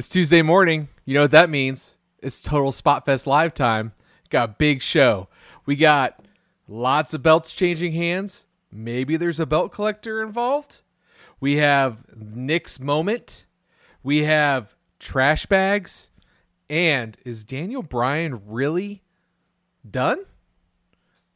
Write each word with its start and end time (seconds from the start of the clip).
It's 0.00 0.08
Tuesday 0.08 0.40
morning. 0.40 0.88
You 1.04 1.12
know 1.12 1.20
what 1.20 1.30
that 1.32 1.50
means? 1.50 1.98
It's 2.20 2.40
total 2.40 2.72
Spot 2.72 3.04
Fest 3.04 3.26
live 3.26 3.52
time. 3.52 3.92
Got 4.30 4.48
a 4.48 4.54
big 4.56 4.80
show. 4.80 5.28
We 5.66 5.76
got 5.76 6.24
lots 6.66 7.12
of 7.12 7.22
belts 7.22 7.52
changing 7.52 7.92
hands. 7.92 8.46
Maybe 8.72 9.18
there's 9.18 9.38
a 9.38 9.44
belt 9.44 9.72
collector 9.72 10.22
involved. 10.22 10.78
We 11.38 11.56
have 11.56 12.16
Nick's 12.16 12.80
moment. 12.80 13.44
We 14.02 14.22
have 14.22 14.74
trash 14.98 15.44
bags. 15.44 16.08
And 16.70 17.18
is 17.26 17.44
Daniel 17.44 17.82
Bryan 17.82 18.40
really 18.46 19.02
done? 19.86 20.24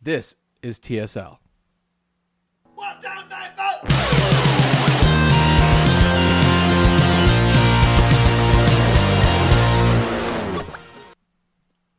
This 0.01 0.37
is 0.63 0.79
TSL. 0.81 1.37
One, 2.75 2.97
two, 3.03 3.09
three, 3.29 3.45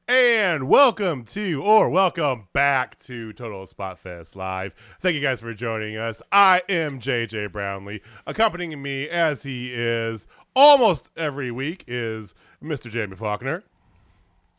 And 0.08 0.70
welcome 0.70 1.24
to, 1.26 1.64
or 1.64 1.90
welcome 1.90 2.48
back 2.54 3.00
to 3.06 3.34
Total 3.34 3.66
Spot 3.66 3.98
Fest 3.98 4.36
Live. 4.36 4.76
Thank 5.00 5.16
you 5.16 5.20
guys 5.20 5.42
for 5.42 5.52
joining 5.56 5.98
us. 5.98 6.22
I 6.32 6.62
am 6.70 7.00
JJ 7.00 7.52
Brownlee. 7.52 8.02
Accompanying 8.28 8.84
me, 8.84 9.10
as 9.10 9.42
he 9.42 9.74
is 9.74 10.28
almost 10.56 11.10
every 11.18 11.50
week, 11.50 11.86
is 11.88 12.36
Mr. 12.64 12.92
Jamie 12.92 13.16
Faulkner. 13.16 13.64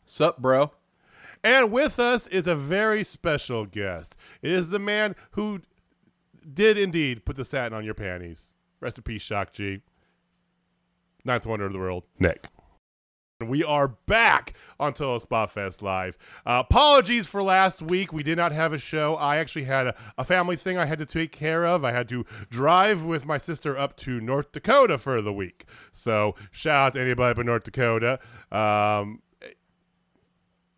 Sup, 0.03 0.37
bro? 0.37 0.71
And 1.45 1.71
with 1.71 1.97
us 1.97 2.27
is 2.27 2.45
a 2.45 2.55
very 2.55 3.05
special 3.05 3.65
guest. 3.65 4.17
It 4.41 4.51
is 4.51 4.69
the 4.69 4.79
man 4.79 5.15
who 5.31 5.61
did 6.53 6.77
indeed 6.77 7.23
put 7.23 7.37
the 7.37 7.45
satin 7.45 7.73
on 7.73 7.85
your 7.85 7.93
panties. 7.93 8.47
Rest 8.81 8.97
in 8.97 9.03
peace, 9.03 9.21
Shock 9.21 9.53
G. 9.53 9.81
Ninth 11.23 11.45
wonder 11.45 11.67
of 11.67 11.71
the 11.71 11.79
world, 11.79 12.03
Nick. 12.19 12.47
We 13.45 13.63
are 13.63 13.87
back 13.87 14.55
on 14.79 14.93
Total 14.93 15.19
Spot 15.19 15.51
Fest 15.51 15.83
Live. 15.83 16.17
Uh, 16.43 16.63
apologies 16.67 17.27
for 17.27 17.43
last 17.43 17.83
week. 17.83 18.11
We 18.11 18.23
did 18.23 18.35
not 18.35 18.51
have 18.51 18.73
a 18.73 18.79
show. 18.79 19.13
I 19.13 19.37
actually 19.37 19.65
had 19.65 19.85
a, 19.85 19.95
a 20.17 20.25
family 20.25 20.55
thing 20.55 20.75
I 20.75 20.85
had 20.85 20.97
to 20.97 21.05
take 21.05 21.31
care 21.31 21.63
of. 21.63 21.85
I 21.85 21.91
had 21.91 22.09
to 22.09 22.25
drive 22.49 23.03
with 23.03 23.27
my 23.27 23.37
sister 23.37 23.77
up 23.77 23.95
to 23.97 24.19
North 24.19 24.51
Dakota 24.53 24.97
for 24.97 25.21
the 25.21 25.31
week. 25.31 25.65
So, 25.93 26.33
shout 26.49 26.87
out 26.87 26.93
to 26.93 27.01
anybody 27.01 27.35
but 27.35 27.45
North 27.45 27.63
Dakota. 27.63 28.19
Um, 28.51 29.21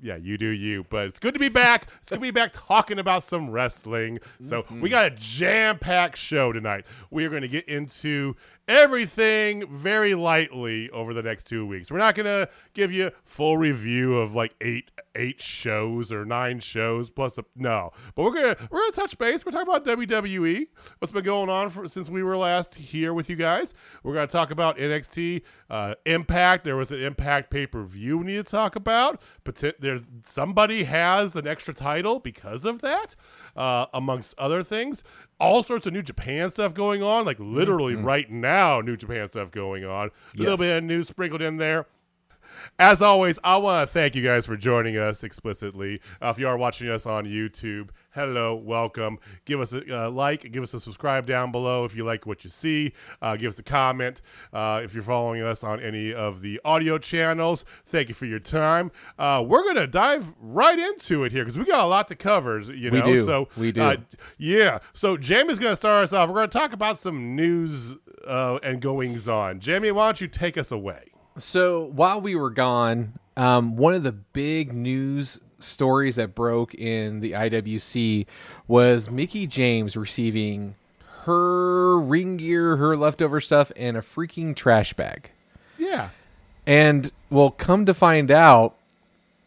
yeah, 0.02 0.16
you 0.16 0.38
do 0.38 0.48
you. 0.48 0.86
But 0.90 1.08
it's 1.08 1.20
good 1.20 1.34
to 1.34 1.40
be 1.40 1.50
back. 1.50 1.88
It's 2.02 2.10
good 2.10 2.16
to 2.16 2.22
be 2.22 2.32
back 2.32 2.52
talking 2.54 3.00
about 3.00 3.24
some 3.24 3.50
wrestling. 3.50 4.20
So 4.42 4.66
we 4.70 4.90
got 4.90 5.06
a 5.06 5.10
jam-packed 5.10 6.18
show 6.18 6.52
tonight. 6.52 6.86
We 7.10 7.26
are 7.26 7.30
going 7.30 7.42
to 7.42 7.48
get 7.48 7.68
into 7.68 8.36
everything 8.70 9.66
very 9.68 10.14
lightly 10.14 10.90
over 10.92 11.14
the 11.14 11.24
next 11.24 11.48
two 11.48 11.66
weeks. 11.66 11.92
We're 11.92 11.98
not 11.98 12.16
to 12.26 12.48
give 12.74 12.92
you 12.92 13.12
full 13.26 13.58
review 13.58 14.18
of 14.18 14.36
like 14.36 14.54
eight 14.62 14.92
eight 15.16 15.42
shows 15.42 16.12
or 16.12 16.24
nine 16.24 16.60
shows 16.60 17.10
plus 17.10 17.38
a 17.38 17.46
no. 17.56 17.92
But 18.16 18.24
we're 18.24 18.34
gonna 18.34 18.56
we're 18.70 18.82
gonna 18.82 18.92
touch 18.92 19.18
base. 19.18 19.46
We're 19.46 19.52
talking 19.52 19.68
about 19.68 19.86
WWE. 19.86 20.68
What's 21.00 21.12
been 21.12 21.24
going 21.24 21.50
on 21.50 21.72
for, 21.72 21.88
since 21.88 22.10
we 22.10 22.22
were 22.22 22.38
last 22.38 22.76
here 22.76 23.14
with 23.14 23.30
you 23.30 23.36
guys. 23.36 23.74
We're 24.04 24.14
gonna 24.14 24.28
talk 24.28 24.52
about 24.52 24.78
NXT 24.78 25.42
uh, 25.70 25.96
Impact. 26.06 26.64
There 26.64 26.76
was 26.76 26.92
an 26.92 27.02
Impact 27.02 27.50
pay 27.50 27.68
per 27.68 27.84
view 27.84 28.20
we 28.20 28.26
need 28.26 28.46
to 28.46 28.52
talk 28.52 28.76
about. 28.76 29.22
But 29.44 29.64
there's 29.80 30.02
somebody 30.26 30.86
has 30.86 31.36
an 31.36 31.48
extra 31.48 31.74
title 31.74 32.20
because 32.20 32.66
of 32.66 32.82
that, 32.82 33.16
uh, 33.56 33.86
amongst 33.94 34.34
other 34.38 34.64
things. 34.64 35.04
All 35.40 35.64
sorts 35.64 35.88
of 35.88 35.94
New 35.94 36.02
Japan 36.02 36.52
stuff 36.52 36.74
going 36.74 37.02
on, 37.02 37.26
like 37.26 37.40
literally 37.40 37.96
right 37.96 38.30
now, 38.30 38.82
New 38.82 38.98
Japan 38.98 39.28
stuff 39.30 39.52
going 39.52 39.86
on. 39.86 40.10
A 40.36 40.38
little 40.38 40.58
bit 40.58 40.78
of 40.78 40.84
news 40.84 41.08
sprinkled 41.08 41.42
in 41.42 41.58
there. 41.58 41.86
As 42.78 43.02
always, 43.02 43.40
I 43.44 43.58
want 43.58 43.88
to 43.88 43.94
thank 43.94 44.16
you 44.16 44.24
guys 44.24 44.46
for 44.46 44.56
joining 44.56 44.98
us 44.98 45.24
explicitly. 45.24 46.00
Uh, 46.22 46.28
if 46.30 46.40
you 46.40 46.48
are 46.48 46.58
watching 46.58 46.88
us 46.90 47.06
on 47.06 47.26
YouTube, 47.26 47.90
hello, 48.14 48.56
welcome. 48.56 49.20
Give 49.44 49.60
us 49.60 49.74
a 49.74 50.06
uh, 50.06 50.10
like, 50.10 50.50
give 50.52 50.64
us 50.64 50.74
a 50.74 50.80
subscribe 50.80 51.26
down 51.26 51.52
below 51.52 51.84
if 51.84 51.94
you 51.94 52.06
like 52.06 52.26
what 52.26 52.46
you 52.46 52.50
see. 52.50 52.94
Uh, 53.22 53.36
give 53.36 53.50
us 53.52 53.60
a 53.60 53.64
comment 53.64 54.22
uh, 54.54 54.80
if 54.84 54.94
you're 54.94 55.04
following 55.04 55.42
us 55.42 55.62
on 55.62 55.82
any 55.82 56.14
of 56.14 56.42
the 56.42 56.62
audio 56.64 56.98
channels. 56.98 57.66
Thank 57.86 58.08
you 58.08 58.16
for 58.16 58.26
your 58.26 58.40
time. 58.40 58.92
Uh, 59.18 59.44
we're 59.46 59.64
gonna 59.66 59.88
dive 59.88 60.34
right 60.40 60.80
into 60.80 61.26
it 61.26 61.34
here 61.34 61.44
because 61.44 61.58
we 61.58 61.66
got 61.66 61.84
a 61.84 61.88
lot 61.88 62.08
to 62.10 62.16
cover. 62.16 62.60
You 62.62 62.92
We 62.92 63.00
know, 63.00 63.06
do. 63.06 63.26
so 63.26 63.50
We 63.58 63.74
do. 63.74 63.82
uh, 63.82 63.98
yeah. 64.38 64.80
So 64.94 65.18
Jamie's 65.18 65.60
gonna 65.60 65.76
start 65.76 66.04
us 66.06 66.14
off. 66.14 66.30
We're 66.30 66.36
gonna 66.36 66.48
talk 66.48 66.72
about 66.72 66.98
some 66.98 67.36
news 67.36 67.96
uh, 68.26 68.60
and 68.64 68.82
goings 68.82 69.28
on. 69.28 69.60
Jamie, 69.60 69.92
why 69.92 70.08
don't 70.08 70.22
you 70.22 70.28
take 70.30 70.58
us 70.58 70.72
away? 70.72 71.12
So 71.40 71.86
while 71.86 72.22
we 72.22 72.36
were 72.36 72.50
gone, 72.50 73.14
um, 73.38 73.76
one 73.78 73.94
of 73.94 74.04
the 74.04 74.12
big 74.12 74.74
news 74.74 75.40
stories 75.60 76.16
that 76.16 76.36
broke 76.36 76.74
in 76.74 77.20
the 77.20 77.34
IWC 77.34 78.26
was 78.68 79.10
Mickie 79.10 79.48
James 79.48 79.96
receiving 79.98 80.76
her 81.24 82.00
ring 82.00 82.38
gear, 82.38 82.78
her 82.78 82.96
leftover 82.96 83.42
stuff, 83.42 83.72
and 83.76 83.98
a 83.98 84.02
freaking 84.02 84.56
trash 84.56 84.94
bag. 84.94 85.32
Yeah. 85.78 86.10
And 86.66 87.12
well, 87.30 87.52
come 87.52 87.86
to 87.86 87.94
find 87.94 88.32
out, 88.32 88.76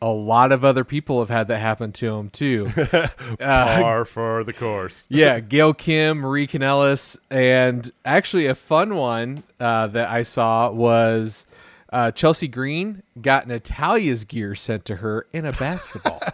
a 0.01 0.09
lot 0.09 0.51
of 0.51 0.65
other 0.65 0.83
people 0.83 1.21
have 1.21 1.31
had 1.31 1.47
that 1.47 1.61
happen 1.61 1.93
to 1.93 2.11
them 2.11 2.29
too. 2.29 2.69
Par 3.39 4.05
for 4.05 4.43
the 4.43 4.53
course. 4.53 5.07
yeah, 5.11 5.39
Gail 5.39 5.73
Kim, 5.73 6.19
Marie 6.19 6.49
Kanellis, 6.49 7.19
and 7.31 7.89
actually 8.05 8.47
a 8.47 8.57
fun 8.57 8.97
one 8.97 9.45
uh, 9.61 9.87
that 9.87 10.09
I 10.09 10.25
saw 10.25 10.73
was 10.73 11.47
uh, 11.93 12.11
Chelsea 12.11 12.49
Green 12.49 13.03
got 13.21 13.47
Natalya's 13.47 14.25
gear 14.25 14.55
sent 14.55 14.85
to 14.87 14.97
her 14.97 15.27
in 15.33 15.47
a 15.47 15.53
basketball. 15.53 16.21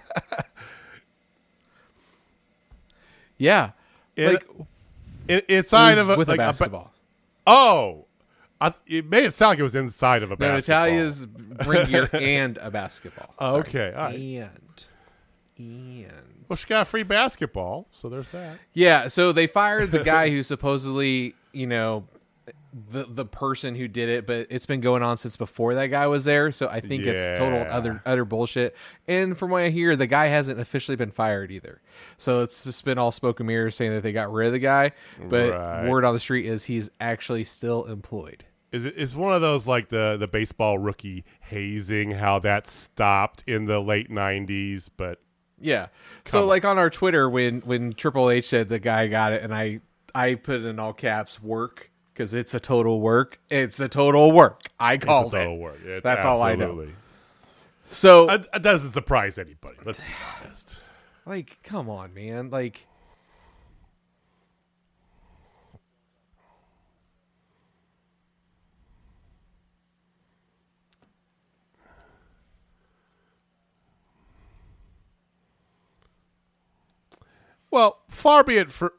yeah, 3.38 3.70
In- 4.16 4.34
like 4.34 4.46
In, 5.28 5.42
inside 5.48 5.98
of 5.98 6.10
a 6.10 6.16
with 6.16 6.28
like 6.28 6.36
a 6.36 6.38
ba- 6.38 6.46
basketball. 6.48 6.92
I, 8.60 8.74
it 8.86 9.08
made 9.08 9.24
it 9.24 9.34
sound 9.34 9.50
like 9.50 9.58
it 9.60 9.62
was 9.62 9.76
inside 9.76 10.22
of 10.22 10.30
a 10.30 10.34
no, 10.34 10.36
basketball. 10.36 10.86
Natalya's 10.86 11.26
ring 11.66 11.86
gear 11.88 12.10
and 12.12 12.58
a 12.58 12.70
basketball. 12.70 13.32
Oh, 13.38 13.56
okay, 13.58 13.92
all 13.96 14.04
right. 14.06 14.18
and 14.18 14.84
and 15.56 16.44
Well, 16.48 16.56
she 16.56 16.66
got 16.66 16.82
a 16.82 16.84
free 16.84 17.04
basketball, 17.04 17.86
so 17.92 18.08
there's 18.08 18.28
that. 18.30 18.58
Yeah, 18.74 19.08
so 19.08 19.30
they 19.32 19.46
fired 19.46 19.92
the 19.92 20.02
guy 20.02 20.30
who 20.30 20.42
supposedly, 20.42 21.34
you 21.52 21.66
know, 21.68 22.08
the 22.90 23.04
the 23.08 23.24
person 23.24 23.74
who 23.74 23.88
did 23.88 24.08
it, 24.08 24.26
but 24.26 24.46
it's 24.50 24.66
been 24.66 24.80
going 24.80 25.02
on 25.02 25.16
since 25.16 25.36
before 25.36 25.74
that 25.74 25.86
guy 25.86 26.06
was 26.06 26.24
there. 26.24 26.52
So 26.52 26.68
I 26.68 26.80
think 26.80 27.06
it's 27.06 27.38
total 27.38 27.60
Yeah. 27.60 27.74
other 27.76 28.02
utter 28.04 28.24
bullshit. 28.24 28.76
And 29.06 29.36
from 29.38 29.50
what 29.50 29.62
I 29.62 29.70
hear, 29.70 29.96
the 29.96 30.06
guy 30.06 30.26
hasn't 30.26 30.60
officially 30.60 30.96
been 30.96 31.10
fired 31.10 31.50
either. 31.50 31.80
So 32.18 32.42
it's 32.42 32.64
just 32.64 32.84
been 32.84 32.98
all 32.98 33.10
smoke 33.12 33.40
and 33.40 33.46
mirrors 33.46 33.74
saying 33.76 33.92
that 33.92 34.02
they 34.02 34.12
got 34.12 34.30
rid 34.32 34.48
of 34.48 34.52
the 34.52 34.58
guy. 34.58 34.92
But 35.28 35.52
Right. 35.54 35.88
word 35.88 36.04
on 36.04 36.12
the 36.14 36.20
street 36.20 36.44
is 36.46 36.64
he's 36.64 36.90
actually 37.00 37.44
still 37.44 37.84
employed. 37.86 38.44
Is 38.70 38.84
it 38.84 38.96
is 38.98 39.16
one 39.16 39.32
of 39.32 39.40
those 39.40 39.66
like 39.66 39.88
the 39.88 40.16
the 40.20 40.28
baseball 40.28 40.76
rookie 40.78 41.24
hazing? 41.40 42.10
How 42.12 42.38
that 42.40 42.68
stopped 42.68 43.42
in 43.46 43.64
the 43.64 43.80
late 43.80 44.10
'90s, 44.10 44.90
but 44.94 45.20
Yeah. 45.58 45.86
So 46.26 46.44
like 46.44 46.66
on 46.66 46.78
our 46.78 46.90
Twitter 46.90 47.30
when 47.30 47.60
when 47.60 47.94
Triple 47.94 48.28
H 48.30 48.46
said 48.48 48.68
the 48.68 48.78
guy 48.78 49.06
got 49.08 49.32
it 49.32 49.42
and 49.42 49.54
I 49.54 49.80
I 50.14 50.34
put 50.34 50.56
it 50.60 50.66
in 50.66 50.78
all 50.78 50.92
caps 50.92 51.42
work 51.42 51.90
because 52.18 52.34
it's 52.34 52.52
a 52.52 52.58
total 52.58 53.00
work. 53.00 53.38
It's 53.48 53.78
a 53.78 53.88
total 53.88 54.32
work. 54.32 54.72
I 54.80 54.94
it's 54.94 55.04
a 55.04 55.06
called 55.06 55.30
total 55.30 55.54
it. 55.54 55.58
work. 55.60 55.84
It- 55.84 56.02
That's 56.02 56.26
all 56.26 56.42
I 56.42 56.56
know. 56.56 56.88
So 57.90 58.26
uh, 58.26 58.38
That, 58.38 58.52
that 58.52 58.62
doesn't 58.62 58.90
surprise 58.90 59.38
anybody. 59.38 59.76
Let's 59.84 60.00
be 60.00 60.06
honest. 60.42 60.80
like 61.24 61.58
come 61.62 61.88
on, 61.88 62.12
man. 62.14 62.50
Like 62.50 62.86
Well, 77.70 78.00
far 78.10 78.42
be 78.42 78.56
it 78.56 78.72
for 78.72 78.94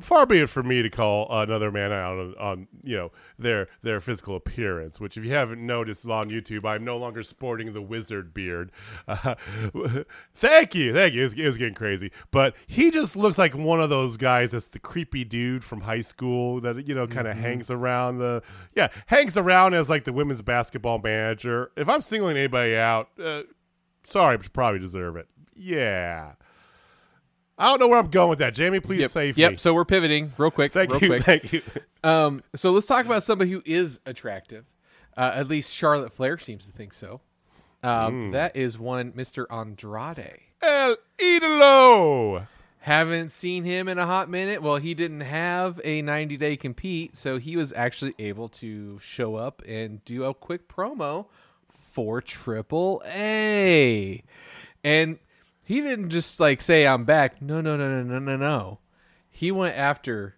far 0.00 0.26
be 0.26 0.38
it 0.38 0.48
for 0.48 0.62
me 0.62 0.82
to 0.82 0.90
call 0.90 1.26
another 1.30 1.70
man 1.70 1.92
out 1.92 2.18
on, 2.18 2.34
on 2.38 2.68
you 2.82 2.96
know 2.96 3.12
their 3.38 3.68
their 3.82 4.00
physical 4.00 4.36
appearance. 4.36 5.00
Which, 5.00 5.16
if 5.16 5.24
you 5.24 5.32
haven't 5.32 5.64
noticed 5.64 6.06
on 6.06 6.30
YouTube, 6.30 6.64
I'm 6.64 6.84
no 6.84 6.96
longer 6.96 7.22
sporting 7.22 7.72
the 7.72 7.82
wizard 7.82 8.34
beard. 8.34 8.72
Uh, 9.06 9.34
thank 10.34 10.74
you, 10.74 10.92
thank 10.92 11.14
you. 11.14 11.20
It 11.20 11.24
was, 11.24 11.32
it 11.34 11.46
was 11.46 11.56
getting 11.56 11.74
crazy, 11.74 12.10
but 12.30 12.54
he 12.66 12.90
just 12.90 13.16
looks 13.16 13.38
like 13.38 13.54
one 13.54 13.80
of 13.80 13.90
those 13.90 14.16
guys 14.16 14.50
that's 14.52 14.66
the 14.66 14.78
creepy 14.78 15.24
dude 15.24 15.64
from 15.64 15.82
high 15.82 16.00
school 16.00 16.60
that 16.60 16.86
you 16.86 16.94
know 16.94 17.06
kind 17.06 17.28
of 17.28 17.36
hangs 17.36 17.70
around 17.70 18.18
the 18.18 18.42
yeah 18.74 18.88
hangs 19.06 19.36
around 19.36 19.74
as 19.74 19.90
like 19.90 20.04
the 20.04 20.12
women's 20.12 20.42
basketball 20.42 20.98
manager. 20.98 21.70
If 21.76 21.88
I'm 21.88 22.02
singling 22.02 22.36
anybody 22.36 22.76
out, 22.76 23.08
uh, 23.22 23.42
sorry, 24.04 24.36
but 24.36 24.46
you 24.46 24.50
probably 24.50 24.80
deserve 24.80 25.16
it. 25.16 25.28
Yeah. 25.54 26.32
I 27.60 27.66
don't 27.66 27.78
know 27.78 27.88
where 27.88 27.98
I'm 27.98 28.08
going 28.10 28.30
with 28.30 28.38
that. 28.38 28.54
Jamie, 28.54 28.80
please 28.80 29.00
yep, 29.00 29.10
save 29.10 29.36
yep. 29.36 29.52
me. 29.52 29.58
So 29.58 29.74
we're 29.74 29.84
pivoting 29.84 30.32
real 30.38 30.50
quick. 30.50 30.72
Thank 30.72 30.90
real 30.90 31.00
you. 31.02 31.08
quick. 31.08 31.22
Thank 31.24 31.52
you. 31.52 31.62
Um, 32.02 32.42
so 32.54 32.70
let's 32.70 32.86
talk 32.86 33.04
about 33.04 33.22
somebody 33.24 33.50
who 33.50 33.62
is 33.66 34.00
attractive. 34.06 34.64
Uh, 35.18 35.32
at 35.34 35.48
least 35.48 35.70
Charlotte 35.70 36.10
Flair 36.10 36.38
seems 36.38 36.64
to 36.64 36.72
think 36.72 36.94
so. 36.94 37.20
Um, 37.82 38.28
Hmm. 38.28 38.30
That 38.30 38.56
is 38.56 38.78
one 38.78 39.12
Mr. 39.12 39.44
Andrade. 39.50 40.40
El 40.62 40.96
Idolo. 41.18 42.46
Haven't 42.78 43.32
seen 43.32 43.64
him 43.64 43.86
in 43.86 43.98
a 43.98 44.06
hot 44.06 44.30
minute. 44.30 44.62
Well, 44.62 44.76
he 44.76 44.94
didn't 44.94 45.20
have 45.20 45.78
a 45.84 46.00
90 46.00 46.38
day 46.38 46.56
compete, 46.56 47.18
so 47.18 47.36
he 47.36 47.54
was 47.54 47.70
actually 47.74 48.14
able 48.18 48.48
to 48.48 48.98
show 49.00 49.36
up 49.36 49.60
and 49.68 50.02
do 50.06 50.24
a 50.24 50.32
quick 50.32 50.68
promo 50.68 51.26
for 51.68 52.22
Triple 52.22 53.02
A. 53.04 54.22
And 54.82 55.18
he 55.70 55.80
didn't 55.80 56.10
just 56.10 56.40
like 56.40 56.60
say, 56.60 56.84
I'm 56.84 57.04
back. 57.04 57.40
No, 57.40 57.60
no, 57.60 57.76
no, 57.76 58.02
no, 58.02 58.02
no, 58.02 58.18
no, 58.18 58.36
no. 58.36 58.78
He 59.30 59.52
went 59.52 59.76
after 59.76 60.34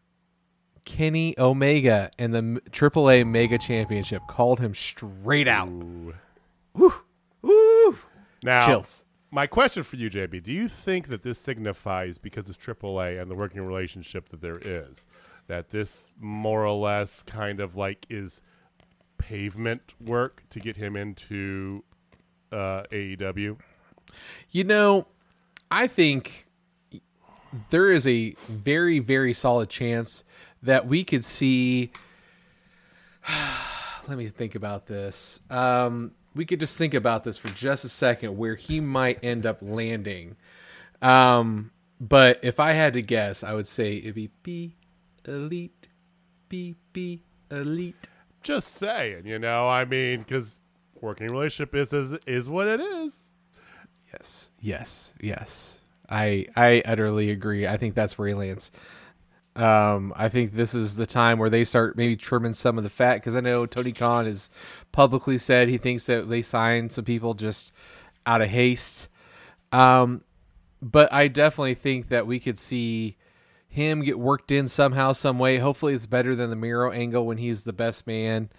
Kenny 0.84 1.34
Omega 1.38 2.10
and 2.18 2.34
the 2.34 2.60
AAA 2.70 3.26
Mega 3.26 3.56
Championship, 3.56 4.20
called 4.28 4.60
him 4.60 4.74
straight 4.74 5.48
out. 5.48 5.70
Woo! 5.70 6.92
Woo! 7.40 7.96
Now, 8.42 8.66
Chills. 8.66 9.04
my 9.30 9.46
question 9.46 9.84
for 9.84 9.96
you, 9.96 10.10
JB, 10.10 10.42
do 10.42 10.52
you 10.52 10.68
think 10.68 11.08
that 11.08 11.22
this 11.22 11.38
signifies, 11.38 12.18
because 12.18 12.50
it's 12.50 12.58
AAA 12.58 13.18
and 13.18 13.30
the 13.30 13.34
working 13.34 13.62
relationship 13.62 14.28
that 14.28 14.42
there 14.42 14.58
is, 14.58 15.06
that 15.46 15.70
this 15.70 16.12
more 16.20 16.66
or 16.66 16.78
less 16.78 17.22
kind 17.22 17.58
of 17.58 17.74
like 17.74 18.04
is 18.10 18.42
pavement 19.16 19.94
work 19.98 20.42
to 20.50 20.60
get 20.60 20.76
him 20.76 20.94
into 20.94 21.84
uh, 22.52 22.82
AEW? 22.92 23.56
You 24.50 24.64
know, 24.64 25.06
I 25.72 25.86
think 25.86 26.46
there 27.70 27.90
is 27.90 28.06
a 28.06 28.34
very, 28.46 28.98
very 28.98 29.32
solid 29.32 29.70
chance 29.70 30.22
that 30.62 30.86
we 30.86 31.02
could 31.02 31.24
see. 31.24 31.90
Let 34.06 34.18
me 34.18 34.28
think 34.28 34.54
about 34.54 34.86
this. 34.86 35.40
Um, 35.48 36.12
we 36.34 36.44
could 36.44 36.60
just 36.60 36.76
think 36.76 36.92
about 36.92 37.24
this 37.24 37.38
for 37.38 37.48
just 37.48 37.86
a 37.86 37.88
second 37.88 38.36
where 38.36 38.54
he 38.54 38.80
might 38.80 39.24
end 39.24 39.46
up 39.46 39.58
landing. 39.62 40.36
Um, 41.00 41.70
but 41.98 42.38
if 42.42 42.60
I 42.60 42.72
had 42.72 42.92
to 42.92 43.00
guess, 43.00 43.42
I 43.42 43.54
would 43.54 43.66
say 43.66 43.96
it'd 43.96 44.14
be 44.14 44.28
B 44.42 44.76
elite, 45.26 45.86
B 46.50 46.74
B 46.92 47.22
elite. 47.50 48.08
Just 48.42 48.74
saying, 48.74 49.26
you 49.26 49.38
know, 49.38 49.70
I 49.70 49.86
mean, 49.86 50.18
because 50.18 50.60
working 51.00 51.28
relationship 51.28 51.74
is, 51.74 51.94
is 51.94 52.12
is 52.26 52.50
what 52.50 52.66
it 52.66 52.80
is. 52.80 53.21
Yes, 54.12 54.48
yes, 54.60 55.10
yes. 55.20 55.78
I 56.08 56.46
I 56.56 56.82
utterly 56.84 57.30
agree. 57.30 57.66
I 57.66 57.76
think 57.76 57.94
that's 57.94 58.18
he. 58.18 58.70
Um, 59.54 60.12
I 60.16 60.28
think 60.28 60.54
this 60.54 60.74
is 60.74 60.96
the 60.96 61.06
time 61.06 61.38
where 61.38 61.50
they 61.50 61.64
start 61.64 61.96
maybe 61.96 62.16
trimming 62.16 62.54
some 62.54 62.78
of 62.78 62.84
the 62.84 62.90
fat 62.90 63.16
because 63.16 63.36
I 63.36 63.40
know 63.40 63.66
Tony 63.66 63.92
Khan 63.92 64.24
has 64.24 64.48
publicly 64.92 65.36
said 65.36 65.68
he 65.68 65.76
thinks 65.78 66.06
that 66.06 66.28
they 66.28 66.40
signed 66.42 66.92
some 66.92 67.04
people 67.04 67.34
just 67.34 67.70
out 68.24 68.40
of 68.40 68.48
haste. 68.48 69.08
Um, 69.70 70.22
but 70.80 71.12
I 71.12 71.28
definitely 71.28 71.74
think 71.74 72.08
that 72.08 72.26
we 72.26 72.40
could 72.40 72.58
see 72.58 73.16
him 73.68 74.02
get 74.02 74.18
worked 74.18 74.50
in 74.50 74.68
somehow, 74.68 75.12
some 75.12 75.38
way. 75.38 75.58
Hopefully, 75.58 75.94
it's 75.94 76.06
better 76.06 76.34
than 76.34 76.50
the 76.50 76.56
Miro 76.56 76.90
angle 76.90 77.26
when 77.26 77.38
he's 77.38 77.64
the 77.64 77.72
best 77.72 78.06
man. 78.06 78.50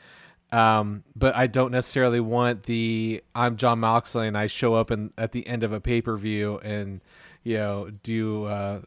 Um, 0.54 1.04
but 1.16 1.36
I 1.36 1.48
don't 1.48 1.72
necessarily 1.72 2.20
want 2.20 2.64
the 2.64 3.24
I'm 3.34 3.58
Jon 3.58 3.80
Moxley 3.80 4.28
and 4.28 4.38
I 4.38 4.46
show 4.46 4.76
up 4.76 4.92
in, 4.92 5.12
at 5.18 5.32
the 5.32 5.48
end 5.48 5.64
of 5.64 5.74
a 5.74 5.82
pay 5.82 6.00
per 6.00 6.16
view 6.16 6.60
and 6.60 7.02
you 7.44 7.58
know 7.58 7.90
do 8.04 8.46
uh, 8.46 8.82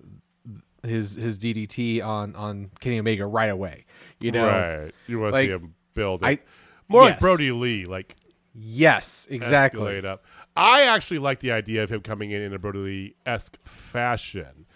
his 0.84 1.16
his 1.16 1.40
DDT 1.40 2.04
on 2.04 2.36
on 2.36 2.70
Kenny 2.78 3.00
Omega 3.00 3.26
right 3.26 3.50
away. 3.50 3.84
You 4.20 4.30
know, 4.30 4.46
right. 4.46 4.92
You 5.08 5.18
want 5.18 5.32
to 5.32 5.38
like, 5.38 5.46
see 5.46 5.52
him 5.52 5.74
build 5.94 6.22
it. 6.22 6.26
I- 6.26 6.38
More 6.86 7.06
like. 7.06 7.18
Brodie 7.18 7.50
Lee, 7.50 7.84
like 7.84 8.14
yes, 8.54 9.26
exactly. 9.28 10.06
up. 10.06 10.24
I 10.56 10.84
actually 10.84 11.18
like 11.18 11.40
the 11.40 11.50
idea 11.50 11.82
of 11.82 11.90
him 11.90 12.00
coming 12.00 12.30
in 12.30 12.42
in 12.42 12.54
a 12.54 12.60
Brodie 12.60 12.78
Lee 12.78 13.14
esque 13.26 13.58
fashion. 13.64 14.66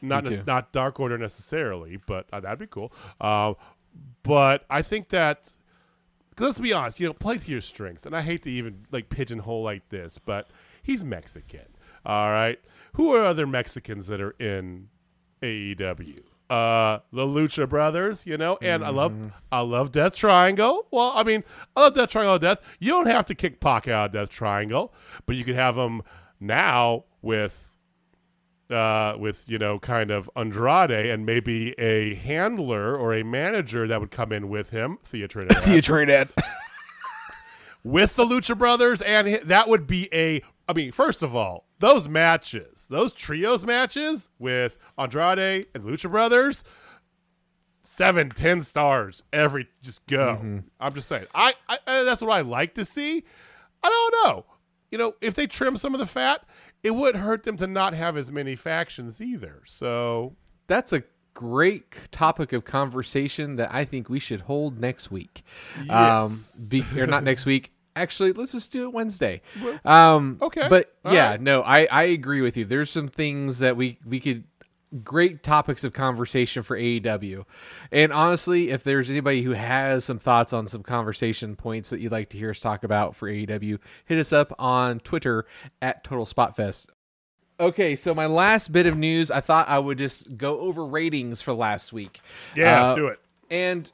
Not 0.00 0.24
too. 0.24 0.42
not 0.46 0.72
Dark 0.72 0.98
Order 0.98 1.18
necessarily, 1.18 1.98
but 2.06 2.26
uh, 2.32 2.40
that'd 2.40 2.58
be 2.58 2.66
cool. 2.66 2.90
Uh, 3.20 3.52
but 4.22 4.64
I 4.70 4.80
think 4.80 5.08
that 5.10 5.50
because 6.38 6.50
let's 6.50 6.60
be 6.60 6.72
honest, 6.72 7.00
you 7.00 7.08
know, 7.08 7.12
play 7.12 7.36
to 7.36 7.50
your 7.50 7.60
strengths. 7.60 8.06
And 8.06 8.14
I 8.14 8.22
hate 8.22 8.44
to 8.44 8.50
even 8.50 8.86
like 8.92 9.10
pigeonhole 9.10 9.64
like 9.64 9.88
this, 9.88 10.18
but 10.24 10.48
he's 10.80 11.04
Mexican. 11.04 11.66
All 12.06 12.30
right, 12.30 12.60
who 12.92 13.12
are 13.12 13.24
other 13.24 13.44
Mexicans 13.44 14.06
that 14.06 14.20
are 14.20 14.36
in 14.38 14.88
AEW? 15.42 16.22
Uh, 16.48 17.00
the 17.12 17.26
Lucha 17.26 17.68
Brothers, 17.68 18.22
you 18.24 18.38
know, 18.38 18.56
and 18.62 18.84
I 18.84 18.90
love, 18.90 19.32
I 19.50 19.60
love 19.60 19.90
Death 19.90 20.14
Triangle. 20.14 20.86
Well, 20.92 21.12
I 21.14 21.24
mean, 21.24 21.42
I 21.76 21.82
love 21.82 21.94
Death 21.94 22.10
Triangle 22.10 22.36
of 22.36 22.40
Death. 22.40 22.60
You 22.78 22.92
don't 22.92 23.08
have 23.08 23.26
to 23.26 23.34
kick 23.34 23.60
Pac 23.60 23.88
out 23.88 24.06
of 24.06 24.12
Death 24.12 24.28
Triangle, 24.30 24.94
but 25.26 25.34
you 25.34 25.44
could 25.44 25.56
have 25.56 25.74
them 25.74 26.02
now 26.40 27.04
with 27.20 27.67
uh, 28.70 29.14
with 29.18 29.48
you 29.48 29.58
know 29.58 29.78
kind 29.78 30.10
of 30.10 30.28
Andrade 30.36 30.90
and 30.90 31.24
maybe 31.24 31.72
a 31.78 32.14
handler 32.16 32.96
or 32.96 33.14
a 33.14 33.22
manager 33.24 33.86
that 33.88 34.00
would 34.00 34.10
come 34.10 34.32
in 34.32 34.48
with 34.48 34.70
him, 34.70 34.98
Thea 35.04 35.28
Trinidad, 35.28 35.82
Trinidad. 35.84 36.28
with 37.84 38.16
the 38.16 38.24
Lucha 38.24 38.56
Brothers, 38.56 39.00
and 39.02 39.28
hi- 39.28 39.40
that 39.44 39.68
would 39.68 39.86
be 39.86 40.08
a. 40.12 40.42
I 40.68 40.74
mean, 40.74 40.92
first 40.92 41.22
of 41.22 41.34
all, 41.34 41.66
those 41.78 42.08
matches, 42.08 42.86
those 42.90 43.14
trios 43.14 43.64
matches 43.64 44.28
with 44.38 44.78
Andrade 44.98 45.66
and 45.74 45.84
Lucha 45.84 46.10
Brothers, 46.10 46.62
seven, 47.82 48.28
ten 48.30 48.62
stars 48.62 49.22
every. 49.32 49.68
Just 49.82 50.04
go. 50.06 50.62
I'm 50.80 50.94
just 50.94 51.08
saying. 51.08 51.26
I, 51.34 51.54
I 51.68 51.78
I- 51.86 52.02
that's 52.04 52.20
what 52.20 52.32
I 52.32 52.42
like 52.42 52.74
to 52.74 52.84
see. 52.84 53.24
I 53.82 53.88
don't 53.88 54.24
know. 54.26 54.44
You 54.90 54.98
know, 54.98 55.14
if 55.20 55.34
they 55.34 55.46
trim 55.46 55.76
some 55.76 55.94
of 55.94 56.00
the 56.00 56.06
fat, 56.06 56.42
it 56.82 56.92
would 56.92 57.16
hurt 57.16 57.44
them 57.44 57.56
to 57.58 57.66
not 57.66 57.94
have 57.94 58.16
as 58.16 58.30
many 58.30 58.56
factions 58.56 59.20
either. 59.20 59.62
So 59.66 60.36
That's 60.66 60.92
a 60.92 61.02
great 61.34 62.10
topic 62.10 62.52
of 62.52 62.64
conversation 62.64 63.56
that 63.56 63.72
I 63.72 63.84
think 63.84 64.08
we 64.08 64.18
should 64.18 64.42
hold 64.42 64.80
next 64.80 65.10
week. 65.10 65.42
Um, 65.88 66.44
be, 66.68 66.84
or 66.96 67.06
not 67.06 67.22
next 67.24 67.46
week. 67.46 67.72
Actually, 67.94 68.32
let's 68.32 68.52
just 68.52 68.72
do 68.72 68.84
it 68.88 68.92
Wednesday. 68.92 69.42
Um, 69.84 70.38
okay. 70.40 70.68
But 70.68 70.94
All 71.04 71.12
yeah, 71.12 71.30
right. 71.30 71.40
no, 71.40 71.62
I, 71.62 71.88
I 71.90 72.02
agree 72.04 72.40
with 72.40 72.56
you. 72.56 72.64
There's 72.64 72.90
some 72.90 73.08
things 73.08 73.58
that 73.58 73.76
we 73.76 73.98
we 74.06 74.20
could 74.20 74.44
great 75.04 75.42
topics 75.42 75.84
of 75.84 75.92
conversation 75.92 76.62
for 76.62 76.78
AEW. 76.78 77.44
And 77.92 78.12
honestly, 78.12 78.70
if 78.70 78.82
there's 78.84 79.10
anybody 79.10 79.42
who 79.42 79.52
has 79.52 80.04
some 80.04 80.18
thoughts 80.18 80.52
on 80.52 80.66
some 80.66 80.82
conversation 80.82 81.56
points 81.56 81.90
that 81.90 82.00
you'd 82.00 82.12
like 82.12 82.30
to 82.30 82.38
hear 82.38 82.50
us 82.50 82.60
talk 82.60 82.84
about 82.84 83.14
for 83.16 83.28
AEW, 83.28 83.78
hit 84.04 84.18
us 84.18 84.32
up 84.32 84.54
on 84.58 85.00
Twitter 85.00 85.46
at 85.82 86.04
Total 86.04 86.24
Spot 86.26 86.56
Fest. 86.56 86.90
Okay, 87.60 87.96
so 87.96 88.14
my 88.14 88.26
last 88.26 88.70
bit 88.72 88.86
of 88.86 88.96
news, 88.96 89.30
I 89.30 89.40
thought 89.40 89.68
I 89.68 89.78
would 89.80 89.98
just 89.98 90.36
go 90.36 90.60
over 90.60 90.86
ratings 90.86 91.42
for 91.42 91.52
last 91.52 91.92
week. 91.92 92.20
yeah, 92.54 92.82
Uh, 92.82 92.86
let's 92.88 92.98
do 92.98 93.06
it. 93.08 93.20
And 93.50 93.90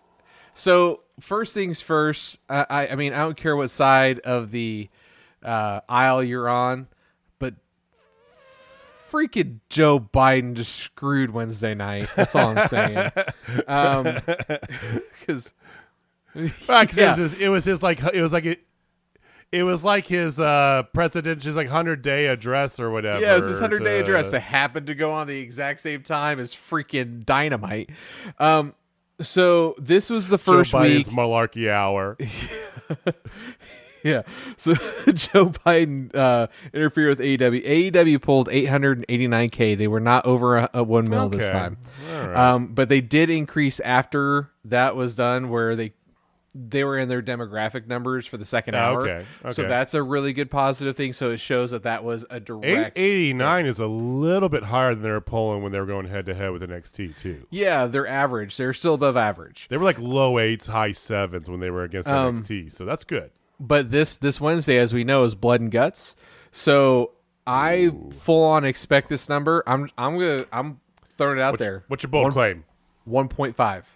so, 0.53 1.01
first 1.19 1.55
things 1.55 1.81
first, 1.81 2.39
I, 2.49 2.67
I, 2.69 2.89
I 2.89 2.95
mean, 2.95 3.13
I 3.15 3.19
don't 3.19 3.37
care 3.37 3.57
what 3.57 3.71
side 3.71 4.21
of 4.21 4.51
the 4.51 4.91
uh, 5.43 5.81
aisle 5.89 6.23
you're 6.23 6.49
on, 6.49 6.89
freaking 9.15 9.61
Joe 9.71 10.01
Biden 10.01 10.55
just 10.55 10.75
screwed 10.75 11.31
Wednesday 11.31 11.75
night. 11.75 12.09
That's 12.17 12.35
all 12.35 12.59
I'm 12.59 12.67
saying. 12.69 13.11
Because 15.21 15.53
Right, 16.35 16.89
'cause 16.89 16.97
Yeah. 16.97 17.15
it, 17.15 17.19
was 17.21 17.33
his, 17.33 17.41
it 17.41 17.49
was 17.49 17.65
his 17.65 17.83
like 17.83 18.03
it 18.13 18.21
was 18.23 18.33
like 18.33 18.45
it. 18.45 18.61
It 19.53 19.63
was 19.63 19.85
like 19.85 20.07
his 20.07 20.41
uh 20.41 20.83
president's 20.93 21.45
his 21.45 21.55
like 21.55 21.69
hundred 21.69 22.03
day 22.03 22.27
address 22.27 22.81
or 22.81 22.91
whatever. 22.91 23.21
yeah, 23.21 23.37
it's 23.37 23.47
this 23.47 23.61
hundred 23.61 23.85
day 23.85 24.01
address 24.01 24.33
that 24.33 24.41
happened 24.41 24.89
to 24.89 24.97
go 24.97 25.13
on 25.13 25.29
the 25.29 25.39
exact 25.39 25.79
same 25.81 26.03
time 26.03 26.41
as 26.41 26.53
freaking 26.53 27.25
dynamite. 27.25 27.91
Um, 28.41 28.75
so 29.21 29.77
this 29.79 30.11
was 30.11 30.27
the 30.29 30.39
Joe 30.39 30.43
first 30.43 30.73
Biden's 30.73 31.07
week. 31.07 31.17
malarkey 31.17 31.71
hour. 31.71 32.17
Yeah. 34.11 34.23
So 34.59 34.75
Joe 35.15 35.47
Biden 35.47 36.15
uh, 36.15 36.49
interfered 36.75 37.09
with 37.19 37.21
AEW. 37.27 37.65
AEW 37.91 38.21
pulled 38.21 38.49
889k. 38.49 39.77
They 39.79 39.89
were 39.89 40.01
not 40.01 40.27
over 40.27 40.59
a, 40.59 40.71
a 40.75 40.85
one 40.85 41.09
mil 41.09 41.29
this 41.31 41.49
time. 41.49 41.79
Right. 42.11 42.35
Um, 42.37 42.67
but 42.69 42.89
they 42.89 43.01
did 43.01 43.31
increase 43.31 43.81
after 43.81 44.51
that 44.67 44.95
was 44.95 45.17
done, 45.17 45.49
where 45.49 45.75
they 45.75 45.95
they 46.57 46.85
were 46.85 46.97
in 46.97 47.09
their 47.09 47.21
demographic 47.23 47.89
numbers 47.89 48.27
for 48.29 48.37
the 48.37 48.45
second 48.45 48.77
Oh, 48.77 48.79
hour. 48.79 49.09
okay, 49.09 49.27
So 49.53 49.63
that's 49.67 49.93
a 49.93 50.03
really 50.05 50.33
good 50.33 50.53
positive 50.53 50.95
thing. 50.97 51.13
So 51.13 51.31
it 51.33 51.39
shows 51.41 51.73
that 51.73 51.83
that 51.83 52.05
was 52.05 52.25
a 52.31 52.39
direct. 52.39 52.97
eighty 52.97 53.33
nine 53.33 53.67
is 53.67 53.81
a 53.81 53.87
little 53.87 54.49
bit 54.49 54.63
higher 54.65 54.95
than 54.95 55.03
they 55.03 55.11
were 55.11 55.21
pulling 55.21 55.63
when 55.65 55.73
they 55.73 55.81
were 55.81 55.87
going 55.87 56.07
head 56.07 56.27
to 56.27 56.35
head 56.35 56.53
with 56.53 56.63
NXT 56.63 57.17
too. 57.17 57.47
Yeah, 57.51 57.87
they're 57.87 58.07
average. 58.07 58.57
They're 58.57 58.75
still 58.75 58.95
above 58.95 59.17
average. 59.17 59.67
They 59.69 59.77
were 59.79 59.85
like 59.85 59.99
low 59.99 60.39
eights, 60.39 60.67
high 60.69 60.93
sevens 60.93 61.49
when 61.51 61.59
they 61.61 61.71
were 61.71 61.83
against 61.85 62.09
Um, 62.09 62.37
NXT, 62.43 62.71
so 62.73 62.85
that's 62.85 63.03
good. 63.05 63.31
But 63.61 63.91
this 63.91 64.17
this 64.17 64.41
Wednesday, 64.41 64.79
as 64.79 64.93
we 64.95 65.05
know, 65.05 65.25
is 65.25 65.35
blood 65.35 65.61
and 65.61 65.71
guts. 65.71 66.17
So 66.53 67.13
I 67.47 67.91
full 68.13 68.43
on 68.45 68.65
expect 68.65 69.09
this 69.09 69.29
number. 69.29 69.63
I'm 69.67 69.91
I'm 69.99 70.19
gonna 70.19 70.47
I'm 70.53 70.81
throwing 71.09 71.39
it 71.39 71.43
out 71.43 71.53
What's, 71.53 71.61
there. 71.61 71.85
what's 71.89 72.03
your 72.03 72.11
bold 72.11 72.25
One- 72.25 72.33
claim? 72.33 72.65
One 73.05 73.29
point 73.29 73.55
five. 73.57 73.87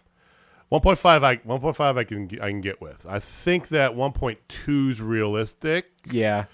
1.5 0.70 1.24
I 1.24 1.36
1.5 1.36 1.96
I 1.98 2.04
can 2.04 2.28
I 2.42 2.50
can 2.50 2.60
get 2.60 2.78
with. 2.78 3.06
I 3.08 3.20
think 3.20 3.68
that 3.68 3.92
1.2 3.92 4.90
is 4.90 5.00
realistic. 5.00 5.86
Yeah. 6.10 6.44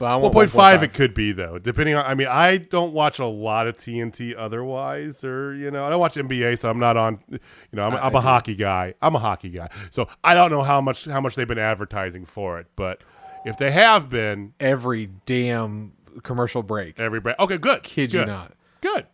But 0.00 0.06
I 0.06 0.16
want 0.16 0.34
1.5 0.34 0.82
it 0.82 0.94
could 0.94 1.12
be 1.12 1.30
though, 1.32 1.58
depending 1.58 1.94
on. 1.94 2.06
I 2.06 2.14
mean, 2.14 2.26
I 2.26 2.56
don't 2.56 2.94
watch 2.94 3.18
a 3.18 3.26
lot 3.26 3.66
of 3.68 3.76
TNT 3.76 4.34
otherwise, 4.34 5.22
or 5.22 5.54
you 5.54 5.70
know, 5.70 5.84
I 5.84 5.90
don't 5.90 6.00
watch 6.00 6.14
NBA, 6.14 6.58
so 6.58 6.70
I'm 6.70 6.78
not 6.78 6.96
on. 6.96 7.20
You 7.28 7.38
know, 7.74 7.82
I'm, 7.82 7.92
I- 7.92 8.06
I'm 8.06 8.16
I 8.16 8.18
a 8.18 8.22
do. 8.22 8.26
hockey 8.26 8.54
guy. 8.54 8.94
I'm 9.02 9.14
a 9.14 9.18
hockey 9.18 9.50
guy, 9.50 9.68
so 9.90 10.08
I 10.24 10.32
don't 10.32 10.50
know 10.50 10.62
how 10.62 10.80
much 10.80 11.04
how 11.04 11.20
much 11.20 11.34
they've 11.34 11.46
been 11.46 11.58
advertising 11.58 12.24
for 12.24 12.58
it. 12.58 12.66
But 12.76 13.02
if 13.44 13.58
they 13.58 13.72
have 13.72 14.08
been, 14.08 14.54
every 14.58 15.10
damn 15.26 15.92
commercial 16.22 16.62
break. 16.62 16.98
every 16.98 17.20
break. 17.20 17.38
okay, 17.38 17.58
good. 17.58 17.82
Kid 17.82 18.10
you 18.14 18.20
good, 18.20 18.28
not. 18.28 18.54
good. 18.80 19.06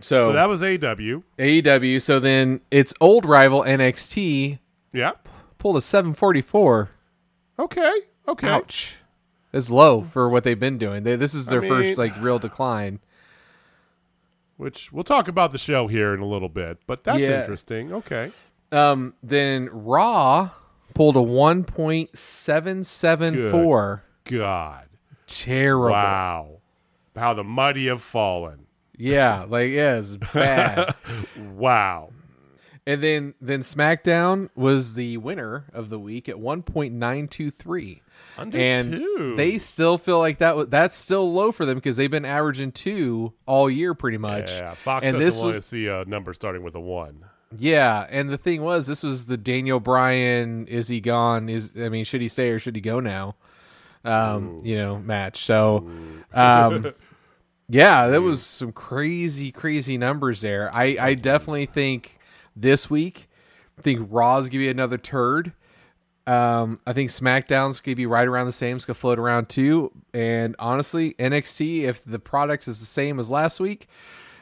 So, 0.00 0.28
So 0.28 0.32
that 0.34 0.46
was 0.48 0.62
AW. 0.62 1.22
AEW. 1.38 2.02
So 2.02 2.20
then 2.20 2.60
its 2.70 2.92
old 3.00 3.24
rival 3.24 3.62
NXT 3.62 4.58
Yeah. 4.92 5.12
pulled 5.56 5.78
a 5.78 5.80
744. 5.80 6.90
Okay. 7.58 7.92
Okay. 8.28 8.48
Ouch. 8.48 8.97
It's 9.58 9.68
low 9.68 10.02
for 10.04 10.28
what 10.30 10.44
they've 10.44 10.58
been 10.58 10.78
doing. 10.78 11.02
They, 11.02 11.16
this 11.16 11.34
is 11.34 11.44
their 11.46 11.60
mean- 11.60 11.70
first 11.70 11.98
like 11.98 12.18
real 12.22 12.38
decline. 12.38 13.00
Which 14.56 14.90
we'll 14.92 15.04
talk 15.04 15.28
about 15.28 15.52
the 15.52 15.58
show 15.58 15.86
here 15.86 16.12
in 16.14 16.20
a 16.20 16.26
little 16.26 16.48
bit, 16.48 16.78
but 16.86 17.04
that's 17.04 17.20
Yeah. 17.20 17.40
interesting. 17.40 17.92
Okay. 17.92 18.32
Um, 18.72 19.14
then 19.22 19.68
Raw 19.72 20.50
pulled 20.94 21.16
a 21.16 21.20
1.774. 21.20 24.00
God. 24.24 24.84
Terrible. 25.26 25.90
Wow. 25.92 26.60
How 27.14 27.34
the 27.34 27.44
mighty 27.44 27.86
have 27.88 28.00
fallen. 28.02 28.66
Yeah, 28.96 29.44
like 29.48 29.70
yeah, 29.70 29.98
it's 29.98 30.16
bad. 30.16 30.94
Wow. 31.38 32.10
and 32.86 33.02
then 33.02 33.34
then 33.40 33.60
SmackDown 33.60 34.48
was 34.56 34.94
the 34.94 35.16
winner 35.18 35.66
of 35.72 35.88
the 35.90 35.98
week 36.00 36.28
at 36.28 36.36
1.923. 36.36 38.00
Under 38.38 38.56
and 38.56 38.96
two. 38.96 39.34
they 39.36 39.58
still 39.58 39.98
feel 39.98 40.18
like 40.18 40.38
that 40.38 40.56
was 40.56 40.68
that's 40.68 40.94
still 40.96 41.32
low 41.32 41.50
for 41.52 41.66
them 41.66 41.76
because 41.76 41.96
they've 41.96 42.10
been 42.10 42.24
averaging 42.24 42.72
two 42.72 43.32
all 43.46 43.68
year 43.68 43.94
pretty 43.94 44.18
much. 44.18 44.50
Yeah, 44.50 44.74
Fox 44.74 45.04
and 45.04 45.14
doesn't 45.14 45.26
this 45.26 45.36
want 45.36 45.56
was 45.56 45.64
to 45.64 45.68
see 45.68 45.86
a 45.88 46.04
number 46.04 46.32
starting 46.32 46.62
with 46.62 46.74
a 46.74 46.80
one. 46.80 47.24
yeah, 47.58 48.06
and 48.08 48.30
the 48.30 48.38
thing 48.38 48.62
was 48.62 48.86
this 48.86 49.02
was 49.02 49.26
the 49.26 49.36
Daniel 49.36 49.80
Bryan 49.80 50.66
is 50.68 50.86
he 50.88 51.00
gone 51.00 51.48
is 51.48 51.72
I 51.76 51.88
mean 51.88 52.04
should 52.04 52.20
he 52.20 52.28
stay 52.28 52.50
or 52.50 52.58
should 52.58 52.76
he 52.76 52.80
go 52.80 53.00
now? 53.00 53.34
Um, 54.04 54.60
you 54.62 54.76
know, 54.76 54.98
match. 54.98 55.44
So 55.44 55.90
um 56.32 56.94
yeah, 57.68 58.06
that 58.06 58.22
was 58.22 58.40
some 58.44 58.72
crazy 58.72 59.50
crazy 59.50 59.98
numbers 59.98 60.40
there. 60.42 60.70
I 60.72 60.96
I 61.00 61.14
definitely 61.14 61.66
think 61.66 62.18
this 62.54 62.88
week 62.88 63.28
I 63.78 63.82
think 63.82 64.06
Raw's 64.10 64.48
give 64.48 64.60
you 64.60 64.70
another 64.70 64.98
turd. 64.98 65.52
Um, 66.28 66.78
I 66.86 66.92
think 66.92 67.10
SmackDown's 67.10 67.80
gonna 67.80 67.96
be 67.96 68.06
right 68.06 68.28
around 68.28 68.46
the 68.46 68.52
same. 68.52 68.76
It's 68.76 68.84
gonna 68.84 68.94
float 68.94 69.18
around 69.18 69.48
too. 69.48 69.90
And 70.12 70.54
honestly, 70.58 71.14
NXT, 71.18 71.84
if 71.84 72.04
the 72.04 72.18
product 72.18 72.68
is 72.68 72.80
the 72.80 72.86
same 72.86 73.18
as 73.18 73.30
last 73.30 73.60
week, 73.60 73.88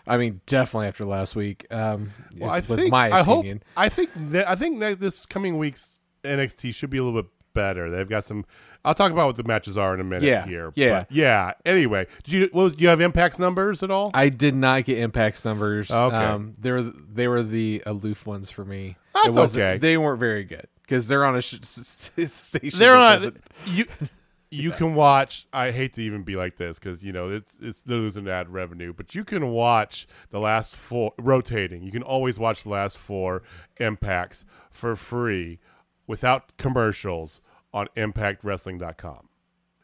I 0.07 0.17
mean, 0.17 0.41
definitely 0.47 0.89
after 0.89 1.05
last 1.05 1.37
week. 1.37 1.67
Um, 1.71 2.13
Well, 2.39 2.51
I 2.51 2.57
with 2.57 2.67
think 2.79 2.91
my 2.91 3.11
I 3.11 3.23
hope 3.23 3.39
opinion, 3.39 3.63
I 3.77 3.89
think 3.89 4.11
that, 4.33 4.49
I 4.49 4.57
think 4.57 4.81
that 4.81 5.01
this 5.01 5.25
coming 5.27 5.59
week's 5.59 5.89
NXT 6.25 6.75
should 6.75 6.91
be 6.91 6.99
a 6.99 7.05
little 7.05 7.23
bit 7.23 7.31
better. 7.55 7.91
They've 7.91 8.09
got 8.09 8.25
some. 8.25 8.45
I'll 8.85 8.95
talk 8.95 9.11
about 9.11 9.27
what 9.27 9.35
the 9.37 9.43
matches 9.43 9.77
are 9.77 9.95
in 9.95 10.01
a 10.01 10.05
minute 10.05 10.23
Yeah, 10.23 10.47
here. 10.47 10.73
yeah. 10.77 11.01
but 11.01 11.13
yeah. 11.13 11.53
Anyway, 11.65 12.07
did 12.23 12.33
you 12.33 12.51
well, 12.53 12.69
do 12.69 12.83
you 12.83 12.89
have 12.89 13.01
Impact's 13.01 13.39
numbers 13.41 13.83
at 13.83 13.91
all? 13.91 14.11
I 14.15 14.29
did 14.29 14.55
not 14.55 14.85
get 14.85 14.99
Impact's 14.99 15.45
numbers. 15.45 15.91
Okay. 15.91 16.17
Um, 16.17 16.55
they 16.59 16.71
were 16.71 16.83
they 16.83 17.27
were 17.27 17.43
the 17.43 17.83
aloof 17.87 18.27
ones 18.27 18.51
for 18.51 18.65
me. 18.65 18.97
That's 19.15 19.29
It 19.29 19.39
okay. 19.59 19.79
They 19.79 19.97
weren't 19.97 20.21
very 20.21 20.45
good 20.45 20.69
because 20.87 21.09
they're 21.09 21.25
on 21.25 21.37
a 21.37 21.43
sh- 21.43 21.59
station. 21.63 22.79
They're 22.79 22.97
on. 22.97 23.13
doesn't- 23.17 23.45
You 23.67 23.87
you 24.51 24.71
can 24.71 24.95
watch. 24.95 25.47
I 25.53 25.73
hate 25.73 25.95
to 25.95 26.03
even 26.03 26.23
be 26.23 26.37
like 26.37 26.57
this 26.57 26.79
because 26.79 27.03
you 27.03 27.13
know 27.13 27.29
it's 27.31 27.57
it's 27.61 27.83
losing 27.87 28.29
ad 28.29 28.51
revenue, 28.53 28.93
but 28.93 29.15
you 29.15 29.25
can 29.25 29.49
watch 29.51 30.07
the 30.31 30.39
last 30.41 30.75
four 30.77 31.13
rotating. 31.19 31.83
You 31.83 31.91
can 31.93 32.03
always 32.03 32.39
watch 32.39 32.63
the 32.63 32.71
last 32.71 32.97
four 32.97 33.43
impacts 33.81 34.45
for 34.71 34.95
free 34.97 35.59
without 36.07 36.57
commercials 36.57 37.41
on 37.75 37.89
ImpactWrestling.com. 37.97 39.29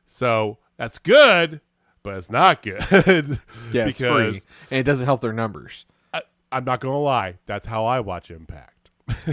So 0.06 0.58
that's 0.76 0.98
good, 0.98 1.60
but 2.02 2.14
it's 2.14 2.30
not 2.30 2.62
good. 2.62 2.78
Yeah, 3.72 3.86
it's 3.86 3.98
free 3.98 4.40
and 4.70 4.78
it 4.78 4.82
doesn't 4.84 5.06
help 5.06 5.20
their 5.20 5.32
numbers. 5.32 5.84
I, 6.12 6.22
I'm 6.50 6.64
not 6.64 6.80
gonna 6.80 6.98
lie, 7.00 7.38
that's 7.46 7.66
how 7.66 7.84
I 7.86 8.00
watch 8.00 8.30
Impact, 8.30 8.81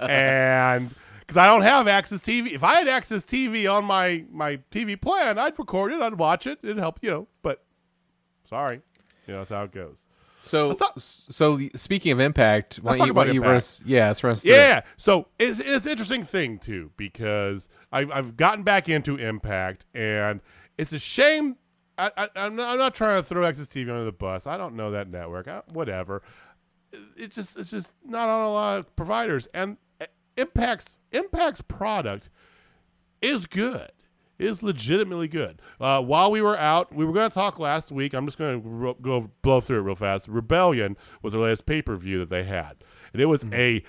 and 0.00 0.90
because 1.20 1.36
I 1.36 1.46
don't 1.46 1.62
have 1.62 1.88
Access 1.88 2.20
TV. 2.20 2.52
If 2.52 2.62
I 2.64 2.74
had 2.74 2.88
Access 2.88 3.22
TV 3.24 3.72
on 3.72 3.84
my 3.84 4.24
my 4.30 4.58
TV 4.70 5.00
plan, 5.00 5.38
I'd 5.38 5.58
record 5.58 5.92
it, 5.92 6.00
I'd 6.00 6.14
watch 6.14 6.46
it, 6.46 6.58
it'd 6.62 6.78
help, 6.78 6.98
you 7.02 7.10
know. 7.10 7.28
But 7.42 7.62
sorry, 8.48 8.80
you 9.26 9.34
know 9.34 9.40
that's 9.40 9.50
how 9.50 9.64
it 9.64 9.72
goes. 9.72 9.98
So, 10.42 10.72
talk- 10.72 10.94
so 10.98 11.58
speaking 11.76 12.10
of 12.12 12.20
impact, 12.20 12.76
why 12.82 12.96
don't 12.96 13.06
you, 13.06 13.14
why 13.14 13.22
about 13.22 13.34
you 13.34 13.44
us? 13.44 13.82
Yeah, 13.86 14.08
let's 14.08 14.24
run 14.24 14.32
us 14.32 14.42
through 14.42 14.52
it. 14.52 14.56
Yeah, 14.56 14.80
so 14.96 15.28
it's, 15.38 15.60
it's 15.60 15.84
an 15.86 15.92
interesting 15.92 16.24
thing 16.24 16.58
too 16.58 16.90
because 16.96 17.68
I, 17.92 18.00
I've 18.12 18.36
gotten 18.36 18.64
back 18.64 18.88
into 18.88 19.16
Impact, 19.16 19.86
and 19.94 20.40
it's 20.76 20.92
a 20.92 20.98
shame. 20.98 21.56
I, 21.96 22.10
I, 22.16 22.28
I'm, 22.34 22.56
not, 22.56 22.70
I'm 22.70 22.78
not 22.78 22.94
trying 22.94 23.20
to 23.20 23.22
throw 23.22 23.44
Access 23.46 23.68
TV 23.68 23.82
under 23.82 24.04
the 24.04 24.12
bus. 24.12 24.46
I 24.46 24.56
don't 24.56 24.74
know 24.74 24.90
that 24.90 25.08
network. 25.08 25.46
I, 25.46 25.62
whatever. 25.72 26.22
It 27.16 27.32
just 27.32 27.58
it's 27.58 27.70
just 27.70 27.92
not 28.04 28.28
on 28.28 28.40
a 28.46 28.52
lot 28.52 28.78
of 28.78 28.96
providers, 28.96 29.48
and 29.54 29.76
Impact's 30.36 30.98
Impact's 31.12 31.62
product 31.62 32.30
is 33.20 33.46
good. 33.46 33.90
Is 34.38 34.60
legitimately 34.62 35.28
good. 35.28 35.62
Uh, 35.80 36.00
while 36.00 36.30
we 36.30 36.42
were 36.42 36.58
out, 36.58 36.92
we 36.92 37.04
were 37.04 37.12
going 37.12 37.30
to 37.30 37.34
talk 37.34 37.60
last 37.60 37.92
week. 37.92 38.12
I'm 38.12 38.26
just 38.26 38.38
going 38.38 38.60
to 38.60 38.68
ro- 38.68 38.96
go 39.00 39.30
blow 39.40 39.60
through 39.60 39.78
it 39.78 39.82
real 39.82 39.94
fast. 39.94 40.26
Rebellion 40.26 40.96
was 41.22 41.32
the 41.32 41.38
latest 41.38 41.64
pay 41.64 41.80
per 41.80 41.94
view 41.94 42.18
that 42.18 42.30
they 42.30 42.42
had, 42.42 42.78
and 43.12 43.22
it 43.22 43.26
was 43.26 43.46
a 43.52 43.84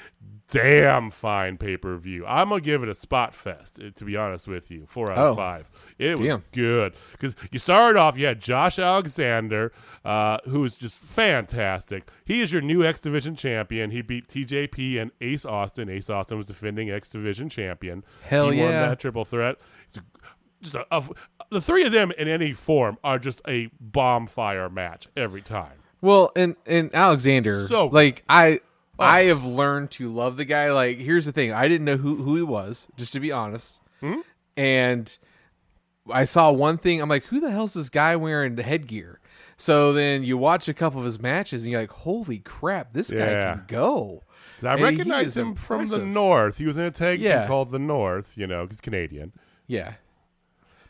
damn 0.51 1.09
fine 1.12 1.57
pay 1.57 1.77
per 1.77 1.95
view. 1.97 2.25
I'm 2.25 2.50
gonna 2.50 2.62
give 2.62 2.83
it 2.83 2.89
a 2.89 2.93
spot 2.95 3.33
fest. 3.33 3.79
uh, 3.79 3.89
To 3.95 4.05
be 4.05 4.15
honest 4.15 4.47
with 4.47 4.69
you, 4.69 4.85
four 4.88 5.12
out 5.12 5.17
Oh. 5.17 5.29
of 5.31 5.35
five. 5.38 5.69
It 5.97 6.19
was 6.19 6.41
good 6.51 6.93
because 7.13 7.35
you 7.51 7.59
started 7.59 8.00
off. 8.00 8.17
You 8.17 8.25
had 8.27 8.39
Josh 8.39 8.77
Alexander, 8.79 9.71
uh, 10.05 10.38
who 10.45 10.59
was 10.62 10.75
just 10.75 10.97
fantastic. 10.97 12.07
He 12.25 12.41
is 12.41 12.51
your 12.53 12.62
new 12.62 12.83
X 12.85 13.00
Division 13.00 13.35
champion. 13.35 13.91
He 13.91 14.01
beat 14.01 14.27
TJP 14.27 15.00
and 15.01 15.12
Ace 15.21 15.45
Austin. 15.45 15.89
Ace 15.89 16.09
Austin 16.09 16.38
was 16.38 16.45
defending 16.45 16.89
X 16.91 17.09
Division 17.09 17.50
champion. 17.50 18.03
Hell 18.23 18.50
he 18.50 18.59
won 18.62 18.69
yeah. 18.69 18.88
that 18.89 19.00
triple 19.00 19.25
threat. 19.25 19.57
Just 20.62 20.75
a, 20.75 20.85
a- 20.91 21.03
the 21.50 21.62
three 21.62 21.83
of 21.83 21.91
them 21.91 22.12
in 22.17 22.27
any 22.27 22.53
form 22.53 22.97
are 23.03 23.19
just 23.19 23.41
a 23.47 23.69
bomb 23.81 24.27
fire 24.27 24.69
match 24.69 25.07
every 25.17 25.41
time. 25.41 25.73
Well, 26.01 26.31
and 26.35 26.55
and 26.65 26.93
Alexander, 26.93 27.67
So 27.67 27.88
like 27.88 28.23
I, 28.29 28.59
Oh. 29.00 29.03
I 29.03 29.23
have 29.23 29.43
learned 29.43 29.89
to 29.91 30.07
love 30.07 30.38
the 30.38 30.45
guy. 30.45 30.71
Like, 30.71 30.97
here's 31.00 31.25
the 31.25 31.31
thing: 31.31 31.51
I 31.51 31.67
didn't 31.67 31.85
know 31.85 31.97
who 31.97 32.17
who 32.23 32.35
he 32.35 32.43
was, 32.43 32.88
just 32.97 33.13
to 33.13 33.19
be 33.19 33.31
honest. 33.31 33.79
Hmm? 34.01 34.19
And 34.55 35.17
I 36.12 36.25
saw 36.25 36.51
one 36.51 36.77
thing. 36.77 37.01
I'm 37.01 37.09
like, 37.09 37.23
who 37.25 37.39
the 37.39 37.50
hell's 37.51 37.73
this 37.73 37.89
guy 37.89 38.15
wearing 38.15 38.55
the 38.55 38.63
headgear? 38.63 39.19
So 39.57 39.93
then 39.93 40.23
you 40.23 40.38
watch 40.38 40.67
a 40.67 40.73
couple 40.73 41.00
of 41.00 41.05
his 41.05 41.19
matches, 41.19 41.63
and 41.63 41.71
you're 41.71 41.81
like, 41.81 41.91
holy 41.91 42.39
crap, 42.39 42.91
this 42.93 43.12
guy 43.12 43.17
can 43.33 43.63
go. 43.67 44.23
I 44.63 44.73
And 44.73 44.81
recognize 44.81 45.35
him 45.35 45.55
from 45.55 45.85
the. 45.88 45.97
North. 46.00 46.57
He 46.57 46.65
was 46.65 46.77
in 46.77 46.83
a 46.85 46.91
tag 46.91 47.19
team 47.19 47.27
Yeah. 47.27 47.47
called 47.47 47.71
the 47.71 47.79
North. 47.79 48.33
You 48.38 48.47
know, 48.47 48.65
he's 48.67 48.79
Canadian, 48.81 49.33
Yeah, 49.67 49.93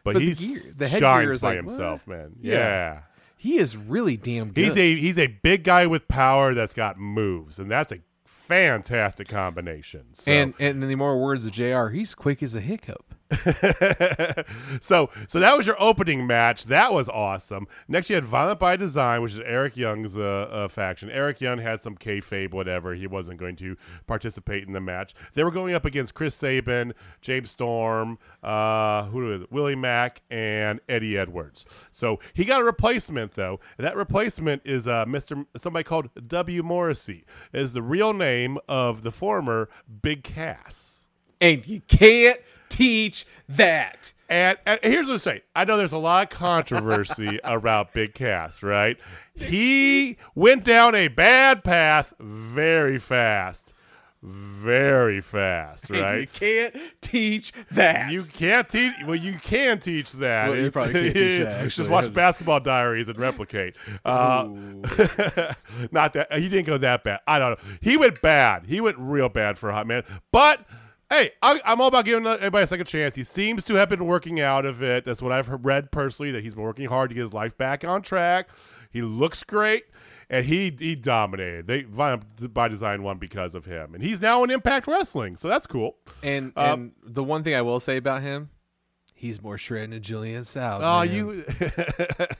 but, 0.04 0.14
But 0.16 0.20
the 0.20 0.26
he 0.34 0.34
gear- 0.34 0.62
the 0.76 0.88
headgear 0.88 1.00
shines 1.10 1.30
is 1.36 1.42
by 1.42 1.48
like, 1.50 1.56
himself, 1.58 2.06
what? 2.08 2.18
man. 2.18 2.32
Yeah. 2.42 2.54
yeah. 2.54 3.00
He 3.44 3.58
is 3.58 3.76
really 3.76 4.16
damn 4.16 4.54
good. 4.54 4.64
He's 4.64 4.78
a 4.78 4.96
he's 4.96 5.20
a 5.20 5.28
big 5.28 5.66
guy 5.66 5.86
with 5.86 6.08
power 6.08 6.54
that's 6.54 6.74
got 6.74 6.98
moves, 6.98 7.60
and 7.60 7.70
that's 7.70 7.92
a 7.92 8.00
fantastic 8.24 9.28
combination. 9.28 10.14
So, 10.14 10.32
and 10.32 10.54
and 10.62 10.82
in 10.82 10.88
the 10.88 10.96
more 10.96 11.22
words 11.22 11.46
of 11.46 11.52
Jr., 11.52 11.88
he's 11.88 12.16
quick 12.16 12.42
as 12.42 12.56
a 12.56 12.62
hiccup. 12.62 13.13
so 14.82 15.10
so 15.28 15.40
that 15.40 15.58
was 15.58 15.66
your 15.68 15.82
opening 15.82 16.28
match. 16.28 16.66
That 16.66 16.94
was 16.94 17.10
awesome. 17.10 17.68
Next, 17.88 18.10
you 18.10 18.16
had 18.16 18.26
Violent 18.26 18.60
by 18.60 18.76
Design, 18.76 19.22
which 19.22 19.34
is 19.34 19.40
Eric 19.40 19.78
Young's 19.78 20.18
uh, 20.18 20.22
uh, 20.52 20.68
faction. 20.68 21.10
Eric 21.10 21.42
Young 21.42 21.60
had 21.60 21.82
some 21.82 21.96
kayfabe, 21.96 22.52
whatever. 22.52 22.94
He 22.94 23.08
wasn't 23.08 23.40
going 23.40 23.56
to 23.58 23.78
participate 24.08 24.66
in 24.68 24.74
the 24.74 24.82
match. 24.82 25.14
They 25.34 25.44
were 25.44 25.52
going 25.52 25.74
up 25.74 25.86
against 25.86 26.14
Chris 26.14 26.36
Sabin, 26.36 26.94
James 27.22 27.52
Storm, 27.52 28.18
uh, 28.42 29.06
who 29.06 29.34
is? 29.34 29.44
Willie 29.50 29.76
Mack, 29.76 30.22
and 30.30 30.80
Eddie 30.88 31.18
Edwards. 31.18 31.66
So 31.92 32.20
he 32.34 32.46
got 32.46 32.62
a 32.62 32.66
replacement 32.66 33.34
though. 33.34 33.60
That 33.78 33.96
replacement 33.96 34.62
is 34.66 34.88
uh, 34.88 35.06
Mr. 35.06 35.46
somebody 35.58 35.84
called 35.84 36.10
W. 36.28 36.64
Morrissey. 36.64 37.26
Is 37.52 37.74
the 37.74 37.82
real 37.82 38.14
name 38.14 38.58
of 38.68 39.04
the 39.04 39.12
former 39.12 39.70
Big 40.02 40.24
Cass. 40.24 41.08
And 41.40 41.68
you 41.68 41.82
can't 41.88 42.40
teach 42.74 43.26
that. 43.50 44.14
And, 44.30 44.58
and 44.66 44.80
here's 44.82 45.06
what 45.06 45.14
I 45.14 45.18
say. 45.18 45.42
I 45.56 45.66
know 45.66 45.78
there's 45.78 45.92
a 45.92 45.98
lot 45.98 46.24
of 46.24 46.38
controversy 46.38 47.40
around 47.46 47.90
Big 47.94 48.16
Cass, 48.16 48.64
right? 48.64 48.98
He 49.36 50.18
went 50.34 50.64
down 50.64 50.96
a 50.96 51.08
bad 51.08 51.64
path 51.64 52.14
very 52.20 52.98
fast. 52.98 53.74
Very 54.26 55.20
fast, 55.20 55.90
right? 55.90 56.22
You 56.22 56.28
can't 56.28 56.76
teach 57.02 57.52
that. 57.72 58.10
You 58.10 58.22
can't 58.22 58.70
teach. 58.70 58.94
Well, 59.06 59.18
you 59.18 59.38
can 59.38 59.80
teach 59.80 60.14
that. 60.14 60.48
Well, 60.48 60.58
you 60.58 60.72
probably 60.72 60.94
can't 60.94 61.14
teach 61.14 61.42
that, 61.44 61.70
Just 61.70 61.90
watch 61.90 62.14
Basketball 62.14 62.62
Diaries 62.62 63.10
and 63.10 63.18
replicate. 63.18 63.76
Uh, 64.06 64.48
not 65.92 66.14
that 66.14 66.32
he 66.40 66.48
didn't 66.48 66.68
go 66.68 66.78
that 66.78 67.04
bad. 67.04 67.20
I 67.28 67.38
don't 67.38 67.60
know. 67.60 67.70
He 67.82 67.98
went 67.98 68.22
bad. 68.22 68.66
He 68.66 68.80
went 68.80 68.98
real 68.98 69.28
bad 69.28 69.58
for 69.58 69.70
a 69.70 69.74
hot 69.74 69.88
man. 69.88 70.04
But 70.32 70.66
hey, 71.10 71.32
I, 71.42 71.62
I'm 71.66 71.80
all 71.82 71.88
about 71.88 72.06
giving 72.06 72.26
everybody 72.26 72.64
a 72.64 72.68
second 72.68 72.86
chance. 72.86 73.16
He 73.16 73.24
seems 73.24 73.64
to 73.66 73.76
have 73.76 73.90
been 73.90 74.06
working 74.06 74.40
out 74.40 74.66
of 74.66 74.82
it. 74.82 75.06
That's 75.06 75.22
what 75.22 75.32
I've 75.32 75.50
read 75.66 75.92
personally. 75.92 76.32
That 76.32 76.44
he's 76.44 76.56
been 76.56 76.64
working 76.64 76.88
hard 76.88 77.10
to 77.10 77.16
get 77.16 77.22
his 77.22 77.34
life 77.34 77.58
back 77.58 77.84
on 77.84 78.02
track. 78.02 78.50
He 78.92 79.02
looks 79.02 79.44
great. 79.44 79.86
And 80.30 80.46
he 80.46 80.74
he 80.80 80.96
dominated. 80.96 81.68
They 81.68 81.84
by 81.84 82.68
design 82.68 83.04
won 83.04 83.18
because 83.20 83.54
of 83.54 83.66
him, 83.66 83.94
and 83.94 84.02
he's 84.04 84.20
now 84.22 84.44
in 84.44 84.50
Impact 84.50 84.88
Wrestling, 84.88 85.36
so 85.36 85.48
that's 85.48 85.68
cool. 85.68 85.98
and 86.24 86.54
Um, 86.56 86.94
and 87.04 87.14
the 87.16 87.24
one 87.24 87.44
thing 87.44 87.54
I 87.54 87.62
will 87.62 87.80
say 87.80 87.98
about 87.98 88.22
him, 88.24 88.50
he's 89.14 89.44
more 89.44 89.58
shredded 89.58 89.92
than 89.92 90.02
Julian 90.02 90.44
South. 90.46 90.82
Oh, 90.84 91.06
man. 91.06 91.14
you! 91.14 91.46
I 91.60 92.38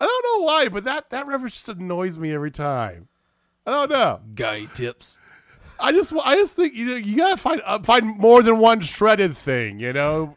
don't 0.00 0.24
know 0.24 0.44
why, 0.44 0.68
but 0.68 0.84
that 0.84 1.10
that 1.10 1.26
reference 1.26 1.56
just 1.56 1.68
annoys 1.68 2.16
me 2.16 2.32
every 2.32 2.52
time. 2.52 3.08
I 3.66 3.72
don't 3.72 3.90
know. 3.90 4.20
guy 4.34 4.66
tips. 4.66 5.18
I 5.78 5.92
just 5.92 6.12
I 6.24 6.34
just 6.36 6.52
think 6.54 6.74
you 6.74 6.94
you 6.96 7.16
gotta 7.16 7.36
find 7.36 7.60
uh, 7.64 7.78
find 7.80 8.06
more 8.18 8.42
than 8.42 8.58
one 8.58 8.80
shredded 8.80 9.36
thing. 9.36 9.78
You 9.80 9.92
know, 9.92 10.36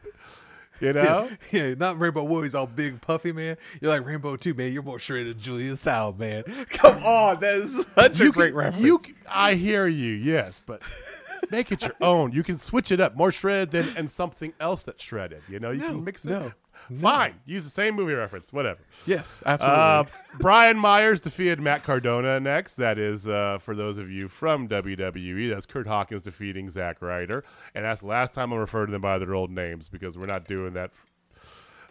you 0.80 0.94
know. 0.94 1.30
Yeah, 1.52 1.74
not 1.74 2.00
Rainbow 2.00 2.24
Warriors 2.24 2.54
all 2.56 2.68
big 2.68 3.02
puffy 3.02 3.32
man. 3.32 3.58
You're 3.82 3.92
like 3.92 4.06
Rainbow 4.06 4.36
too, 4.36 4.54
man. 4.54 4.72
You're 4.74 4.84
more 4.84 5.00
shredded 5.00 5.36
than 5.38 5.42
Julian 5.44 5.76
South, 5.78 6.18
man. 6.20 6.44
Come 6.70 7.04
on, 7.04 7.40
that 7.40 7.56
is 7.56 7.86
such 7.96 8.20
a 8.20 8.24
You 8.26 8.32
great 8.32 8.50
can- 8.50 8.58
reference. 8.58 8.86
You, 8.86 9.00
I 9.28 9.56
hear 9.56 9.88
you. 9.88 10.12
Yes, 10.14 10.62
but 10.66 10.82
make 11.52 11.72
it 11.72 11.82
your 11.82 11.96
own. 12.02 12.32
You 12.34 12.44
can 12.44 12.60
switch 12.60 12.92
it 12.92 13.00
up, 13.00 13.16
more 13.16 13.32
shredded 13.32 13.72
than 13.72 13.98
and 13.98 14.12
something 14.12 14.54
else 14.60 14.84
that's 14.84 15.04
shredded. 15.04 15.42
You 15.50 15.60
know, 15.60 15.72
you 15.72 15.80
No, 15.80 15.88
can 15.88 16.04
mix 16.04 16.26
it. 16.26 16.30
no, 16.30 16.52
Fine, 17.02 17.36
use 17.46 17.64
the 17.64 17.70
same 17.70 17.96
movie 17.96 18.14
reference. 18.14 18.52
Whatever. 18.52 18.80
yes, 19.06 19.42
absolutely. 19.46 19.78
Uh, 19.78 20.04
Brian 20.40 20.78
Myers 20.78 21.20
defeated 21.20 21.60
Matt 21.60 21.84
Cardona 21.84 22.40
next. 22.40 22.76
That 22.76 22.98
is, 22.98 23.28
uh, 23.28 23.60
for 23.60 23.76
those 23.76 23.98
of 23.98 24.10
you 24.10 24.28
from 24.28 24.68
WWE, 24.68 25.50
that's 25.50 25.66
Kurt 25.66 25.88
Hawkins 25.88 26.24
defeating 26.24 26.70
Zack 26.70 27.02
Ryder. 27.02 27.44
And 27.76 27.86
that's 27.86 28.02
the 28.02 28.08
last 28.08 28.34
time 28.34 28.52
I 28.54 28.56
refer 28.56 28.86
to 28.86 28.92
them 28.92 29.02
by 29.02 29.18
their 29.20 29.36
old 29.36 29.52
names 29.52 29.88
because 29.88 30.18
we're 30.18 30.26
not 30.26 30.46
doing 30.46 30.74
that. 30.74 30.92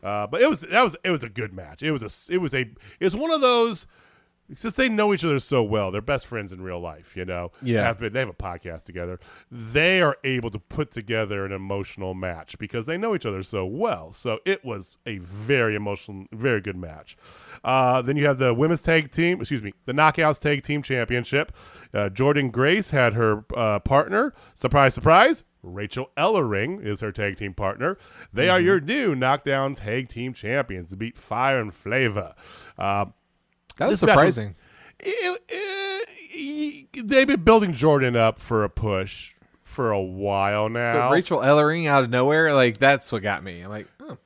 Uh, 0.02 0.26
but 0.26 0.40
it 0.40 0.48
was 0.48 0.60
that 0.60 0.82
was 0.82 0.96
it 1.04 1.10
was 1.10 1.24
a 1.24 1.28
good 1.28 1.52
match. 1.52 1.82
It 1.82 1.90
was 1.90 2.02
a 2.02 2.32
it 2.32 2.38
was 2.38 2.54
a 2.54 2.70
it's 3.00 3.14
one 3.14 3.30
of 3.32 3.40
those 3.40 3.86
since 4.54 4.74
they 4.74 4.88
know 4.88 5.12
each 5.12 5.24
other 5.24 5.38
so 5.38 5.62
well, 5.62 5.90
they're 5.90 6.00
best 6.00 6.26
friends 6.26 6.52
in 6.52 6.62
real 6.62 6.80
life. 6.80 7.16
You 7.16 7.24
know, 7.24 7.52
Yeah. 7.62 7.82
Have 7.84 7.98
been, 7.98 8.12
they 8.12 8.20
have 8.20 8.28
a 8.28 8.32
podcast 8.32 8.84
together. 8.84 9.20
They 9.50 10.00
are 10.00 10.16
able 10.24 10.50
to 10.50 10.58
put 10.58 10.90
together 10.90 11.44
an 11.44 11.52
emotional 11.52 12.14
match 12.14 12.58
because 12.58 12.86
they 12.86 12.96
know 12.96 13.14
each 13.14 13.26
other 13.26 13.42
so 13.42 13.66
well. 13.66 14.12
So 14.12 14.38
it 14.44 14.64
was 14.64 14.96
a 15.06 15.18
very 15.18 15.74
emotional, 15.74 16.26
very 16.32 16.60
good 16.60 16.76
match. 16.76 17.16
Uh, 17.62 18.00
then 18.02 18.16
you 18.16 18.26
have 18.26 18.38
the 18.38 18.54
women's 18.54 18.80
tag 18.80 19.10
team, 19.12 19.40
excuse 19.40 19.62
me, 19.62 19.72
the 19.86 19.92
Knockouts 19.92 20.38
Tag 20.38 20.62
Team 20.62 20.82
Championship. 20.82 21.52
Uh, 21.92 22.08
Jordynne 22.08 22.50
Grace 22.52 22.90
had 22.90 23.14
her 23.14 23.44
uh, 23.56 23.78
partner. 23.80 24.32
Surprise, 24.54 24.94
surprise. 24.94 25.44
Rachel 25.60 26.10
Ellering 26.16 26.84
is 26.84 27.00
her 27.00 27.10
tag 27.10 27.36
team 27.36 27.52
partner. 27.52 27.98
They 28.32 28.48
are 28.48 28.60
your 28.60 28.80
new 28.80 29.14
Knockdown 29.16 29.74
Tag 29.74 30.08
Team 30.08 30.32
Champions 30.32 30.88
to 30.90 30.96
beat 30.96 31.18
Fire 31.18 31.58
and 31.60 31.74
Flavor. 31.74 32.34
Uh, 32.78 33.06
that 33.78 33.88
was 33.88 34.00
was- 34.02 34.10
surprising. 34.10 34.54
it- 35.00 35.42
it- 35.48 36.88
they've 37.08 37.26
been 37.26 37.42
building 37.42 37.72
Jordynne 37.72 38.16
up 38.16 38.38
for 38.38 38.62
a 38.64 38.68
push 38.70 39.34
for 39.62 39.90
a 39.90 40.00
while 40.00 40.68
now. 40.68 41.08
But 41.08 41.10
Rachel 41.12 41.38
Ellering 41.40 41.88
out 41.88 42.04
of 42.04 42.10
nowhere, 42.10 42.52
like 42.54 42.78
that's 42.78 43.10
what 43.12 43.22
got 43.22 43.42
me. 43.42 43.60
I'm 43.62 43.70
like, 43.70 43.86
oh, 44.00 44.18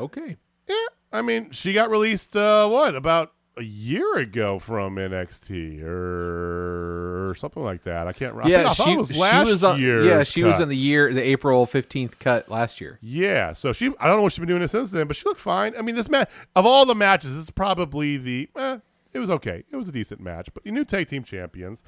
okay. 0.00 0.36
yeah, 0.68 0.74
I 1.12 1.22
mean, 1.22 1.50
she 1.50 1.72
got 1.72 1.90
released 1.90 2.36
uh, 2.36 2.68
what 2.68 2.94
about 2.94 3.32
a 3.56 3.62
year 3.62 4.16
ago 4.18 4.58
from 4.60 4.96
NXT 4.96 5.82
or 5.82 7.34
something 7.36 7.62
like 7.62 7.84
that. 7.84 8.06
I 8.06 8.12
can't. 8.12 8.34
remember. 8.34 8.56
I 8.56 8.62
yeah, 8.62 8.68
I 8.68 8.72
she, 8.74 8.92
it 8.92 8.96
was 8.98 9.08
she 9.08 9.18
last 9.18 9.46
was 9.48 9.64
on. 9.64 9.80
year's 9.80 10.06
Yeah, 10.06 10.22
she 10.22 10.44
was 10.44 10.56
cut. 10.56 10.62
in 10.64 10.68
the 10.68 10.76
year, 10.76 11.12
the 11.12 11.22
April 11.22 11.66
fifteenth 11.66 12.18
cut 12.18 12.48
last 12.50 12.80
year. 12.80 12.98
Yeah, 13.02 13.52
so 13.54 13.72
she 13.72 13.86
I 13.98 14.06
don't 14.06 14.16
know 14.16 14.22
what 14.22 14.32
she's 14.32 14.38
been 14.40 14.48
doing 14.48 14.66
since 14.68 14.90
then, 14.90 15.06
but 15.06 15.16
she 15.16 15.24
looked 15.24 15.40
fine. 15.40 15.74
I 15.76 15.82
mean, 15.82 15.94
this 15.96 16.08
match 16.08 16.28
of 16.54 16.66
all 16.66 16.84
the 16.86 16.94
matches, 16.94 17.34
this 17.34 17.44
is 17.44 17.50
probably 17.50 18.16
the 18.16 18.48
eh, 18.56 18.78
it 19.12 19.18
was 19.18 19.30
okay. 19.30 19.64
It 19.70 19.76
was 19.76 19.88
a 19.88 19.92
decent 19.92 20.20
match, 20.20 20.48
but 20.52 20.64
you 20.64 20.72
new 20.72 20.84
tag 20.84 21.08
team 21.08 21.22
champions. 21.22 21.82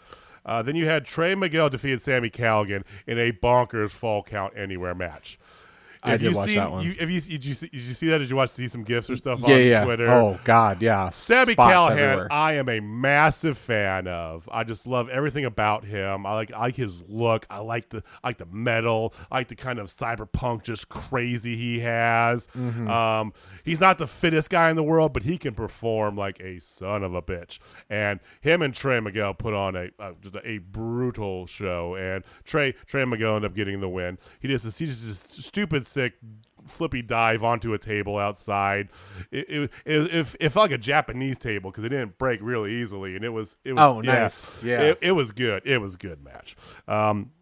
Uh, 0.45 0.63
then 0.63 0.75
you 0.75 0.87
had 0.87 1.05
Trey 1.05 1.35
Miguel 1.35 1.69
defeated 1.69 2.01
Sami 2.01 2.31
Callihan 2.31 2.83
in 3.07 3.19
a 3.19 3.31
bonkers 3.31 3.91
fall 3.91 4.23
count 4.23 4.55
anywhere 4.57 4.95
match. 4.95 5.39
I 6.03 6.17
did 6.17 6.23
you 6.23 6.37
watch 6.37 6.49
seen- 6.49 6.57
that 6.57 6.71
one. 6.71 6.85
You, 6.85 6.95
have 7.01 7.11
you 7.11 7.21
did 7.21 7.45
you 7.45 7.55
see, 7.55 7.69
did 7.69 7.81
you 7.81 7.95
see 7.95 8.09
that? 8.09 8.19
Did 8.19 8.31
you 8.31 8.37
watch 8.37 8.51
see 8.51 8.69
some 8.69 8.85
gifs 8.85 9.11
or 9.11 9.17
stuff 9.17 9.41
yeah, 9.41 9.55
on 9.55 9.63
yeah. 9.63 9.85
Twitter? 9.85 10.11
Oh 10.11 10.39
God, 10.45 10.81
yeah. 10.81 11.11
Spots 11.11 11.51
Callihan, 11.55 11.91
everywhere. 11.91 12.33
I 12.33 12.55
am 12.55 12.69
a 12.69 12.81
massive 12.81 13.59
fan 13.59 14.07
of. 14.07 14.49
I 14.51 14.65
just 14.65 14.87
love 14.87 15.09
everything 15.09 15.45
about 15.45 15.85
him. 15.85 16.27
I 16.27 16.35
like 16.35 16.53
I 16.53 16.61
like 16.61 16.77
his 16.77 17.03
look. 17.07 17.47
I 17.51 17.59
like 17.59 17.91
the 17.91 18.03
I 18.23 18.29
like 18.29 18.39
the 18.39 18.47
metal. 18.47 19.15
I 19.31 19.39
like 19.39 19.49
the 19.49 19.57
kind 19.57 19.79
of 19.79 19.95
cyberpunk, 19.95 20.63
just 20.63 20.89
crazy 20.89 21.57
he 21.57 21.81
has. 21.81 22.47
Mm-hmm. 22.57 22.89
Um, 22.89 23.33
he's 23.65 23.81
not 23.81 23.99
the 23.99 24.07
fittest 24.07 24.51
guy 24.51 24.71
in 24.71 24.77
the 24.77 24.83
world, 24.83 25.13
but 25.13 25.25
he 25.25 25.39
can 25.39 25.55
perform 25.55 26.17
like 26.17 26.41
a 26.41 26.59
son 26.61 27.05
of 27.05 27.15
a 27.15 27.23
bitch. 27.23 27.59
And 27.89 28.21
him 28.41 28.63
and 28.63 28.75
Trey 28.75 29.01
Miguel 29.01 29.35
put 29.35 29.55
on 29.55 29.77
a 29.77 29.91
just 30.23 30.37
a, 30.45 30.59
brutal 30.59 31.47
show. 31.47 31.95
And 31.97 32.25
Trey 32.45 32.73
Trey 32.87 33.05
Miguel 33.05 33.37
ended 33.37 33.51
up 33.51 33.57
getting 33.57 33.81
the 33.81 33.89
win. 33.89 34.19
He 34.39 34.49
does 34.49 34.63
this. 34.63 34.79
He's 34.79 35.03
just 35.03 35.43
stupid 35.43 35.87
sick 35.91 36.15
flippy 36.67 37.03
dive 37.03 37.43
onto 37.43 37.73
a 37.75 37.79
table 37.79 38.19
outside. 38.19 38.89
It 39.31 39.49
it, 39.49 39.71
it, 39.85 40.15
it, 40.15 40.27
it 40.41 40.49
felt 40.51 40.65
like 40.71 40.79
a 40.79 40.79
Japanese 40.79 41.39
table 41.39 41.71
because 41.71 41.85
it 41.85 41.89
didn't 41.89 42.19
break 42.19 42.41
really 42.43 42.75
easily, 42.81 43.17
and 43.17 43.25
it 43.25 43.31
was 43.31 43.57
it 43.65 43.73
was 43.73 43.81
Oh, 43.83 44.01
nice. 44.01 44.49
Yeah. 44.63 44.81
It, 44.81 44.99
it 45.01 45.13
was 45.13 45.33
good. 45.33 45.63
It 45.65 45.79
was 45.79 45.97
good 45.97 46.23
match. 46.23 46.57
Um, 46.87 47.33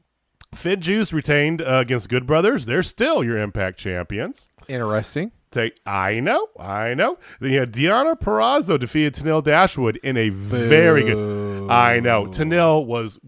FinJuice 0.57 1.13
retained 1.13 1.61
uh, 1.61 1.75
against 1.83 2.09
Good 2.09 2.27
Brothers. 2.27 2.65
They're 2.65 2.83
still 2.83 3.23
your 3.23 3.39
Impact 3.39 3.79
champions. 3.79 4.47
Interesting. 4.67 5.33
Say, 5.53 5.73
I 5.87 6.21
know, 6.21 6.49
I 6.59 6.93
know. 6.95 7.19
Then 7.41 7.53
you 7.53 7.61
had 7.61 7.73
Deonna 7.73 8.19
Purrazzo 8.19 8.79
defeated 8.79 9.15
Tenille 9.15 9.43
Dashwood 9.43 9.99
in 10.03 10.17
a 10.17 10.29
very 10.29 11.05
good. 11.05 11.71
I 11.71 12.01
know. 12.01 12.27
Tenille 12.27 12.85
was 12.85 13.19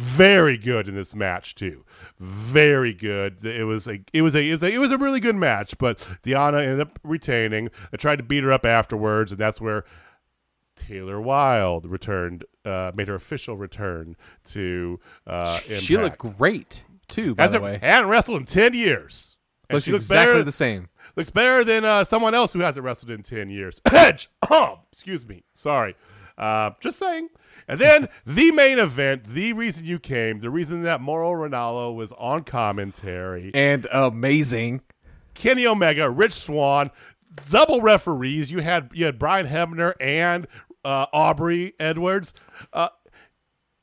very 0.00 0.56
good 0.56 0.88
in 0.88 0.94
this 0.94 1.14
match 1.14 1.54
too. 1.54 1.84
Very 2.18 2.92
good. 2.94 3.44
It 3.44 3.64
was 3.64 3.86
a 3.86 4.00
it 4.12 4.22
was 4.22 4.34
a 4.34 4.48
it 4.48 4.52
was 4.52 4.62
a, 4.62 4.72
it 4.72 4.78
was 4.78 4.90
a 4.92 4.98
really 4.98 5.20
good 5.20 5.36
match, 5.36 5.76
but 5.78 5.98
Deonna 6.22 6.62
ended 6.62 6.80
up 6.80 6.98
retaining. 7.04 7.68
I 7.92 7.96
tried 7.96 8.16
to 8.16 8.22
beat 8.22 8.42
her 8.44 8.52
up 8.52 8.64
afterwards, 8.64 9.30
and 9.32 9.40
that's 9.40 9.60
where 9.60 9.84
Taylor 10.76 11.20
Wilde 11.20 11.86
returned, 11.86 12.44
uh, 12.64 12.92
made 12.94 13.08
her 13.08 13.14
official 13.14 13.56
return 13.56 14.16
to 14.46 14.98
uh, 15.26 15.60
Impact. 15.64 15.82
She 15.82 15.96
looked 15.96 16.18
great 16.18 16.84
too. 17.08 17.34
By 17.34 17.42
Has 17.42 17.52
the 17.52 17.58
a- 17.58 17.62
way, 17.62 17.78
hadn't 17.82 18.08
wrestled 18.08 18.40
in 18.40 18.46
ten 18.46 18.72
years. 18.74 19.36
Looks 19.70 19.84
she 19.84 19.92
looks 19.92 20.04
exactly 20.06 20.32
better, 20.34 20.44
the 20.44 20.50
same. 20.52 20.88
looks 21.14 21.30
better 21.30 21.62
than 21.62 21.84
uh, 21.84 22.02
someone 22.02 22.34
else 22.34 22.52
who 22.52 22.58
hasn't 22.60 22.84
wrestled 22.84 23.10
in 23.12 23.22
10 23.22 23.50
years. 23.50 23.80
Edge! 23.92 24.28
Oh, 24.50 24.80
excuse 24.90 25.24
me. 25.24 25.44
Sorry. 25.54 25.94
Uh, 26.40 26.70
just 26.80 26.98
saying. 26.98 27.28
And 27.68 27.78
then 27.78 28.08
the 28.26 28.50
main 28.50 28.78
event, 28.78 29.24
the 29.24 29.52
reason 29.52 29.84
you 29.84 29.98
came, 29.98 30.40
the 30.40 30.50
reason 30.50 30.82
that 30.82 31.00
Mauro 31.00 31.30
Ranallo 31.32 31.94
was 31.94 32.12
on 32.12 32.44
commentary, 32.44 33.50
And 33.54 33.86
amazing. 33.92 34.80
Kenny 35.34 35.66
Omega, 35.66 36.10
Rich 36.10 36.32
Swann, 36.32 36.90
double 37.50 37.80
referees. 37.80 38.50
You 38.50 38.60
had 38.60 38.90
you 38.92 39.04
had 39.04 39.18
Brian 39.18 39.46
Hebner 39.46 39.92
and 40.00 40.46
uh, 40.84 41.06
Aubrey 41.12 41.74
Edwards. 41.78 42.32
Uh, 42.72 42.88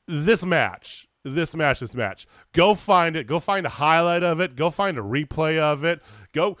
this 0.06 0.44
match, 0.44 1.08
this 1.24 1.54
match, 1.54 1.80
this 1.80 1.94
match. 1.94 2.26
Go 2.52 2.74
find 2.74 3.16
it. 3.16 3.26
Go 3.26 3.40
find 3.40 3.66
a 3.66 3.70
highlight 3.70 4.22
of 4.22 4.40
it. 4.40 4.56
Go 4.56 4.70
find 4.70 4.98
a 4.98 5.02
replay 5.02 5.58
of 5.58 5.84
it. 5.84 6.00
Go 6.32 6.56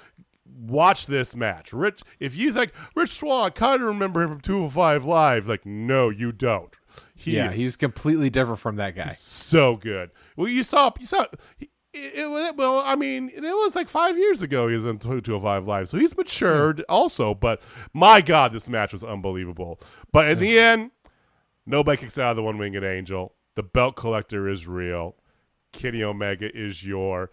watch 0.56 1.06
this 1.06 1.34
match. 1.34 1.72
Rich, 1.72 2.02
if 2.20 2.34
you 2.34 2.52
think 2.52 2.72
Rich 2.94 3.12
Swann, 3.12 3.46
I 3.46 3.50
kind 3.50 3.80
of 3.80 3.88
remember 3.88 4.22
him 4.22 4.30
from 4.30 4.40
205 4.40 5.04
Live. 5.04 5.46
Like, 5.48 5.66
no, 5.66 6.08
you 6.08 6.32
don't. 6.32 6.74
He 7.14 7.36
yeah, 7.36 7.52
he's 7.52 7.76
completely 7.76 8.30
different 8.30 8.60
from 8.60 8.76
that 8.76 8.94
guy. 8.94 9.10
so 9.10 9.76
good. 9.76 10.10
Well, 10.36 10.48
you 10.48 10.62
saw, 10.62 10.92
you 10.98 11.06
saw. 11.06 11.26
It, 11.58 11.68
it, 11.92 12.56
well, 12.56 12.80
I 12.84 12.94
mean, 12.96 13.30
it 13.34 13.40
was 13.42 13.74
like 13.74 13.88
five 13.88 14.16
years 14.16 14.42
ago 14.42 14.68
he 14.68 14.74
was 14.74 14.84
in 14.84 14.98
205 14.98 15.66
Live, 15.66 15.88
so 15.88 15.96
he's 15.96 16.16
matured 16.16 16.84
also. 16.88 17.34
But 17.34 17.60
my 17.92 18.20
God, 18.20 18.52
this 18.52 18.68
match 18.68 18.92
was 18.92 19.02
unbelievable. 19.02 19.80
But 20.12 20.28
in 20.28 20.38
the 20.38 20.58
end, 20.58 20.90
nobody 21.66 22.00
kicks 22.00 22.18
out 22.18 22.30
of 22.30 22.36
the 22.36 22.42
one 22.42 22.58
winged 22.58 22.84
angel. 22.84 23.34
The 23.54 23.62
belt 23.62 23.96
collector 23.96 24.48
is 24.48 24.66
real. 24.66 25.16
Kenny 25.72 26.02
Omega 26.02 26.48
is 26.56 26.84
your 26.84 27.30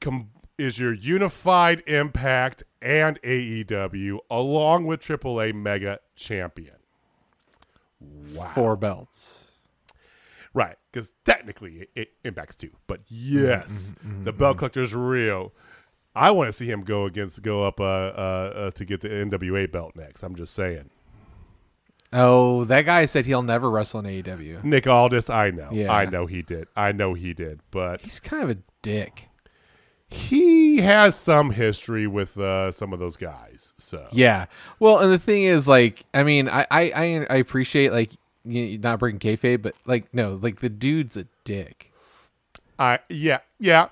com- 0.00 0.30
is 0.58 0.78
your 0.78 0.92
unified 0.92 1.82
Impact 1.86 2.62
and 2.82 3.20
AEW, 3.22 4.18
along 4.30 4.86
with 4.86 5.00
AAA 5.00 5.54
Mega 5.54 5.98
Champion. 6.14 6.76
Wow. 8.34 8.50
Four 8.54 8.76
belts. 8.76 9.44
Right, 10.54 10.76
because 10.90 11.12
technically 11.24 11.80
it, 11.80 11.90
it 11.94 12.08
impacts 12.24 12.56
two. 12.56 12.70
But 12.86 13.00
yes, 13.08 13.92
Mm-hmm, 14.06 14.24
the 14.24 14.32
belt 14.32 14.56
collector's 14.58 14.94
real. 14.94 15.52
I 16.14 16.30
want 16.30 16.48
to 16.48 16.52
see 16.52 16.64
him 16.66 16.80
go 16.82 17.04
against 17.04 17.42
go 17.42 17.64
up 17.64 17.78
uh, 17.78 17.84
uh, 17.84 18.52
uh, 18.56 18.70
to 18.70 18.84
get 18.86 19.02
the 19.02 19.08
NWA 19.10 19.70
belt 19.70 19.92
next. 19.96 20.22
I'm 20.22 20.34
just 20.34 20.54
saying. 20.54 20.88
Oh, 22.12 22.64
that 22.64 22.86
guy 22.86 23.04
said 23.04 23.26
he'll 23.26 23.42
never 23.42 23.68
wrestle 23.68 24.00
in 24.00 24.06
AEW. 24.22 24.64
Nick 24.64 24.86
Aldis, 24.86 25.28
I 25.28 25.50
know, 25.50 25.68
Yeah. 25.72 25.92
I 25.92 26.06
know 26.06 26.24
he 26.24 26.40
did, 26.40 26.68
I 26.76 26.92
know 26.92 27.12
he 27.14 27.34
did, 27.34 27.60
but 27.70 28.00
He's 28.00 28.20
kind 28.20 28.42
of 28.42 28.48
a 28.50 28.56
dick. 28.80 29.25
He 30.08 30.78
has 30.78 31.16
some 31.16 31.50
history 31.50 32.06
with 32.06 32.38
uh, 32.38 32.70
some 32.70 32.92
of 32.92 32.98
those 32.98 33.16
guys. 33.16 33.74
So 33.78 34.06
Yeah. 34.12 34.46
Well, 34.78 35.00
and 35.00 35.12
the 35.12 35.18
thing 35.18 35.42
is, 35.42 35.66
like, 35.66 36.04
I 36.14 36.22
mean, 36.22 36.48
I 36.48 36.66
I 36.70 36.82
I, 36.90 37.26
I 37.30 37.36
appreciate 37.36 37.92
like 37.92 38.10
you 38.44 38.78
not 38.78 38.98
breaking 38.98 39.18
kayfabe, 39.20 39.62
but 39.62 39.74
like, 39.84 40.12
no, 40.14 40.38
like 40.40 40.60
the 40.60 40.68
dude's 40.68 41.16
a 41.16 41.26
dick. 41.44 41.92
I 42.78 42.98
yeah 43.08 43.38
yeah 43.58 43.88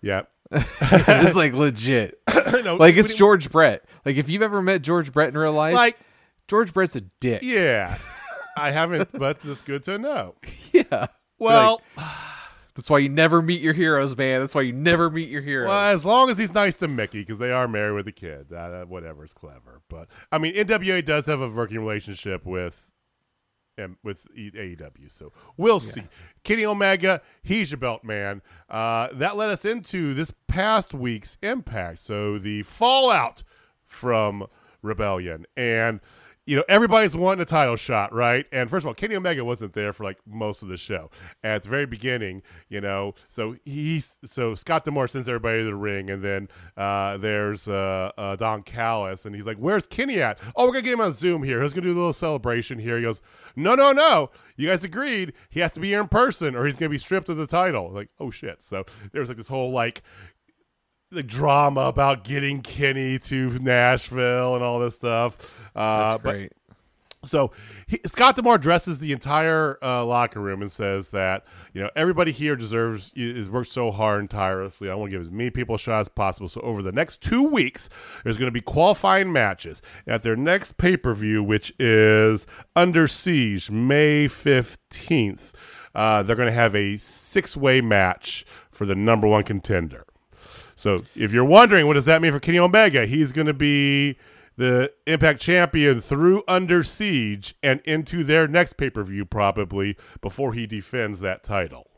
yeah. 0.00 0.22
it's 0.50 1.36
like 1.36 1.52
legit. 1.52 2.20
No, 2.64 2.76
Like 2.76 2.96
it's 2.96 3.12
George 3.12 3.50
Brett. 3.50 3.84
Like 4.04 4.16
if 4.16 4.28
you've 4.28 4.42
ever 4.42 4.62
met 4.62 4.80
George 4.82 5.12
Brett 5.12 5.28
in 5.28 5.38
real 5.38 5.52
life, 5.52 5.74
like 5.74 5.98
George 6.48 6.72
Brett's 6.72 6.96
a 6.96 7.00
dick. 7.00 7.42
yeah. 7.42 7.98
I 8.56 8.70
haven't, 8.70 9.12
but 9.12 9.44
it's 9.44 9.60
good 9.60 9.84
to 9.84 9.98
know. 9.98 10.34
Yeah. 10.72 11.08
Well, 11.38 11.82
That's 12.76 12.90
why 12.90 12.98
you 12.98 13.08
never 13.08 13.40
meet 13.40 13.62
your 13.62 13.72
heroes, 13.72 14.16
man. 14.18 14.40
That's 14.40 14.54
why 14.54 14.60
you 14.60 14.72
never 14.74 15.08
meet 15.10 15.30
your 15.30 15.40
heroes. 15.40 15.68
Well, 15.68 15.94
as 15.94 16.04
long 16.04 16.28
as 16.28 16.36
he's 16.36 16.52
nice 16.52 16.76
to 16.76 16.88
Mickie, 16.88 17.20
because 17.20 17.38
they 17.38 17.50
are 17.50 17.66
married 17.66 17.94
with 17.94 18.06
a 18.06 18.12
kid, 18.12 18.52
uh, 18.52 18.84
whatever's 18.84 19.32
clever. 19.32 19.80
But 19.88 20.08
I 20.30 20.36
mean, 20.36 20.54
NWA 20.54 21.02
does 21.02 21.24
have 21.24 21.40
a 21.40 21.48
working 21.48 21.78
relationship 21.80 22.44
with, 22.44 22.90
um, 23.82 23.96
with 24.04 24.26
AEW, 24.36 25.10
so 25.10 25.32
we'll 25.56 25.80
see. 25.80 26.02
Kenny 26.44 26.66
Omega, 26.66 27.22
he's 27.42 27.70
your 27.70 27.78
belt 27.78 28.04
man. 28.04 28.42
Uh, 28.68 29.08
that 29.14 29.38
led 29.38 29.48
us 29.48 29.64
into 29.64 30.12
this 30.12 30.30
past 30.46 30.92
week's 30.92 31.38
Impact. 31.42 31.98
So 31.98 32.38
the 32.38 32.62
fallout 32.62 33.42
from 33.86 34.46
Rebellion, 34.82 35.46
and 35.56 36.00
you 36.46 36.54
know 36.54 36.62
everybody's 36.68 37.16
wanting 37.16 37.42
a 37.42 37.44
title 37.44 37.74
shot, 37.74 38.12
right? 38.14 38.46
And 38.52 38.70
first 38.70 38.84
of 38.84 38.88
all, 38.88 38.94
Kenny 38.94 39.16
Omega 39.16 39.44
wasn't 39.44 39.72
there 39.72 39.92
for 39.92 40.04
like 40.04 40.18
most 40.24 40.62
of 40.62 40.68
the 40.68 40.76
show 40.76 41.10
at 41.42 41.64
the 41.64 41.68
very 41.68 41.86
beginning, 41.86 42.42
you 42.68 42.80
know. 42.80 43.14
So 43.28 43.56
he's 43.64 44.16
so 44.24 44.54
Scott 44.54 44.84
D'Amore 44.84 45.08
sends 45.08 45.28
everybody 45.28 45.58
to 45.58 45.64
the 45.64 45.74
ring, 45.74 46.08
and 46.08 46.22
then 46.22 46.48
uh, 46.76 47.16
there's 47.16 47.66
uh, 47.66 48.12
uh, 48.16 48.36
Don 48.36 48.62
Callis, 48.62 49.26
and 49.26 49.34
he's 49.34 49.46
like, 49.46 49.56
"Where's 49.56 49.88
Kenny 49.88 50.22
at? 50.22 50.38
Oh, 50.54 50.66
we're 50.66 50.72
gonna 50.72 50.82
get 50.82 50.92
him 50.92 51.00
on 51.00 51.12
Zoom 51.12 51.42
here. 51.42 51.62
He's 51.62 51.72
gonna 51.72 51.86
do 51.88 51.92
a 51.92 51.96
little 51.98 52.12
celebration 52.12 52.78
here." 52.78 52.96
He 52.96 53.02
goes, 53.02 53.20
"No, 53.56 53.74
no, 53.74 53.90
no! 53.90 54.30
You 54.56 54.68
guys 54.68 54.84
agreed 54.84 55.32
he 55.50 55.60
has 55.60 55.72
to 55.72 55.80
be 55.80 55.88
here 55.88 56.00
in 56.00 56.08
person, 56.08 56.54
or 56.54 56.64
he's 56.64 56.76
gonna 56.76 56.90
be 56.90 56.98
stripped 56.98 57.28
of 57.28 57.36
the 57.36 57.48
title." 57.48 57.90
Like, 57.90 58.10
oh 58.20 58.30
shit! 58.30 58.62
So 58.62 58.84
there 59.10 59.20
was 59.20 59.28
like 59.28 59.38
this 59.38 59.48
whole 59.48 59.72
like 59.72 60.02
the 61.10 61.22
drama 61.22 61.82
about 61.82 62.24
getting 62.24 62.60
Kenny 62.62 63.18
to 63.20 63.50
Nashville 63.60 64.54
and 64.54 64.64
all 64.64 64.78
this 64.80 64.94
stuff. 64.96 65.36
Uh, 65.74 66.08
That's 66.10 66.22
but- 66.22 66.30
great. 66.32 66.52
so 67.26 67.50
he, 67.88 68.00
Scott 68.06 68.36
D'Amore 68.36 68.54
addresses 68.56 68.98
the 68.98 69.10
entire 69.12 69.78
uh, 69.82 70.04
locker 70.04 70.40
room 70.40 70.62
and 70.62 70.70
says 70.70 71.08
that 71.10 71.44
you 71.72 71.82
know 71.82 71.90
everybody 71.96 72.30
here 72.32 72.54
deserves 72.56 73.12
is 73.16 73.50
worked 73.50 73.70
so 73.70 73.90
hard 73.90 74.20
and 74.20 74.30
tirelessly. 74.30 74.88
I 74.90 74.94
want 74.94 75.10
to 75.10 75.16
give 75.18 75.26
as 75.26 75.30
many 75.32 75.50
people 75.50 75.74
a 75.74 75.78
shot 75.78 76.00
as 76.00 76.08
possible. 76.08 76.48
So 76.48 76.60
over 76.62 76.82
the 76.82 76.92
next 76.92 77.20
two 77.20 77.42
weeks, 77.42 77.88
there's 78.24 78.36
going 78.36 78.46
to 78.48 78.52
be 78.52 78.60
qualifying 78.60 79.32
matches 79.32 79.82
at 80.06 80.22
their 80.22 80.36
next 80.36 80.76
pay 80.76 80.96
per 80.96 81.14
view, 81.14 81.42
which 81.42 81.72
is 81.78 82.46
Under 82.74 83.06
Siege, 83.08 83.70
May 83.70 84.28
fifteenth. 84.28 85.52
Uh, 85.94 86.22
they're 86.22 86.36
going 86.36 86.46
to 86.46 86.52
have 86.52 86.74
a 86.76 86.96
six 86.96 87.56
way 87.56 87.80
match 87.80 88.44
for 88.70 88.86
the 88.86 88.94
number 88.94 89.26
one 89.26 89.42
contender. 89.42 90.04
So 90.76 91.04
if 91.16 91.32
you're 91.32 91.44
wondering, 91.44 91.86
what 91.86 91.94
does 91.94 92.04
that 92.04 92.20
mean 92.22 92.32
for 92.32 92.38
Kenny 92.40 92.58
Omega? 92.58 93.06
He's 93.06 93.32
going 93.32 93.46
to 93.46 93.54
be 93.54 94.16
the 94.56 94.92
Impact 95.06 95.40
Champion 95.40 96.00
through 96.00 96.42
Under 96.46 96.82
Siege 96.82 97.54
and 97.62 97.80
into 97.84 98.22
their 98.22 98.46
next 98.46 98.74
pay 98.74 98.90
per 98.90 99.02
view, 99.02 99.24
probably 99.24 99.96
before 100.20 100.52
he 100.52 100.66
defends 100.66 101.20
that 101.20 101.42
title. 101.42 101.88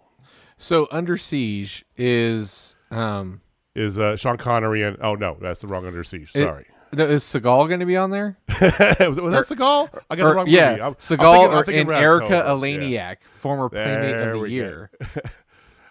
So 0.57 0.89
Under 0.91 1.17
Siege 1.17 1.85
is 1.97 2.75
um 2.91 3.43
Is 3.75 3.99
uh, 3.99 4.17
Sean 4.17 4.37
Connery 4.39 4.83
and 4.83 4.97
oh 5.01 5.15
no, 5.15 5.37
that's 5.41 5.61
the 5.61 5.67
wrong 5.69 5.87
Under 5.87 6.03
Siege. 6.03 6.33
Sorry, 6.33 6.67
no, 6.93 7.05
is 7.05 7.23
Seagal 7.23 7.69
going 7.69 7.79
to 7.81 7.87
be 7.87 7.97
on 7.97 8.11
there? 8.11 8.39
was, 8.61 9.21
was 9.21 9.33
that 9.33 9.45
Seagal? 9.57 9.91
I 10.11 10.17
got 10.17 10.25
the 10.25 10.25
Or, 10.25 10.35
wrong 10.35 10.47
yeah, 10.49 10.71
movie. 10.71 10.81
I'm- 10.83 10.91
I'm 10.91 10.95
Seagal 10.95 11.09
thinking- 11.19 11.51
I'm 11.51 11.55
or, 11.59 11.65
thinking 11.65 11.81
and 11.83 11.89
Red 11.91 12.03
Erica 12.03 12.39
October. 12.49 12.67
Yeah. 12.85 13.15
Former 13.37 13.69
Playmate 13.69 14.17
There 14.17 14.33
of 14.33 14.41
the. 14.41 14.51
Year. 14.51 14.91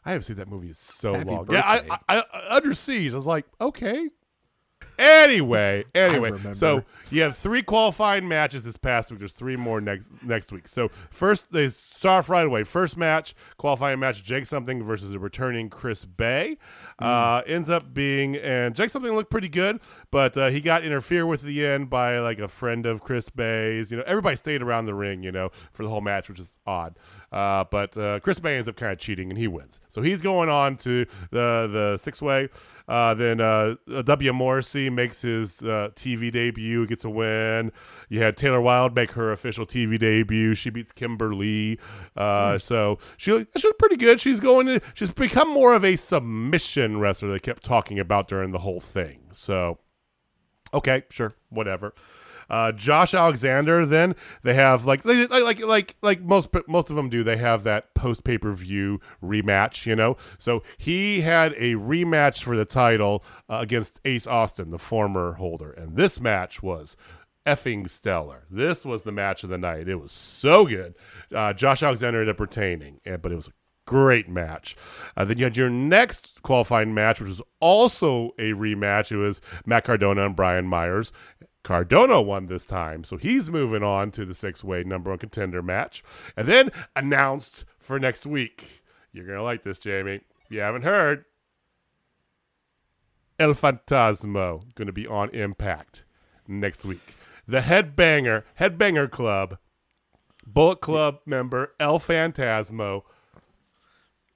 I 0.08 0.12
haven't 0.12 0.24
seen 0.24 0.38
that 0.38 0.48
movie 0.48 0.70
in 0.70 0.74
so 0.74 1.14
Happy 1.14 1.30
long. 1.30 1.48
Yeah, 1.52 1.62
I. 1.66 2.00
I, 2.08 2.24
I, 2.34 2.56
Under 2.56 2.74
Siege. 2.74 3.12
I 3.12 3.16
was 3.16 3.28
like, 3.28 3.46
okay. 3.60 4.10
Anyway, 4.98 5.86
anyway, 5.96 6.32
so 6.54 6.84
you 7.12 7.22
have 7.22 7.38
three 7.38 7.62
qualifying 7.62 8.28
matches 8.28 8.64
this 8.64 8.78
past 8.78 9.12
week. 9.12 9.20
There's 9.20 9.34
three 9.34 9.56
more 9.56 9.80
next 9.80 10.08
next 10.24 10.52
week. 10.52 10.68
So 10.68 10.90
first, 11.12 11.52
they 11.52 11.70
start 11.70 12.26
off 12.26 12.30
right 12.30 12.46
away. 12.46 12.64
First 12.64 12.98
match, 12.98 13.36
qualifying 13.58 14.00
match, 14.00 14.24
Jake 14.24 14.48
Something 14.48 14.84
versus 14.84 15.14
a 15.14 15.20
returning 15.20 15.70
Chris 15.70 16.04
Bey. 16.04 16.58
Uh, 16.98 17.44
ends 17.46 17.70
up 17.70 17.94
being, 17.94 18.38
and 18.38 18.74
Jake 18.74 18.90
Something 18.90 19.14
looked 19.14 19.30
pretty 19.30 19.50
good, 19.50 19.80
but 20.10 20.36
uh, 20.36 20.50
he 20.50 20.62
got 20.62 20.84
interfered 20.84 21.28
with 21.28 21.42
at 21.42 21.48
the 21.48 21.64
end 21.64 21.92
by 21.92 22.18
like 22.18 22.40
a 22.40 22.48
friend 22.48 22.88
of 22.88 23.04
Chris 23.04 23.30
Bey's. 23.30 23.92
You 23.92 23.98
know, 23.98 24.04
everybody 24.08 24.36
stayed 24.36 24.64
around 24.64 24.86
the 24.88 24.96
ring, 24.96 25.22
you 25.22 25.32
know, 25.32 25.52
for 25.74 25.84
the 25.84 25.90
whole 25.90 26.02
match, 26.02 26.28
which 26.28 26.40
is 26.40 26.58
odd. 26.66 26.98
Uh, 27.32 27.66
but 27.70 27.98
uh, 27.98 28.20
Chris 28.22 28.40
Bey 28.40 28.56
ends 28.56 28.70
up 28.70 28.78
kind 28.78 28.94
of 28.94 29.00
cheating, 29.00 29.30
and 29.30 29.38
he 29.38 29.48
wins. 29.50 29.82
So 29.90 30.02
he's 30.02 30.22
going 30.22 30.48
on 30.48 30.78
to 30.78 31.06
the 31.32 31.68
the 31.72 31.98
six 32.02 32.22
way. 32.22 32.48
Uh, 32.88 33.14
then 33.14 33.42
uh, 33.42 33.76
W. 34.06 34.32
Morrissey 34.32 34.90
makes 34.90 35.22
his 35.24 35.62
uh, 35.62 35.90
TV 35.94 36.32
debut, 36.32 36.88
gets 36.88 37.04
a 37.04 37.10
win. 37.10 37.74
You 38.08 38.22
had 38.22 38.38
Taylor 38.38 38.62
Wilde 38.62 38.96
make 38.96 39.12
her 39.12 39.34
official 39.34 39.66
TV 39.66 40.00
debut. 40.00 40.56
She 40.56 40.70
beats 40.70 40.94
Kimber 40.94 41.36
Lee. 41.36 41.80
Uh, 42.16 42.58
So 42.60 42.98
she 43.18 43.46
she's 43.58 43.74
pretty 43.78 43.98
good. 43.98 44.22
She's 44.22 44.40
going 44.40 44.68
to 44.68 44.82
she's 44.94 45.10
become 45.10 45.50
more 45.50 45.74
of 45.74 45.84
a 45.84 45.98
submission 45.98 47.00
wrestler. 47.00 47.30
They 47.30 47.40
kept 47.40 47.64
talking 47.64 48.00
about 48.00 48.30
during 48.30 48.52
the 48.52 48.60
whole 48.60 48.80
thing. 48.80 49.20
So 49.34 49.80
okay, 50.74 51.04
sure, 51.10 51.36
whatever. 51.50 51.94
Uh, 52.50 52.72
Josh 52.72 53.14
Alexander. 53.14 53.86
Then 53.86 54.16
they 54.44 54.54
have 54.54 54.86
like 54.86 55.06
like 55.06 55.30
like 55.30 55.60
like 55.60 55.96
like 56.02 56.22
most 56.22 56.50
most 56.68 56.90
of 56.90 56.96
them 56.96 57.10
do. 57.10 57.24
They 57.24 57.38
have 57.38 57.64
that 57.64 57.94
post 57.94 58.24
pay 58.24 58.38
per 58.38 58.54
view 58.54 59.00
rematch. 59.24 59.86
You 59.86 59.96
know, 59.96 60.18
so 60.38 60.64
he 60.78 61.22
had 61.22 61.54
a 61.54 61.74
rematch 61.74 62.44
for 62.44 62.56
the 62.56 62.66
title 62.66 63.24
uh, 63.50 63.60
against 63.62 64.00
Ace 64.06 64.28
Austin, 64.28 64.72
the 64.72 64.80
former 64.80 65.34
holder, 65.34 65.72
and 65.72 65.96
this 65.96 66.20
match 66.20 66.62
was 66.62 66.96
effing 67.46 67.90
stellar. 67.90 68.44
This 68.52 68.86
was 68.86 69.04
the 69.04 69.12
match 69.12 69.44
of 69.44 69.50
the 69.50 69.58
night. 69.58 69.88
It 69.88 69.96
was 69.96 70.12
so 70.12 70.66
good. 70.66 70.96
Uh, 71.34 71.54
Josh 71.54 71.82
Alexander 71.82 72.20
ended 72.20 72.36
up 72.36 72.40
retaining, 72.42 73.00
but 73.06 73.32
it 73.32 73.36
was 73.36 73.48
a 73.48 73.54
great 73.86 74.30
match. 74.30 74.76
Uh, 75.16 75.26
then 75.26 75.40
you 75.40 75.46
had 75.46 75.58
your 75.58 75.70
next 75.70 76.42
qualifying 76.44 76.94
match, 76.94 77.20
which 77.20 77.30
was 77.30 77.42
also 77.60 78.32
a 78.38 78.52
rematch. 78.52 79.12
It 79.12 79.18
was 79.18 79.42
Matt 79.66 79.86
Cardona 79.86 80.26
and 80.26 80.36
Brian 80.36 80.68
Myers. 80.68 81.12
Cardona 81.68 82.22
won 82.22 82.48
this 82.48 82.64
time, 82.64 83.04
so 83.04 83.18
he's 83.18 83.50
moving 83.50 83.84
on 83.84 84.10
to 84.12 84.24
the 84.24 84.34
six 84.34 84.64
way 84.64 84.86
number 84.86 85.10
one 85.10 85.20
contender 85.20 85.62
match. 85.62 86.02
And 86.38 86.48
then 86.48 86.72
announced 86.96 87.66
for 87.78 88.00
next 88.00 88.26
week. 88.26 88.84
You're 89.12 89.26
going 89.26 89.38
to 89.38 89.44
like 89.44 89.64
this, 89.64 89.78
Jamie. 89.78 90.22
If 90.46 90.50
you 90.52 90.62
haven't 90.62 90.84
heard, 90.84 91.26
El 93.38 93.54
Phantasmo 93.54 94.74
going 94.76 94.86
to 94.86 94.94
be 94.94 95.06
on 95.06 95.30
Impact 95.32 96.06
next 96.48 96.86
week. 96.86 97.16
The 97.46 97.60
Headbanger, 97.60 98.44
Headbanger 98.60 99.12
Club, 99.12 99.58
Bullet 100.46 100.80
Club 100.80 101.20
member 101.26 101.74
El 101.82 102.00
Phantasmo. 102.00 103.02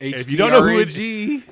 If 0.02 0.30
you 0.30 0.36
don't 0.36 0.52
know 0.52 0.64
who 0.64 0.80
it- 0.80 0.98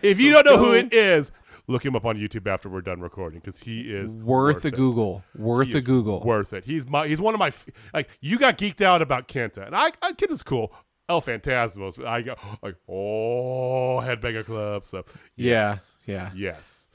If 0.01 0.19
you 0.19 0.33
don't 0.33 0.45
know 0.45 0.57
who 0.57 0.73
it 0.73 0.93
is, 0.93 1.31
look 1.69 1.85
him 1.85 1.95
up 1.95 2.05
on 2.05 2.17
YouTube 2.17 2.47
after 2.47 2.67
we're 2.67 2.81
done 2.81 2.99
recording 2.99 3.39
because 3.39 3.59
he 3.59 3.81
is 3.81 4.11
worth 4.13 4.65
a 4.65 4.69
it. 4.69 4.75
Google, 4.75 5.23
worth 5.35 5.69
He 5.69 5.77
a 5.77 5.81
Google. 5.81 6.21
Worth 6.21 6.51
it. 6.51 6.65
He's 6.65 6.85
my. 6.87 7.07
He's 7.07 7.21
one 7.21 7.33
of 7.33 7.39
my. 7.39 7.53
Like 7.93 8.09
you 8.19 8.37
got 8.37 8.57
geeked 8.57 8.81
out 8.81 9.01
about 9.01 9.27
Kenta, 9.27 9.65
and 9.65 9.75
I, 9.75 9.91
I 10.01 10.11
Kenta's 10.13 10.43
cool. 10.43 10.73
El 11.07 11.21
Phantasmos. 11.21 12.05
I 12.05 12.21
go 12.21 12.35
like, 12.61 12.75
oh, 12.87 13.99
Headbanger 14.03 14.45
Club. 14.45 14.83
So 14.83 15.05
Yeah, 15.35 15.77
yes. 15.77 15.89
yeah. 16.05 16.31
yes. 16.35 16.87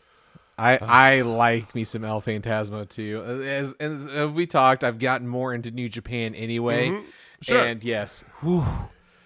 I 0.57 0.77
I 0.77 1.21
like 1.23 1.75
me 1.75 1.83
some 1.83 2.05
El 2.05 2.23
Phantasmo 2.23 2.89
too. 2.89 3.23
As 3.27 3.73
as, 3.75 4.07
as 4.07 4.31
we 4.31 4.47
talked, 4.47 4.85
I've 4.85 4.99
gotten 4.99 5.27
more 5.27 5.53
into 5.53 5.71
New 5.71 5.89
Japan 5.89 6.35
anyway. 6.35 6.91
Mm-hmm. 6.91 7.09
Sure. 7.41 7.65
And 7.65 7.83
yes, 7.83 8.25
whew, 8.41 8.65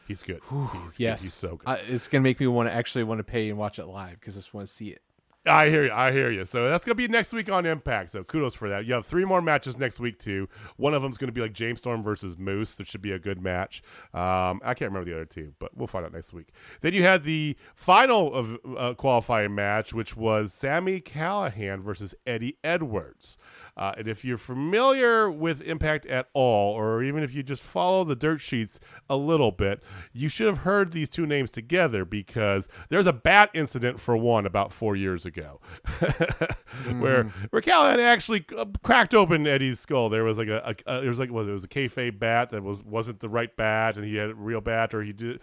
He's 0.06 0.22
good. 0.22 0.40
He's 0.50 0.70
good. 0.70 0.92
yes, 0.96 1.20
He's 1.22 1.34
so 1.34 1.56
good. 1.56 1.68
Uh, 1.68 1.76
it's 1.86 2.08
gonna 2.08 2.22
make 2.22 2.40
me 2.40 2.46
want 2.46 2.70
to 2.70 2.74
actually 2.74 3.04
want 3.04 3.18
to 3.18 3.24
pay 3.24 3.50
and 3.50 3.58
watch 3.58 3.78
it 3.78 3.84
live 3.86 4.18
because 4.18 4.36
I 4.36 4.38
just 4.40 4.54
want 4.54 4.66
to 4.66 4.72
see 4.72 4.88
it. 4.88 5.02
I 5.48 5.68
hear 5.70 5.84
you. 5.84 5.92
I 5.92 6.12
hear 6.12 6.30
you. 6.30 6.44
So 6.44 6.68
that's 6.68 6.84
gonna 6.84 6.94
be 6.94 7.08
next 7.08 7.32
week 7.32 7.50
on 7.50 7.66
Impact. 7.66 8.10
So 8.10 8.24
kudos 8.24 8.54
for 8.54 8.68
that. 8.68 8.84
You 8.86 8.94
have 8.94 9.06
three 9.06 9.24
more 9.24 9.42
matches 9.42 9.78
next 9.78 10.00
week 10.00 10.18
too. 10.18 10.48
One 10.76 10.94
of 10.94 11.02
them's 11.02 11.18
gonna 11.18 11.32
be 11.32 11.40
like 11.40 11.52
James 11.52 11.78
Storm 11.78 12.02
versus 12.02 12.36
Moose. 12.38 12.74
That 12.74 12.86
should 12.86 13.02
be 13.02 13.12
a 13.12 13.18
good 13.18 13.42
match. 13.42 13.82
Um, 14.14 14.60
I 14.64 14.74
can't 14.74 14.90
remember 14.90 15.04
the 15.10 15.16
other 15.16 15.24
two, 15.24 15.54
but 15.58 15.76
we'll 15.76 15.86
find 15.86 16.04
out 16.04 16.12
next 16.12 16.32
week. 16.32 16.48
Then 16.80 16.94
you 16.94 17.02
had 17.02 17.24
the 17.24 17.56
final 17.74 18.32
of 18.34 18.58
uh, 18.76 18.94
qualifying 18.94 19.54
match, 19.54 19.92
which 19.92 20.16
was 20.16 20.52
Sami 20.52 21.00
Callihan 21.00 21.82
versus 21.82 22.14
Eddie 22.26 22.56
Edwards. 22.62 23.38
Uh, 23.78 23.94
and 23.96 24.08
if 24.08 24.24
you're 24.24 24.36
familiar 24.36 25.30
with 25.30 25.62
Impact 25.62 26.04
at 26.06 26.28
all, 26.34 26.74
or 26.74 27.02
even 27.02 27.22
if 27.22 27.32
you 27.32 27.42
just 27.42 27.62
follow 27.62 28.02
the 28.04 28.16
dirt 28.16 28.40
sheets 28.40 28.80
a 29.08 29.16
little 29.16 29.52
bit, 29.52 29.82
you 30.12 30.28
should 30.28 30.46
have 30.46 30.58
heard 30.58 30.92
these 30.92 31.08
two 31.08 31.26
names 31.26 31.50
together 31.50 32.04
because 32.04 32.68
there's 32.88 33.06
a 33.06 33.12
bat 33.12 33.50
incident 33.54 34.00
for 34.00 34.16
one 34.16 34.44
about 34.44 34.72
four 34.72 34.96
years 34.96 35.24
ago, 35.24 35.60
where 36.98 37.24
where 37.50 37.62
Callihan 37.62 38.00
actually 38.00 38.44
uh, 38.56 38.64
cracked 38.82 39.14
open 39.14 39.46
Eddie's 39.46 39.78
skull. 39.78 40.08
There 40.08 40.24
was 40.24 40.38
like 40.38 40.48
a, 40.48 40.74
a, 40.86 40.92
a 40.96 41.00
there 41.00 41.10
was 41.10 41.18
like 41.18 41.32
well, 41.32 41.44
there 41.44 41.54
was 41.54 41.64
a 41.64 41.68
kayfabe 41.68 42.18
bat 42.18 42.50
that 42.50 42.62
was 42.62 42.82
wasn't 42.82 43.20
the 43.20 43.28
right 43.28 43.54
bat, 43.56 43.96
and 43.96 44.04
he 44.04 44.16
had 44.16 44.30
a 44.30 44.34
real 44.34 44.60
bat, 44.60 44.92
or 44.92 45.02
he 45.02 45.12
did 45.12 45.40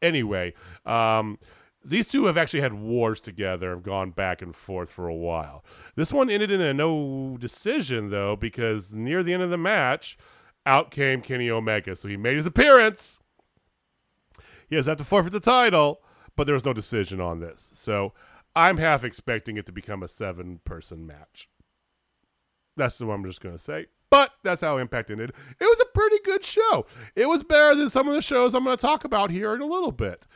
anyway. 0.00 0.54
Um, 0.86 1.38
these 1.88 2.06
two 2.06 2.26
have 2.26 2.36
actually 2.36 2.60
had 2.60 2.74
wars 2.74 3.20
together, 3.20 3.70
have 3.70 3.82
gone 3.82 4.10
back 4.10 4.42
and 4.42 4.54
forth 4.54 4.90
for 4.90 5.08
a 5.08 5.14
while. 5.14 5.64
This 5.96 6.12
one 6.12 6.30
ended 6.30 6.50
in 6.50 6.60
a 6.60 6.74
no 6.74 7.36
decision, 7.38 8.10
though, 8.10 8.36
because 8.36 8.94
near 8.94 9.22
the 9.22 9.32
end 9.32 9.42
of 9.42 9.50
the 9.50 9.58
match, 9.58 10.16
out 10.66 10.90
came 10.90 11.22
Kenny 11.22 11.50
Omega. 11.50 11.96
So 11.96 12.08
he 12.08 12.16
made 12.16 12.36
his 12.36 12.46
appearance. 12.46 13.18
He 14.68 14.76
has 14.76 14.86
had 14.86 14.98
to 14.98 15.04
forfeit 15.04 15.32
the 15.32 15.40
title, 15.40 16.00
but 16.36 16.44
there 16.44 16.54
was 16.54 16.64
no 16.64 16.72
decision 16.72 17.20
on 17.20 17.40
this. 17.40 17.70
So 17.74 18.12
I'm 18.54 18.76
half 18.76 19.02
expecting 19.04 19.56
it 19.56 19.66
to 19.66 19.72
become 19.72 20.02
a 20.02 20.08
seven 20.08 20.60
person 20.64 21.06
match. 21.06 21.48
That's 22.76 23.00
what 23.00 23.14
I'm 23.14 23.24
just 23.24 23.40
going 23.40 23.56
to 23.56 23.62
say. 23.62 23.86
But 24.10 24.32
that's 24.42 24.60
how 24.60 24.78
Impact 24.78 25.10
ended. 25.10 25.32
It 25.60 25.64
was 25.64 25.80
a 25.80 25.92
pretty 25.98 26.18
good 26.24 26.44
show. 26.44 26.86
It 27.14 27.28
was 27.28 27.42
better 27.42 27.74
than 27.74 27.90
some 27.90 28.08
of 28.08 28.14
the 28.14 28.22
shows 28.22 28.54
I'm 28.54 28.64
going 28.64 28.76
to 28.76 28.80
talk 28.80 29.04
about 29.04 29.30
here 29.30 29.54
in 29.54 29.60
a 29.60 29.66
little 29.66 29.92
bit. 29.92 30.26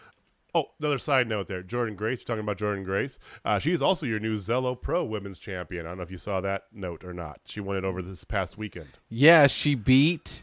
Oh, 0.54 0.66
another 0.78 0.98
side 0.98 1.28
note 1.28 1.46
there. 1.46 1.62
Jordynne 1.62 1.96
Grace, 1.96 2.20
you're 2.20 2.26
talking 2.26 2.40
about 2.40 2.58
Jordynne 2.58 2.84
Grace. 2.84 3.18
Uh, 3.44 3.58
she 3.58 3.72
is 3.72 3.80
also 3.80 4.04
your 4.04 4.20
new 4.20 4.36
Zello 4.36 4.78
Pro 4.78 5.02
Women's 5.02 5.38
Champion. 5.38 5.86
I 5.86 5.90
don't 5.90 5.98
know 5.98 6.02
if 6.02 6.10
you 6.10 6.18
saw 6.18 6.42
that 6.42 6.64
note 6.72 7.04
or 7.04 7.14
not. 7.14 7.40
She 7.46 7.60
won 7.60 7.76
it 7.76 7.84
over 7.84 8.02
this 8.02 8.24
past 8.24 8.58
weekend. 8.58 8.98
Yeah, 9.08 9.46
she 9.46 9.74
beat 9.74 10.42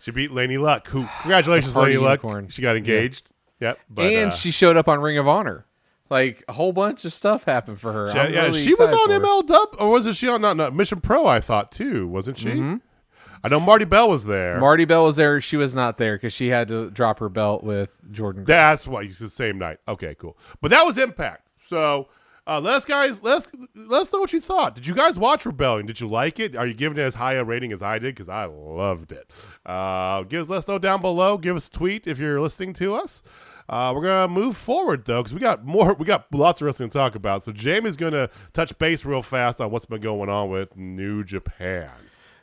She 0.00 0.10
beat 0.10 0.30
Laynie 0.30 0.60
Luck, 0.60 0.88
who, 0.88 1.06
congratulations, 1.22 1.74
Laynie 1.76 2.00
Luck. 2.00 2.50
She 2.50 2.60
got 2.60 2.76
engaged. 2.76 3.30
Yep. 3.60 3.78
But, 3.88 4.06
and 4.06 4.32
uh, 4.32 4.34
she 4.34 4.50
showed 4.50 4.76
up 4.76 4.88
on 4.88 5.00
Ring 5.00 5.18
of 5.18 5.28
Honor. 5.28 5.64
Like 6.08 6.44
a 6.46 6.52
whole 6.52 6.72
bunch 6.72 7.04
of 7.04 7.12
stuff 7.12 7.44
happened 7.44 7.80
for 7.80 7.92
her. 7.92 8.10
she, 8.10 8.16
yeah, 8.16 8.46
really 8.46 8.62
she 8.62 8.74
was 8.74 8.92
on. 8.92 9.08
ML 9.08 9.46
Dub, 9.46 9.74
or 9.78 9.90
was 9.90 10.06
it 10.06 10.14
she 10.14 10.28
on 10.28 10.40
not, 10.40 10.56
not 10.56 10.74
Mission 10.74 11.00
Pro? 11.00 11.26
I 11.26 11.40
thought 11.40 11.72
too, 11.72 12.06
wasn't 12.06 12.38
she? 12.38 12.50
Mm-hmm. 12.50 12.76
I 13.46 13.48
know 13.48 13.60
Marti 13.60 13.84
Belle 13.84 14.08
was 14.08 14.24
there. 14.24 14.58
Marti 14.58 14.84
Belle 14.84 15.04
was 15.04 15.14
there. 15.14 15.40
She 15.40 15.56
was 15.56 15.72
not 15.72 15.98
there 15.98 16.16
because 16.16 16.32
she 16.32 16.48
had 16.48 16.66
to 16.66 16.90
drop 16.90 17.20
her 17.20 17.28
belt 17.28 17.62
with 17.62 17.96
Jordynne. 18.10 18.44
Grace. 18.44 18.46
That's 18.48 18.86
why 18.88 19.02
it's 19.02 19.20
the 19.20 19.30
same 19.30 19.56
night. 19.56 19.78
Okay, 19.86 20.16
cool. 20.18 20.36
But 20.60 20.72
that 20.72 20.84
was 20.84 20.98
Impact. 20.98 21.46
So 21.68 22.08
uh, 22.48 22.60
let 22.60 22.74
us 22.74 22.84
guys 22.84 23.22
let 23.22 23.36
us 23.38 23.48
let 23.74 24.02
us 24.02 24.12
know 24.12 24.18
what 24.18 24.32
you 24.32 24.40
thought. 24.40 24.74
Did 24.74 24.86
you 24.86 24.94
guys 24.94 25.16
watch 25.16 25.46
Rebellion? 25.46 25.86
Did 25.86 26.00
you 26.00 26.08
like 26.08 26.40
it? 26.40 26.56
Are 26.56 26.66
you 26.66 26.74
giving 26.74 26.98
it 26.98 27.02
as 27.02 27.14
high 27.14 27.34
a 27.34 27.44
rating 27.44 27.72
as 27.72 27.82
I 27.82 28.00
did? 28.00 28.16
Because 28.16 28.28
I 28.28 28.46
loved 28.46 29.12
it. 29.12 29.30
Uh, 29.64 30.22
give 30.22 30.42
us 30.42 30.48
let 30.48 30.58
us 30.58 30.68
know 30.68 30.80
down 30.80 31.00
below. 31.00 31.38
Give 31.38 31.54
us 31.54 31.68
a 31.68 31.70
tweet 31.70 32.08
if 32.08 32.18
you're 32.18 32.40
listening 32.40 32.72
to 32.74 32.94
us. 32.94 33.22
Uh, 33.68 33.92
we're 33.94 34.02
gonna 34.02 34.28
move 34.28 34.56
forward 34.56 35.04
though, 35.04 35.22
because 35.22 35.34
we 35.34 35.40
got 35.40 35.64
more. 35.64 35.94
We 35.94 36.04
got 36.04 36.32
lots 36.32 36.60
of 36.60 36.66
wrestling 36.66 36.90
to 36.90 36.98
talk 36.98 37.14
about. 37.14 37.42
So 37.42 37.52
Jamie's 37.52 37.96
gonna 37.96 38.30
touch 38.52 38.76
base 38.78 39.04
real 39.04 39.22
fast 39.22 39.60
on 39.60 39.70
what's 39.70 39.86
been 39.86 40.00
going 40.00 40.28
on 40.28 40.48
with 40.50 40.76
New 40.76 41.24
Japan. 41.24 41.90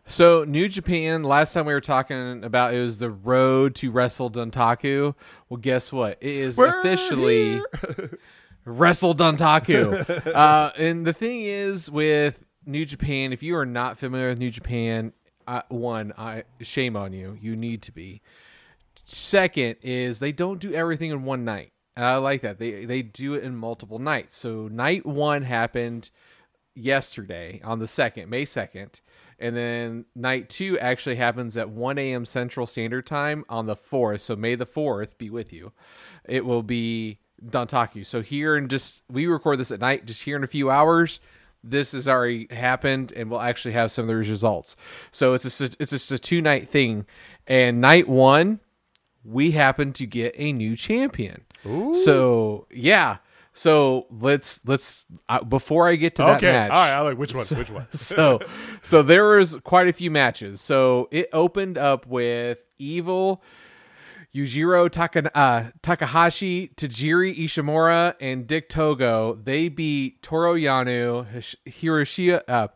So 0.06 0.44
New 0.44 0.68
Japan. 0.68 1.24
Last 1.24 1.54
time 1.54 1.66
we 1.66 1.74
were 1.74 1.82
talking 1.82 2.44
about 2.44 2.74
it 2.74 2.82
was 2.82 2.98
the 2.98 3.10
road 3.10 3.76
to 3.76 3.92
Wrestle 3.92 4.30
Dontaku. 4.30 5.16
Well, 5.50 5.58
guess 5.58 5.92
what? 5.92 6.18
It 6.22 6.36
is 6.36 6.58
We're 6.58 6.80
officially. 6.80 7.62
Wrestle 8.66 9.16
Dontaku. 9.16 10.28
uh, 10.28 10.72
and 10.78 11.06
the 11.06 11.14
thing 11.14 11.42
is 11.42 11.90
with 11.92 12.44
New 12.66 12.86
Japan, 12.86 13.34
if 13.34 13.44
you 13.44 13.58
are 13.58 13.66
not 13.66 13.98
familiar 13.98 14.30
with 14.30 14.40
New 14.40 14.50
Japan, 14.50 15.14
uh, 15.48 15.64
one, 15.70 16.14
I 16.18 16.44
shame 16.62 16.96
on 16.96 17.12
you. 17.14 17.38
You 17.42 17.56
need 17.56 17.82
to 17.84 17.92
be. 17.92 18.22
Second 19.06 19.76
is 19.82 20.20
they 20.20 20.32
don't 20.32 20.60
do 20.60 20.74
everything 20.74 21.12
in 21.12 21.24
one 21.24 21.44
night. 21.44 21.74
And 21.96 22.06
I 22.06 22.16
like 22.18 22.42
that. 22.42 22.58
They 22.58 22.86
they 22.86 23.02
do 23.02 23.34
it 23.36 23.44
in 23.44 23.56
multiple 23.56 24.00
nights. 24.00 24.38
So 24.38 24.68
night 24.68 25.06
one 25.06 25.44
happened 25.44 26.10
yesterday 26.74 27.62
on 27.64 27.80
the 27.80 27.88
second, 27.88 28.30
May 28.30 28.46
second, 28.46 29.02
and 29.44 29.58
then 29.58 30.06
night 30.16 30.48
two 30.48 30.80
actually 30.80 31.18
happens 31.18 31.58
at 31.58 31.70
one 31.70 31.98
a.m. 31.98 32.26
Central 32.26 32.66
Standard 32.66 33.06
Time 33.06 33.44
on 33.50 33.66
the 33.66 33.76
fourth. 33.76 34.22
So 34.22 34.38
May 34.38 34.56
the 34.56 34.66
fourth 34.66 35.18
be 35.18 35.30
with 35.30 35.52
you. 35.52 35.74
It 36.24 36.46
will 36.46 36.64
be 36.64 37.20
Dontaku. 37.46 38.06
So 38.06 38.22
here 38.22 38.56
and 38.56 38.70
just 38.70 39.04
we 39.10 39.28
record 39.28 39.60
this 39.60 39.70
at 39.70 39.82
night. 39.82 40.06
Just 40.06 40.24
here 40.24 40.38
in 40.38 40.46
a 40.46 40.48
few 40.48 40.72
hours, 40.72 41.20
this 41.62 41.92
has 41.92 42.08
already 42.08 42.48
happened, 42.52 43.12
and 43.16 43.30
we'll 43.30 43.42
actually 43.42 43.74
have 43.74 43.92
some 43.92 44.04
of 44.04 44.08
the 44.08 44.16
results. 44.16 44.78
So 45.12 45.34
it's 45.34 45.60
a 45.60 45.70
it's 45.78 45.92
just 45.92 46.12
a 46.12 46.18
two 46.18 46.42
night 46.42 46.70
thing, 46.70 47.06
and 47.46 47.82
night 47.82 48.08
one 48.08 48.62
we 49.26 49.52
happen 49.52 49.92
to 49.94 50.06
get 50.06 50.34
a 50.38 50.54
new 50.54 50.78
champion. 50.78 51.44
So 51.94 52.68
yeah. 52.72 53.18
So 53.54 54.08
let's 54.10 54.66
let's 54.66 55.06
uh, 55.30 55.44
before 55.44 55.88
I 55.88 55.96
get 55.96 56.16
to 56.16 56.24
that 56.24 56.38
Okay, 56.38 56.52
match. 56.52 56.72
all 56.72 56.78
right. 56.78 56.92
I 56.92 57.00
like 57.02 57.18
which 57.18 57.34
one? 57.36 57.46
which 57.46 57.70
one? 57.70 57.88
so 57.92 58.40
so 58.82 59.04
there 59.04 59.38
was 59.38 59.58
quite 59.64 59.88
a 59.88 59.94
few 59.94 60.10
matches. 60.10 60.60
So 60.60 61.08
it 61.12 61.30
opened 61.32 61.78
up 61.78 62.08
with 62.08 62.58
Evil, 62.80 63.44
Yujiro 64.34 64.90
Taka, 64.90 65.36
uh, 65.38 65.66
Takahashi, 65.84 66.70
Tajiri 66.76 67.38
Ishimura, 67.38 68.16
and 68.20 68.48
Dick 68.48 68.70
Togo. 68.70 69.36
They 69.36 69.70
beat 69.70 70.24
Toru 70.24 70.60
Yano, 70.60 71.28
Hiroshi, 71.68 72.42
uh, 72.48 72.68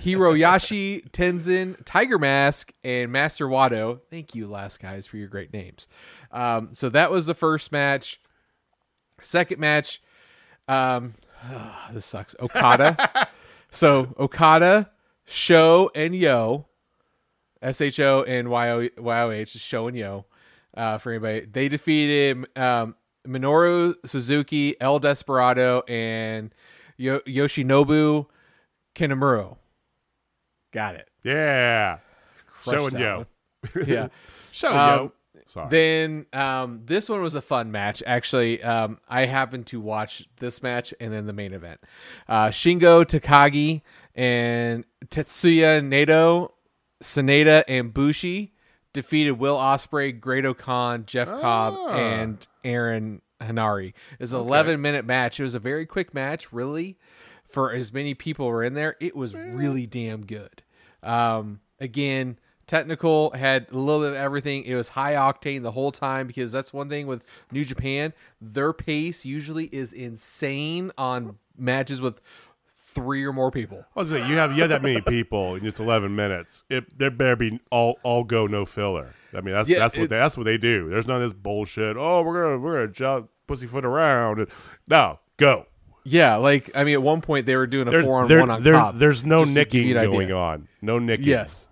Hiroyashi 0.00 1.08
Tenzan, 1.12 1.76
Tiger 1.84 2.18
Mask, 2.18 2.72
and 2.82 3.12
Master 3.12 3.46
Wato. 3.46 4.00
Thank 4.10 4.34
you, 4.34 4.48
last 4.48 4.80
guys, 4.80 5.06
for 5.06 5.16
your 5.18 5.28
great 5.28 5.52
names. 5.52 5.86
Um, 6.32 6.70
so 6.72 6.88
that 6.88 7.12
was 7.12 7.26
the 7.26 7.34
first 7.34 7.70
match. 7.70 8.20
Second 9.20 9.60
match, 9.60 10.02
um, 10.68 11.14
this 11.92 12.04
sucks. 12.06 12.34
Okada. 12.40 13.28
so 13.70 14.14
Okada, 14.18 14.90
Show, 15.24 15.90
and 15.94 16.14
Yo, 16.14 16.66
S 17.62 17.80
H 17.80 18.00
O 18.00 18.22
and 18.22 18.48
Y 18.48 18.70
O 18.70 18.88
Y 18.98 19.20
O 19.22 19.30
H, 19.30 19.50
Show 19.50 19.88
and 19.88 19.96
Yo. 19.96 20.24
Uh, 20.76 20.98
for 20.98 21.10
anybody, 21.12 21.46
they 21.50 21.68
defeated 21.68 22.44
um, 22.56 22.94
Minoru 23.26 23.94
Suzuki, 24.04 24.78
El 24.80 24.98
Desperado, 24.98 25.82
and 25.88 26.54
Yo- 26.98 27.20
Yoshinobu 27.20 28.26
Kanemaru. 28.94 29.56
Got 30.72 30.96
it. 30.96 31.08
Yeah. 31.24 31.98
Crushed 32.62 32.76
Showing 32.78 32.92
that 32.92 33.00
yo. 33.00 33.26
one. 33.74 33.88
Yeah. 33.88 34.08
Showing 34.52 34.76
Um, 34.76 34.98
yo. 35.00 35.12
Sorry. 35.46 35.68
Then 35.70 36.26
um, 36.32 36.80
this 36.84 37.08
one 37.08 37.22
was 37.22 37.34
a 37.36 37.40
fun 37.42 37.70
match. 37.70 38.02
Actually, 38.04 38.62
um, 38.62 38.98
I 39.08 39.26
happened 39.26 39.66
to 39.66 39.80
watch 39.80 40.24
this 40.40 40.62
match 40.62 40.92
and 41.00 41.12
then 41.12 41.26
the 41.26 41.32
main 41.32 41.52
event. 41.52 41.80
Uh, 42.28 42.46
Shingo 42.48 43.04
Takagi 43.04 43.82
and 44.14 44.84
Tetsuya 45.06 45.80
Naito, 45.82 46.50
Sanada, 47.02 47.62
and 47.68 47.94
Bushi 47.94 48.54
defeated 48.92 49.32
Will 49.32 49.56
Ospreay, 49.56 50.18
Great 50.18 50.44
Khan, 50.58 51.04
Jeff 51.06 51.28
Cobb, 51.28 51.74
Ah. 51.76 51.94
and 51.94 52.46
Aaron 52.64 53.22
Henare. 53.40 53.88
It 53.88 53.94
was 54.20 54.32
an 54.32 54.40
11 54.40 54.80
minute 54.80 55.04
match. 55.04 55.38
It 55.38 55.42
was 55.44 55.54
a 55.54 55.58
very 55.60 55.86
quick 55.86 56.12
match, 56.14 56.52
really, 56.52 56.98
for 57.48 57.70
as 57.72 57.92
many 57.92 58.14
people 58.14 58.46
were 58.46 58.64
in 58.64 58.74
there. 58.74 58.96
It 59.00 59.14
was 59.14 59.34
really 59.34 59.86
damn 59.86 60.24
good. 60.26 60.62
Um, 61.02 61.60
again, 61.78 62.38
technical 62.66 63.30
had 63.30 63.66
a 63.70 63.76
little 63.78 64.00
bit 64.02 64.10
of 64.10 64.16
everything. 64.16 64.64
It 64.64 64.74
was 64.74 64.88
high 64.90 65.14
octane 65.14 65.62
the 65.62 65.72
whole 65.72 65.92
time 65.92 66.26
because 66.26 66.52
that's 66.52 66.72
one 66.72 66.88
thing 66.88 67.06
with 67.06 67.24
New 67.52 67.64
Japan. 67.64 68.12
Their 68.40 68.72
pace 68.72 69.24
usually 69.24 69.66
is 69.66 69.92
insane 69.92 70.90
on 70.98 71.38
matches 71.56 72.00
with 72.00 72.20
three 72.74 73.24
or 73.24 73.32
more 73.32 73.50
people. 73.50 73.84
I 73.94 74.00
was 74.00 74.08
saying, 74.08 74.28
you 74.30 74.36
have 74.36 74.52
you 74.54 74.62
have 74.62 74.70
that 74.70 74.82
many 74.82 75.00
people 75.00 75.54
in 75.54 75.64
just 75.64 75.80
eleven 75.80 76.14
minutes. 76.16 76.64
It 76.70 76.98
there 76.98 77.10
better 77.10 77.36
be 77.36 77.60
all 77.70 77.98
all 78.02 78.24
go 78.24 78.46
no 78.46 78.64
filler. 78.64 79.14
I 79.34 79.40
mean 79.42 79.54
that's 79.54 79.68
Yeah, 79.68 79.78
that's 79.80 79.96
what 79.96 80.08
they, 80.08 80.16
that's 80.16 80.36
what 80.36 80.44
they 80.44 80.56
do. 80.58 80.88
There's 80.88 81.06
none 81.06 81.20
of 81.22 81.28
this 81.28 81.34
bullshit. 81.38 81.96
Oh, 81.96 82.22
we're 82.22 82.42
gonna 82.42 82.58
we're 82.58 82.74
gonna 82.74 82.88
jump 82.92 83.28
pussyfoot 83.46 83.84
around. 83.84 84.38
And, 84.40 84.48
no, 84.88 85.18
go. 85.36 85.66
Yeah, 86.04 86.36
like 86.36 86.70
I 86.74 86.84
mean, 86.84 86.94
at 86.94 87.02
one 87.02 87.20
point 87.20 87.46
they 87.46 87.56
were 87.56 87.66
doing 87.66 87.88
a 87.88 87.90
There- 87.90 88.02
four 88.02 88.22
on 88.22 88.28
there- 88.28 88.40
one 88.40 88.50
on 88.50 88.62
there- 88.62 88.72
top. 88.74 88.96
There's 88.96 89.24
no 89.24 89.44
nicking 89.44 89.92
going 89.92 90.16
idea. 90.26 90.36
on. 90.36 90.68
No 90.80 90.98
nicking. 90.98 91.26
Yes. 91.26 91.65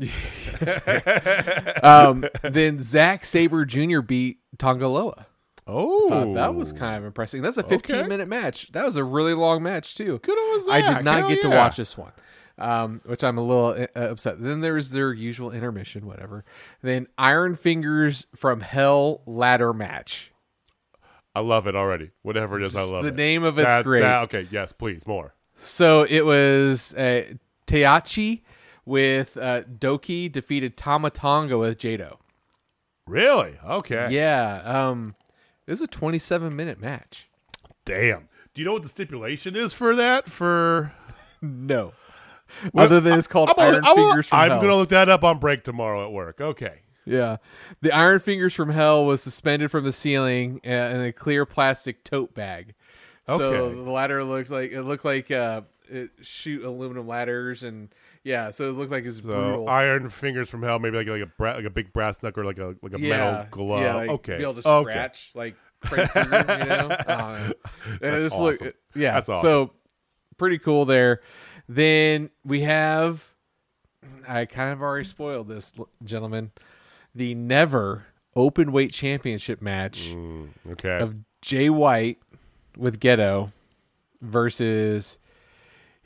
um, 1.82 2.24
then 2.42 2.80
Zack 2.80 3.24
Sabre 3.24 3.64
Jr. 3.64 4.00
beat 4.00 4.38
Tongaloa. 4.56 5.26
Oh, 5.66 6.08
Thought 6.08 6.34
that 6.34 6.54
was 6.54 6.72
kind 6.72 6.96
of 6.96 7.04
impressive. 7.04 7.42
That's 7.42 7.56
a 7.56 7.62
15 7.62 7.96
Okay. 7.96 8.08
minute 8.08 8.28
match. 8.28 8.72
That 8.72 8.84
was 8.84 8.96
a 8.96 9.04
really 9.04 9.34
long 9.34 9.62
match 9.62 9.94
too. 9.94 10.18
good 10.22 10.36
on 10.36 10.70
I 10.70 10.80
did 10.96 11.04
not 11.04 11.20
Hell 11.20 11.28
get 11.28 11.42
to 11.42 11.48
yeah. 11.48 11.56
watch 11.58 11.76
this 11.76 11.96
one, 11.96 12.12
um, 12.58 13.00
which 13.04 13.22
I'm 13.22 13.38
a 13.38 13.42
little 13.42 13.86
uh, 13.94 14.00
upset. 14.00 14.42
Then 14.42 14.60
there's 14.60 14.90
their 14.90 15.12
usual 15.12 15.52
intermission, 15.52 16.06
whatever. 16.06 16.44
Then 16.82 17.06
Iron 17.16 17.54
Fingers 17.54 18.26
from 18.34 18.60
Hell 18.62 19.22
ladder 19.26 19.72
match. 19.72 20.32
I 21.36 21.40
love 21.40 21.68
it 21.68 21.76
already. 21.76 22.10
Whatever 22.22 22.58
it 22.60 22.64
is, 22.64 22.74
I 22.74 22.80
Just 22.80 22.92
love 22.92 23.02
the 23.04 23.10
it. 23.10 23.14
name 23.14 23.44
of 23.44 23.56
it's 23.58 23.68
That- 23.68 23.84
great. 23.84 24.00
that- 24.00 24.22
okay, 24.24 24.48
yes, 24.50 24.72
please 24.72 25.06
more. 25.06 25.34
So 25.54 26.02
it 26.02 26.24
was 26.24 26.94
uh, 26.94 27.24
Taichi 27.68 28.40
with 28.84 29.36
uh, 29.36 29.62
Douki 29.62 30.30
defeated 30.30 30.76
Tama 30.76 31.10
Tonga 31.10 31.58
with 31.58 31.78
Jado. 31.78 32.16
Really? 33.06 33.58
Okay. 33.64 34.08
Yeah, 34.10 34.62
um, 34.64 35.14
this 35.66 35.80
is 35.80 35.84
a 35.84 35.86
27 35.88 36.54
minute 36.54 36.80
match. 36.80 37.28
Damn. 37.84 38.28
Do 38.54 38.62
you 38.62 38.66
know 38.66 38.72
what 38.74 38.82
the 38.82 38.88
stipulation 38.88 39.56
is 39.56 39.72
for 39.72 39.94
that? 39.96 40.28
For 40.28 40.92
No, 41.42 41.92
other 42.76 43.00
than 43.00 43.18
it's 43.18 43.26
called 43.28 43.50
I'm 43.50 43.74
Iron 43.74 43.84
I'm 43.84 43.94
Fingers 43.96 44.26
from 44.26 44.36
Hell. 44.36 44.44
I'm 44.44 44.50
Hell. 44.52 44.60
gonna 44.62 44.76
look 44.76 44.88
that 44.90 45.08
up 45.08 45.24
on 45.24 45.38
break 45.38 45.64
tomorrow 45.64 46.04
at 46.04 46.12
work. 46.12 46.40
Okay. 46.40 46.82
Yeah. 47.06 47.38
The 47.80 47.92
Iron 47.92 48.20
Fingers 48.20 48.54
from 48.54 48.70
Hell 48.70 49.06
was 49.06 49.22
suspended 49.22 49.70
from 49.70 49.84
the 49.84 49.92
ceiling 49.92 50.58
in 50.62 51.00
a 51.00 51.12
clear 51.12 51.46
plastic 51.46 52.04
tote 52.04 52.34
bag. 52.34 52.74
Okay. 53.28 53.38
So 53.38 53.70
the 53.70 53.90
ladder 53.90 54.22
looks 54.22 54.50
like 54.50 54.72
it 54.72 54.82
looked 54.82 55.04
like 55.04 55.30
uh 55.30 55.62
it 55.88 56.10
shoot 56.20 56.62
aluminum 56.64 57.08
ladders 57.08 57.62
and 57.62 57.88
yeah, 58.24 58.50
so 58.50 58.68
it 58.68 58.72
looked 58.72 58.90
like 58.92 59.04
it's 59.04 59.22
So 59.22 59.28
brutal. 59.28 59.68
iron 59.68 60.08
fingers 60.10 60.48
from 60.50 60.62
hell, 60.62 60.78
maybe 60.78 60.96
like 60.98 61.06
like 61.08 61.22
a 61.22 61.26
bra- 61.38 61.54
like 61.54 61.64
a 61.64 61.70
big 61.70 61.92
brass 61.92 62.22
knuckle, 62.22 62.42
or 62.42 62.46
like 62.46 62.58
a 62.58 62.74
like 62.82 62.92
a 62.94 62.98
metal 62.98 63.46
glove. 63.50 63.82
Yeah, 63.82 63.94
like 63.94 64.10
okay. 64.10 64.36
Be 64.38 64.42
able 64.42 64.54
to 64.62 64.68
okay. 64.68 64.90
scratch 64.90 65.30
like 65.34 65.54
right 65.90 66.10
through, 66.10 66.22
you 66.24 66.28
know. 66.66 66.88
I 66.90 67.04
don't 67.06 67.48
know. 67.48 67.52
And 68.02 68.16
it 68.16 68.22
just 68.28 68.38
look- 68.38 68.60
yeah, 68.94 69.12
That's 69.14 69.28
awesome. 69.28 69.42
So 69.48 69.70
pretty 70.36 70.58
cool 70.58 70.84
there. 70.84 71.20
Then 71.68 72.30
we 72.44 72.62
have, 72.62 73.24
I 74.26 74.44
kind 74.44 74.72
of 74.72 74.82
already 74.82 75.04
spoiled 75.04 75.48
this, 75.48 75.72
gentlemen, 76.04 76.50
the 77.14 77.34
never 77.34 78.06
open 78.34 78.72
weight 78.72 78.92
championship 78.92 79.62
match 79.62 80.10
mm, 80.12 80.48
Okay. 80.72 80.98
of 80.98 81.14
Jay 81.42 81.70
White 81.70 82.18
with 82.76 82.98
Gedo 83.00 83.52
versus 84.20 85.18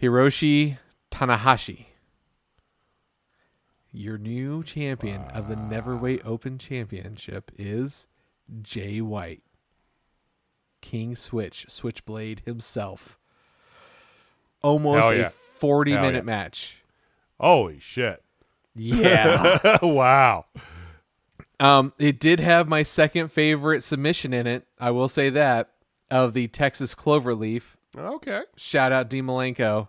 Hiroshi 0.00 0.78
Tanahashi. 1.10 1.86
Your 3.96 4.18
new 4.18 4.64
champion 4.64 5.22
of 5.32 5.46
the 5.46 5.54
Neverweight 5.54 6.26
Open 6.26 6.58
Championship 6.58 7.52
is 7.56 8.08
Jay 8.60 9.00
White. 9.00 9.44
King 10.80 11.14
Switch, 11.14 11.64
Switchblade 11.68 12.42
himself. 12.44 13.20
Almost 14.64 15.14
Hell 15.14 15.26
a 15.26 15.30
40 15.30 15.92
Hell 15.92 16.02
minute 16.02 16.18
yeah. 16.18 16.22
match. 16.22 16.78
Holy 17.38 17.78
shit! 17.78 18.20
Yeah. 18.74 19.78
wow. 19.82 20.46
Um, 21.60 21.92
it 22.00 22.18
did 22.18 22.40
have 22.40 22.66
my 22.66 22.82
second 22.82 23.30
favorite 23.30 23.84
submission 23.84 24.32
in 24.32 24.48
it. 24.48 24.66
I 24.80 24.90
will 24.90 25.08
say 25.08 25.30
that 25.30 25.70
of 26.10 26.34
the 26.34 26.48
Texas 26.48 26.96
Cloverleaf. 26.96 27.76
Okay. 27.96 28.42
Shout 28.56 28.90
out 28.90 29.08
D 29.08 29.22
Malenko. 29.22 29.86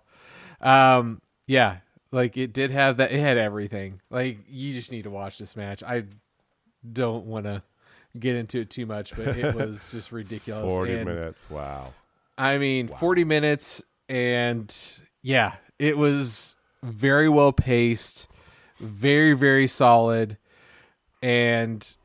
Um, 0.62 1.24
yeah, 1.48 1.78
like 2.16 2.38
it 2.38 2.54
did 2.54 2.72
have 2.72 2.98
that. 2.98 3.12
It 3.12 3.20
had 3.20 3.38
everything. 3.38 4.02
Like 4.10 4.40
you 4.48 4.72
just 4.74 4.92
need 4.92 5.04
to 5.04 5.10
watch 5.10 5.38
this 5.38 5.56
match. 5.56 5.84
I 5.84 6.06
don't 6.92 7.26
want 7.26 7.46
to 7.46 7.62
get 8.18 8.36
into 8.36 8.62
it 8.62 8.70
too 8.70 8.86
much, 8.86 9.16
but 9.16 9.38
it 9.38 9.54
was 9.54 9.90
just 9.92 10.12
ridiculous. 10.12 10.74
Forty 10.74 10.96
And, 10.96 11.06
minutes. 11.06 11.48
Wow. 11.50 11.94
I 12.38 12.58
mean, 12.58 12.90
40 12.90 13.24
minutes, 13.24 13.82
and 14.10 14.74
yeah, 15.22 15.54
it 15.80 15.98
was 15.98 16.56
very 16.84 17.30
well 17.30 17.54
paced, 17.54 18.28
very, 18.78 19.32
very 19.32 19.68
solid. 19.68 20.38
And 21.22 21.96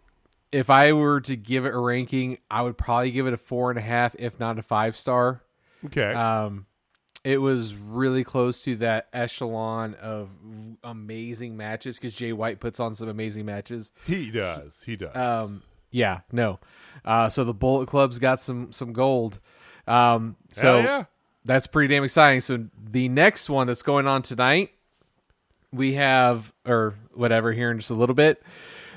if 0.53 0.71
I 0.71 0.93
were 0.93 1.21
to 1.23 1.35
give 1.37 1.65
it 1.65 1.75
a 1.75 1.79
ranking, 1.79 2.39
I 2.49 2.63
would 2.63 2.79
probably 2.79 3.11
give 3.11 3.27
it 3.27 3.33
a 3.33 3.37
four 3.37 3.71
and 3.71 3.79
a 3.79 3.83
half, 3.83 4.15
if 4.21 4.39
not 4.39 4.57
a 4.59 4.63
five 4.63 4.97
star. 4.97 5.43
Okay. 5.87 6.13
Um, 6.13 6.67
it 7.25 7.39
was 7.39 7.77
really 7.77 8.25
close 8.25 8.63
to 8.63 8.77
that 8.77 9.09
echelon 9.13 9.95
of 9.95 10.31
amazing 10.83 11.57
matches 11.57 11.97
because 11.97 12.15
Jay 12.15 12.33
White 12.33 12.61
puts 12.61 12.81
on 12.81 12.95
some 12.95 13.09
amazing 13.09 13.45
matches. 13.45 13.93
he 14.07 14.31
does. 14.31 14.83
He 14.85 14.97
does. 14.97 15.15
Um, 15.15 15.63
yeah, 15.91 16.21
no. 16.33 16.61
Uh, 17.05 17.29
so 17.29 17.45
the 17.45 17.55
Bullet 17.55 17.89
Club's 17.89 18.19
got 18.19 18.41
some 18.41 18.73
some 18.73 18.93
gold. 18.93 19.39
Um, 19.87 20.37
so 20.53 20.79
yeah. 20.79 21.05
that's 21.45 21.67
pretty 21.67 21.93
damn 21.93 22.05
exciting. 22.05 22.41
So 22.41 22.67
the 22.91 23.09
next 23.09 23.51
one 23.51 23.67
that's 23.67 23.83
going 23.83 24.07
on 24.07 24.23
tonight, 24.23 24.71
we 25.73 25.95
have 25.95 26.53
or 26.67 26.95
whatever 27.13 27.53
here 27.53 27.71
in 27.71 27.79
just 27.79 27.91
a 27.91 27.95
little 27.95 28.15
bit, 28.15 28.43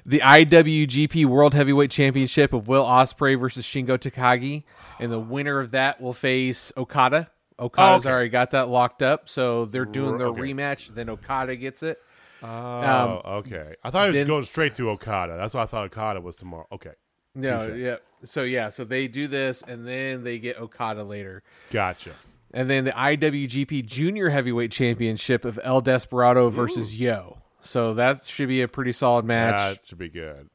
the 0.06 0.20
IWGP 0.20 1.26
World 1.26 1.54
Heavyweight 1.54 1.92
Championship 1.92 2.54
of 2.54 2.68
Will 2.68 2.86
Ospreay 2.86 3.40
versus 3.40 3.66
Shingo 3.66 3.98
Takagi, 3.98 4.64
and 5.00 5.12
the 5.12 5.20
winner 5.20 5.60
of 5.60 5.72
that 5.72 6.00
will 6.00 6.14
face 6.14 6.72
Okada. 6.78 7.30
Oh, 7.60 7.66
Okada's 7.66 8.06
Oh, 8.06 8.10
okay. 8.10 8.14
already 8.14 8.30
got 8.30 8.52
that 8.52 8.70
locked 8.70 9.02
up, 9.02 9.30
so 9.30 9.66
they're 9.66 9.86
doing 9.86 10.18
their 10.18 10.28
Okay. 10.28 10.42
rematch. 10.42 10.94
Then 10.94 11.10
Okada 11.10 11.56
gets 11.56 11.84
it. 11.84 12.00
Oh, 12.42 12.48
um, 12.48 13.36
okay. 13.38 13.76
I 13.84 13.90
thought 13.90 14.04
he 14.04 14.08
was 14.10 14.16
then- 14.16 14.28
going 14.28 14.46
straight 14.46 14.76
to 14.76 14.90
Okada. 14.90 15.38
That's 15.38 15.54
why 15.54 15.64
I 15.64 15.66
thought 15.66 15.86
Okada 15.86 16.20
was 16.22 16.36
tomorrow. 16.36 16.68
Okay. 16.72 16.92
No, 17.36 17.68
Touche. 17.68 17.78
yeah. 17.80 17.96
So 18.26 18.44
yeah, 18.44 18.70
so 18.70 18.84
they 18.84 19.08
do 19.08 19.28
this, 19.28 19.62
and 19.68 19.88
then 19.88 20.24
they 20.24 20.40
get 20.40 20.58
Okada 20.60 21.04
later. 21.04 21.42
Gotcha. 21.72 22.12
And 22.54 22.70
then 22.70 22.86
the 22.86 22.92
IWGP 22.92 23.82
Junior 23.82 24.30
Heavyweight 24.30 24.72
Championship 24.72 25.44
of 25.46 25.60
El 25.64 25.82
Desperado 25.82 26.50
versus 26.50 27.00
Yo. 27.00 27.40
So 27.62 27.94
that 27.96 28.24
should 28.26 28.50
be 28.50 28.62
a 28.62 28.68
pretty 28.68 28.92
solid 28.92 29.26
match. 29.26 29.58
That 29.58 29.80
should 29.88 29.98
be 29.98 30.10
good. 30.10 30.50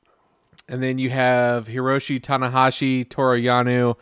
And 0.68 0.82
then 0.82 0.98
you 0.98 1.10
have 1.10 1.66
Hiroshi 1.66 2.20
Tanahashi, 2.20 3.08
Toru 3.08 3.40
Yano, 3.40 3.96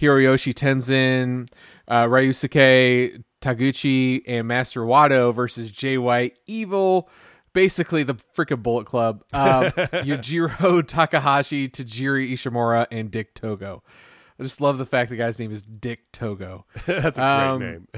Hiroyoshi 0.00 0.54
Tenzan, 0.54 1.48
uh, 1.88 2.04
Ryusuke 2.04 3.22
Taguchi, 3.40 4.22
and 4.26 4.48
Master 4.48 4.80
Wato 4.82 5.34
versus 5.34 5.70
Jay 5.70 5.98
White, 5.98 6.38
Evil, 6.46 7.08
basically 7.52 8.02
the 8.02 8.14
freaking 8.36 8.62
Bullet 8.62 8.86
Club. 8.86 9.22
Um, 9.32 9.64
Yujiro 10.04 10.86
Takahashi, 10.86 11.68
Taiji 11.68 12.32
Ishimori, 12.32 12.86
and 12.90 13.10
Dick 13.10 13.34
Togo. 13.34 13.82
I 14.38 14.42
just 14.42 14.60
love 14.60 14.78
the 14.78 14.86
fact 14.86 15.10
the 15.10 15.16
guy's 15.16 15.38
name 15.38 15.52
is 15.52 15.62
Dick 15.62 16.10
Togo. 16.10 16.66
That's 16.86 17.18
a 17.18 17.20
great 17.20 17.24
Um, 17.24 17.60
name. 17.60 17.88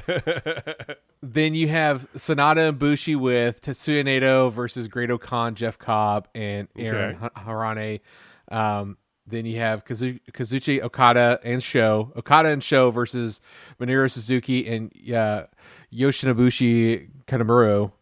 Then 1.23 1.55
you 1.55 1.67
have 1.69 2.13
Sanada 2.13 2.69
and 2.69 2.79
Bushi 2.79 3.17
with 3.17 3.63
Tetsuya 3.63 4.05
Naito 4.05 4.53
versus 4.53 4.87
Great 4.87 5.11
Khan, 5.21 5.55
Jeff 5.55 5.79
Cobb, 5.79 6.29
and 6.35 6.69
Aaron 6.77 7.17
Okay. 7.17 7.19
Ha- 7.35 7.43
Henare. 7.45 8.01
Um, 8.49 8.97
then 9.27 9.45
you 9.47 9.59
have 9.59 9.85
Kazu- 9.85 10.21
Kazuchi 10.33 10.81
Okada 10.83 11.41
and 11.43 11.63
Sho. 11.63 12.13
Okada 12.17 12.51
and 12.51 12.63
Sho 12.63 12.91
versus 12.91 13.41
Minoru 13.81 14.11
Suzuki 14.11 14.67
and 14.69 14.93
uh, 15.13 15.47
Yoshinobushi 15.93 17.09
Kanemaru. 17.27 17.93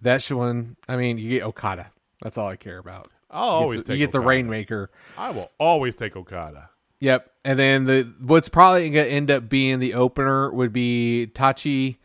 That 0.00 0.22
one, 0.30 0.76
I 0.88 0.96
mean, 0.96 1.18
you 1.18 1.28
get 1.28 1.42
Okada. 1.42 1.90
That's 2.22 2.38
all 2.38 2.48
I 2.48 2.56
care 2.56 2.78
about. 2.78 3.08
I'll 3.30 3.44
You 3.46 3.50
always 3.62 3.78
the, 3.78 3.84
take 3.84 3.98
you 4.00 4.06
get 4.06 4.12
the 4.12 4.20
Rainmaker. 4.20 4.90
I 5.16 5.30
will 5.30 5.50
always 5.58 5.94
take 5.94 6.16
Okada. 6.16 6.70
Yep. 7.00 7.30
And 7.44 7.58
then 7.58 7.84
the 7.84 8.02
what's 8.20 8.48
probably 8.48 8.88
going 8.90 9.06
to 9.06 9.10
end 9.12 9.30
up 9.30 9.48
being 9.48 9.78
the 9.80 9.94
opener 9.94 10.50
would 10.52 10.72
be 10.72 11.28
Taichi, 11.34 11.96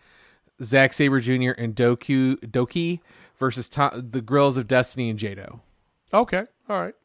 Zack 0.63 0.93
Sabre 0.93 1.19
Jr. 1.19 1.51
and 1.51 1.75
Doku 1.75 2.37
Doki 2.39 2.99
versus 3.37 3.69
Ta- 3.69 3.93
the 3.95 4.21
Guerrillas 4.21 4.57
of 4.57 4.67
Destiny 4.67 5.09
and 5.09 5.19
Jado. 5.19 5.59
Okay. 6.13 6.45
All 6.69 6.81
right. 6.81 6.95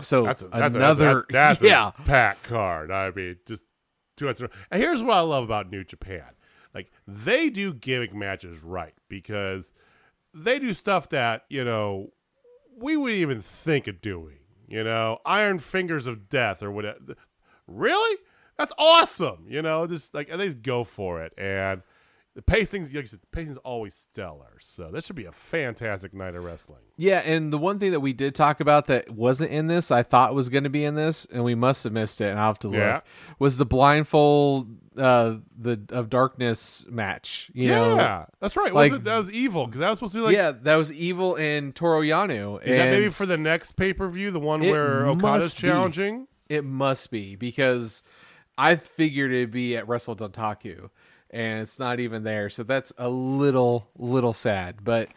So 0.00 0.24
That's, 0.24 0.42
a, 0.42 0.48
that's 0.48 0.74
another 0.74 1.20
a, 1.20 1.24
that's, 1.30 1.60
that's 1.60 1.62
yeah. 1.62 1.92
a 1.98 2.02
pack 2.02 2.42
card. 2.42 2.90
I 2.90 3.10
mean, 3.10 3.36
just 3.46 3.62
two 4.16 4.24
months. 4.24 4.40
in 4.40 4.46
a 4.46 4.48
row. 4.48 4.54
And 4.70 4.82
here's 4.82 5.02
what 5.02 5.16
I 5.16 5.20
love 5.20 5.44
about 5.44 5.70
New 5.70 5.84
Japan: 5.84 6.24
like 6.74 6.90
they 7.06 7.48
do 7.48 7.72
gimmick 7.72 8.14
matches 8.14 8.62
right 8.62 8.94
because 9.08 9.72
they 10.32 10.58
do 10.58 10.74
stuff 10.74 11.08
that 11.10 11.44
you 11.48 11.64
know 11.64 12.12
we 12.76 12.96
wouldn't 12.96 13.20
even 13.20 13.40
think 13.40 13.86
of 13.86 14.00
doing. 14.00 14.38
You 14.66 14.82
know, 14.82 15.18
Iron 15.24 15.58
Fingers 15.58 16.06
of 16.06 16.28
Death 16.28 16.62
or 16.62 16.72
whatever. 16.72 16.98
Really, 17.66 18.18
that's 18.58 18.72
awesome. 18.78 19.46
You 19.48 19.62
know, 19.62 19.86
just 19.86 20.12
like 20.14 20.28
and 20.28 20.40
they 20.40 20.46
just 20.46 20.62
go 20.62 20.84
for 20.84 21.22
it 21.22 21.32
and. 21.38 21.82
The 22.34 22.42
pacing's, 22.42 22.92
like 22.92 23.06
said, 23.06 23.20
the 23.20 23.26
pacing's 23.28 23.58
always 23.58 23.94
stellar, 23.94 24.56
so 24.60 24.90
this 24.90 25.06
should 25.06 25.14
be 25.14 25.24
a 25.24 25.30
fantastic 25.30 26.12
night 26.12 26.34
of 26.34 26.42
wrestling. 26.42 26.80
Yeah, 26.96 27.20
and 27.20 27.52
the 27.52 27.58
one 27.58 27.78
thing 27.78 27.92
that 27.92 28.00
we 28.00 28.12
did 28.12 28.34
talk 28.34 28.58
about 28.58 28.86
that 28.88 29.08
wasn't 29.10 29.52
in 29.52 29.68
this, 29.68 29.92
I 29.92 30.02
thought 30.02 30.34
was 30.34 30.48
going 30.48 30.64
to 30.64 30.70
be 30.70 30.84
in 30.84 30.96
this, 30.96 31.26
and 31.32 31.44
we 31.44 31.54
must 31.54 31.84
have 31.84 31.92
missed 31.92 32.20
it, 32.20 32.30
and 32.30 32.38
I'll 32.40 32.48
have 32.48 32.58
to 32.60 32.68
look, 32.68 32.78
Yeah. 32.78 33.00
was 33.38 33.56
the 33.56 33.64
blindfold 33.66 34.68
uh 34.96 35.36
the 35.58 35.80
of 35.90 36.08
darkness 36.08 36.86
match. 36.88 37.50
You 37.54 37.68
know, 37.68 37.96
yeah, 37.96 38.26
that's 38.40 38.56
right. 38.56 38.72
like- 38.72 38.92
was 38.92 39.00
it, 39.00 39.04
that 39.04 39.18
was 39.18 39.30
evil 39.30 39.66
because 39.66 39.80
that 39.80 39.90
was 39.90 39.98
supposed 39.98 40.12
to 40.14 40.18
be 40.18 40.24
like 40.24 40.34
yeah, 40.36 40.52
that 40.62 40.76
was 40.76 40.92
Evil 40.92 41.34
in 41.36 41.72
Toru 41.72 42.02
Yano. 42.02 42.60
Is 42.62 42.76
that 42.76 42.90
maybe 42.90 43.10
for 43.10 43.26
the 43.26 43.36
next 43.36 43.72
pay 43.72 43.92
per 43.92 44.08
view, 44.08 44.30
the 44.30 44.38
one 44.40 44.60
where 44.60 45.06
Okada's 45.06 45.44
must 45.44 45.62
be. 45.62 45.68
challenging? 45.68 46.26
It 46.48 46.64
must 46.64 47.10
be 47.10 47.34
because 47.36 48.02
I 48.58 48.76
figured 48.76 49.32
it'd 49.32 49.50
be 49.50 49.76
at 49.76 49.88
Wrestle 49.88 50.14
Dontaku, 50.14 50.90
and 51.34 51.60
it's 51.60 51.78
not 51.78 52.00
even 52.00 52.22
there. 52.22 52.48
So 52.48 52.62
that's 52.62 52.92
a 52.96 53.08
little 53.10 53.90
little 53.98 54.32
sad. 54.32 54.84
But 54.84 55.08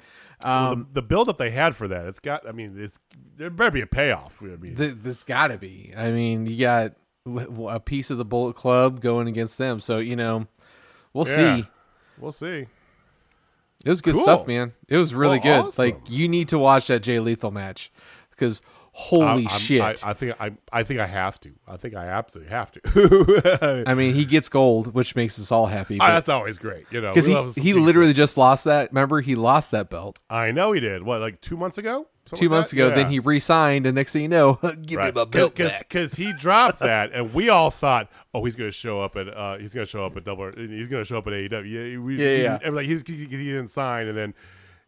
um, 0.43 0.87
the, 0.93 1.01
the 1.01 1.07
build 1.07 1.29
up 1.29 1.37
they 1.37 1.51
had 1.51 1.75
for 1.75 1.87
that, 1.87 2.05
it's 2.07 2.19
got. 2.19 2.47
I 2.47 2.51
mean, 2.51 2.75
it's 2.77 2.97
there 3.37 3.49
better 3.49 3.71
be 3.71 3.81
a 3.81 3.87
payoff. 3.87 4.37
I 4.41 4.57
mean, 4.57 4.75
th- 4.75 4.95
this 5.01 5.23
got 5.23 5.47
to 5.47 5.57
be. 5.57 5.93
I 5.95 6.09
mean, 6.09 6.45
you 6.47 6.57
got 6.59 6.93
a 7.69 7.79
piece 7.79 8.09
of 8.09 8.17
the 8.17 8.25
Bullet 8.25 8.55
Club 8.55 8.99
going 8.99 9.27
against 9.27 9.57
them. 9.57 9.79
So 9.79 9.99
you 9.99 10.15
know, 10.15 10.47
we'll 11.13 11.27
Yeah. 11.27 11.57
see. 11.57 11.67
we'll 12.17 12.31
see. 12.31 12.67
It 13.85 13.89
was 13.89 14.01
good 14.01 14.15
Cool. 14.15 14.23
stuff, 14.23 14.47
man. 14.47 14.73
It 14.87 14.97
was 14.97 15.13
really 15.13 15.39
Well, 15.43 15.65
good. 15.65 15.77
Like 15.77 16.09
you 16.09 16.27
need 16.27 16.47
to 16.49 16.57
watch 16.57 16.87
that 16.87 17.03
Jay 17.03 17.19
Lethal 17.19 17.51
match 17.51 17.91
because 18.31 18.61
holy 18.97 19.45
I'm- 19.45 19.59
shit! 19.59 19.81
I, 19.81 19.93
I 20.09 20.13
think 20.13 20.35
I, 20.41 20.51
I 20.71 20.81
think 20.83 20.99
I 20.99 21.05
have 21.05 21.39
to. 21.41 21.51
I 21.67 21.77
think 21.77 21.93
I 21.95 22.07
absolutely 22.07 22.49
have 22.51 22.71
to. 22.71 23.83
I 23.87 23.93
mean, 23.93 24.15
he 24.15 24.25
gets 24.25 24.49
gold, 24.49 24.93
which 24.95 25.15
makes 25.15 25.37
us 25.39 25.51
all 25.51 25.67
happy. 25.67 25.99
Ah, 25.99 26.07
that's 26.07 26.29
always 26.29 26.57
great, 26.57 26.85
you 26.89 26.99
know. 26.99 27.13
Because 27.13 27.55
he, 27.55 27.61
he 27.61 27.73
literally 27.73 28.13
just 28.13 28.37
lost 28.37 28.63
that. 28.63 28.89
Remember, 28.91 29.21
he 29.21 29.35
lost 29.35 29.69
that 29.71 29.89
belt 29.89 30.19
I 30.29 30.51
know 30.51 30.71
he 30.71 30.79
did. 30.79 31.03
What, 31.03 31.21
like 31.21 31.41
two 31.41 31.57
months 31.57 31.77
ago? 31.77 32.07
Something 32.25 32.39
two 32.45 32.49
like 32.49 32.57
months 32.57 32.71
that? 32.71 32.75
ago. 32.77 32.87
Yeah. 32.89 32.95
Then 32.95 33.11
he 33.11 33.19
re-signed, 33.19 33.85
and 33.85 33.93
next 33.95 34.13
thing 34.13 34.23
you 34.23 34.27
know, 34.29 34.55
give 34.81 34.99
me 34.99 35.11
my 35.11 35.25
belt 35.25 35.31
because 35.55 35.71
back. 35.71 36.17
he 36.17 36.33
dropped 36.33 36.79
that, 36.79 37.11
and 37.13 37.33
we 37.33 37.49
all 37.49 37.69
thought, 37.71 38.09
oh, 38.33 38.43
he's 38.43 38.55
going 38.55 38.67
to 38.69 38.75
show 38.75 38.99
up 38.99 39.15
at 39.15 39.29
uh, 39.29 39.57
he's 39.59 39.73
going 39.73 39.85
to 39.85 39.89
show 39.89 40.05
up 40.05 40.17
at 40.17 40.23
double, 40.25 40.51
he's 40.55 40.89
going 40.89 41.03
to 41.03 41.05
show 41.05 41.19
up 41.19 41.27
at 41.27 41.33
AEW. 41.33 41.93
Yeah, 41.93 41.99
we, 41.99 42.17
Yeah, 42.17 42.57
yeah. 42.63 42.69
like 42.71 42.87
he's 42.87 43.03
he, 43.07 43.15
he 43.15 43.25
didn't 43.27 43.69
sign, 43.69 44.07
and 44.07 44.17
then 44.17 44.33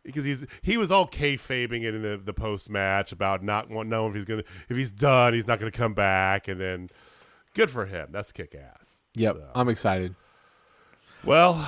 because 0.03 0.25
he's 0.25 0.45
he 0.61 0.77
was 0.77 0.91
all 0.91 1.07
kayfabing 1.07 1.83
it 1.83 1.93
in 1.95 2.01
the, 2.01 2.17
the 2.17 2.33
post 2.33 2.69
match 2.69 3.11
about 3.11 3.43
not 3.43 3.69
want 3.69 3.89
knowing 3.89 4.09
if 4.11 4.15
he's 4.15 4.25
gonna 4.25 4.43
if 4.69 4.77
he's 4.77 4.91
done, 4.91 5.33
he's 5.33 5.47
not 5.47 5.59
going 5.59 5.71
to 5.71 5.77
come 5.77 5.93
back, 5.93 6.47
and 6.47 6.59
then 6.59 6.89
good 7.53 7.69
for 7.69 7.85
him. 7.85 8.09
That's 8.11 8.31
kick 8.31 8.55
ass. 8.55 9.01
Yep, 9.15 9.35
So, 9.35 9.47
I'm 9.55 9.69
excited. 9.69 10.15
well, 11.23 11.67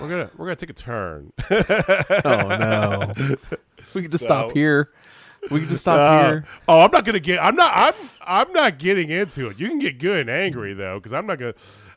we're 0.00 0.08
gonna 0.08 0.30
we're 0.36 0.46
gonna 0.46 0.56
take 0.56 0.70
a 0.70 0.74
turn. 0.74 1.32
Oh 2.24 2.48
no, 2.48 3.12
we 3.94 4.02
can 4.02 4.10
just 4.10 4.24
stop 4.24 4.52
here. 4.52 4.90
We 5.50 5.60
can 5.60 5.68
just 5.68 5.82
stop 5.82 5.98
Uh, 5.98 6.24
here. 6.28 6.44
oh, 6.68 6.80
I'm 6.80 6.90
not 6.92 7.04
gonna 7.04 7.18
get. 7.20 7.42
I'm 7.42 7.56
not. 7.56 7.72
I'm. 7.74 7.94
I'm 8.24 8.52
not 8.52 8.78
getting 8.78 9.10
into 9.10 9.48
it. 9.48 9.58
You 9.58 9.68
can 9.68 9.80
get 9.80 9.98
good 9.98 10.20
and 10.20 10.30
angry 10.30 10.72
though, 10.72 10.98
because 11.00 11.12
I'm 11.12 11.26
not 11.26 11.38
gonna. 11.40 11.54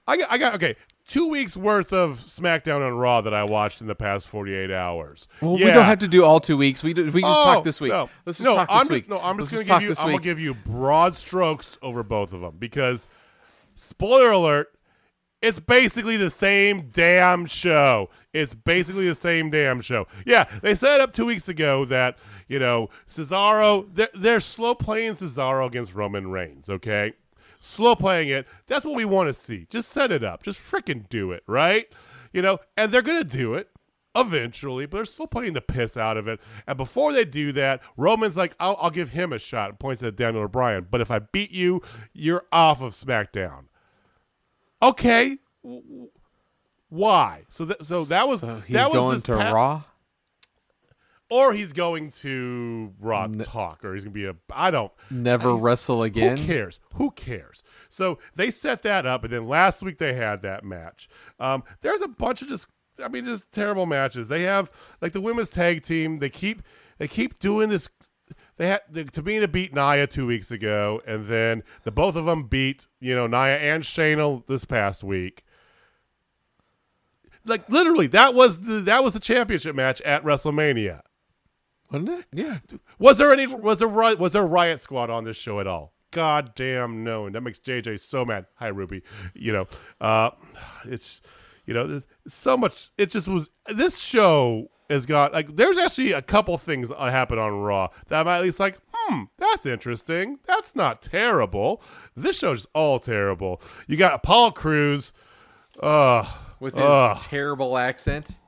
I 0.07 0.17
got. 0.17 0.31
I 0.31 0.37
got. 0.39 0.55
Okay, 0.55 0.75
two 1.07 1.27
weeks 1.27 1.55
worth 1.55 1.93
of 1.93 2.19
SmackDown 2.19 2.85
on 2.85 2.93
Raw 2.93 3.21
that 3.21 3.33
I 3.33 3.43
watched 3.43 3.81
in 3.81 3.87
the 3.87 3.95
past 3.95 4.27
48 4.27 4.71
hours. 4.71 5.27
Well, 5.41 5.57
yeah. 5.57 5.65
we 5.65 5.71
don't 5.71 5.85
have 5.85 5.99
to 5.99 6.07
do 6.07 6.23
all 6.23 6.39
two 6.39 6.57
weeks. 6.57 6.83
We 6.83 6.93
do, 6.93 7.03
we 7.11 7.21
just 7.21 7.39
Oh, 7.39 7.43
talk 7.43 7.63
this 7.63 7.79
week. 7.79 7.91
No. 7.91 8.09
Let's 8.25 8.39
just 8.39 8.47
no, 8.47 8.55
talk 8.55 8.69
this 8.69 8.81
I'm 8.81 8.87
week. 8.87 9.03
Just, 9.03 9.09
no, 9.09 9.19
I'm 9.19 9.37
just, 9.39 9.51
just 9.51 9.67
gonna 9.67 9.79
give 9.81 9.89
you. 9.89 9.95
I'm 10.03 10.11
gonna 10.11 10.23
give 10.23 10.39
you 10.39 10.53
broad 10.53 11.17
strokes 11.17 11.77
over 11.81 12.03
both 12.03 12.33
of 12.33 12.41
them 12.41 12.55
because, 12.57 13.07
spoiler 13.75 14.31
alert, 14.31 14.75
it's 15.41 15.59
basically 15.59 16.17
the 16.17 16.29
same 16.29 16.89
damn 16.91 17.45
show. 17.45 18.09
It's 18.33 18.53
basically 18.53 19.07
the 19.07 19.15
same 19.15 19.51
damn 19.51 19.81
show. 19.81 20.07
Yeah, 20.25 20.45
they 20.61 20.73
set 20.75 21.01
up 21.01 21.13
two 21.13 21.25
weeks 21.25 21.47
ago 21.47 21.85
that 21.85 22.17
you 22.47 22.57
know 22.57 22.89
Cesaro. 23.07 23.87
They're, 23.93 24.09
they're 24.15 24.39
slow 24.39 24.73
playing 24.73 25.13
Cesaro 25.13 25.67
against 25.67 25.93
Roman 25.93 26.31
Reigns. 26.31 26.67
Okay, 26.67 27.13
slow 27.65 27.95
playing 27.95 28.29
it. 28.29 28.47
That's 28.67 28.85
what 28.85 28.95
we 28.95 29.05
want 29.05 29.27
to 29.27 29.33
see. 29.33 29.67
Just 29.69 29.89
set 29.89 30.11
it 30.11 30.23
up. 30.23 30.43
Just 30.43 30.59
freaking 30.59 31.07
do 31.09 31.31
it, 31.31 31.43
right? 31.47 31.87
You 32.33 32.41
know, 32.41 32.59
and 32.77 32.91
they're 32.91 33.01
gonna 33.01 33.23
do 33.23 33.53
it 33.53 33.69
eventually, 34.15 34.85
but 34.85 34.97
they're 34.97 35.05
still 35.05 35.27
playing 35.27 35.53
the 35.53 35.61
piss 35.61 35.97
out 35.97 36.17
of 36.17 36.27
it. 36.27 36.39
And 36.67 36.77
before 36.77 37.11
they 37.13 37.25
do 37.25 37.51
that, 37.53 37.81
Roman's 37.97 38.37
like, 38.37 38.55
I'll, 38.59 38.77
I'll 38.79 38.89
give 38.91 39.09
him 39.09 39.33
a 39.33 39.39
shot 39.39 39.69
and 39.71 39.79
points 39.79 40.01
at 40.03 40.15
Daniel 40.15 40.47
Bryan. 40.47 40.87
But 40.89 41.01
if 41.01 41.11
I 41.11 41.19
beat 41.19 41.51
you, 41.51 41.81
you're 42.13 42.43
off 42.51 42.81
of 42.81 42.93
SmackDown. 42.93 43.65
Okay. 44.81 45.37
Why? 46.89 47.43
So 47.49 47.65
that 47.65 47.85
so 47.85 48.05
that 48.05 48.27
was 48.27 48.41
So 48.41 48.61
that 48.69 48.89
was 48.89 48.97
going 48.97 49.13
this 49.15 49.23
to 49.23 49.37
pa- 49.37 49.51
Raw. 49.51 49.83
Or 51.29 51.53
he's 51.53 51.73
going 51.73 52.11
to 52.21 52.93
Raw 52.99 53.25
Talk, 53.27 53.83
or 53.83 53.95
he's 53.95 54.03
gonna 54.03 54.13
be 54.13 54.25
a 54.25 54.35
I 54.53 54.69
don't 54.69 54.91
Never 55.09 55.55
wrestle 55.55 56.03
again. 56.03 56.37
who 56.37 56.45
cares? 56.45 56.79
Who 56.95 57.11
cares? 57.11 57.63
So 57.89 58.19
they 58.35 58.51
set 58.51 58.83
that 58.83 59.07
up, 59.07 59.23
and 59.23 59.33
then 59.33 59.47
last 59.47 59.81
week 59.81 59.97
they 59.97 60.13
had 60.13 60.41
that 60.43 60.63
match. 60.63 61.09
Um, 61.39 61.63
there's 61.81 62.01
a 62.01 62.07
bunch 62.07 62.43
of 62.43 62.47
just, 62.47 62.67
I 63.03 63.07
mean, 63.07 63.25
just 63.25 63.51
terrible 63.51 63.87
matches. 63.87 64.27
They 64.27 64.43
have 64.43 64.69
like 65.01 65.13
the 65.13 65.21
women's 65.21 65.49
tag 65.49 65.81
team. 65.81 66.19
They 66.19 66.29
keep 66.29 66.61
they 66.99 67.07
keep 67.07 67.39
doing 67.39 67.69
this. 67.69 67.89
They 68.57 68.67
had 68.67 68.81
the, 68.89 69.05
Tamina 69.05 69.51
beat 69.51 69.73
Nia 69.73 70.05
two 70.05 70.27
weeks 70.27 70.51
ago, 70.51 71.01
and 71.07 71.25
then 71.25 71.63
the 71.83 71.91
both 71.91 72.15
of 72.15 72.25
them 72.25 72.43
beat 72.43 72.87
you 72.99 73.15
know 73.15 73.25
Nia 73.25 73.57
and 73.57 73.83
Shayna 73.83 74.45
this 74.45 74.63
past 74.63 75.03
week. 75.03 75.43
Like 77.45 77.67
literally, 77.69 78.07
that 78.07 78.33
was 78.35 78.61
the 78.61 78.79
that 78.81 79.03
was 79.03 79.13
the 79.13 79.19
championship 79.19 79.75
match 79.75 80.01
at 80.01 80.23
WrestleMania. 80.23 81.01
Wasn't 81.91 82.09
it? 82.09 82.25
Yeah. 82.33 82.59
Was 82.99 83.17
there 83.17 83.31
any? 83.31 83.47
Was 83.47 83.79
there 83.79 83.87
was 83.87 84.31
there 84.33 84.43
a 84.43 84.45
Riot 84.45 84.79
Squad 84.79 85.09
on 85.09 85.23
this 85.23 85.37
show 85.37 85.59
at 85.59 85.67
all? 85.67 85.93
God 86.11 86.53
damn 86.55 87.03
no, 87.03 87.25
and 87.25 87.35
that 87.35 87.41
makes 87.41 87.59
JJ 87.59 87.99
so 87.99 88.23
mad. 88.25 88.45
Hi 88.55 88.67
Ruby, 88.67 89.03
you 89.33 89.51
know, 89.51 89.67
uh, 89.99 90.31
it's 90.85 91.21
you 91.65 91.73
know, 91.73 91.87
there's 91.87 92.07
so 92.27 92.55
much. 92.57 92.91
It 92.97 93.09
just 93.09 93.27
was. 93.27 93.49
This 93.67 93.97
show 93.97 94.69
has 94.89 95.05
got 95.05 95.33
like. 95.33 95.55
There's 95.55 95.77
actually 95.77 96.11
a 96.13 96.21
couple 96.21 96.57
things 96.57 96.89
that 96.89 96.99
happen 96.99 97.37
on 97.39 97.59
Raw 97.61 97.89
that 98.07 98.21
I'm 98.21 98.27
at 98.27 98.41
least 98.43 98.59
like, 98.59 98.77
hmm, 98.93 99.23
that's 99.37 99.65
interesting. 99.65 100.39
That's 100.45 100.75
not 100.75 101.01
terrible. 101.01 101.81
This 102.15 102.37
show's 102.39 102.65
all 102.73 102.99
terrible. 102.99 103.61
You 103.87 103.97
got 103.97 104.13
Apollo 104.13 104.51
Crews. 104.51 105.11
Uh, 105.79 106.25
With 106.59 106.75
his 106.75 106.83
Ugh. 106.85 107.19
terrible 107.19 107.77
accent. 107.77 108.39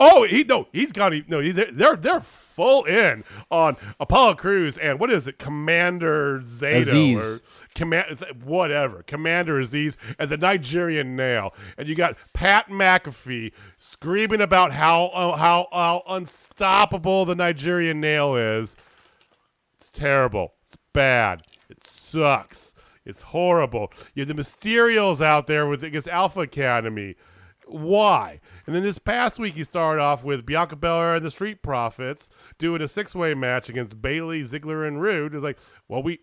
Oh, 0.00 0.22
he 0.22 0.44
no, 0.44 0.68
he's 0.72 0.92
got 0.92 1.12
no. 1.28 1.40
he- 1.40 1.50
They're 1.52 1.96
they're, 1.96 2.20
full 2.20 2.84
in 2.84 3.22
on 3.50 3.76
Apollo 4.00 4.34
Crews 4.34 4.76
and 4.78 4.98
what 5.00 5.10
is 5.12 5.26
it, 5.28 5.38
Commander 5.38 6.40
Zato 6.40 6.76
Aziz. 6.82 7.36
or 7.36 7.40
command 7.74 8.18
whatever, 8.44 9.02
Commander 9.04 9.58
Aziz 9.60 9.96
and 10.18 10.28
the 10.30 10.36
Nigerian 10.36 11.14
Nail, 11.16 11.54
and 11.76 11.88
you 11.88 11.94
got 11.94 12.16
Pat 12.32 12.68
McAfee 12.68 13.52
screaming 13.76 14.40
about 14.40 14.72
how 14.72 15.06
uh, 15.06 15.36
how 15.36 15.66
how 15.72 16.02
unstoppable 16.08 17.24
the 17.24 17.34
Nigerian 17.36 18.00
Nail 18.00 18.34
is. 18.36 18.76
It's 19.76 19.90
terrible. 19.90 20.54
It's 20.62 20.76
bad. 20.92 21.42
It 21.68 21.84
sucks. 21.86 22.74
It's 23.04 23.22
horrible. 23.22 23.92
You 24.14 24.24
have 24.24 24.28
the 24.36 24.40
Mysterios 24.42 25.20
out 25.24 25.46
there 25.46 25.66
with 25.66 25.82
against 25.84 26.08
Alpha 26.08 26.40
Academy. 26.40 27.14
Why? 27.66 28.40
And 28.68 28.74
then 28.74 28.82
this 28.82 28.98
past 28.98 29.38
week, 29.38 29.54
he 29.54 29.64
started 29.64 30.02
off 30.02 30.22
with 30.22 30.44
Bianca 30.44 30.76
Belair 30.76 31.14
and 31.14 31.24
the 31.24 31.30
Street 31.30 31.62
Profits 31.62 32.28
doing 32.58 32.82
a 32.82 32.86
six-way 32.86 33.32
match 33.32 33.70
against 33.70 34.02
Bayley, 34.02 34.42
Ziggler, 34.42 34.86
and 34.86 35.00
Roode. 35.00 35.34
It's 35.34 35.42
like, 35.42 35.56
well, 35.88 36.02
we 36.02 36.18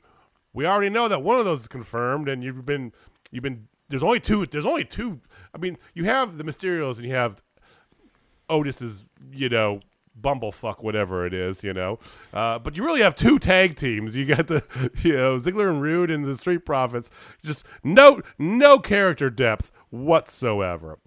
we 0.54 0.68
already 0.68 0.90
know 0.90 1.08
that 1.08 1.24
one 1.24 1.40
of 1.40 1.46
those 1.46 1.62
is 1.62 1.68
confirmed, 1.68 2.30
and 2.30 2.44
you've 2.44 2.64
been 2.64 2.94
you've 3.32 3.42
been 3.42 3.68
there's 3.90 4.04
only 4.04 4.20
two. 4.20 4.46
There's 4.46 4.64
only 4.64 4.86
two. 4.86 5.22
I 5.56 5.58
mean, 5.58 5.80
you 5.96 6.04
have 6.04 6.38
the 6.38 6.44
Mysterios 6.44 6.98
and 6.98 7.08
you 7.08 7.16
have 7.16 7.42
Otis's, 8.48 9.08
you 9.32 9.50
know, 9.50 9.80
bumblefuck, 10.22 10.84
whatever 10.84 11.26
it 11.26 11.34
is, 11.34 11.64
you 11.64 11.74
know. 11.74 11.98
Uh, 12.32 12.60
but 12.60 12.78
you 12.78 12.86
really 12.86 13.02
have 13.02 13.16
two 13.16 13.40
tag 13.40 13.76
teams. 13.76 14.16
You 14.16 14.26
got 14.28 14.46
the, 14.46 14.64
you 15.02 15.14
know, 15.14 15.40
Ziggler 15.40 15.68
and 15.68 15.82
Roode 15.82 16.12
and 16.12 16.24
the 16.24 16.38
Street 16.38 16.64
Profits. 16.64 17.10
Just 17.44 17.66
no, 17.84 18.22
no 18.38 18.78
character 18.78 19.32
depth 19.32 19.72
whatsoever. 19.90 21.00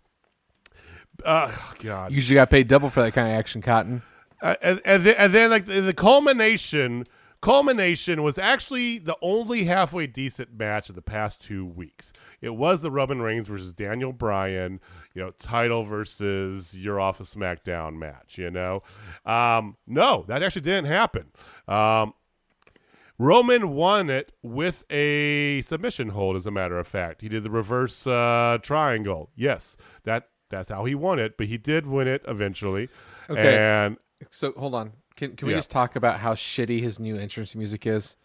Uh, 1.25 1.53
God. 1.81 2.11
You 2.11 2.17
usually 2.17 2.37
got 2.37 2.51
paid 2.51 2.69
double 2.69 2.91
for 2.91 3.03
that 3.03 3.13
kind 3.13 3.29
of 3.29 3.35
action, 3.35 3.63
Cotton. 3.63 4.03
Uh, 4.41 4.55
and, 4.63 4.81
and, 4.85 5.05
then, 5.05 5.15
and 5.19 5.35
then 5.35 5.51
like 5.51 5.67
the, 5.67 5.81
the 5.81 5.95
culmination 5.95 7.07
culmination 7.41 8.23
was 8.25 8.37
actually 8.37 8.99
the 8.99 9.17
only 9.23 9.65
halfway 9.65 10.09
decent 10.09 10.59
match 10.59 10.89
of 10.89 10.97
the 10.97 11.03
past 11.03 11.41
two 11.41 11.65
weeks 11.65 12.13
it 12.41 12.51
was 12.51 12.81
the 12.81 12.91
Roman 12.91 13.23
Reigns 13.23 13.47
versus 13.47 13.73
Daniel 13.73 14.13
Bryan 14.13 14.81
you 15.15 15.23
know 15.23 15.31
title 15.39 15.85
versus 15.85 16.77
your 16.77 16.99
off 16.99 17.21
of 17.21 17.29
SmackDown 17.29 17.97
match 17.97 18.39
you 18.39 18.51
know 18.51 18.83
um, 19.25 19.77
no 19.87 20.25
that 20.27 20.43
actually 20.43 20.63
didn't 20.63 20.87
happen 20.87 21.27
um, 21.69 22.13
Roman 23.19 23.71
won 23.71 24.11
it 24.11 24.33
with 24.43 24.85
a 24.91 25.61
submission 25.63 26.11
hold, 26.11 26.37
as 26.37 26.47
a 26.47 26.53
matter 26.53 26.79
of 26.79 26.87
fact. 26.87 27.21
He 27.21 27.29
did 27.29 27.43
the 27.43 27.51
reverse 27.51 28.07
uh, 28.07 28.59
triangle. 28.63 29.31
Yes, 29.35 29.77
that 30.05 30.29
that's 30.51 30.71
how 30.71 30.85
he 30.85 30.95
won 30.95 31.19
it, 31.19 31.37
but 31.37 31.47
he 31.47 31.57
did 31.59 31.87
win 31.87 32.09
it 32.09 32.23
eventually. 32.29 32.89
Okay. 33.31 33.57
And 33.59 33.97
So 34.31 34.53
hold 34.57 34.75
on. 34.75 34.93
Can 35.17 35.37
can 35.37 35.47
we 35.47 35.53
Yeah. 35.53 35.59
just 35.59 35.71
talk 35.71 35.97
about 35.97 36.21
how 36.21 36.35
shitty 36.35 36.81
his 36.83 36.99
new 37.01 37.17
entrance 37.17 37.55
music 37.55 37.87
is? 37.87 38.17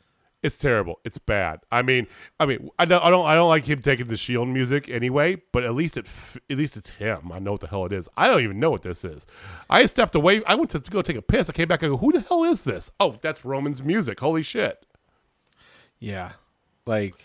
it's 0.41 0.57
terrible. 0.57 0.99
It's 1.05 1.17
bad. 1.17 1.61
I 1.71 1.81
mean, 1.83 2.05
I 2.37 2.45
mean, 2.45 2.69
I 2.77 2.83
don't, 2.83 3.01
I 3.01 3.09
don't, 3.09 3.25
I 3.25 3.33
don't 3.33 3.47
like 3.47 3.63
him 3.63 3.81
taking 3.81 4.07
the 4.07 4.17
Shield 4.17 4.49
music 4.49 4.89
anyway. 4.89 5.37
But 5.53 5.63
at 5.63 5.73
least 5.73 5.95
it, 5.95 6.05
f- 6.05 6.35
at 6.49 6.57
least 6.57 6.75
it's 6.75 6.89
him. 6.89 7.31
I 7.31 7.39
know 7.39 7.53
what 7.53 7.61
the 7.61 7.67
hell 7.67 7.85
it 7.85 7.93
is. 7.93 8.09
I 8.17 8.27
don't 8.27 8.41
even 8.43 8.59
know 8.59 8.69
what 8.69 8.81
this 8.81 9.05
is. 9.05 9.25
I 9.69 9.85
stepped 9.85 10.15
away. 10.15 10.43
I 10.45 10.55
went 10.55 10.69
to 10.71 10.79
go 10.79 11.01
take 11.01 11.15
a 11.15 11.21
piss. 11.21 11.49
I 11.49 11.53
came 11.53 11.69
back. 11.69 11.81
I 11.81 11.87
go, 11.87 11.95
who 11.95 12.11
the 12.11 12.19
hell 12.19 12.43
is 12.43 12.63
this? 12.63 12.91
Oh, 12.99 13.15
that's 13.21 13.45
Roman's 13.45 13.83
music. 13.83 14.19
Holy 14.19 14.41
shit! 14.43 14.85
Yeah. 15.99 16.33
Like, 16.85 17.23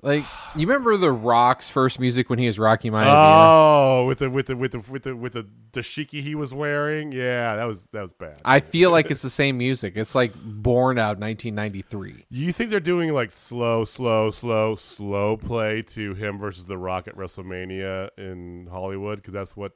like 0.00 0.24
you 0.54 0.66
remember 0.66 0.96
the 0.96 1.10
Rock's 1.10 1.68
first 1.68 1.98
music 1.98 2.30
when 2.30 2.38
he 2.38 2.46
was 2.46 2.58
Rocky 2.58 2.88
Maivia? 2.88 3.06
Oh, 3.08 4.06
with 4.06 4.18
the 4.18 4.30
with 4.30 4.46
the 4.46 4.56
with 4.56 4.72
the 4.72 4.78
with 4.78 5.02
the 5.02 5.16
with 5.16 5.32
the 5.32 5.46
dashiki 5.72 6.22
he 6.22 6.36
was 6.36 6.54
wearing. 6.54 7.10
Yeah, 7.10 7.56
that 7.56 7.64
was 7.64 7.88
that 7.92 8.02
was 8.02 8.12
bad. 8.12 8.40
I 8.44 8.60
feel 8.60 8.92
like 8.92 9.10
it's 9.10 9.22
the 9.22 9.30
same 9.30 9.58
music. 9.58 9.96
It's 9.96 10.14
like 10.14 10.32
born 10.34 10.98
out 10.98 11.18
1993. 11.18 12.26
you 12.30 12.52
think 12.52 12.70
they're 12.70 12.78
doing 12.78 13.12
like 13.12 13.32
slow, 13.32 13.84
slow, 13.84 14.30
slow, 14.30 14.76
slow 14.76 15.36
play 15.36 15.82
to 15.82 16.14
him 16.14 16.38
versus 16.38 16.66
The 16.66 16.78
Rock 16.78 17.08
at 17.08 17.16
WrestleMania 17.16 18.10
in 18.16 18.68
Hollywood? 18.70 19.16
Because 19.16 19.34
that's 19.34 19.56
what 19.56 19.72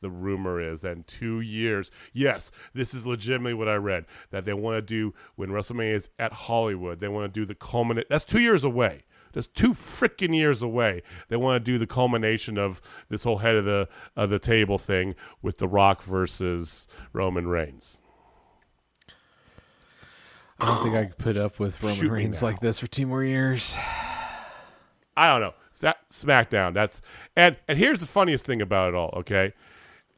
the 0.00 0.08
rumor 0.08 0.58
is. 0.58 0.80
That 0.80 0.92
in 0.92 1.04
two 1.04 1.40
years, 1.40 1.90
yes, 2.14 2.50
this 2.72 2.94
is 2.94 3.06
legitimately 3.06 3.54
what 3.54 3.68
I 3.68 3.74
read 3.74 4.06
that 4.30 4.46
they 4.46 4.54
want 4.54 4.76
to 4.76 4.82
do 4.82 5.12
when 5.34 5.50
WrestleMania 5.50 5.94
is 5.94 6.08
at 6.18 6.32
Hollywood. 6.32 7.00
They 7.00 7.08
want 7.08 7.32
to 7.32 7.40
do 7.40 7.44
the 7.44 7.54
culminate. 7.54 8.08
That's 8.08 8.24
two 8.24 8.40
years 8.40 8.64
away. 8.64 9.04
That's 9.36 9.46
two 9.48 9.74
freaking 9.74 10.34
years 10.34 10.62
away. 10.62 11.02
They 11.28 11.36
want 11.36 11.62
to 11.62 11.72
do 11.72 11.76
the 11.76 11.86
culmination 11.86 12.56
of 12.56 12.80
this 13.10 13.22
whole 13.22 13.36
head 13.36 13.54
of 13.54 13.66
the 13.66 13.86
of 14.16 14.30
the 14.30 14.38
table 14.38 14.78
thing 14.78 15.14
with 15.42 15.58
The 15.58 15.68
Rock 15.68 16.02
versus 16.02 16.88
Roman 17.12 17.46
Reigns. 17.46 18.00
I 20.58 20.66
don't 20.68 20.82
think 20.82 20.94
I 20.94 21.04
could 21.04 21.18
put 21.18 21.36
up 21.36 21.58
with 21.58 21.82
Roman 21.82 21.98
Shoot 21.98 22.10
Reigns 22.10 22.42
like 22.42 22.60
this 22.60 22.78
for 22.78 22.86
two 22.86 23.06
more 23.06 23.22
years. 23.22 23.74
I 25.18 25.28
don't 25.28 25.42
know. 25.42 25.52
That 25.80 26.08
SmackDown. 26.08 26.72
That's 26.72 27.02
and 27.36 27.58
and 27.68 27.78
here's 27.78 28.00
the 28.00 28.06
funniest 28.06 28.46
thing 28.46 28.62
about 28.62 28.88
it 28.88 28.94
all. 28.94 29.12
Okay, 29.18 29.52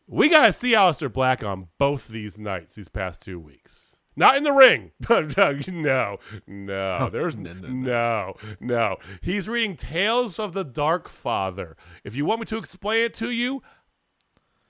we 0.06 0.28
got 0.28 0.46
to 0.46 0.52
see 0.52 0.74
Aleister 0.74 1.12
Black 1.12 1.42
on 1.42 1.66
both 1.76 2.06
these 2.06 2.38
nights 2.38 2.76
these 2.76 2.86
past 2.86 3.20
two 3.22 3.40
weeks. 3.40 3.87
Not 4.18 4.36
in 4.36 4.42
the 4.42 4.52
ring. 4.52 4.90
no, 5.08 6.18
no, 6.48 7.08
there's 7.08 7.36
no, 7.36 7.52
no, 7.52 7.68
no, 7.68 7.70
no, 7.70 8.34
no. 8.58 8.96
He's 9.22 9.48
reading 9.48 9.76
Tales 9.76 10.40
of 10.40 10.54
the 10.54 10.64
Dark 10.64 11.08
Father. 11.08 11.76
If 12.02 12.16
you 12.16 12.24
want 12.24 12.40
me 12.40 12.46
to 12.46 12.58
explain 12.58 13.04
it 13.04 13.14
to 13.14 13.30
you, 13.30 13.62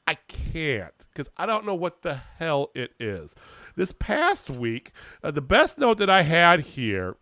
I 0.07 0.17
can't 0.29 1.07
because 1.11 1.31
I 1.39 1.47
don't 1.47 1.65
know 1.65 1.75
what 1.75 2.03
the 2.03 2.21
hell 2.37 2.71
it 2.75 2.93
is. 3.01 3.35
This 3.75 3.93
past 3.93 4.51
week, 4.51 4.93
uh, 5.25 5.31
the 5.31 5.41
best 5.41 5.79
note 5.79 5.97
that 5.97 6.11
I 6.11 6.23
had 6.23 6.61
here 6.61 7.17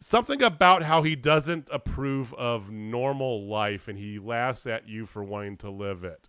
something 0.00 0.42
about 0.42 0.84
how 0.84 1.02
he 1.02 1.16
doesn't 1.16 1.66
approve 1.72 2.32
of 2.34 2.70
normal 2.70 3.44
life 3.44 3.88
and 3.88 3.98
he 3.98 4.20
laughs 4.20 4.68
at 4.68 4.88
you 4.88 5.04
for 5.04 5.24
wanting 5.24 5.56
to 5.56 5.70
live 5.70 6.04
it. 6.04 6.28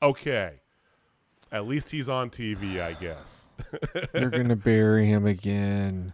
Okay. 0.00 0.62
At 1.52 1.66
least 1.66 1.90
he's 1.90 2.08
on 2.08 2.30
TV, 2.30 2.80
I 2.80 2.94
guess. 2.94 3.50
They're 4.12 4.30
gonna 4.30 4.56
bury 4.56 5.06
him 5.06 5.26
again. 5.26 6.12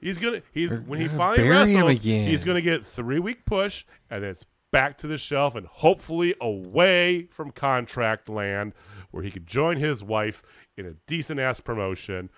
He's 0.00 0.18
gonna 0.18 0.42
he's 0.52 0.70
They're 0.70 0.80
when 0.80 1.00
he 1.00 1.06
gonna 1.06 1.18
finally 1.18 1.36
bury 1.48 1.72
him 1.72 1.86
wrestles, 1.86 2.00
again. 2.00 2.28
he's 2.28 2.44
gonna 2.44 2.62
get 2.62 2.86
three 2.86 3.18
week 3.18 3.44
push 3.44 3.84
and 4.08 4.22
then 4.22 4.30
it's 4.30 4.46
back 4.70 4.96
to 4.98 5.06
the 5.06 5.18
shelf 5.18 5.54
and 5.54 5.66
hopefully 5.66 6.34
away 6.40 7.26
from 7.30 7.50
contract 7.50 8.28
land 8.28 8.72
where 9.10 9.22
he 9.22 9.30
could 9.30 9.46
join 9.46 9.76
his 9.76 10.02
wife 10.02 10.42
in 10.76 10.86
a 10.86 10.94
decent 11.06 11.38
ass 11.40 11.60
promotion. 11.60 12.30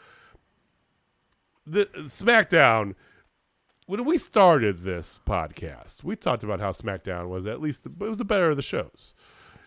The 1.66 1.86
SmackDown 1.94 2.94
when 3.86 4.04
we 4.04 4.16
started 4.16 4.82
this 4.84 5.20
podcast, 5.26 6.02
we 6.02 6.16
talked 6.16 6.42
about 6.42 6.60
how 6.60 6.70
SmackDown 6.72 7.28
was 7.28 7.46
at 7.46 7.60
least 7.60 7.84
the, 7.84 8.04
it 8.04 8.08
was 8.08 8.16
the 8.18 8.24
better 8.24 8.48
of 8.50 8.56
the 8.56 8.62
shows. 8.62 9.12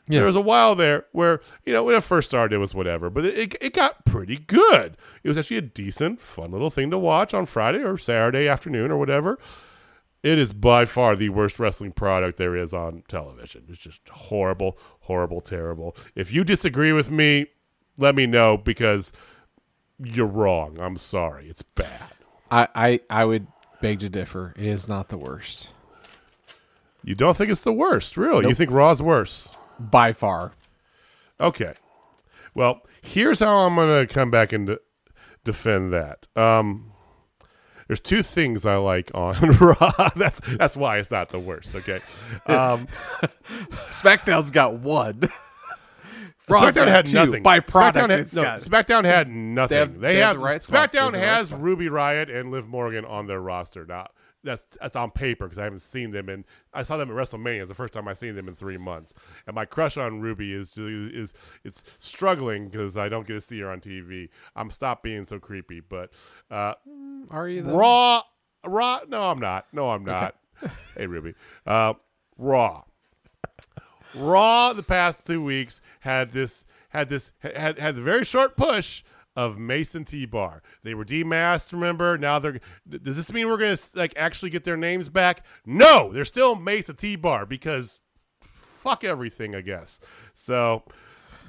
Yeah. 0.07 0.19
There 0.19 0.27
was 0.27 0.35
a 0.35 0.41
while 0.41 0.75
there 0.75 1.05
where 1.13 1.41
you 1.65 1.73
know 1.73 1.83
when 1.83 1.95
it 1.95 2.03
first 2.03 2.29
started 2.29 2.55
it 2.55 2.59
was 2.59 2.75
whatever, 2.75 3.09
but 3.09 3.25
it, 3.25 3.37
it 3.37 3.55
it 3.59 3.73
got 3.73 4.05
pretty 4.05 4.37
good. 4.37 4.97
It 5.23 5.29
was 5.29 5.37
actually 5.37 5.57
a 5.57 5.61
decent, 5.61 6.21
fun 6.21 6.51
little 6.51 6.69
thing 6.69 6.91
to 6.91 6.97
watch 6.97 7.33
on 7.33 7.45
Friday 7.47 7.79
or 7.79 7.97
Saturday 7.97 8.47
afternoon 8.47 8.91
or 8.91 8.97
whatever. 8.97 9.39
It 10.21 10.39
is 10.39 10.53
by 10.53 10.85
far 10.85 11.15
the 11.15 11.29
worst 11.29 11.59
wrestling 11.59 11.91
product 11.91 12.37
there 12.37 12.55
is 12.55 12.73
on 12.73 13.03
television. 13.07 13.65
It's 13.69 13.77
just 13.79 14.07
horrible, 14.09 14.77
horrible, 15.01 15.41
terrible. 15.41 15.95
If 16.15 16.31
you 16.31 16.43
disagree 16.43 16.91
with 16.91 17.11
me, 17.11 17.47
let 17.97 18.15
me 18.15 18.25
know 18.27 18.57
because 18.57 19.11
you're 20.03 20.25
wrong. 20.25 20.79
I'm 20.79 20.97
sorry. 20.97 21.47
It's 21.49 21.61
bad. 21.61 22.11
I, 22.51 22.67
I 22.75 22.99
I 23.09 23.25
would 23.25 23.47
beg 23.81 23.99
to 24.01 24.09
differ. 24.09 24.53
It 24.57 24.65
is 24.65 24.87
not 24.87 25.09
the 25.09 25.17
worst 25.17 25.69
You 27.03 27.15
don't 27.15 27.35
think 27.37 27.49
it's 27.51 27.61
the 27.61 27.73
worst, 27.73 28.17
really? 28.17 28.47
You 28.47 28.53
think 28.55 28.71
Raw's 28.71 29.01
worse? 29.01 29.54
By 29.79 30.13
far. 30.13 30.53
Okay. 31.39 31.73
Well, 32.53 32.81
here's 33.01 33.39
how 33.39 33.55
I'm 33.57 33.75
going 33.75 34.07
to 34.07 34.13
come 34.13 34.31
back 34.31 34.53
and 34.53 34.67
de- 34.67 34.79
defend 35.43 35.91
that. 35.93 36.27
Um, 36.35 36.91
there's 37.87 37.99
two 37.99 38.23
things 38.23 38.65
I 38.65 38.77
like 38.77 39.11
on 39.13 39.35
Raw. 39.59 40.09
that's 40.15 40.39
that's 40.57 40.75
why 40.77 40.97
it's 40.97 41.11
not 41.11 41.29
the 41.29 41.39
worst. 41.39 41.75
Okay. 41.75 41.99
Um, 42.47 42.87
SmackDown's 43.91 44.51
got 44.51 44.75
one. 44.79 45.21
Raw's 46.47 46.73
SmackDown 46.73 46.75
got 46.75 46.87
had 46.87 47.05
two. 47.07 47.13
nothing. 47.13 47.43
By 47.43 47.59
product. 47.59 48.07
SmackDown 48.07 48.09
had, 48.17 48.33
no, 48.35 48.43
got- 48.43 48.61
SmackDown 48.61 49.03
had 49.05 49.29
nothing. 49.29 49.75
They 49.75 49.79
have- 49.79 49.91
have, 49.91 49.99
they 50.01 50.15
have 50.17 50.35
the 50.37 50.43
right. 50.43 50.61
They 50.61 50.77
have 50.77 50.89
SmackDown 50.91 51.11
the 51.11 51.17
right 51.19 51.27
has. 51.27 51.51
Ruby 51.51 51.89
Riot 51.89 52.29
and 52.29 52.51
Liv 52.51 52.67
Morgan 52.67 53.03
on 53.05 53.27
their 53.27 53.39
roster. 53.41 53.85
Now 53.85 54.07
that's 54.45 54.65
that's 54.79 54.95
on 54.95 55.11
paper 55.11 55.45
because 55.45 55.57
I 55.57 55.63
haven't 55.63 55.79
seen 55.79 56.11
them 56.11 56.29
and 56.29 56.45
I 56.73 56.83
saw 56.83 56.97
them 56.97 57.09
at 57.09 57.15
WrestleMania. 57.15 57.61
It's 57.61 57.69
the 57.69 57.75
first 57.75 57.93
time 57.93 58.07
I've 58.07 58.17
seen 58.17 58.35
them 58.35 58.47
in 58.47 58.55
three 58.55 58.77
months. 58.77 59.13
And 59.45 59.55
my 59.55 59.65
crush 59.65 59.97
on 59.97 60.21
Ruby 60.21 60.53
is 60.53 60.77
is 60.77 61.33
it's 61.63 61.83
struggling 61.99 62.69
because 62.69 62.95
I 62.95 63.09
don't 63.09 63.27
get 63.27 63.33
to 63.33 63.41
see 63.41 63.59
her 63.59 63.69
on 63.69 63.81
TV. 63.81 64.29
I'm 64.55 64.69
stop 64.69 65.03
being 65.03 65.25
so 65.25 65.39
creepy, 65.39 65.81
but 65.81 66.11
uh, 66.49 66.75
Are 67.31 67.49
you 67.49 67.63
though? 67.63 67.75
Raw, 67.75 68.21
Raw. 68.65 69.01
No, 69.07 69.29
I'm 69.29 69.39
not. 69.39 69.65
No, 69.73 69.89
I'm 69.89 70.05
not. 70.05 70.35
hey, 70.97 71.07
Ruby. 71.07 71.33
Uh, 71.65 71.95
Raw. 72.37 72.83
Raw. 74.13 74.73
The 74.73 74.83
past 74.83 75.25
two 75.25 75.43
weeks 75.43 75.81
had 76.01 76.31
this 76.31 76.65
had 76.89 77.09
this 77.09 77.31
had 77.39 77.77
had 77.79 77.95
the 77.95 78.01
very 78.01 78.23
short 78.23 78.55
push 78.55 79.03
of 79.35 79.57
Mason 79.57 80.05
T 80.05 80.25
Bar. 80.25 80.61
They 80.83 80.93
were 80.93 81.05
demasked. 81.05 81.73
Remember? 81.73 82.17
Now 82.17 82.39
they're. 82.39 82.59
Does 82.87 83.15
this 83.15 83.31
mean 83.31 83.47
we're 83.47 83.57
gonna 83.57 83.77
like 83.93 84.13
actually 84.15 84.49
get 84.49 84.63
their 84.63 84.77
names 84.77 85.09
back? 85.09 85.45
No, 85.65 86.11
they're 86.13 86.25
still 86.25 86.55
Mason 86.55 86.95
T 86.95 87.15
Bar 87.15 87.45
because 87.45 87.99
fuck 88.41 89.03
everything. 89.03 89.55
I 89.55 89.61
guess. 89.61 89.99
So. 90.33 90.83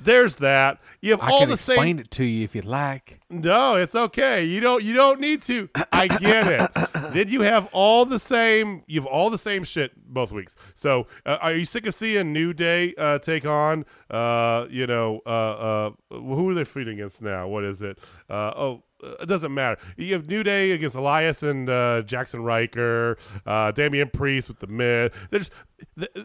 There's 0.03 0.37
that. 0.37 0.79
You 1.01 1.13
have 1.13 1.21
I 1.21 1.31
all 1.31 1.41
can 1.41 1.49
the 1.49 1.57
same 1.57 1.75
explain 1.75 1.99
it 1.99 2.11
to 2.13 2.25
you 2.25 2.45
if 2.45 2.55
you 2.55 2.63
like. 2.63 3.21
no, 3.29 3.77
it's 3.77 3.95
okay. 3.95 4.45
You 4.45 4.61
don't 4.61 4.83
you 4.83 4.95
don't 4.95 5.21
need 5.21 5.43
to. 5.43 5.69
I 5.93 6.09
get 6.09 6.47
it. 6.47 6.71
then 7.13 7.29
you 7.29 7.43
have 7.43 7.69
all 7.73 8.05
the 8.05 8.19
same 8.19 8.83
you 8.87 9.01
have 9.01 9.07
all 9.07 9.31
the 9.31 9.39
same 9.39 9.65
shit 9.65 9.93
both 10.13 10.33
weeks. 10.33 10.55
So, 10.75 11.07
uh, 11.25 11.39
are 11.41 11.53
you 11.53 11.65
sick 11.65 11.87
of 11.87 11.95
seeing 11.95 12.33
New 12.33 12.53
Day 12.53 12.95
uh, 12.97 13.19
take 13.19 13.47
on 13.47 13.85
uh, 14.11 14.67
you 14.71 14.87
know, 14.87 15.21
uh, 15.27 15.31
uh, 15.31 15.91
who 16.11 16.49
are 16.51 16.55
they 16.55 16.65
fighting 16.65 16.95
against 16.95 17.23
now? 17.23 17.49
What 17.49 17.65
is 17.65 17.83
it? 17.83 17.99
Uh, 18.31 18.53
oh, 18.57 18.83
it 19.03 19.27
doesn't 19.27 19.53
matter. 19.53 19.79
You 19.97 20.15
have 20.15 20.29
New 20.29 20.43
Day 20.43 20.73
against 20.73 20.97
Elias 20.97 21.43
and 21.43 21.69
uh, 21.69 22.03
Jaxson 22.07 22.45
Ryker, 22.45 23.19
uh, 23.45 23.71
Damian 23.73 24.11
Priest 24.11 24.49
with 24.49 24.59
the 24.61 24.67
mid. 24.67 25.13
They 25.31 25.39
just, 25.39 25.51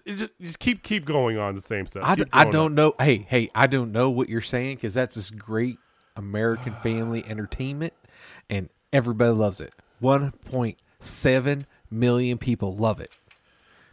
just 0.06 0.40
just 0.40 0.60
keep 0.60 0.84
keep 0.84 1.06
going 1.06 1.38
on 1.38 1.56
the 1.56 1.62
same 1.62 1.86
stuff. 1.88 2.04
I, 2.06 2.16
d- 2.16 2.26
I 2.32 2.46
don't 2.46 2.68
on. 2.68 2.76
know. 2.76 2.94
Hey, 3.00 3.26
hey, 3.30 3.50
I 3.54 3.68
don't 3.68 3.92
know 3.92 4.10
what 4.10 4.30
you're 4.30 4.42
saying 4.42 4.76
because 4.78 4.94
that's 4.94 5.16
this 5.16 5.30
great 5.32 5.78
American 6.16 6.76
family 6.82 7.24
entertainment, 7.28 7.94
and 8.50 8.70
everybody 8.94 9.32
loves 9.34 9.62
it. 9.62 9.74
1.7 10.02 11.66
million 11.90 12.38
people 12.38 12.76
love 12.76 13.00
it. 13.00 13.12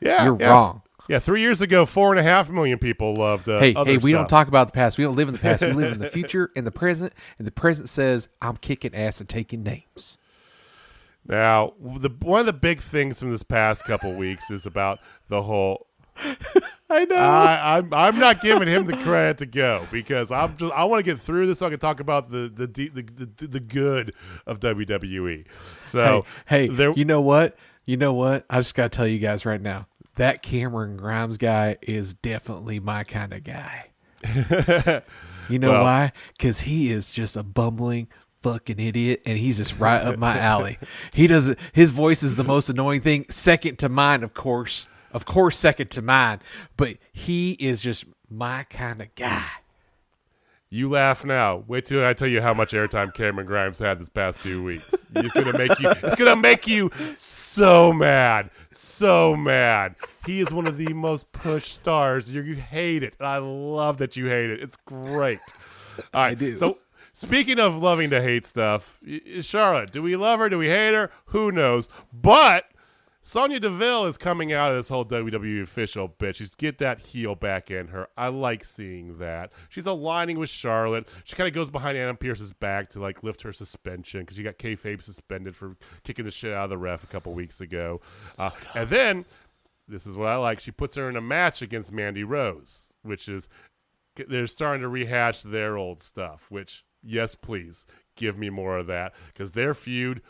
Yeah, 0.00 0.24
You're 0.24 0.38
yeah. 0.40 0.50
wrong. 0.50 0.82
Yeah, 1.08 1.18
three 1.18 1.40
years 1.40 1.62
ago, 1.62 1.86
four 1.86 2.10
and 2.10 2.20
a 2.20 2.22
half 2.22 2.50
million 2.50 2.78
people 2.78 3.14
loved. 3.14 3.48
Uh, 3.48 3.60
Hey, 3.60 3.72
hey, 3.72 3.96
we 3.96 4.12
don't 4.12 4.28
talk 4.28 4.46
about 4.48 4.66
the 4.66 4.72
past. 4.74 4.98
We 4.98 5.04
don't 5.04 5.16
live 5.16 5.28
in 5.28 5.32
the 5.34 5.40
past. 5.40 5.62
We 5.62 5.72
live 5.72 5.92
in 5.92 5.98
the 5.98 6.10
future 6.10 6.50
and 6.54 6.66
the 6.66 6.70
present. 6.70 7.14
And 7.38 7.46
the 7.46 7.50
present 7.52 7.88
says, 7.88 8.28
I'm 8.42 8.58
kicking 8.58 8.94
ass 8.94 9.18
and 9.18 9.28
taking 9.28 9.62
names. 9.62 10.18
Now, 11.26 11.74
the 11.80 12.10
one 12.20 12.40
of 12.40 12.46
the 12.46 12.52
big 12.52 12.80
things 12.80 13.18
from 13.18 13.30
this 13.30 13.42
past 13.42 13.84
couple 13.84 14.14
weeks 14.14 14.50
is 14.50 14.66
about 14.66 14.98
the 15.28 15.42
whole. 15.42 15.86
I 16.90 17.04
know. 17.04 17.16
I, 17.16 17.78
I'm 17.78 17.92
I'm 17.92 18.18
not 18.18 18.40
giving 18.40 18.66
him 18.66 18.86
the 18.86 18.96
credit 18.96 19.38
to 19.38 19.46
go 19.46 19.86
because 19.92 20.32
I'm 20.32 20.56
just 20.56 20.72
I 20.72 20.84
want 20.84 21.00
to 21.00 21.02
get 21.04 21.20
through 21.20 21.46
this 21.46 21.58
so 21.58 21.66
I 21.66 21.70
can 21.70 21.78
talk 21.78 22.00
about 22.00 22.30
the 22.30 22.50
the 22.52 22.66
the 22.66 22.88
the, 22.88 23.28
the, 23.36 23.46
the 23.46 23.60
good 23.60 24.14
of 24.46 24.60
WWE. 24.60 25.44
So 25.82 26.24
hey, 26.46 26.66
hey 26.66 26.74
there, 26.74 26.92
you 26.92 27.04
know 27.04 27.20
what? 27.20 27.56
You 27.84 27.96
know 27.98 28.14
what? 28.14 28.46
I 28.50 28.58
just 28.58 28.74
got 28.74 28.90
to 28.90 28.96
tell 28.96 29.06
you 29.06 29.18
guys 29.18 29.44
right 29.46 29.60
now. 29.60 29.86
That 30.18 30.42
Cameron 30.42 30.96
Grimes 30.96 31.38
guy 31.38 31.76
is 31.82 32.14
definitely 32.14 32.78
my 32.80 33.04
kind 33.04 33.32
of 33.32 33.42
guy. 33.44 33.86
you 35.48 35.58
know 35.58 35.72
Well- 35.72 35.82
why? 35.84 36.12
Because 36.36 36.60
he 36.62 36.90
is 36.90 37.10
just 37.10 37.36
a 37.36 37.42
bumbling 37.42 38.08
fucking 38.42 38.78
idiot, 38.78 39.22
and 39.26 39.36
he's 39.38 39.56
just 39.58 39.78
right 39.78 40.00
up 40.02 40.16
my 40.18 40.38
alley. 40.38 40.78
He 41.12 41.26
doesn't. 41.26 41.58
His 41.72 41.90
voice 41.90 42.22
is 42.22 42.36
the 42.36 42.44
most 42.44 42.68
annoying 42.68 43.00
thing, 43.00 43.26
second 43.30 43.78
to 43.80 43.88
mine, 43.88 44.22
of 44.22 44.34
course. 44.34 44.86
Of 45.12 45.24
course, 45.24 45.56
second 45.56 45.90
to 45.92 46.02
mine. 46.02 46.40
But 46.76 46.98
he 47.12 47.52
is 47.52 47.80
just 47.80 48.04
my 48.28 48.64
kind 48.70 49.00
of 49.00 49.14
guy. 49.14 49.46
You 50.70 50.90
laugh 50.90 51.24
now. 51.24 51.64
Wait 51.66 51.86
till 51.86 52.04
I 52.04 52.12
tell 52.12 52.28
you 52.28 52.42
how 52.42 52.52
much 52.52 52.72
airtime 52.72 53.14
Cameron 53.14 53.46
Grimes 53.46 53.78
had 53.78 53.98
this 53.98 54.10
past 54.10 54.40
two 54.40 54.62
weeks. 54.62 54.92
It's 55.16 55.32
gonna 55.32 55.56
make 55.56 55.78
you. 55.80 55.90
It's 56.02 56.14
gonna 56.16 56.36
make 56.36 56.66
you 56.66 56.90
so 57.14 57.90
mad, 57.92 58.50
so 58.70 59.36
mad. 59.36 59.94
He 60.26 60.40
is 60.40 60.52
one 60.52 60.66
of 60.66 60.76
the 60.76 60.92
most 60.92 61.32
pushed 61.32 61.74
stars. 61.74 62.30
You, 62.30 62.42
you 62.42 62.54
hate 62.56 63.02
it. 63.02 63.14
I 63.20 63.38
love 63.38 63.98
that 63.98 64.16
you 64.16 64.26
hate 64.26 64.50
it. 64.50 64.62
It's 64.62 64.76
great. 64.76 65.40
All 66.14 66.22
right. 66.22 66.38
do. 66.38 66.56
So 66.56 66.78
speaking 67.12 67.58
of 67.58 67.76
loving 67.80 68.10
to 68.10 68.20
hate 68.20 68.46
stuff, 68.46 68.98
Charlotte, 69.40 69.92
do 69.92 70.02
we 70.02 70.16
love 70.16 70.38
her? 70.40 70.48
Do 70.48 70.58
we 70.58 70.68
hate 70.68 70.94
her? 70.94 71.10
Who 71.26 71.50
knows? 71.50 71.88
But 72.12 72.66
Sonya 73.28 73.60
Deville 73.60 74.06
is 74.06 74.16
coming 74.16 74.54
out 74.54 74.70
of 74.70 74.78
this 74.78 74.88
whole 74.88 75.04
WWE 75.04 75.62
official 75.62 76.08
bitch. 76.08 76.36
She's 76.36 76.54
get 76.54 76.78
that 76.78 76.98
heel 76.98 77.34
back 77.34 77.70
in 77.70 77.88
her. 77.88 78.08
I 78.16 78.28
like 78.28 78.64
seeing 78.64 79.18
that. 79.18 79.52
She's 79.68 79.84
aligning 79.84 80.38
with 80.38 80.48
Charlotte. 80.48 81.06
She 81.24 81.36
kind 81.36 81.46
of 81.46 81.52
goes 81.52 81.68
behind 81.68 81.98
Adam 81.98 82.16
Pearce's 82.16 82.54
back 82.54 82.88
to 82.90 83.00
like 83.00 83.22
lift 83.22 83.42
her 83.42 83.52
suspension 83.52 84.20
because 84.20 84.38
she 84.38 84.42
got 84.42 84.56
kayfabe 84.56 85.02
suspended 85.02 85.54
for 85.54 85.76
kicking 86.04 86.24
the 86.24 86.30
shit 86.30 86.54
out 86.54 86.64
of 86.64 86.70
the 86.70 86.78
ref 86.78 87.04
a 87.04 87.06
couple 87.06 87.34
weeks 87.34 87.60
ago. 87.60 88.00
Uh, 88.38 88.48
and 88.74 88.88
then 88.88 89.26
this 89.86 90.06
is 90.06 90.16
what 90.16 90.28
I 90.28 90.36
like. 90.36 90.58
She 90.58 90.70
puts 90.70 90.96
her 90.96 91.06
in 91.10 91.14
a 91.14 91.20
match 91.20 91.60
against 91.60 91.92
Mandy 91.92 92.24
Rose, 92.24 92.94
which 93.02 93.28
is 93.28 93.46
they're 94.16 94.46
starting 94.46 94.80
to 94.80 94.88
rehash 94.88 95.42
their 95.42 95.76
old 95.76 96.02
stuff. 96.02 96.46
Which 96.48 96.82
yes, 97.02 97.34
please 97.34 97.84
give 98.16 98.38
me 98.38 98.48
more 98.48 98.78
of 98.78 98.86
that 98.86 99.12
because 99.26 99.52
their 99.52 99.74
feud 99.74 100.22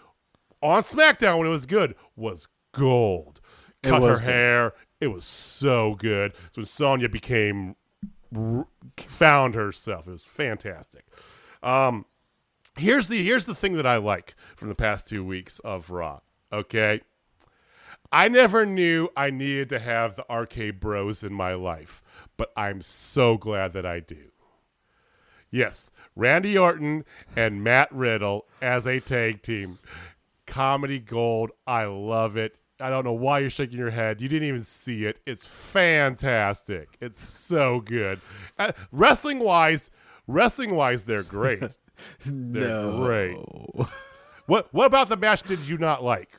on 0.61 0.83
SmackDown 0.83 1.39
when 1.39 1.47
it 1.47 1.51
was 1.51 1.65
good 1.65 1.95
was 2.17 2.49
gold. 2.79 3.41
It 3.83 3.89
Cut 3.91 4.03
her 4.03 4.15
good. 4.15 4.25
hair. 4.25 4.73
It 5.01 5.09
was 5.09 5.25
so 5.25 5.95
good. 5.95 6.33
So 6.53 6.63
when 6.63 6.67
Sonya 6.67 7.09
became 7.09 7.77
found 8.97 9.55
herself, 9.55 10.07
it 10.09 10.11
was 10.11 10.23
fantastic. 10.23 11.05
Um, 11.63 12.05
here's 12.77 13.09
the 13.09 13.23
here's 13.25 13.45
the 13.45 13.55
thing 13.55 13.75
that 13.75 13.87
I 13.87 13.97
like 13.97 14.35
from 14.57 14.69
the 14.69 14.75
past 14.75 15.09
two 15.09 15.25
weeks 15.25 15.59
of 15.61 15.91
Raw. 15.91 16.21
Okay, 16.53 17.01
I 18.11 18.29
never 18.29 18.65
knew 18.67 19.09
I 19.17 19.31
needed 19.31 19.69
to 19.71 19.79
have 19.79 20.17
the 20.17 20.29
arcade 20.31 20.81
bros 20.81 21.23
in 21.23 21.33
my 21.33 21.55
life, 21.55 22.03
but 22.37 22.53
I'm 22.57 22.83
so 22.83 23.37
glad 23.37 23.73
that 23.75 23.87
I 23.87 24.01
do. 24.01 24.33
Yes, 25.51 25.91
Randy 26.17 26.57
Orton 26.59 27.05
and 27.37 27.63
Matt 27.63 27.91
Riddle 27.93 28.47
as 28.61 28.87
a 28.87 29.01
tag 29.01 29.43
team. 29.43 29.79
Comedy 30.47 30.99
gold. 30.99 31.51
I 31.67 31.85
love 31.85 32.37
it. 32.37 32.57
I 32.81 32.91
don't 32.91 33.05
know 33.05 33.13
why 33.13 33.41
you're 33.41 33.51
shaking 33.51 33.79
your 33.79 33.91
head. 33.91 34.21
You 34.21 34.29
didn't 34.29 34.49
even 34.49 34.65
see 34.65 35.05
it. 35.05 35.19
It's 35.27 35.47
fantastic. 35.47 36.97
It's 37.01 37.23
so 37.23 37.77
good. 37.77 38.21
Uh, 38.59 38.73
wrestling 38.93 39.41
wise, 39.41 39.91
wrestling 40.27 40.75
wise, 40.75 41.03
they're 41.03 41.23
great. 41.23 41.63
They're 42.25 42.93
great. 42.93 43.37
What 44.47 44.73
what 44.73 44.87
about 44.87 45.09
the 45.09 45.17
match 45.17 45.43
did 45.43 45.67
you 45.67 45.77
not 45.79 46.05
like? 46.05 46.31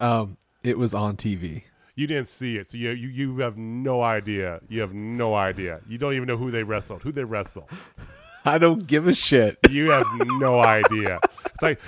Um, 0.00 0.38
it 0.62 0.78
was 0.78 0.94
on 0.94 1.16
TV. 1.16 1.64
You 1.94 2.06
didn't 2.06 2.28
see 2.28 2.56
it, 2.56 2.70
so 2.70 2.78
you 2.78 2.90
you, 2.92 3.08
you 3.08 3.38
have 3.40 3.58
no 3.58 4.02
idea. 4.02 4.60
You 4.70 4.80
have 4.80 4.94
no 4.94 5.34
idea. 5.34 5.80
You 5.86 5.98
don't 5.98 6.14
even 6.14 6.26
know 6.26 6.38
who 6.38 6.50
they 6.50 6.62
wrestled. 6.62 7.02
Who 7.02 7.12
they 7.12 7.24
wrestle. 7.24 7.68
I 8.44 8.58
don't 8.58 8.86
give 8.86 9.06
a 9.06 9.14
shit. 9.14 9.58
You 9.70 9.90
have 9.90 10.06
no 10.24 10.60
idea. 10.60 11.18
It's 11.46 11.62
like 11.62 11.80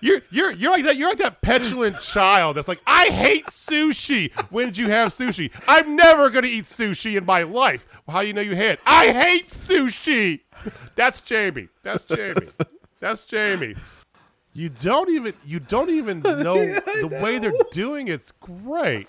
you're 0.00 0.20
you're 0.30 0.52
you're 0.52 0.70
like 0.70 0.84
that. 0.84 0.96
You're 0.96 1.08
like 1.08 1.18
that 1.18 1.40
petulant 1.40 2.00
child 2.00 2.56
that's 2.56 2.68
like, 2.68 2.80
I 2.86 3.06
hate 3.06 3.46
sushi. 3.46 4.32
When 4.50 4.66
did 4.66 4.76
you 4.78 4.88
have 4.90 5.14
sushi? 5.14 5.50
I'm 5.66 5.96
never 5.96 6.30
gonna 6.30 6.48
eat 6.48 6.64
sushi 6.64 7.16
in 7.16 7.24
my 7.24 7.42
life. 7.42 7.86
Well, 8.06 8.16
how 8.16 8.20
do 8.22 8.28
you 8.28 8.34
know 8.34 8.42
you 8.42 8.56
hate? 8.56 8.78
I 8.86 9.12
hate 9.12 9.48
sushi. 9.48 10.40
That's 10.94 11.20
Jamie. 11.20 11.68
That's 11.82 12.04
Jamie. 12.04 12.48
That's 13.00 13.24
Jamie. 13.24 13.74
You 14.54 14.68
don't 14.68 15.08
even 15.10 15.34
you 15.44 15.60
don't 15.60 15.90
even 15.90 16.20
know 16.20 16.56
the 16.56 17.18
way 17.22 17.38
they're 17.38 17.52
doing 17.72 18.08
it's 18.08 18.32
great. 18.32 19.08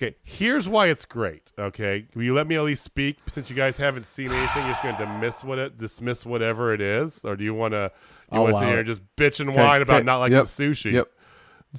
Okay, 0.00 0.14
here's 0.22 0.68
why 0.68 0.86
it's 0.86 1.04
great. 1.04 1.50
Okay, 1.58 2.06
will 2.14 2.22
you 2.22 2.32
let 2.32 2.46
me 2.46 2.54
at 2.54 2.62
least 2.62 2.84
speak? 2.84 3.18
Since 3.26 3.50
you 3.50 3.56
guys 3.56 3.78
haven't 3.78 4.04
seen 4.04 4.30
anything, 4.30 4.62
you're 4.62 4.72
just 4.72 4.82
going 4.82 4.94
to 4.94 5.04
dismiss 5.04 5.42
what 5.42 5.58
it 5.58 5.76
dismiss 5.76 6.24
whatever 6.24 6.72
it 6.72 6.80
is, 6.80 7.24
or 7.24 7.34
do 7.34 7.42
you 7.42 7.52
want 7.52 7.72
to 7.72 7.90
you 8.32 8.40
want 8.40 8.54
to 8.54 8.60
sit 8.60 8.68
here 8.68 8.78
and 8.78 8.86
just 8.86 9.00
bitch 9.16 9.40
and 9.40 9.50
Okay, 9.50 9.58
whine 9.58 9.82
about 9.82 9.96
okay, 9.96 10.04
not 10.04 10.18
liking 10.18 10.36
yep, 10.36 10.44
sushi? 10.44 10.92
Yep. 10.92 11.10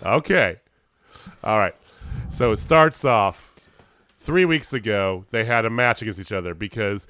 Okay. 0.05 0.59
All 1.45 1.57
right. 1.57 1.75
So 2.29 2.51
it 2.51 2.59
starts 2.59 3.05
off 3.05 3.53
three 4.19 4.43
weeks 4.43 4.73
ago. 4.73 5.25
They 5.31 5.45
had 5.45 5.63
a 5.63 5.69
match 5.69 6.01
against 6.01 6.19
each 6.19 6.33
other 6.33 6.53
because 6.53 7.07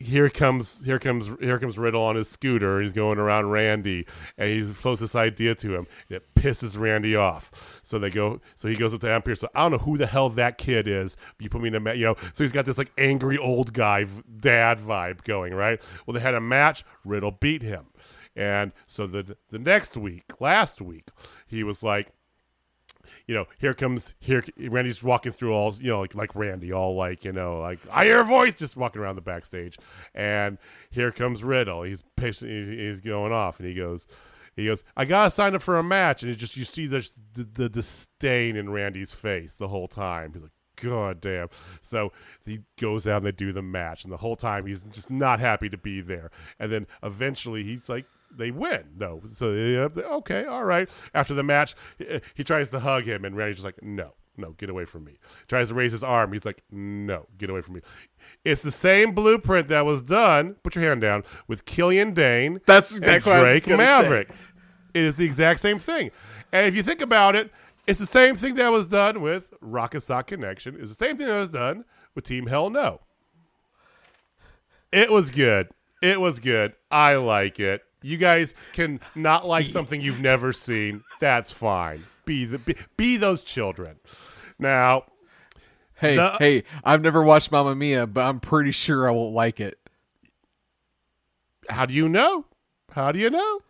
here 0.00 0.28
comes 0.28 0.84
here 0.84 0.98
comes 0.98 1.30
here 1.40 1.58
comes 1.58 1.78
Riddle 1.78 2.02
on 2.02 2.16
his 2.16 2.28
scooter. 2.28 2.76
and 2.76 2.84
He's 2.84 2.92
going 2.92 3.18
around 3.18 3.50
Randy, 3.50 4.06
and 4.36 4.48
he 4.48 4.62
floats 4.62 5.00
this 5.00 5.14
idea 5.14 5.54
to 5.56 5.74
him. 5.74 5.86
It 6.08 6.34
pisses 6.34 6.78
Randy 6.78 7.14
off. 7.14 7.80
So 7.82 7.98
they 7.98 8.10
go. 8.10 8.40
So 8.56 8.68
he 8.68 8.74
goes 8.74 8.92
up 8.92 9.00
to 9.02 9.10
Ampere. 9.10 9.36
So 9.36 9.48
I 9.54 9.62
don't 9.62 9.72
know 9.72 9.78
who 9.78 9.96
the 9.96 10.06
hell 10.06 10.28
that 10.30 10.58
kid 10.58 10.88
is. 10.88 11.16
You 11.38 11.48
put 11.48 11.60
me 11.60 11.68
in 11.68 11.74
a 11.74 11.94
you 11.94 12.06
know. 12.06 12.16
So 12.32 12.44
he's 12.44 12.52
got 12.52 12.66
this 12.66 12.78
like 12.78 12.92
angry 12.98 13.38
old 13.38 13.72
guy 13.72 14.04
dad 14.40 14.78
vibe 14.78 15.24
going 15.24 15.54
right. 15.54 15.80
Well, 16.06 16.14
they 16.14 16.20
had 16.20 16.34
a 16.34 16.40
match. 16.40 16.84
Riddle 17.04 17.30
beat 17.32 17.62
him, 17.62 17.86
and 18.34 18.72
so 18.88 19.06
the 19.06 19.36
the 19.50 19.58
next 19.58 19.96
week, 19.96 20.40
last 20.40 20.80
week, 20.80 21.08
he 21.46 21.62
was 21.62 21.82
like 21.82 22.13
you 23.26 23.34
know, 23.34 23.46
here 23.58 23.74
comes 23.74 24.14
here. 24.20 24.44
Randy's 24.58 25.02
walking 25.02 25.32
through 25.32 25.54
all, 25.54 25.74
you 25.74 25.88
know, 25.88 26.00
like 26.00 26.14
like 26.14 26.34
Randy, 26.34 26.72
all 26.72 26.94
like 26.94 27.24
you 27.24 27.32
know, 27.32 27.58
like 27.60 27.80
I 27.90 28.04
hear 28.04 28.20
a 28.20 28.24
voice, 28.24 28.54
just 28.54 28.76
walking 28.76 29.00
around 29.00 29.16
the 29.16 29.22
backstage, 29.22 29.78
and 30.14 30.58
here 30.90 31.10
comes 31.10 31.42
Riddle. 31.42 31.82
He's 31.82 32.02
patient, 32.16 32.50
he's, 32.50 33.00
going 33.00 33.32
off, 33.32 33.58
and 33.58 33.68
he 33.68 33.74
goes, 33.74 34.06
he 34.56 34.66
goes, 34.66 34.84
I 34.96 35.06
gotta 35.06 35.30
sign 35.30 35.54
up 35.54 35.62
for 35.62 35.78
a 35.78 35.82
match, 35.82 36.22
and 36.22 36.30
it 36.30 36.36
just 36.36 36.56
you 36.56 36.64
see 36.64 36.86
the, 36.86 37.08
the 37.32 37.44
the 37.44 37.68
disdain 37.68 38.56
in 38.56 38.70
Randy's 38.70 39.14
face 39.14 39.54
the 39.54 39.68
whole 39.68 39.88
time. 39.88 40.32
He's 40.32 40.42
like. 40.42 40.52
God 40.76 41.20
damn. 41.20 41.50
So 41.82 42.10
he 42.44 42.62
goes 42.80 43.06
out 43.06 43.18
and 43.18 43.26
they 43.26 43.30
do 43.30 43.52
the 43.52 43.62
match, 43.62 44.02
and 44.02 44.12
the 44.12 44.16
whole 44.16 44.34
time 44.34 44.66
he's 44.66 44.82
just 44.82 45.08
not 45.08 45.38
happy 45.38 45.68
to 45.68 45.78
be 45.78 46.00
there. 46.00 46.32
And 46.58 46.72
then 46.72 46.88
eventually 47.00 47.62
he's 47.62 47.88
like, 47.88 48.06
they 48.36 48.50
win. 48.50 48.84
No. 48.96 49.22
So, 49.34 49.46
okay, 49.48 50.44
all 50.44 50.64
right. 50.64 50.88
After 51.14 51.34
the 51.34 51.42
match, 51.42 51.74
he, 51.98 52.20
he 52.34 52.44
tries 52.44 52.68
to 52.70 52.80
hug 52.80 53.04
him, 53.04 53.24
and 53.24 53.36
Randy's 53.36 53.56
just 53.56 53.64
like, 53.64 53.82
no, 53.82 54.14
no, 54.36 54.52
get 54.52 54.68
away 54.70 54.84
from 54.84 55.04
me. 55.04 55.12
He 55.12 55.46
Tries 55.48 55.68
to 55.68 55.74
raise 55.74 55.92
his 55.92 56.04
arm. 56.04 56.32
He's 56.32 56.44
like, 56.44 56.62
no, 56.70 57.26
get 57.38 57.50
away 57.50 57.60
from 57.60 57.74
me. 57.74 57.80
It's 58.44 58.62
the 58.62 58.70
same 58.70 59.14
blueprint 59.14 59.68
that 59.68 59.84
was 59.84 60.02
done, 60.02 60.54
put 60.62 60.74
your 60.74 60.84
hand 60.84 61.00
down, 61.00 61.24
with 61.46 61.64
Killian 61.64 62.14
Dain 62.14 62.60
That's 62.66 62.92
and 62.92 63.00
exactly 63.00 63.32
what 63.32 63.40
I 63.40 63.52
was 63.52 63.62
Drake 63.62 63.78
Maverick. 63.78 64.30
It 64.92 65.04
is 65.04 65.16
the 65.16 65.24
exact 65.24 65.60
same 65.60 65.78
thing. 65.78 66.10
And 66.52 66.66
if 66.66 66.74
you 66.74 66.82
think 66.82 67.00
about 67.00 67.34
it, 67.36 67.50
it's 67.86 67.98
the 67.98 68.06
same 68.06 68.36
thing 68.36 68.54
that 68.54 68.70
was 68.70 68.86
done 68.86 69.20
with 69.20 69.52
Rock 69.60 69.94
'n' 69.94 70.00
Sock 70.00 70.28
Connection. 70.28 70.76
It's 70.80 70.96
the 70.96 71.04
same 71.04 71.16
thing 71.16 71.26
that 71.26 71.34
was 71.38 71.50
done 71.50 71.84
with 72.14 72.24
Team 72.24 72.46
Hell 72.46 72.70
No. 72.70 73.00
It 74.92 75.10
was 75.10 75.30
good. 75.30 75.68
It 76.00 76.20
was 76.20 76.38
good. 76.38 76.74
I 76.90 77.16
like 77.16 77.58
it. 77.58 77.82
You 78.04 78.18
guys 78.18 78.54
can 78.74 79.00
not 79.14 79.46
like 79.48 79.66
something 79.78 80.02
you've 80.02 80.20
never 80.20 80.52
seen. 80.52 81.02
That's 81.20 81.52
fine. 81.52 82.04
Be 82.26 82.44
the 82.44 82.58
be, 82.58 82.76
be 82.98 83.16
those 83.16 83.42
children. 83.42 83.96
Now, 84.58 85.04
Hey, 85.94 86.16
The- 86.16 86.36
hey, 86.38 86.64
I've 86.84 87.00
never 87.00 87.22
watched 87.22 87.50
Mamma 87.50 87.74
Mia, 87.74 88.06
but 88.06 88.22
I'm 88.24 88.40
pretty 88.40 88.72
sure 88.72 89.08
I 89.08 89.10
won't 89.12 89.32
like 89.32 89.58
it. 89.58 89.78
how 91.70 91.86
do 91.86 91.94
you 91.94 92.08
know? 92.10 92.44
How 92.92 93.10
do 93.10 93.18
you 93.18 93.30
know? 93.30 93.60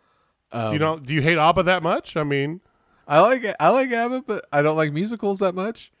do 0.51 0.57
you 0.59 0.65
um, 0.67 0.77
don't 0.77 1.05
do 1.05 1.13
you 1.13 1.21
hate 1.21 1.37
ABBA 1.37 1.63
that 1.63 1.81
much? 1.81 2.17
I 2.17 2.23
mean, 2.23 2.59
I 3.07 3.21
like. 3.21 3.45
I 3.57 3.69
like 3.69 3.89
ABBA, 3.89 4.23
but 4.27 4.45
I 4.51 4.61
don't 4.61 4.75
like 4.75 4.91
musicals 4.91 5.39
that 5.39 5.55
much. 5.55 5.93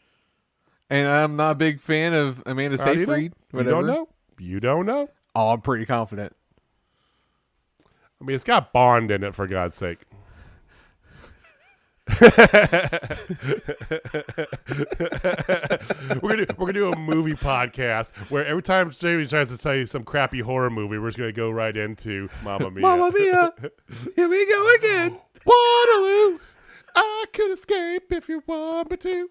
And 0.89 1.07
I'm 1.07 1.37
not 1.37 1.51
a 1.51 1.55
big 1.55 1.79
fan 1.79 2.13
of 2.13 2.43
Amanda 2.45 2.75
do 2.77 2.83
you 2.83 2.95
know? 2.97 3.01
Seyfried. 3.05 3.33
You 3.53 3.63
don't 3.63 3.87
know? 3.87 4.09
You 4.37 4.59
don't 4.59 4.85
know? 4.85 5.09
Oh, 5.33 5.51
I'm 5.51 5.61
pretty 5.61 5.85
confident. 5.85 6.35
I 8.21 8.25
mean, 8.25 8.35
it's 8.35 8.43
got 8.43 8.71
Bond 8.71 9.11
in 9.11 9.23
it 9.23 9.35
for 9.35 9.47
God's 9.47 9.75
sake. 9.75 9.99
we're 12.21 12.29
gonna 16.21 16.45
we're 16.55 16.67
gonna 16.67 16.73
do 16.73 16.91
a 16.91 16.97
movie 16.99 17.33
podcast 17.33 18.11
where 18.29 18.45
every 18.45 18.61
time 18.61 18.91
Jamie 18.91 19.25
tries 19.25 19.49
to 19.49 19.57
tell 19.57 19.73
you 19.73 19.87
some 19.87 20.03
crappy 20.03 20.39
horror 20.39 20.69
movie, 20.69 20.99
we're 20.99 21.07
just 21.07 21.17
gonna 21.17 21.31
go 21.31 21.49
right 21.49 21.75
into 21.75 22.29
Mamma 22.43 22.69
Mia. 22.69 22.81
Mamma 22.81 23.11
Mia, 23.11 23.53
here 24.15 24.29
we 24.29 24.45
go 24.45 24.75
again. 24.75 25.19
Waterloo, 25.45 26.39
I 26.95 27.25
could 27.33 27.51
escape 27.51 28.11
if 28.11 28.29
you 28.29 28.43
want 28.45 28.91
me 28.91 28.97
to. 28.97 29.29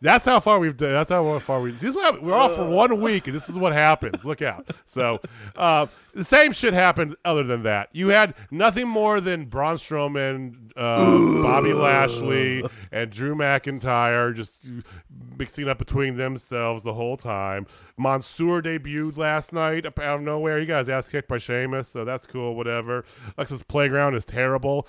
That's 0.00 0.26
how 0.26 0.38
far 0.38 0.58
we've 0.58 0.76
done. 0.76 0.92
That's 0.92 1.08
how 1.10 1.38
far 1.38 1.62
we. 1.62 1.70
This 1.70 1.82
is 1.82 1.96
what. 1.96 2.22
We're 2.22 2.34
off 2.34 2.54
for 2.54 2.68
one 2.68 3.00
week, 3.00 3.26
and 3.26 3.34
this 3.34 3.48
is 3.48 3.56
what 3.56 3.72
happens. 3.72 4.22
Look 4.22 4.42
out. 4.42 4.68
So, 4.84 5.18
uh, 5.56 5.86
the 6.12 6.24
same 6.24 6.52
shit 6.52 6.74
happened. 6.74 7.16
Other 7.24 7.42
than 7.42 7.62
that, 7.62 7.88
you 7.92 8.08
had 8.08 8.34
nothing 8.50 8.86
more 8.86 9.22
than 9.22 9.46
Braun 9.46 9.76
Strowman, 9.76 10.72
uh, 10.76 11.42
Bobby 11.42 11.72
Lashley, 11.72 12.62
and 12.92 13.10
Drew 13.10 13.34
McIntyre 13.34 14.34
just 14.34 14.58
mixing 15.38 15.70
up 15.70 15.78
between 15.78 16.18
themselves 16.18 16.82
the 16.82 16.92
whole 16.92 17.16
time. 17.16 17.66
Mansoor 17.96 18.60
debuted 18.60 19.16
last 19.16 19.54
night 19.54 19.86
up 19.86 19.98
out 19.98 20.16
of 20.16 20.22
nowhere. 20.22 20.58
You 20.58 20.66
guys 20.66 20.90
ass 20.90 21.08
kicked 21.08 21.28
by 21.28 21.38
Sheamus, 21.38 21.88
so 21.88 22.04
that's 22.04 22.26
cool. 22.26 22.54
Whatever. 22.56 23.06
Lexus 23.38 23.66
Playground 23.66 24.16
is 24.16 24.26
terrible. 24.26 24.86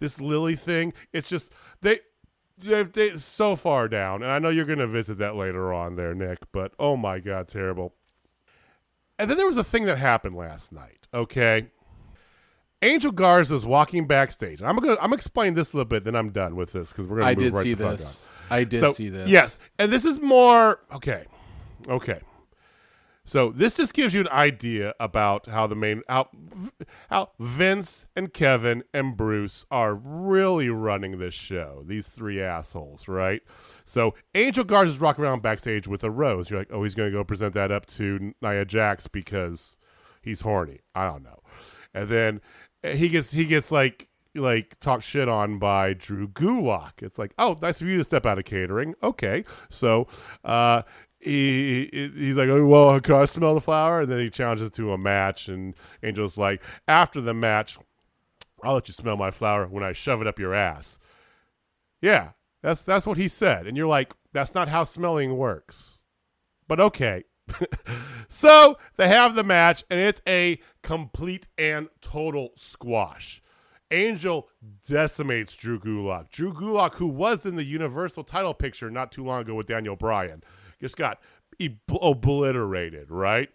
This 0.00 0.20
Lily 0.20 0.56
thing, 0.56 0.92
it's 1.12 1.28
just 1.28 1.52
they 1.82 2.00
they, 2.58 2.82
they 2.82 3.16
so 3.16 3.56
far 3.56 3.88
down, 3.88 4.22
and 4.22 4.30
I 4.30 4.38
know 4.38 4.48
you're 4.48 4.64
going 4.64 4.78
to 4.78 4.86
visit 4.86 5.18
that 5.18 5.36
later 5.36 5.72
on 5.72 5.96
there, 5.96 6.14
Nick. 6.14 6.38
But 6.52 6.72
oh 6.78 6.96
my 6.96 7.18
god, 7.18 7.48
terrible. 7.48 7.94
And 9.18 9.30
then 9.30 9.36
there 9.36 9.46
was 9.46 9.56
a 9.56 9.64
thing 9.64 9.84
that 9.84 9.98
happened 9.98 10.36
last 10.36 10.72
night. 10.72 11.06
Okay, 11.14 11.68
Angel 12.82 13.10
Garza's 13.12 13.64
walking 13.64 14.06
backstage. 14.06 14.62
I'm 14.62 14.76
gonna 14.76 14.92
I'm 14.94 15.04
gonna 15.06 15.14
explain 15.14 15.54
this 15.54 15.72
a 15.72 15.76
little 15.76 15.88
bit, 15.88 16.04
then 16.04 16.14
I'm 16.14 16.30
done 16.30 16.56
with 16.56 16.72
this 16.72 16.90
because 16.92 17.06
we're 17.06 17.18
gonna 17.18 17.30
I 17.30 17.34
move 17.34 17.44
did 17.44 17.52
right 17.54 17.62
see 17.62 17.74
the 17.74 17.84
fuck 17.84 17.96
this. 17.96 18.24
on. 18.50 18.56
I 18.58 18.64
did 18.64 18.80
So, 18.80 18.92
see 18.92 19.08
this. 19.08 19.28
Yes, 19.28 19.58
and 19.78 19.90
this 19.90 20.04
is 20.04 20.18
more 20.20 20.80
okay. 20.92 21.24
Okay. 21.88 22.20
So 23.26 23.50
this 23.50 23.76
just 23.76 23.92
gives 23.92 24.14
you 24.14 24.20
an 24.20 24.28
idea 24.28 24.94
about 25.00 25.46
how 25.46 25.66
the 25.66 25.74
main 25.74 26.02
how 26.08 26.28
how 27.10 27.32
Vince 27.40 28.06
and 28.14 28.32
Kevin 28.32 28.84
and 28.94 29.16
Bruce 29.16 29.66
are 29.70 29.94
really 29.94 30.68
running 30.68 31.18
this 31.18 31.34
show. 31.34 31.84
These 31.86 32.06
three 32.06 32.40
assholes, 32.40 33.08
right? 33.08 33.42
So 33.84 34.14
Angel 34.34 34.64
Garza's 34.64 35.00
rocking 35.00 35.24
around 35.24 35.42
backstage 35.42 35.88
with 35.88 36.04
a 36.04 36.10
rose. 36.10 36.50
You're 36.50 36.60
like, 36.60 36.70
oh, 36.70 36.84
he's 36.84 36.94
going 36.94 37.10
to 37.10 37.18
go 37.18 37.24
present 37.24 37.52
that 37.54 37.72
up 37.72 37.84
to 37.86 38.32
Nia 38.40 38.64
Jax 38.64 39.08
because 39.08 39.76
he's 40.22 40.42
horny. 40.42 40.78
I 40.94 41.06
don't 41.06 41.24
know. 41.24 41.40
And 41.92 42.08
then 42.08 42.40
he 42.82 43.08
gets 43.08 43.32
he 43.32 43.44
gets 43.44 43.72
like 43.72 44.08
like 44.36 44.78
talked 44.80 45.02
shit 45.02 45.28
on 45.28 45.58
by 45.58 45.92
Drew 45.92 46.28
Gulak. 46.28 47.02
It's 47.02 47.18
like, 47.18 47.32
oh, 47.38 47.58
nice 47.60 47.80
of 47.80 47.88
you 47.88 47.98
to 47.98 48.04
step 48.04 48.26
out 48.26 48.38
of 48.38 48.44
catering. 48.44 48.94
Okay, 49.02 49.44
so 49.68 50.06
uh, 50.44 50.82
he, 51.26 51.88
he 51.92 52.12
he's 52.16 52.36
like, 52.36 52.48
oh, 52.48 52.64
well, 52.64 53.00
can 53.00 53.16
I 53.16 53.24
smell 53.24 53.54
the 53.54 53.60
flower? 53.60 54.02
And 54.02 54.10
then 54.10 54.20
he 54.20 54.30
challenges 54.30 54.70
to 54.72 54.92
a 54.92 54.98
match, 54.98 55.48
and 55.48 55.74
Angel's 56.02 56.38
like, 56.38 56.62
after 56.86 57.20
the 57.20 57.34
match, 57.34 57.78
I'll 58.62 58.74
let 58.74 58.88
you 58.88 58.94
smell 58.94 59.16
my 59.16 59.30
flower 59.30 59.66
when 59.66 59.82
I 59.82 59.92
shove 59.92 60.20
it 60.20 60.26
up 60.26 60.38
your 60.38 60.54
ass. 60.54 60.98
Yeah, 62.00 62.30
that's 62.62 62.82
that's 62.82 63.06
what 63.06 63.18
he 63.18 63.28
said, 63.28 63.66
and 63.66 63.76
you're 63.76 63.86
like, 63.86 64.14
that's 64.32 64.54
not 64.54 64.68
how 64.68 64.84
smelling 64.84 65.36
works. 65.36 66.02
But 66.68 66.80
okay. 66.80 67.24
so 68.28 68.76
they 68.96 69.08
have 69.08 69.34
the 69.34 69.44
match, 69.44 69.84
and 69.90 70.00
it's 70.00 70.20
a 70.26 70.60
complete 70.82 71.46
and 71.56 71.88
total 72.00 72.50
squash. 72.56 73.42
Angel 73.90 74.48
decimates 74.86 75.56
Drew 75.56 75.78
Gulak. 75.78 76.30
Drew 76.30 76.52
Gulak, 76.52 76.94
who 76.94 77.06
was 77.06 77.46
in 77.46 77.54
the 77.54 77.64
Universal 77.64 78.24
title 78.24 78.54
picture 78.54 78.90
not 78.90 79.12
too 79.12 79.24
long 79.24 79.42
ago 79.42 79.54
with 79.54 79.68
Daniel 79.68 79.94
Bryan, 79.94 80.42
just 80.80 80.96
got 80.96 81.20
obliterated, 81.88 83.10
right? 83.10 83.50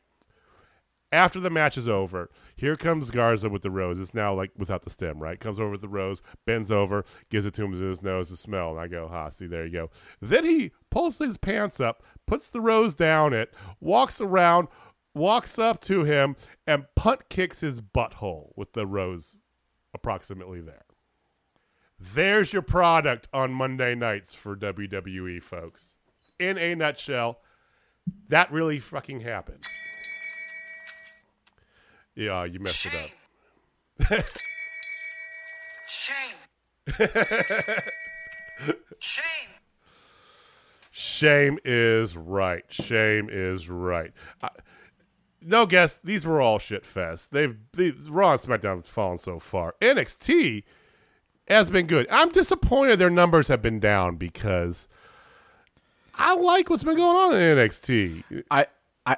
After 1.13 1.41
the 1.41 1.49
match 1.49 1.77
is 1.77 1.89
over, 1.89 2.29
here 2.55 2.77
comes 2.77 3.11
Garza 3.11 3.49
with 3.49 3.63
the 3.63 3.71
rose. 3.71 3.99
It's 3.99 4.13
now 4.13 4.33
like 4.33 4.51
without 4.57 4.83
the 4.83 4.89
stem, 4.89 5.19
right? 5.19 5.39
Comes 5.39 5.59
over 5.59 5.71
with 5.71 5.81
the 5.81 5.89
rose, 5.89 6.21
bends 6.45 6.71
over, 6.71 7.03
gives 7.29 7.45
it 7.45 7.53
to 7.55 7.65
him 7.65 7.73
in 7.73 7.81
his 7.81 8.01
nose 8.01 8.29
to 8.29 8.37
smell. 8.37 8.71
And 8.71 8.79
I 8.79 8.87
go, 8.87 9.09
ha, 9.09 9.27
see, 9.29 9.45
there 9.45 9.65
you 9.65 9.73
go. 9.73 9.89
Then 10.21 10.45
he 10.45 10.71
pulls 10.89 11.17
his 11.17 11.35
pants 11.35 11.81
up, 11.81 12.01
puts 12.25 12.49
the 12.49 12.61
rose 12.61 12.93
down 12.93 13.33
it, 13.33 13.53
walks 13.81 14.21
around, 14.21 14.69
walks 15.13 15.59
up 15.59 15.81
to 15.81 16.05
him, 16.05 16.37
and 16.65 16.85
punt 16.95 17.27
kicks 17.27 17.59
his 17.59 17.81
butthole 17.81 18.51
with 18.55 18.71
the 18.71 18.87
rose 18.87 19.37
approximately 19.93 20.61
there. 20.61 20.85
There's 21.99 22.53
your 22.53 22.61
product 22.61 23.27
on 23.33 23.51
Monday 23.51 23.95
nights 23.95 24.33
for 24.33 24.55
WWE, 24.55 25.43
folks. 25.43 25.95
In 26.41 26.57
a 26.57 26.73
nutshell, 26.73 27.39
that 28.29 28.51
really 28.51 28.79
fucking 28.79 29.19
happened. 29.19 29.63
Yeah, 32.15 32.45
you 32.45 32.59
messed 32.59 32.87
it 32.87 32.95
up. 32.95 34.25
Shame. 35.87 36.35
Shame. 38.97 39.49
Shame 40.89 41.59
is 41.63 42.17
right. 42.17 42.65
Shame 42.69 43.29
is 43.31 43.69
right. 43.69 44.11
I, 44.41 44.49
no 45.41 45.67
guess. 45.67 45.97
These 46.03 46.25
were 46.25 46.41
all 46.41 46.57
shit 46.57 46.87
fest. 46.87 47.29
They've 47.31 47.55
the 47.73 47.91
Raw 48.09 48.31
and 48.31 48.41
SmackDown 48.41 48.77
have 48.77 48.85
fallen 48.87 49.19
so 49.19 49.39
far. 49.39 49.75
NXT 49.79 50.63
has 51.47 51.69
been 51.69 51.85
good. 51.85 52.07
I'm 52.09 52.31
disappointed 52.31 52.97
their 52.97 53.11
numbers 53.11 53.47
have 53.47 53.61
been 53.61 53.79
down 53.79 54.15
because 54.15 54.87
I 56.21 56.35
like 56.35 56.69
what's 56.69 56.83
been 56.83 56.97
going 56.97 57.17
on 57.17 57.33
in 57.33 57.57
NXT. 57.57 58.43
I 58.51 58.67
I 59.05 59.17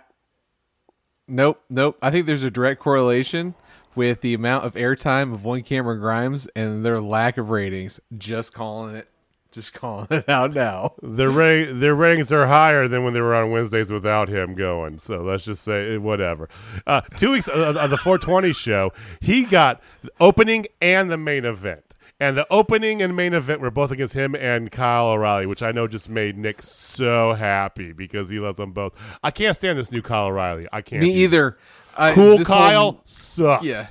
Nope, 1.28 1.62
nope. 1.70 1.98
I 2.02 2.12
think 2.12 2.28
there's 2.28 2.44
a 2.44 2.52
direct 2.52 2.80
correlation 2.80 3.56
with 3.96 4.22
the 4.22 4.34
amount 4.34 4.66
of 4.66 4.74
airtime 4.76 5.34
of 5.34 5.44
one 5.44 5.64
Cameron 5.64 6.00
Grimes 6.00 6.48
and 6.56 6.86
their 6.86 7.02
lack 7.02 7.38
of 7.38 7.50
ratings. 7.50 8.00
Just 8.18 8.54
calling 8.54 8.96
it 8.96 9.08
just 9.52 9.74
calling 9.74 10.08
it 10.10 10.28
out 10.28 10.54
now. 10.54 10.94
Their 11.02 11.30
ra- 11.30 11.72
their 11.72 11.94
ratings 11.94 12.32
are 12.32 12.48
higher 12.48 12.88
than 12.88 13.04
when 13.04 13.14
they 13.14 13.22
were 13.22 13.36
on 13.36 13.52
Wednesdays 13.52 13.92
without 13.92 14.28
him 14.28 14.56
going. 14.56 14.98
So 15.00 15.22
let's 15.22 15.46
just 15.46 15.64
say 15.64 15.96
eh, 15.96 15.98
whatever. 15.98 16.50
Uh, 16.88 17.02
two 17.18 17.32
weeks 17.32 17.48
uh, 17.48 17.76
on 17.80 17.90
the 17.90 17.98
420 17.98 18.52
show, 18.54 18.92
he 19.22 19.44
got 19.44 19.82
the 20.02 20.12
opening 20.20 20.68
and 20.82 21.12
the 21.12 21.18
main 21.18 21.46
event. 21.46 21.93
And 22.24 22.38
the 22.38 22.48
opening 22.50 23.02
and 23.02 23.16
main 23.16 23.34
event 23.34 23.60
were 23.60 23.70
both 23.70 23.92
against 23.92 24.14
him 24.14 24.34
and 24.34 24.72
Kyle 24.72 25.08
O'Reilly, 25.08 25.46
which 25.46 25.62
I 25.62 25.74
know 25.74 25.88
just 25.88 26.08
made 26.08 26.38
Nick 26.38 26.62
so 26.62 27.34
happy 27.34 27.92
because 27.92 28.30
he 28.30 28.40
loves 28.40 28.56
them 28.58 28.72
both. 28.72 28.94
I 29.22 29.30
can't 29.30 29.58
stand 29.58 29.78
this 29.78 29.92
new 29.92 30.02
Kyle 30.02 30.28
O'Reilly. 30.28 30.66
I 30.72 30.82
can't. 30.82 31.04
Me 31.04 31.12
either. 31.24 31.58
I- 31.98 32.14
Cool 32.14 32.46
Kyle 32.46 32.94
one- 32.94 33.02
sucks. 33.06 33.66
Yeah. 33.66 33.86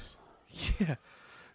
yeah. 0.78 0.94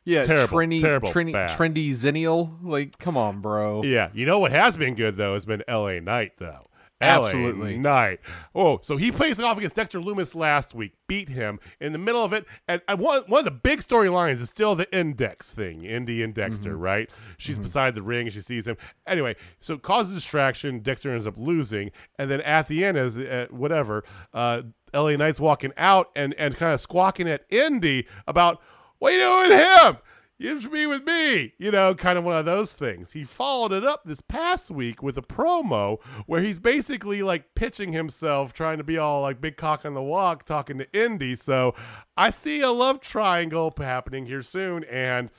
Yeah, 0.06 0.24
Terrible, 0.26 0.58
trendy, 0.58 0.80
terrible, 0.80 1.10
trendy, 1.10 1.34
bad. 1.34 1.50
trendy 1.58 1.90
zennial. 1.90 2.58
Like, 2.64 2.98
come 2.98 3.18
on, 3.18 3.42
bro. 3.42 3.84
Yeah, 3.84 4.10
you 4.14 4.26
know 4.26 4.40
what 4.40 4.52
has 4.54 4.78
been 4.78 4.96
good 4.96 5.18
though 5.18 5.34
has 5.34 5.44
been 5.44 5.64
L.A. 5.68 6.00
Knight 6.00 6.32
though. 6.38 6.67
Absolutely. 7.00 7.76
LA 7.76 7.82
Knight. 7.82 8.20
Oh, 8.56 8.80
so 8.82 8.98
he 8.98 9.12
plays 9.12 9.40
off 9.40 9.58
against 9.58 9.76
Dexter 9.76 10.00
Lumis 10.00 10.34
last 10.34 10.74
week, 10.74 10.94
beat 11.08 11.30
him 11.30 11.60
in 11.80 11.94
the 11.94 12.00
middle 12.00 12.24
of 12.24 12.34
it, 12.34 12.46
and 12.68 12.82
I, 12.88 12.96
one 12.96 13.22
one 13.28 13.40
of 13.40 13.46
the 13.46 13.52
big 13.52 13.80
storylines 13.82 14.42
is 14.42 14.50
still 14.50 14.76
the 14.76 14.92
index 14.96 15.52
thing, 15.52 15.84
Indi 15.84 16.24
and 16.24 16.34
Dexter, 16.34 16.72
Mm-hmm. 16.74 16.82
right? 16.82 17.10
She's 17.38 17.60
beside 17.60 17.94
the 17.96 18.02
ring, 18.02 18.30
she 18.30 18.42
sees 18.42 18.66
him. 18.68 18.78
Anyway, 19.06 19.36
so 19.60 19.76
it 19.76 19.84
causes 19.84 20.16
distraction. 20.16 20.80
Dexter 20.80 21.12
ends 21.12 21.28
up 21.28 21.38
losing, 21.38 21.92
and 22.18 22.32
then 22.32 22.42
at 22.42 22.68
the 22.68 22.84
end, 22.84 22.98
as 22.98 23.18
uh, 23.18 23.46
whatever, 23.52 24.04
uh, 24.34 24.64
L.A. 24.94 25.18
Knight's 25.18 25.40
walking 25.40 25.74
out 25.78 26.10
and 26.16 26.34
and 26.36 26.56
kind 26.58 26.74
of 26.74 26.82
squawking 26.82 27.30
at 27.30 27.44
Indi 27.50 28.08
about 28.28 28.60
what 29.00 29.14
are 29.14 29.16
you 29.16 29.22
doing 29.22 29.50
with 29.50 29.84
him? 29.86 29.98
You 30.40 30.62
should 30.62 30.72
be 30.72 30.86
with 30.86 31.04
me, 31.04 31.54
you 31.58 31.72
know, 31.72 31.96
kind 31.96 32.16
of 32.16 32.24
one 32.24 32.38
of 32.38 32.46
those 32.46 32.74
things. 32.74 33.14
He 33.14 33.24
followed 33.24 33.72
it 33.72 33.84
up 33.84 34.04
this 34.06 34.22
past 34.22 34.70
week 34.70 35.02
with 35.02 35.18
a 35.18 35.24
promo 35.24 36.00
where 36.28 36.44
he's 36.44 36.60
basically 36.60 37.24
like 37.24 37.56
pitching 37.56 37.92
himself, 37.92 38.54
trying 38.54 38.78
to 38.78 38.84
be 38.84 39.00
all 39.00 39.22
like 39.24 39.42
big 39.42 39.58
cock 39.58 39.84
on 39.84 39.96
the 39.96 40.02
walk, 40.02 40.46
talking 40.46 40.78
to 40.78 40.94
Indi. 40.94 41.34
So 41.36 41.74
I 42.16 42.30
see 42.30 42.62
a 42.62 42.70
love 42.70 43.02
triangle 43.02 43.74
happening 43.76 44.28
here 44.28 44.44
soon, 44.44 44.84
and 44.84 45.32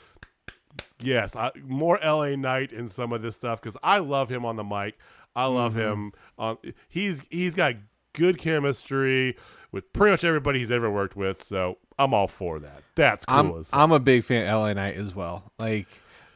yes, 1.00 1.36
I, 1.36 1.52
more 1.64 2.00
LA 2.04 2.34
Knight 2.34 2.72
in 2.72 2.88
some 2.88 3.12
of 3.12 3.22
this 3.22 3.36
stuff 3.36 3.60
because 3.60 3.76
I 3.84 3.98
love 3.98 4.28
him 4.28 4.44
on 4.44 4.56
the 4.56 4.64
mic. 4.64 4.98
I 5.36 5.46
love 5.46 5.74
mm-hmm. 5.74 5.80
him. 5.80 6.12
On 6.38 6.58
he's 6.88 7.22
he's 7.30 7.54
got 7.54 7.74
good 8.14 8.36
chemistry 8.38 9.36
with 9.70 9.92
pretty 9.92 10.10
much 10.10 10.24
everybody 10.24 10.58
he's 10.58 10.72
ever 10.72 10.90
worked 10.90 11.14
with. 11.14 11.42
So 11.44 11.78
I'm 11.98 12.14
all 12.14 12.28
for 12.28 12.58
that. 12.60 12.82
That's 12.94 13.24
cool. 13.24 13.36
I'm 13.36 13.60
as 13.60 13.70
I'm 13.72 13.92
a 13.92 14.00
big 14.00 14.24
fan 14.24 14.46
of 14.46 14.60
LA 14.60 14.72
Knight 14.74 14.96
as 14.96 15.14
well. 15.14 15.52
Like 15.58 15.86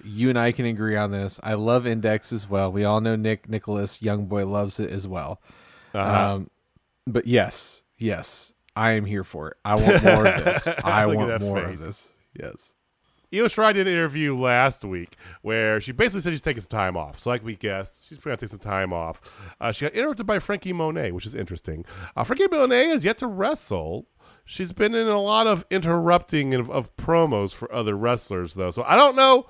you 0.05 0.29
and 0.29 0.39
I 0.39 0.53
can 0.53 0.67
agree 0.67 0.97
on 0.97 1.11
this. 1.11 1.39
I 1.43 1.55
love 1.55 1.87
Index 1.87 2.33
as 2.33 2.49
well. 2.49 2.73
We 2.73 2.85
all 2.85 3.01
know 3.01 3.17
Nick 3.17 3.49
Nicholas 3.49 4.03
Young 4.03 4.27
Boy 4.27 4.47
loves 4.47 4.81
it 4.81 4.91
as 4.91 5.07
well. 5.07 5.41
Uh-huh. 5.95 6.35
Um, 6.35 6.51
but 7.07 7.27
yes, 7.27 7.83
yes, 7.99 8.53
I 8.75 8.93
am 8.93 9.05
here 9.05 9.25
for 9.25 9.49
it. 9.49 9.57
I 9.65 9.75
want 9.75 10.03
more 10.05 10.27
of 10.27 10.45
this. 10.45 10.69
I 10.85 11.07
want 11.07 11.41
more 11.41 11.61
face. 11.63 11.81
of 11.81 11.87
this. 11.87 12.13
Yes. 12.39 12.73
Io 13.35 13.47
Shirai 13.47 13.73
did 13.73 13.87
an 13.87 13.95
interview 13.95 14.39
last 14.39 14.85
week 14.85 15.17
where 15.41 15.81
she 15.81 15.91
basically 15.91 16.21
said 16.21 16.33
she's 16.35 16.43
taking 16.43 16.61
some 16.61 16.69
time 16.69 16.99
off. 16.99 17.21
So, 17.21 17.31
like 17.31 17.43
we 17.43 17.57
guessed, 17.57 18.07
she's 18.07 18.19
going 18.19 18.37
to 18.37 18.41
take 18.41 18.51
some 18.51 18.59
time 18.59 18.93
off. 18.93 19.23
Uh, 19.59 19.73
she 19.73 19.87
got 19.87 19.95
interrupted 19.95 20.27
by 20.27 20.39
Franky 20.39 20.75
Monet, 20.75 21.13
which 21.13 21.25
is 21.25 21.35
interesting. 21.35 21.87
Uh, 22.15 22.25
Franky 22.25 22.47
Monet 22.51 22.89
has 22.89 23.07
yet 23.07 23.17
to 23.19 23.27
wrestle. 23.27 24.07
She's 24.45 24.73
been 24.73 24.95
in 24.95 25.09
a 25.09 25.21
lot 25.21 25.47
of 25.47 25.65
interrupting 25.71 26.55
of, 26.55 26.71
of 26.71 26.95
promos 26.97 27.53
for 27.53 27.73
other 27.73 27.97
wrestlers, 27.97 28.55
though. 28.55 28.71
So, 28.71 28.83
I 28.83 28.97
don't 28.97 29.17
know 29.17 29.47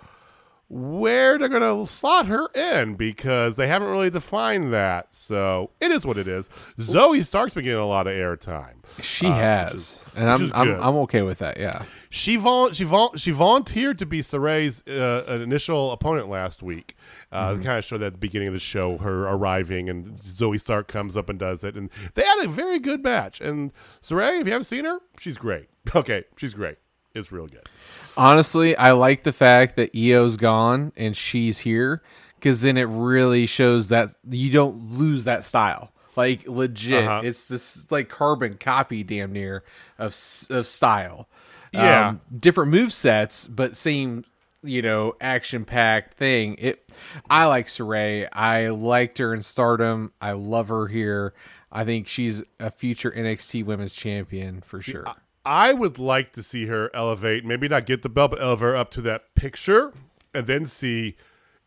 where 0.69 1.37
they're 1.37 1.51
going 1.51 1.61
to 1.87 1.91
slot 1.93 2.27
her 2.27 2.47
in 2.55 2.95
because 2.95 3.57
they 3.57 3.69
haven't 3.69 3.89
really 3.91 4.09
defined 4.09 4.73
that. 4.73 5.13
So 5.13 5.71
it 5.81 5.91
is 5.91 6.07
what 6.07 6.17
it 6.17 6.27
is. 6.27 6.49
Zoey 6.79 7.27
Stark's 7.27 7.53
been 7.53 7.65
getting 7.65 7.79
a 7.79 7.87
lot 7.87 8.07
of 8.07 8.15
airtime. 8.15 8.77
She 9.03 9.27
Uh, 9.27 9.35
has, 9.35 10.01
and 10.17 10.31
I'm 10.31 10.51
I'm. 10.55 10.71
I'm 10.81 10.95
okay 10.97 11.23
with 11.23 11.39
that. 11.41 11.59
Yeah. 11.59 11.85
She 12.11 12.37
vol- 12.37 12.73
she 12.73 12.85
vol- 12.85 13.15
she 13.17 13.31
volunteered 13.33 13.99
to 14.01 14.07
be 14.07 14.21
Sarray's 14.23 14.87
uh, 14.87 15.25
initial 15.43 15.93
opponent 15.93 16.29
last 16.29 16.63
week. 16.63 16.95
Uh, 17.33 17.53
Mm-hmm. 17.55 17.63
Kind 17.63 17.79
of 17.79 17.85
showed 17.85 18.03
at 18.03 18.13
the 18.13 18.19
beginning 18.19 18.49
of 18.49 18.55
the 18.55 18.61
show 18.61 18.99
her 18.99 19.23
arriving, 19.27 19.89
and 19.89 20.19
Zoey 20.21 20.61
Stark 20.61 20.87
comes 20.87 21.17
up 21.17 21.29
and 21.31 21.39
does 21.39 21.65
it, 21.65 21.75
and 21.77 21.89
they 22.15 22.23
had 22.23 22.45
a 22.45 22.49
very 22.49 22.79
good 22.79 23.03
match. 23.03 23.41
And 23.41 23.73
Sarray, 24.03 24.41
if 24.41 24.47
you 24.47 24.53
haven't 24.53 24.67
seen 24.67 24.85
her, 24.85 24.99
she's 25.19 25.39
great. 25.39 25.69
Okay, 25.97 26.25
she's 26.37 26.55
great. 26.55 26.77
It's 27.15 27.33
real 27.33 27.47
good. 27.47 27.69
Honestly, 28.17 28.77
I 28.77 28.93
like 28.93 29.23
the 29.25 29.33
fact 29.33 29.77
that 29.77 29.91
Io's 29.97 30.37
gone 30.37 30.93
and 30.97 31.17
she's 31.17 31.59
here 31.61 32.03
because 32.37 32.61
then 32.63 32.77
it 32.77 32.85
really 32.85 33.47
shows 33.47 33.89
that 33.89 34.11
you 34.29 34.51
don't 34.51 34.93
lose 34.99 35.25
that 35.25 35.45
style. 35.45 35.93
Like 36.17 36.47
legit, 36.47 37.05
Uh-huh. 37.05 37.23
it's 37.25 37.49
this 37.49 37.91
like 37.91 38.09
carbon 38.11 38.59
copy, 38.59 39.03
damn 39.03 39.33
near 39.33 39.65
of 39.99 40.15
of 40.51 40.67
style. 40.67 41.29
Yeah. 41.73 42.09
um, 42.09 42.21
different 42.39 42.71
move 42.71 42.93
sets, 42.93 43.49
but 43.49 43.77
same 43.77 44.25
you 44.63 44.83
know 44.83 45.15
action 45.21 45.65
packed 45.65 46.15
thing. 46.15 46.57
It. 46.59 46.93
I 47.29 47.47
like 47.47 47.67
Sarray. 47.67 48.29
I 48.33 48.69
liked 48.69 49.19
her 49.19 49.35
in 49.35 49.43
Stardom. 49.43 50.13
I 50.21 50.33
love 50.33 50.69
her 50.69 50.89
here. 50.89 51.35
I 51.71 51.85
think 51.85 52.07
she's 52.07 52.43
a 52.61 52.71
future 52.71 53.11
NXT 53.11 53.65
Women's 53.65 53.95
Champion 53.95 54.61
for 54.61 54.81
sure. 54.81 55.05
I 55.45 55.73
would 55.73 55.99
like 55.99 56.33
to 56.35 56.43
see 56.43 56.67
her 56.67 56.91
elevate, 56.95 57.45
maybe 57.45 57.67
not 57.67 57.87
get 57.87 58.03
the 58.03 58.09
belt, 58.09 58.33
but 58.33 58.41
elevate 58.41 58.63
her 58.63 58.77
up 58.77 58.91
to 58.93 59.01
that 59.03 59.35
picture, 59.35 59.93
and 60.33 60.47
then 60.47 60.67
see 60.67 61.17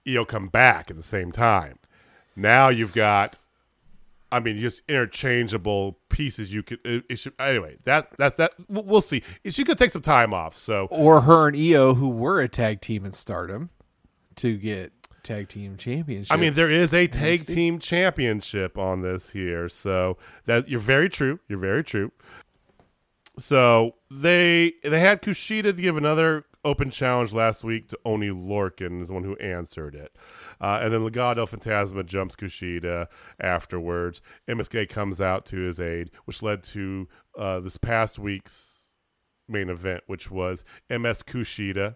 Io 0.08 0.24
come 0.24 0.48
back 0.48 0.90
at 0.90 0.96
the 0.96 1.04
same 1.04 1.32
time. 1.32 1.80
Now 2.36 2.70
you've 2.70 2.94
got, 2.94 3.38
I 4.36 4.42
mean, 4.42 4.60
just 4.60 4.82
interchangeable 4.90 5.98
pieces. 6.10 6.54
You 6.54 6.62
could 6.62 6.80
it, 6.84 7.06
it 7.10 7.16
should, 7.16 7.34
anyway. 7.40 7.78
That 7.86 8.18
that 8.18 8.36
that 8.36 8.52
we'll 8.68 8.84
we'll 8.84 9.02
see. 9.02 9.24
She 9.46 9.64
could 9.64 9.78
take 9.78 9.92
some 9.92 10.02
time 10.02 10.34
off. 10.34 10.58
So 10.58 10.88
or 10.92 11.22
her 11.22 11.48
and 11.48 11.56
Io, 11.56 11.94
who 11.94 12.10
were 12.10 12.42
a 12.42 12.50
tag 12.50 12.82
team 12.82 13.06
in 13.06 13.14
Stardom, 13.14 13.70
to 14.36 14.58
get 14.58 14.92
tag 15.24 15.48
team 15.48 15.78
championship. 15.78 16.34
I 16.34 16.36
mean, 16.36 16.54
there 16.54 16.70
is 16.70 16.94
a 16.94 17.08
tag 17.08 17.48
team 17.48 17.80
championship 17.80 18.78
on 18.78 19.04
this 19.04 19.30
here, 19.30 19.70
so 19.70 20.18
that 20.48 20.68
you're 20.68 20.82
very 20.82 21.10
true. 21.10 21.40
You're 21.48 21.60
very 21.60 21.86
true. 21.86 22.12
So 23.40 23.96
they 24.12 24.74
they 24.84 25.00
had 25.00 25.22
Kushida 25.22 25.64
to 25.64 25.74
give 25.74 25.96
another 25.96 26.44
open 26.66 26.92
challenge 26.92 27.32
last 27.32 27.64
week 27.64 27.88
to 27.90 28.00
Oney 28.04 28.30
Lorcan 28.30 29.02
is 29.02 29.08
the 29.08 29.14
one 29.14 29.24
who 29.24 29.38
answered 29.38 29.96
it, 29.96 30.18
uh, 30.60 30.80
and 30.82 30.92
then 30.92 31.02
Legado 31.02 31.36
del 31.36 31.48
Fantasma 31.48 32.06
jumps 32.06 32.36
Kushida 32.36 33.08
afterwards. 33.40 34.22
MSK 34.50 34.90
comes 34.90 35.22
out 35.22 35.46
to 35.46 35.58
his 35.58 35.80
aid, 35.80 36.12
which 36.26 36.42
led 36.42 36.64
to 36.64 37.08
uh, 37.38 37.62
this 37.62 37.78
past 37.78 38.20
week's 38.20 38.90
main 39.48 39.70
event, 39.70 40.04
which 40.08 40.30
was 40.30 40.66
MS 40.90 41.24
Kushida 41.24 41.96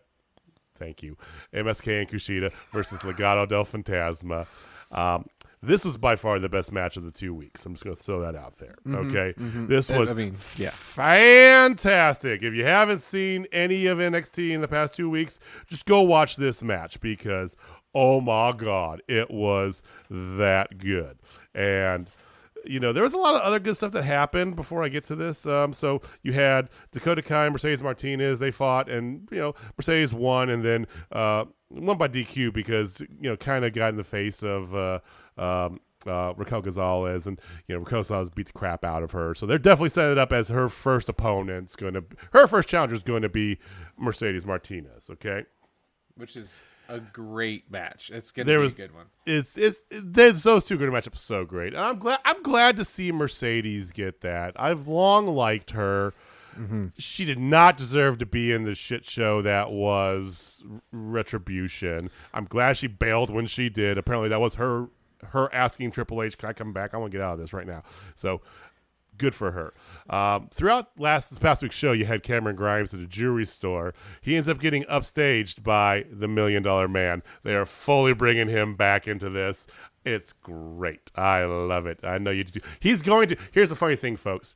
Thank 0.79 1.03
you. 1.03 1.17
MSK 1.53 1.99
and 1.99 2.09
Kushida 2.09 2.51
versus 2.71 2.99
Legado 3.01 3.47
del 3.47 3.65
Fantasma. 3.65 4.47
Um, 4.91 5.27
this 5.61 5.83
was 5.83 5.97
by 5.97 6.15
far 6.15 6.39
the 6.39 6.47
best 6.49 6.71
match 6.71 6.95
of 6.97 7.03
the 7.03 7.11
two 7.11 7.33
weeks. 7.33 7.65
I'm 7.65 7.73
just 7.73 7.83
going 7.83 7.95
to 7.95 8.01
throw 8.01 8.21
that 8.21 8.35
out 8.35 8.57
there. 8.59 8.75
Okay. 8.89 9.33
This 9.37 9.89
Uh, 9.89 9.95
was 9.99 10.09
I 10.09 10.13
mean, 10.13 10.35
yeah. 10.57 10.71
fantastic. 10.71 12.43
If 12.43 12.53
you 12.53 12.65
haven't 12.65 12.99
seen 12.99 13.45
any 13.51 13.85
of 13.85 13.97
NXT 13.97 14.51
in 14.51 14.61
the 14.61 14.67
past 14.67 14.93
two 14.93 15.09
weeks, 15.09 15.39
just 15.67 15.85
go 15.85 16.01
watch 16.01 16.35
this 16.37 16.63
match 16.63 16.99
because, 17.01 17.55
oh 17.93 18.21
my 18.21 18.51
God, 18.53 19.01
it 19.07 19.29
was 19.31 19.81
that 20.09 20.77
good. 20.77 21.17
And 21.53 22.09
you 22.65 22.77
know, 22.79 22.91
there 22.91 23.03
was 23.03 23.13
a 23.13 23.17
lot 23.17 23.35
of 23.35 23.41
other 23.41 23.57
good 23.57 23.77
stuff 23.77 23.93
that 23.93 24.03
happened 24.03 24.57
before 24.57 24.83
I 24.83 24.89
get 24.89 25.05
to 25.05 25.15
this. 25.15 25.45
Um, 25.45 25.71
so 25.71 26.01
you 26.23 26.33
had 26.33 26.67
Dakota 26.91 27.21
Kai 27.21 27.45
and 27.45 27.53
Mercedes 27.53 27.81
Martinez. 27.81 28.39
They 28.39 28.51
fought, 28.51 28.89
and 28.89 29.29
you 29.31 29.37
know, 29.39 29.55
Mercedes 29.77 30.13
won, 30.13 30.49
and 30.49 30.63
then 30.63 30.85
uh, 31.13 31.45
won 31.69 31.97
by 31.97 32.09
DQ 32.09 32.51
because 32.53 32.99
you 32.99 33.29
know, 33.29 33.37
kind 33.37 33.63
of 33.63 33.71
got 33.71 33.89
in 33.89 33.95
the 33.95 34.03
face 34.03 34.43
of 34.43 34.75
uh, 34.75 34.99
um, 35.39 35.79
uh, 36.07 36.33
Raquel 36.37 36.61
Gonzalez, 36.61 37.27
and 37.27 37.39
you 37.67 37.75
know, 37.75 37.79
Raquel 37.79 37.99
Gonzalez 37.99 38.29
beat 38.29 38.47
the 38.47 38.53
crap 38.53 38.83
out 38.85 39.03
of 39.03 39.11
her. 39.11 39.33
So 39.35 39.45
they're 39.45 39.57
definitely 39.57 39.89
setting 39.89 40.11
it 40.13 40.17
up 40.17 40.31
as 40.31 40.49
her 40.49 40.69
first 40.69 41.09
opponent's 41.09 41.75
going 41.75 41.93
to, 41.95 42.03
her 42.33 42.47
first 42.47 42.69
challenger 42.69 42.95
is 42.95 43.03
going 43.03 43.21
to 43.23 43.29
be 43.29 43.57
Mercedes 43.97 44.45
Martinez. 44.45 45.09
Okay. 45.09 45.43
which 46.15 46.35
is 46.35 46.61
a 46.87 46.99
great 46.99 47.69
match. 47.69 48.09
It's 48.13 48.31
gonna 48.31 48.45
There 48.45 48.59
be 48.59 48.63
was- 48.63 48.73
a 48.73 48.77
good 48.77 48.93
one. 48.95 49.05
it's 49.25 49.55
it's 49.57 49.81
there's 49.91 50.41
those 50.43 50.65
two 50.65 50.75
going 50.77 50.89
to 50.89 50.93
match 50.93 51.05
up 51.07 51.15
so 51.17 51.45
great, 51.45 51.73
and 51.73 51.81
I'm 51.83 51.99
glad 51.99 52.19
I'm 52.25 52.41
glad 52.43 52.77
to 52.77 52.85
see 52.85 53.11
Mercedes 53.11 53.91
get 53.91 54.21
that. 54.21 54.53
I've 54.59 54.87
long 54.87 55.27
liked 55.27 55.71
her. 55.71 56.13
She 56.97 57.23
did 57.23 57.39
not 57.39 57.77
deserve 57.77 58.17
to 58.17 58.25
be 58.25 58.51
in 58.51 58.65
the 58.65 58.75
shit 58.75 59.05
show 59.05 59.41
that 59.43 59.71
was 59.71 60.61
Retribution. 60.91 62.09
I'm 62.33 62.45
glad 62.45 62.75
she 62.77 62.87
bailed 62.87 63.29
when 63.29 63.45
she 63.45 63.69
did. 63.69 63.97
Apparently, 63.97 64.29
that 64.29 64.41
was 64.41 64.55
her 64.55 64.87
her 65.27 65.53
asking 65.53 65.91
Triple 65.91 66.23
H, 66.23 66.37
"Can 66.37 66.49
I 66.49 66.53
come 66.53 66.73
back? 66.73 66.93
I 66.93 66.97
want 66.97 67.11
to 67.11 67.17
get 67.17 67.23
out 67.23 67.33
of 67.33 67.39
this 67.39 67.53
right 67.53 67.67
now." 67.67 67.83
So 68.15 68.41
good 69.19 69.35
for 69.35 69.51
her. 69.51 69.73
Um, 70.09 70.49
throughout 70.51 70.97
last 70.97 71.29
this 71.29 71.37
past 71.37 71.61
week's 71.61 71.75
show, 71.75 71.91
you 71.91 72.05
had 72.05 72.23
Cameron 72.23 72.55
Grimes 72.55 72.93
at 72.93 72.99
a 72.99 73.05
jewelry 73.05 73.45
store. 73.45 73.93
He 74.21 74.35
ends 74.35 74.49
up 74.49 74.59
getting 74.59 74.83
upstaged 74.85 75.61
by 75.61 76.05
the 76.11 76.27
Million 76.27 76.63
Dollar 76.63 76.87
Man. 76.87 77.21
They 77.43 77.53
are 77.53 77.65
fully 77.65 78.13
bringing 78.13 78.47
him 78.47 78.75
back 78.75 79.07
into 79.07 79.29
this. 79.29 79.67
It's 80.03 80.33
great. 80.33 81.11
I 81.15 81.43
love 81.43 81.85
it. 81.85 81.99
I 82.03 82.17
know 82.17 82.31
you 82.31 82.45
do. 82.45 82.61
He's 82.79 83.03
going 83.03 83.27
to. 83.29 83.37
Here's 83.51 83.69
the 83.69 83.75
funny 83.75 83.95
thing, 83.95 84.15
folks. 84.17 84.55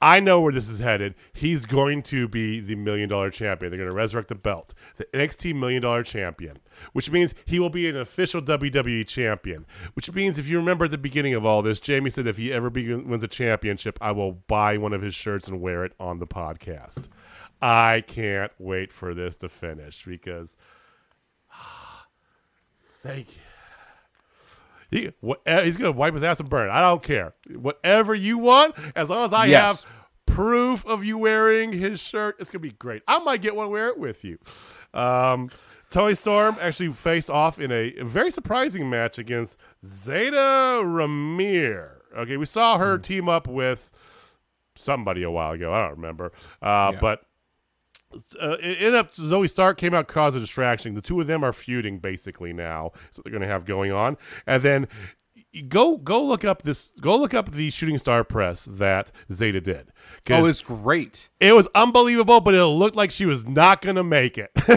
I 0.00 0.20
know 0.20 0.40
where 0.40 0.52
this 0.52 0.68
is 0.68 0.78
headed. 0.78 1.14
He's 1.32 1.66
going 1.66 2.02
to 2.04 2.28
be 2.28 2.60
the 2.60 2.76
million 2.76 3.08
dollar 3.08 3.30
champion. 3.30 3.70
They're 3.70 3.78
going 3.78 3.90
to 3.90 3.96
resurrect 3.96 4.28
the 4.28 4.36
belt, 4.36 4.74
the 4.96 5.06
NXT 5.06 5.54
million 5.56 5.82
dollar 5.82 6.02
champion, 6.04 6.58
which 6.92 7.10
means 7.10 7.34
he 7.44 7.58
will 7.58 7.70
be 7.70 7.88
an 7.88 7.96
official 7.96 8.40
WWE 8.42 9.06
champion. 9.06 9.66
Which 9.94 10.12
means, 10.12 10.38
if 10.38 10.46
you 10.48 10.56
remember 10.58 10.86
at 10.86 10.90
the 10.90 10.98
beginning 10.98 11.34
of 11.34 11.44
all 11.44 11.62
this, 11.62 11.80
Jamie 11.80 12.10
said 12.10 12.26
if 12.26 12.36
he 12.36 12.52
ever 12.52 12.70
be, 12.70 12.94
wins 12.94 13.22
a 13.24 13.28
championship, 13.28 13.98
I 14.00 14.12
will 14.12 14.32
buy 14.32 14.78
one 14.78 14.92
of 14.92 15.02
his 15.02 15.14
shirts 15.14 15.48
and 15.48 15.60
wear 15.60 15.84
it 15.84 15.92
on 16.00 16.18
the 16.18 16.26
podcast. 16.26 17.04
I 17.60 18.04
can't 18.06 18.52
wait 18.58 18.92
for 18.92 19.14
this 19.14 19.36
to 19.36 19.48
finish 19.48 20.04
because, 20.06 20.56
thank 23.02 23.28
you. 23.36 23.42
He, 24.90 25.10
what, 25.20 25.42
eh, 25.44 25.64
he's 25.64 25.76
going 25.76 25.92
to 25.92 25.98
wipe 25.98 26.14
his 26.14 26.22
ass 26.22 26.40
and 26.40 26.48
burn. 26.48 26.70
I 26.70 26.80
don't 26.80 27.02
care. 27.02 27.34
Whatever 27.54 28.14
you 28.14 28.38
want, 28.38 28.74
as 28.96 29.10
long 29.10 29.24
as 29.24 29.32
I 29.34 29.46
Yes. 29.46 29.82
have 29.82 29.92
proof 30.24 30.86
of 30.86 31.04
you 31.04 31.18
wearing 31.18 31.72
his 31.72 32.00
shirt, 32.00 32.36
it's 32.38 32.50
going 32.50 32.62
to 32.62 32.68
be 32.68 32.74
great. 32.74 33.02
I 33.06 33.18
might 33.18 33.42
get 33.42 33.54
one 33.54 33.64
and 33.64 33.72
wear 33.72 33.88
it 33.88 33.98
with 33.98 34.24
you. 34.24 34.38
Um, 34.94 35.50
Toni 35.90 36.14
Storm 36.14 36.56
actually 36.60 36.92
faced 36.92 37.30
off 37.30 37.58
in 37.58 37.72
a 37.72 37.94
very 38.02 38.30
surprising 38.30 38.90
match 38.90 39.18
against 39.18 39.56
Zayda 39.84 40.82
Ramier. 40.82 41.96
Okay, 42.16 42.36
we 42.36 42.46
saw 42.46 42.78
her 42.78 42.98
team 42.98 43.28
up 43.28 43.46
with 43.46 43.90
somebody 44.76 45.22
a 45.22 45.30
while 45.30 45.52
ago. 45.52 45.72
I 45.72 45.80
don't 45.80 45.92
remember. 45.92 46.32
Uh, 46.62 46.90
Yeah. 46.94 46.98
But 47.00 47.22
uh, 48.40 48.56
it 48.60 48.78
ended 48.78 48.94
up 48.94 49.12
Zoey 49.12 49.50
Stark 49.50 49.76
came 49.76 49.92
out 49.92 50.08
cause 50.08 50.34
a 50.34 50.40
distraction. 50.40 50.94
The 50.94 51.02
two 51.02 51.20
of 51.20 51.26
them 51.26 51.44
are 51.44 51.52
feuding 51.52 51.98
basically 51.98 52.52
now. 52.54 52.92
So 53.10 53.20
they're 53.22 53.30
going 53.30 53.42
to 53.42 53.48
have 53.48 53.66
going 53.66 53.92
on, 53.92 54.16
and 54.46 54.62
then 54.62 54.88
go 55.62 55.96
go 55.96 56.22
look 56.22 56.44
up 56.44 56.62
this 56.62 56.90
go 57.00 57.16
look 57.16 57.34
up 57.34 57.52
the 57.52 57.70
shooting 57.70 57.98
star 57.98 58.24
press 58.24 58.64
that 58.70 59.10
Zayda 59.30 59.62
did. 59.62 59.92
Oh, 60.30 60.44
it's 60.44 60.60
great. 60.60 61.28
it 61.40 61.54
was 61.54 61.68
unbelievable, 61.74 62.40
but 62.40 62.54
it 62.54 62.64
looked 62.64 62.96
like 62.96 63.10
she 63.10 63.24
was 63.24 63.46
not 63.46 63.80
going 63.80 63.96
to 63.96 64.04
make 64.04 64.36
it. 64.36 64.50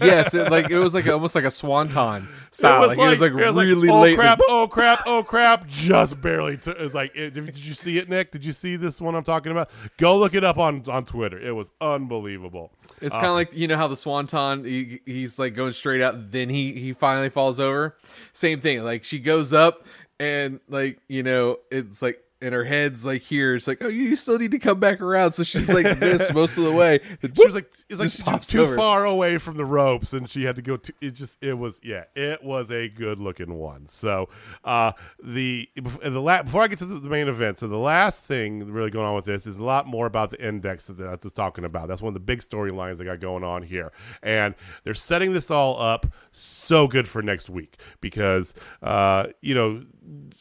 yes, 0.00 0.34
it, 0.34 0.50
like 0.50 0.70
it 0.70 0.78
was 0.78 0.94
like 0.94 1.06
almost 1.06 1.34
like 1.34 1.44
a 1.44 1.50
swanton 1.50 2.28
style. 2.50 2.86
like, 2.86 2.98
it 2.98 3.02
was 3.02 3.20
like 3.20 3.32
it 3.32 3.34
was 3.34 3.54
really 3.54 3.88
oh 3.90 4.00
late. 4.00 4.16
crap, 4.16 4.40
oh 4.48 4.66
crap, 4.66 5.02
oh 5.06 5.22
crap, 5.22 5.66
just 5.66 6.20
barely. 6.20 6.56
T- 6.56 6.70
it 6.70 6.80
was 6.80 6.94
like, 6.94 7.14
it, 7.14 7.34
did 7.34 7.56
you 7.58 7.74
see 7.74 7.98
it, 7.98 8.08
Nick? 8.08 8.30
Did 8.30 8.44
you 8.44 8.52
see 8.52 8.76
this 8.76 9.00
one 9.00 9.14
I'm 9.14 9.24
talking 9.24 9.52
about? 9.52 9.70
Go 9.98 10.16
look 10.16 10.34
it 10.34 10.44
up 10.44 10.58
on 10.58 10.84
on 10.88 11.04
Twitter. 11.04 11.38
It 11.38 11.52
was 11.52 11.70
unbelievable. 11.80 12.72
It's 13.02 13.14
uh, 13.14 13.20
kind 13.20 13.28
of 13.28 13.34
like 13.34 13.52
you 13.52 13.68
know 13.68 13.76
how 13.76 13.88
the 13.88 13.96
swanton 13.96 14.64
he, 14.64 15.00
he's 15.04 15.38
like 15.38 15.54
going 15.54 15.72
straight 15.72 16.00
out, 16.00 16.30
then 16.30 16.48
he 16.48 16.72
he 16.72 16.92
finally 16.94 17.30
falls 17.30 17.60
over. 17.60 17.96
Same 18.32 18.60
thing. 18.60 18.82
Like 18.82 19.04
she 19.04 19.18
goes 19.18 19.52
up 19.52 19.84
and 20.20 20.60
like 20.68 21.00
you 21.08 21.22
know 21.22 21.58
it's 21.70 22.02
like 22.02 22.22
and 22.40 22.54
her 22.54 22.64
head's 22.64 23.04
like 23.04 23.22
here. 23.22 23.56
It's 23.56 23.66
like, 23.66 23.82
oh, 23.82 23.88
you 23.88 24.14
still 24.14 24.38
need 24.38 24.52
to 24.52 24.58
come 24.58 24.78
back 24.78 25.00
around. 25.00 25.32
So 25.32 25.42
she's 25.42 25.68
like 25.68 25.98
this 25.98 26.32
most 26.32 26.56
of 26.56 26.64
the 26.64 26.72
way. 26.72 27.00
She 27.22 27.44
was 27.44 27.54
like, 27.54 27.72
it's 27.88 27.98
like 27.98 28.24
pops 28.24 28.48
too 28.48 28.62
over. 28.62 28.76
far 28.76 29.04
away 29.04 29.38
from 29.38 29.56
the 29.56 29.64
ropes, 29.64 30.12
and 30.12 30.28
she 30.28 30.44
had 30.44 30.56
to 30.56 30.62
go. 30.62 30.76
To, 30.76 30.92
it 31.00 31.12
just, 31.12 31.36
it 31.42 31.54
was, 31.54 31.80
yeah, 31.82 32.04
it 32.14 32.44
was 32.44 32.70
a 32.70 32.88
good 32.88 33.18
looking 33.18 33.54
one. 33.54 33.88
So, 33.88 34.28
uh, 34.64 34.92
the 35.22 35.68
the 35.76 36.20
la- 36.20 36.44
before 36.44 36.62
I 36.62 36.68
get 36.68 36.78
to 36.78 36.86
the, 36.86 37.00
the 37.00 37.08
main 37.08 37.28
event, 37.28 37.58
so 37.58 37.66
the 37.66 37.76
last 37.76 38.22
thing 38.22 38.70
really 38.70 38.90
going 38.90 39.06
on 39.06 39.14
with 39.14 39.24
this 39.24 39.46
is 39.46 39.56
a 39.56 39.64
lot 39.64 39.86
more 39.86 40.06
about 40.06 40.30
the 40.30 40.44
index 40.44 40.84
that 40.84 41.00
I 41.00 41.16
was 41.20 41.32
talking 41.32 41.64
about. 41.64 41.88
That's 41.88 42.02
one 42.02 42.08
of 42.08 42.14
the 42.14 42.20
big 42.20 42.40
storylines 42.40 42.98
they 42.98 43.04
got 43.04 43.20
going 43.20 43.42
on 43.42 43.64
here, 43.64 43.92
and 44.22 44.54
they're 44.84 44.94
setting 44.94 45.32
this 45.32 45.50
all 45.50 45.80
up 45.80 46.06
so 46.30 46.86
good 46.86 47.08
for 47.08 47.20
next 47.20 47.50
week 47.50 47.80
because, 48.00 48.54
uh, 48.82 49.26
you 49.40 49.54
know. 49.54 49.82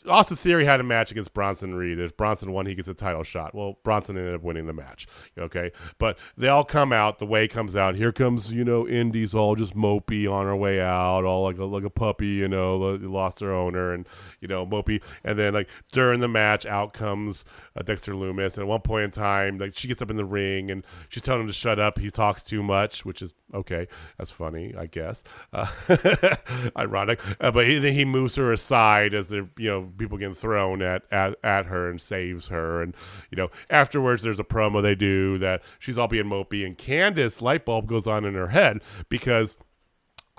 Austin 0.08 0.38
Theory 0.38 0.66
had 0.66 0.80
a 0.80 0.84
match 0.84 1.12
against 1.12 1.34
Bronson 1.34 1.76
Reed. 1.76 2.00
If 2.00 2.16
Bronson 2.16 2.52
won, 2.52 2.66
he 2.66 2.76
gets 2.76 2.88
a 2.88 2.94
title 2.94 3.24
shot. 3.24 3.54
Well, 3.54 3.78
Bronson 3.84 4.18
ended 4.18 4.36
up 4.36 4.42
winning 4.42 4.66
the 4.66 4.74
match. 4.74 5.08
Okay, 5.38 5.72
but 5.98 6.18
they 6.38 6.48
all 6.48 6.64
come 6.64 6.94
out. 6.94 7.20
The 7.20 7.26
way 7.26 7.48
comes 7.48 7.76
out. 7.76 7.96
Here 7.96 8.12
comes 8.12 8.52
you 8.52 8.64
know 8.64 8.88
Indi's 8.88 9.34
all 9.34 9.56
just 9.56 9.76
mopey 9.76 10.32
on 10.32 10.46
her 10.46 10.56
way 10.56 10.80
out, 10.80 11.26
all 11.26 11.44
like 11.44 11.58
a, 11.58 11.66
like 11.66 11.84
a 11.84 11.90
puppy. 11.90 12.28
You 12.28 12.48
know, 12.48 12.78
lost 12.78 13.40
her 13.40 13.54
owner 13.54 13.94
and 13.94 14.08
you 14.40 14.48
know 14.48 14.66
mopey. 14.66 15.02
And 15.24 15.38
then 15.38 15.54
like 15.54 15.70
during 15.92 16.20
the 16.20 16.28
match, 16.28 16.66
out 16.66 16.94
comes 16.94 17.44
uh, 17.76 17.82
Dexter 17.82 18.14
Lumis. 18.14 18.54
And 18.54 18.64
at 18.64 18.68
one 18.68 18.82
point 18.82 19.06
in 19.06 19.12
time, 19.12 19.58
like 19.58 19.78
she 19.78 19.88
gets 19.88 20.02
up 20.02 20.10
in 20.10 20.18
the 20.18 20.26
ring 20.26 20.72
and 20.72 20.86
she's 21.10 21.24
telling 21.24 21.42
him 21.42 21.48
to 21.48 21.54
shut 21.54 21.80
up. 21.80 22.00
He 22.00 22.10
talks 22.10 22.44
too 22.44 22.64
much, 22.64 23.06
which 23.06 23.22
is 23.22 23.34
okay. 23.54 23.88
That's 24.18 24.32
funny, 24.32 24.74
I 24.78 24.86
guess. 24.86 25.24
Uh, 25.52 25.68
ironic, 26.78 27.20
uh, 27.42 27.52
but 27.52 27.68
he, 27.68 27.80
then 27.80 27.94
he 27.94 28.06
moves 28.06 28.36
her 28.36 28.52
aside 28.52 29.14
as 29.14 29.28
the 29.28 29.50
you 29.58 29.70
know 29.70 29.92
people 29.98 30.18
getting 30.18 30.36
thrown 30.36 30.82
at, 30.82 31.04
at 31.12 31.36
at 31.44 31.66
her 31.68 31.90
and 31.90 32.02
saves 32.02 32.48
her. 32.48 32.82
And 32.82 32.96
you 33.32 33.36
know 33.36 33.50
afterwards, 33.70 34.24
there's 34.24 34.40
a 34.40 34.44
promo 34.44 34.82
they 34.82 34.96
do 34.96 35.38
that 35.40 35.64
she's 35.80 35.98
all 35.98 36.08
being 36.08 36.26
mopey, 36.26 36.66
and 36.66 36.78
Candice 36.78 37.42
light 37.42 37.66
bulb 37.66 37.88
goes 37.88 38.08
on 38.08 38.26
in 38.26 38.34
her 38.34 38.50
head 38.50 38.82
because 39.10 39.58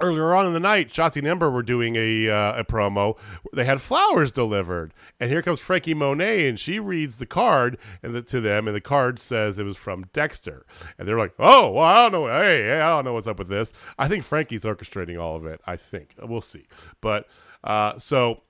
earlier 0.00 0.34
on 0.34 0.46
in 0.46 0.52
the 0.52 0.60
night, 0.60 0.88
Shotzi 0.88 1.16
and 1.16 1.26
Ember 1.26 1.50
were 1.50 1.62
doing 1.62 1.96
a 1.96 2.28
uh, 2.28 2.60
a 2.60 2.64
promo. 2.64 3.16
They 3.52 3.64
had 3.64 3.80
flowers 3.80 4.32
delivered, 4.32 4.94
and 5.18 5.30
here 5.30 5.42
comes 5.42 5.60
Franky 5.60 5.94
Monet, 5.94 6.48
and 6.48 6.58
she 6.58 6.78
reads 6.78 7.16
the 7.16 7.26
card 7.26 7.78
and 8.02 8.14
the, 8.14 8.22
to 8.22 8.40
them, 8.40 8.66
and 8.66 8.76
the 8.76 8.80
card 8.80 9.18
says 9.18 9.58
it 9.58 9.64
was 9.64 9.76
from 9.76 10.06
Dexter, 10.12 10.64
and 10.98 11.06
they're 11.06 11.18
like, 11.18 11.34
"Oh, 11.38 11.70
well, 11.72 11.84
I 11.84 12.08
don't 12.08 12.12
know. 12.12 12.26
Hey, 12.26 12.80
I 12.80 12.88
don't 12.88 13.04
know 13.04 13.14
what's 13.14 13.26
up 13.26 13.38
with 13.38 13.48
this." 13.48 13.72
I 13.98 14.08
think 14.08 14.24
Franky's 14.24 14.64
orchestrating 14.64 15.20
all 15.20 15.36
of 15.36 15.46
it. 15.46 15.60
I 15.66 15.76
think 15.76 16.14
we'll 16.22 16.40
see, 16.40 16.66
but 17.00 17.26
uh, 17.64 17.98
so. 17.98 18.42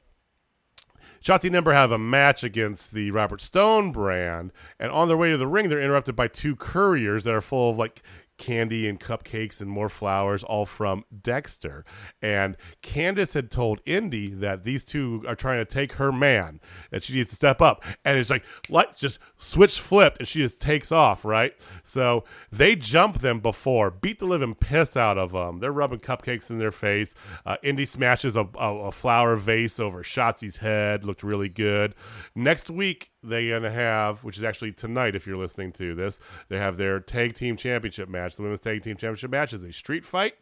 Shotzi 1.23 1.55
Ember 1.55 1.73
have 1.73 1.93
a 1.93 1.99
match 1.99 2.43
against 2.45 2.93
the 2.93 3.11
Robert 3.11 3.41
Stone 3.41 3.93
brand, 3.93 4.53
and 4.79 4.91
on 4.93 5.09
their 5.09 5.17
way 5.17 5.31
to 5.31 5.37
the 5.37 5.47
ring, 5.47 5.69
they're 5.69 5.81
interrupted 5.81 6.17
by 6.17 6.29
two 6.29 6.57
couriers 6.57 7.25
that 7.25 7.35
are 7.35 7.41
full 7.41 7.71
of 7.71 7.79
like 7.79 8.03
candy 8.39 8.89
and 8.89 8.99
cupcakes 8.99 9.61
and 9.61 9.69
more 9.69 9.89
flowers, 9.89 10.43
all 10.43 10.65
from 10.65 11.05
Dexter. 11.23 11.85
And 12.23 12.57
Candice 12.83 13.35
had 13.35 13.51
told 13.51 13.81
Indi 13.85 14.33
that 14.35 14.65
these 14.65 14.85
two 14.85 15.25
are 15.27 15.35
trying 15.35 15.59
to 15.59 15.65
take 15.65 15.93
her 15.95 16.11
man, 16.11 16.61
that 16.91 17.03
she 17.03 17.15
needs 17.15 17.29
to 17.31 17.35
step 17.35 17.61
up. 17.61 17.85
And 18.05 18.17
it's 18.17 18.31
like, 18.31 18.45
like 18.71 18.97
just 18.97 19.19
switch 19.37 19.81
flipped, 19.81 20.19
and 20.19 20.29
she 20.29 20.39
just 20.39 20.61
takes 20.61 20.91
off, 20.91 21.25
right? 21.25 21.55
So 21.83 22.25
they 22.51 22.77
jump 22.77 23.21
them 23.21 23.41
before, 23.41 23.91
beat 23.91 24.21
the 24.21 24.27
living 24.27 24.55
piss 24.55 24.97
out 24.97 25.19
of 25.19 25.33
them. 25.33 25.59
They're 25.59 25.73
rubbing 25.73 25.99
cupcakes 25.99 26.51
in 26.51 26.59
their 26.59 26.73
face. 26.73 27.15
Uh, 27.45 27.57
Indi 27.63 27.85
smashes 27.85 28.37
a, 28.37 28.49
a, 28.59 28.75
a 28.87 28.93
flower 28.93 29.37
vase 29.37 29.81
over 29.81 30.03
Shotzi's 30.03 30.59
head, 30.59 31.05
looked 31.05 31.23
really 31.23 31.49
good. 31.49 31.95
Next 32.35 32.71
week, 32.71 33.11
they're 33.23 33.51
going 33.51 33.63
to 33.63 33.71
have, 33.71 34.25
which 34.25 34.39
is 34.39 34.45
actually 34.45 34.73
tonight 34.73 35.15
if 35.15 35.27
you're 35.27 35.37
listening 35.37 35.73
to 35.73 35.95
this, 35.95 36.21
they 36.49 36.59
have 36.59 36.77
their 36.77 37.01
tag 37.01 37.35
team 37.35 37.57
championship 37.57 38.09
match. 38.09 38.37
The 38.37 38.43
women's 38.43 38.61
tag 38.61 38.83
team 38.83 38.97
championship 38.97 39.31
match 39.31 39.53
is 39.53 39.65
a 39.65 39.73
street 39.73 40.05
fight. 40.05 40.35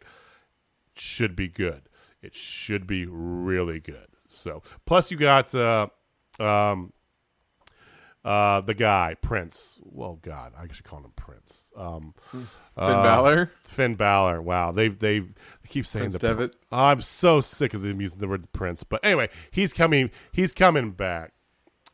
Should 0.95 1.35
be 1.35 1.47
good. 1.47 1.89
It 2.21 2.35
should 2.35 2.87
be 2.87 3.05
really 3.05 3.79
good. 3.79 4.07
So, 4.27 4.63
plus 4.85 5.11
you 5.11 5.17
got 5.17 5.53
uh, 5.53 5.87
um, 6.39 6.91
uh, 8.25 8.61
the 8.61 8.73
guy 8.73 9.15
Prince. 9.21 9.79
Well, 9.81 10.19
God, 10.21 10.53
I 10.57 10.67
should 10.71 10.83
call 10.83 10.99
him 10.99 11.13
Prince. 11.15 11.71
Um, 11.77 12.13
Finn 12.31 12.47
uh, 12.75 13.03
Balor. 13.03 13.51
Finn 13.63 13.95
Balor. 13.95 14.41
Wow, 14.41 14.71
they 14.71 14.89
they 14.89 15.23
keep 15.69 15.85
saying 15.85 16.07
Prince 16.09 16.19
the 16.19 16.27
Devitt. 16.27 16.55
I'm 16.71 17.01
so 17.01 17.41
sick 17.41 17.73
of 17.73 17.83
them 17.83 18.01
using 18.01 18.19
the 18.19 18.27
word 18.27 18.51
Prince. 18.51 18.83
But 18.83 19.05
anyway, 19.05 19.29
he's 19.51 19.71
coming. 19.71 20.11
He's 20.31 20.51
coming 20.51 20.91
back. 20.91 21.33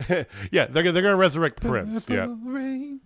yeah, 0.51 0.65
they're 0.65 0.91
they're 0.91 1.01
gonna 1.01 1.15
resurrect 1.15 1.61
Prince. 1.61 2.09
Yeah, 2.09 2.27
Rain, 2.43 3.01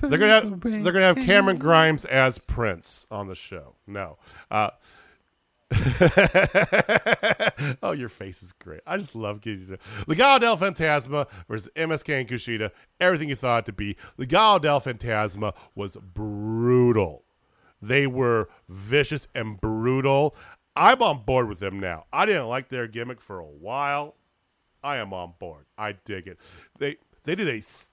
they're 0.00 0.18
gonna 0.18 0.32
have 0.32 0.64
rain. 0.64 0.82
they're 0.82 0.92
gonna 0.92 1.06
have 1.06 1.16
Cameron 1.16 1.58
Grimes 1.58 2.04
as 2.04 2.38
Prince 2.38 3.06
on 3.10 3.28
the 3.28 3.34
show. 3.34 3.76
No. 3.86 4.18
Uh, 4.50 4.70
oh, 7.82 7.92
your 7.92 8.08
face 8.08 8.42
is 8.42 8.52
great. 8.52 8.80
I 8.86 8.96
just 8.96 9.14
love 9.14 9.40
getting 9.40 9.60
you. 9.60 9.78
Legado 10.06 10.40
del 10.40 10.58
Fantasma 10.58 11.28
versus 11.48 11.70
MSK 11.74 12.20
and 12.20 12.28
Kushida. 12.28 12.70
Everything 13.00 13.28
you 13.28 13.36
thought 13.36 13.64
it 13.64 13.66
to 13.66 13.72
be. 13.72 13.96
Legado 14.18 14.62
del 14.62 14.80
Fantasma 14.80 15.54
was 15.74 15.96
brutal. 15.96 17.24
They 17.80 18.06
were 18.06 18.48
vicious 18.68 19.28
and 19.34 19.60
brutal. 19.60 20.34
I'm 20.76 21.02
on 21.02 21.24
board 21.24 21.48
with 21.48 21.60
them 21.60 21.78
now. 21.78 22.04
I 22.12 22.26
didn't 22.26 22.48
like 22.48 22.68
their 22.68 22.86
gimmick 22.86 23.20
for 23.20 23.38
a 23.38 23.46
while. 23.46 24.16
I 24.84 24.96
am 24.98 25.12
on 25.12 25.32
board. 25.38 25.64
I 25.76 25.92
dig 25.92 26.28
it. 26.28 26.38
They 26.78 26.96
they 27.24 27.34
did 27.34 27.48
a 27.48 27.56
s- 27.56 27.88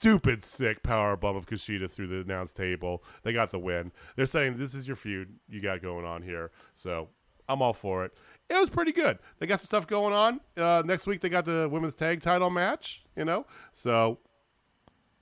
stupid 0.00 0.44
sick 0.44 0.82
power 0.82 1.16
bomb 1.16 1.36
of 1.36 1.46
Kushida 1.46 1.90
through 1.90 2.06
the 2.06 2.20
announce 2.20 2.52
table. 2.52 3.02
They 3.24 3.32
got 3.32 3.50
the 3.50 3.58
win. 3.58 3.92
They're 4.16 4.26
saying 4.26 4.56
this 4.56 4.72
is 4.74 4.86
your 4.86 4.96
feud 4.96 5.34
you 5.48 5.60
got 5.60 5.82
going 5.82 6.06
on 6.06 6.22
here. 6.22 6.50
So 6.74 7.08
I'm 7.48 7.60
all 7.60 7.72
for 7.72 8.04
it. 8.04 8.12
It 8.48 8.54
was 8.58 8.70
pretty 8.70 8.92
good. 8.92 9.18
They 9.38 9.46
got 9.46 9.60
some 9.60 9.66
stuff 9.66 9.86
going 9.86 10.14
on. 10.14 10.40
Uh, 10.56 10.82
next 10.86 11.06
week 11.06 11.20
they 11.20 11.28
got 11.28 11.44
the 11.44 11.68
women's 11.70 11.94
tag 11.94 12.22
title 12.22 12.48
match. 12.50 13.02
You 13.16 13.24
know, 13.24 13.44
so 13.72 14.18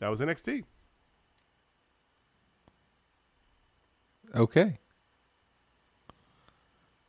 that 0.00 0.08
was 0.08 0.20
NXT. 0.20 0.64
Okay. 4.34 4.78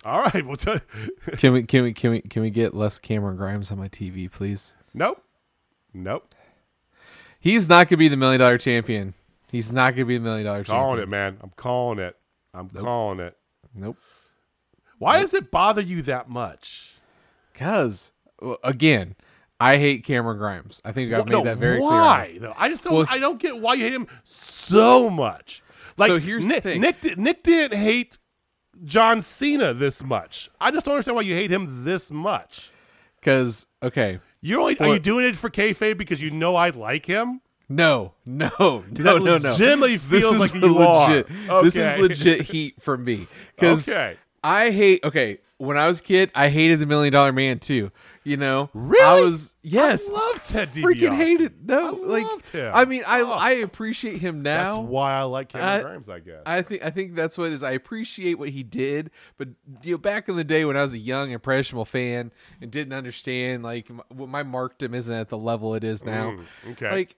All 0.08 0.22
right. 0.24 0.46
Well, 0.46 0.58
t- 0.58 0.80
Can 1.38 1.54
we 1.54 1.64
can 1.64 1.84
we 1.84 1.94
can 1.94 2.12
we 2.12 2.22
can 2.22 2.42
we 2.42 2.50
get 2.50 2.74
less 2.74 2.98
Cameron 3.00 3.36
Grimes 3.36 3.72
on 3.72 3.78
my 3.78 3.90
TV, 3.90 4.32
please? 4.32 4.74
nope, 4.94 5.22
nope. 5.94 6.34
He's 7.40 7.68
not 7.70 7.88
gonna 7.90 7.98
be 7.98 8.08
the 8.08 8.18
million 8.18 8.40
dollar 8.40 8.58
champion. 8.58 9.14
He's 9.52 9.72
not 9.72 9.92
gonna 9.96 10.06
be 10.06 10.18
the 10.18 10.24
million 10.24 10.46
dollar 10.46 10.64
Calling 10.64 10.98
champion. 11.00 11.08
it, 11.08 11.12
man. 11.12 11.38
I'm 11.42 11.52
calling 11.56 12.00
it. 12.00 12.16
I'm 12.54 12.70
calling 12.70 13.20
it. 13.20 13.38
Nope. 13.76 13.98
Why 14.98 15.20
does 15.22 15.34
it 15.34 15.52
bother 15.52 15.82
you 15.82 16.02
that 16.04 16.30
much? 16.30 16.94
Cause 17.54 18.12
again, 18.64 19.16
I 19.60 19.78
hate 19.78 20.04
Cameron 20.04 20.38
Grimes. 20.38 20.82
I 20.86 20.92
think 20.92 21.12
I've 21.14 21.26
made 21.26 21.32
no, 21.34 21.44
that 21.44 21.58
very 21.58 21.80
why? 21.80 22.28
clear. 22.30 22.40
though? 22.42 22.54
I 22.58 22.70
just 22.70 22.84
don't. 22.84 22.94
Well, 22.94 23.06
I 23.10 23.20
don't 23.20 23.40
get 23.40 23.60
why 23.60 23.74
you 23.76 23.84
hate 23.84 23.94
him 23.94 24.08
so 24.24 25.10
much. 25.10 25.62
Like, 25.98 26.08
So 26.10 26.18
here's 26.20 26.44
the 26.48 26.54
Nick, 26.54 26.64
thing. 26.64 26.82
Nick, 26.82 27.18
Nick 27.18 27.44
didn't 27.44 27.78
hate 27.80 28.18
John 28.86 29.22
Cena 29.22 29.74
this 29.74 30.04
much. 30.04 30.50
I 30.60 30.72
just 30.72 30.86
don't 30.86 30.94
understand 30.96 31.16
why 31.16 31.22
you 31.24 31.34
hate 31.36 31.52
him 31.52 31.84
this 31.84 32.12
much. 32.12 32.72
Because 33.20 33.66
okay, 33.84 34.20
You 34.42 34.60
only 34.60 34.80
are 34.80 34.94
you 34.94 35.00
doing 35.00 35.26
it 35.26 35.36
for 35.36 35.50
kayfabe 35.50 35.98
because 35.98 36.22
you 36.22 36.32
know 36.32 36.56
I 36.56 36.70
like 36.70 37.06
him? 37.06 37.42
no, 37.70 38.14
no, 38.26 38.50
no, 38.60 39.18
no, 39.18 39.38
no. 39.38 39.50
legitimately 39.50 39.98
This 39.98 40.22
feels 40.22 40.36
is 40.36 40.40
like 40.40 40.54
you 40.64 40.78
are. 40.78 41.10
legit. 41.10 41.28
This 41.64 41.76
is 41.76 42.00
legit 42.00 42.42
heat 42.44 42.82
for 42.82 42.98
me. 42.98 43.28
Because 43.56 43.90
Okay. 43.90 44.18
I 44.44 44.72
hate. 44.72 45.04
Okay, 45.04 45.40
when 45.58 45.78
I 45.78 45.88
was 45.88 46.00
a 46.00 46.04
kid, 46.04 46.32
I 46.36 46.50
hated 46.50 46.80
the 46.80 46.86
Million 46.86 47.14
Dollar 47.14 47.32
Man 47.32 47.60
too. 47.60 47.92
You 48.24 48.36
know, 48.36 48.70
Really? 48.74 49.02
I 49.06 49.22
was 49.22 49.56
yes, 49.64 50.10
I 50.10 50.12
love 50.12 50.44
Ted 50.46 50.68
DiBiase. 50.70 50.84
freaking 50.84 51.16
hated. 51.16 51.66
No, 51.70 51.88
I 51.96 52.06
like 52.06 52.24
loved 52.26 52.48
him. 52.50 52.72
I 52.76 52.84
mean, 52.84 53.04
I 53.08 53.22
Oh. 53.22 53.32
I 53.32 53.52
appreciate 53.52 54.18
him 54.20 54.42
now. 54.42 54.82
That's 54.82 54.90
why 54.90 55.14
I 55.14 55.22
like 55.24 55.48
Cameron 55.48 55.70
I- 55.70 55.82
Grimes. 55.82 56.10
I 56.10 56.20
guess. 56.20 56.42
I 56.46 56.62
think 56.62 56.84
I 56.84 56.90
think 56.90 57.16
that's 57.16 57.38
what 57.38 57.46
it 57.46 57.54
is. 57.54 57.64
I 57.64 57.72
appreciate 57.72 58.38
what 58.38 58.50
he 58.50 58.64
did, 58.64 59.12
but 59.38 59.48
you 59.82 59.92
know, 59.94 59.98
back 59.98 60.28
in 60.28 60.36
the 60.36 60.44
day 60.44 60.66
when 60.66 60.76
I 60.76 60.82
was 60.82 60.94
a 60.94 60.98
young 60.98 61.32
impressionable 61.32 61.86
fan 61.86 62.34
and 62.62 62.70
didn't 62.70 62.92
understand, 62.94 63.64
like 63.64 63.90
m- 63.90 64.02
my 64.12 64.44
markdom 64.44 64.94
isn't 64.94 65.14
at 65.14 65.30
the 65.30 65.38
level 65.38 65.74
it 65.76 65.86
is 65.86 66.04
now. 66.04 66.32
Mm, 66.66 66.72
okay. 66.74 66.92
Like, 66.92 67.16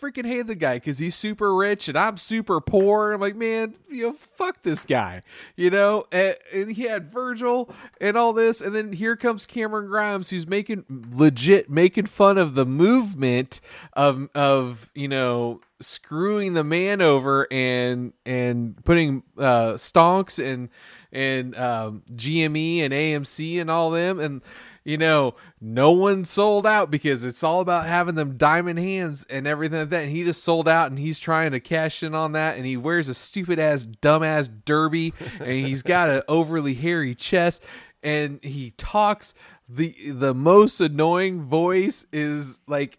freaking 0.00 0.26
hate 0.26 0.46
the 0.46 0.54
guy 0.54 0.76
because 0.76 0.98
he's 0.98 1.14
super 1.14 1.54
rich 1.54 1.88
and 1.88 1.98
I'm 1.98 2.16
super 2.16 2.60
poor. 2.60 3.12
I'm 3.12 3.20
like, 3.20 3.36
man, 3.36 3.74
you 3.88 4.08
know, 4.08 4.12
fuck 4.12 4.62
this 4.62 4.84
guy, 4.84 5.22
you 5.56 5.70
know. 5.70 6.06
And, 6.10 6.36
and 6.52 6.72
he 6.72 6.84
had 6.84 7.12
Virgil 7.12 7.72
and 8.00 8.16
all 8.16 8.32
this, 8.32 8.60
and 8.60 8.74
then 8.74 8.92
here 8.92 9.16
comes 9.16 9.44
Cameron 9.46 9.86
Grimes, 9.86 10.30
who's 10.30 10.46
making 10.46 10.84
legit 10.88 11.70
making 11.70 12.06
fun 12.06 12.38
of 12.38 12.54
the 12.54 12.66
movement 12.66 13.60
of 13.92 14.28
of 14.34 14.90
you 14.94 15.08
know 15.08 15.60
screwing 15.80 16.54
the 16.54 16.64
man 16.64 17.00
over 17.00 17.46
and 17.50 18.12
and 18.26 18.82
putting 18.84 19.22
uh 19.38 19.74
stonks 19.74 20.42
and 20.42 20.68
and 21.12 21.56
um 21.56 22.02
GME 22.12 22.80
and 22.82 22.92
AMC 22.92 23.60
and 23.60 23.70
all 23.70 23.90
them 23.90 24.20
and 24.20 24.42
you 24.84 24.96
know, 24.96 25.34
no 25.60 25.92
one 25.92 26.24
sold 26.24 26.66
out 26.66 26.90
because 26.90 27.24
it's 27.24 27.44
all 27.44 27.60
about 27.60 27.86
having 27.86 28.14
them 28.14 28.36
diamond 28.36 28.78
hands 28.78 29.26
and 29.28 29.46
everything 29.46 29.80
like 29.80 29.90
that. 29.90 30.04
And 30.04 30.12
he 30.12 30.24
just 30.24 30.42
sold 30.42 30.68
out 30.68 30.90
and 30.90 30.98
he's 30.98 31.18
trying 31.18 31.52
to 31.52 31.60
cash 31.60 32.02
in 32.02 32.14
on 32.14 32.32
that. 32.32 32.56
And 32.56 32.64
he 32.64 32.76
wears 32.76 33.08
a 33.08 33.14
stupid 33.14 33.58
ass, 33.58 33.84
dumbass 33.84 34.50
derby 34.64 35.12
and 35.40 35.66
he's 35.66 35.82
got 35.82 36.08
an 36.08 36.22
overly 36.28 36.74
hairy 36.74 37.14
chest 37.14 37.62
and 38.02 38.40
he 38.42 38.72
talks. 38.72 39.34
The 39.68 39.94
the 40.10 40.34
most 40.34 40.80
annoying 40.80 41.42
voice 41.42 42.04
is 42.12 42.60
like 42.66 42.98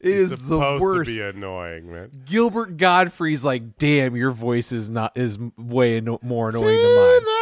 is 0.00 0.46
the 0.46 0.58
worst. 0.58 1.10
to 1.10 1.16
be 1.16 1.20
annoying, 1.20 1.92
man. 1.92 2.10
Gilbert 2.24 2.76
Gottfried's 2.76 3.44
like, 3.44 3.76
damn, 3.78 4.16
your 4.16 4.30
voice 4.30 4.72
is 4.72 4.88
not 4.88 5.16
is 5.16 5.38
way 5.56 6.00
more 6.00 6.48
annoying 6.48 6.82
than 6.82 6.96
mine. 6.96 7.37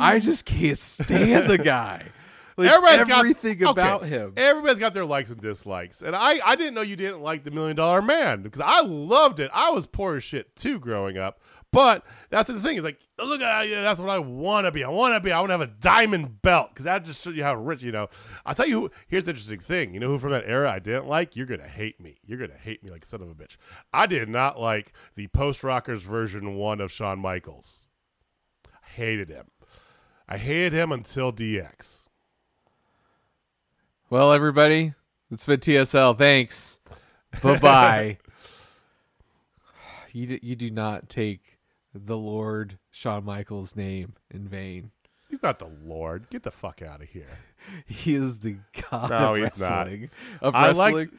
I 0.00 0.20
just 0.20 0.44
can't 0.46 0.78
stand 0.78 1.48
the 1.48 1.58
guy. 1.58 2.06
Like 2.58 2.70
Everybody's 2.70 3.04
got- 3.04 3.18
everything 3.18 3.62
okay, 3.62 3.70
about 3.70 4.04
him. 4.06 4.32
Everybody's 4.34 4.78
got 4.78 4.94
their 4.94 5.04
likes 5.04 5.28
and 5.28 5.38
dislikes, 5.38 6.00
and 6.00 6.16
I 6.16 6.40
I 6.42 6.56
didn't 6.56 6.72
know 6.72 6.80
you 6.80 6.96
didn't 6.96 7.20
like 7.20 7.44
the 7.44 7.50
Million 7.50 7.76
Dollar 7.76 8.00
Man 8.00 8.40
because 8.40 8.62
I 8.64 8.80
loved 8.80 9.40
it. 9.40 9.50
I 9.52 9.68
was 9.72 9.86
poor 9.86 10.16
as 10.16 10.24
shit 10.24 10.56
too 10.56 10.78
growing 10.78 11.18
up, 11.18 11.38
but 11.70 12.02
that's 12.30 12.48
the 12.48 12.58
thing. 12.58 12.78
Is 12.78 12.82
like, 12.82 12.98
look 13.18 13.42
at 13.42 13.68
yeah, 13.68 13.82
that's 13.82 14.00
what 14.00 14.08
I 14.08 14.20
want 14.20 14.64
to 14.64 14.70
be. 14.70 14.82
I 14.84 14.88
want 14.88 15.12
to 15.12 15.20
be. 15.20 15.32
I 15.32 15.38
want 15.40 15.50
to 15.50 15.52
have 15.52 15.60
a 15.60 15.66
diamond 15.66 16.40
belt 16.40 16.70
because 16.70 16.86
that 16.86 17.04
just 17.04 17.22
shows 17.22 17.36
you 17.36 17.42
how 17.42 17.54
rich. 17.54 17.82
You 17.82 17.92
know, 17.92 18.08
I'll 18.46 18.54
tell 18.54 18.66
you. 18.66 18.80
Who, 18.80 18.90
here's 19.06 19.24
the 19.24 19.32
interesting 19.32 19.60
thing. 19.60 19.92
You 19.92 20.00
know 20.00 20.08
who 20.08 20.18
from 20.18 20.30
that 20.30 20.44
era 20.46 20.72
I 20.72 20.78
didn't 20.78 21.08
like? 21.08 21.36
You're 21.36 21.44
gonna 21.44 21.68
hate 21.68 22.00
me. 22.00 22.20
You're 22.24 22.38
gonna 22.38 22.58
hate 22.58 22.82
me 22.82 22.88
like 22.88 23.04
a 23.04 23.06
son 23.06 23.20
of 23.20 23.28
a 23.28 23.34
bitch. 23.34 23.58
I 23.92 24.06
did 24.06 24.30
not 24.30 24.58
like 24.58 24.94
the 25.14 25.26
post 25.26 25.62
rockers 25.62 26.00
version 26.00 26.54
one 26.54 26.80
of 26.80 26.90
Shawn 26.90 27.18
Michaels. 27.18 27.84
Hated 28.94 29.28
him. 29.28 29.48
I 30.28 30.38
hated 30.38 30.72
him 30.72 30.90
until 30.92 31.32
DX. 31.32 32.06
Well, 34.10 34.32
everybody, 34.32 34.94
it's 35.30 35.46
been 35.46 35.60
TSL. 35.60 36.16
Thanks. 36.16 36.78
Bye 37.42 37.58
bye. 37.58 38.18
you 40.12 40.26
d- 40.26 40.40
you 40.42 40.56
do 40.56 40.70
not 40.70 41.08
take 41.08 41.58
the 41.94 42.16
Lord 42.16 42.78
Shawn 42.90 43.24
Michaels' 43.24 43.74
name 43.76 44.14
in 44.30 44.46
vain. 44.48 44.90
He's 45.28 45.42
not 45.42 45.58
the 45.58 45.70
Lord. 45.84 46.30
Get 46.30 46.44
the 46.44 46.50
fuck 46.52 46.82
out 46.82 47.02
of 47.02 47.08
here. 47.08 47.26
He 47.84 48.14
is 48.14 48.40
the 48.40 48.58
god 48.90 49.10
No, 49.10 49.34
of 49.34 49.40
he's 49.52 49.60
not. 49.60 49.86
wrestling. 49.86 50.10
Of 50.40 50.54
I 50.54 50.68
wrestling. 50.68 50.94
liked 50.94 51.14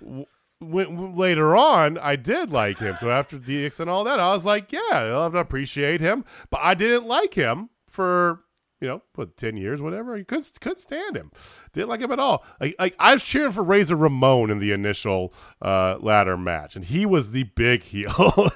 w- 0.00 0.26
when- 0.58 1.14
later 1.16 1.54
on. 1.54 1.96
I 1.96 2.16
did 2.16 2.50
like 2.50 2.78
him. 2.78 2.96
So 2.98 3.08
after 3.08 3.38
DX 3.38 3.78
and 3.78 3.88
all 3.88 4.02
that, 4.02 4.18
I 4.18 4.30
was 4.32 4.44
like, 4.44 4.72
yeah, 4.72 4.80
I'll 4.92 5.22
have 5.22 5.32
to 5.34 5.38
appreciate 5.38 6.00
him. 6.00 6.24
But 6.50 6.58
I 6.64 6.74
didn't 6.74 7.06
like 7.06 7.34
him 7.34 7.70
for 7.86 8.40
you 8.82 8.88
know 8.88 9.02
what 9.14 9.36
ten 9.36 9.56
years, 9.56 9.80
whatever. 9.80 10.16
I 10.16 10.24
could 10.24 10.44
couldn't 10.60 10.80
stand 10.80 11.16
him. 11.16 11.30
Didn't 11.72 11.88
like 11.88 12.00
him 12.00 12.10
at 12.10 12.18
all. 12.18 12.44
Like, 12.60 12.74
like 12.80 12.96
I 12.98 13.12
was 13.12 13.22
cheering 13.22 13.52
for 13.52 13.62
Razor 13.62 13.94
Ramon 13.94 14.50
in 14.50 14.58
the 14.58 14.72
initial 14.72 15.32
uh, 15.62 15.98
ladder 16.00 16.36
match, 16.36 16.74
and 16.74 16.84
he 16.84 17.06
was 17.06 17.30
the 17.30 17.44
big 17.44 17.84
heel. 17.84 18.10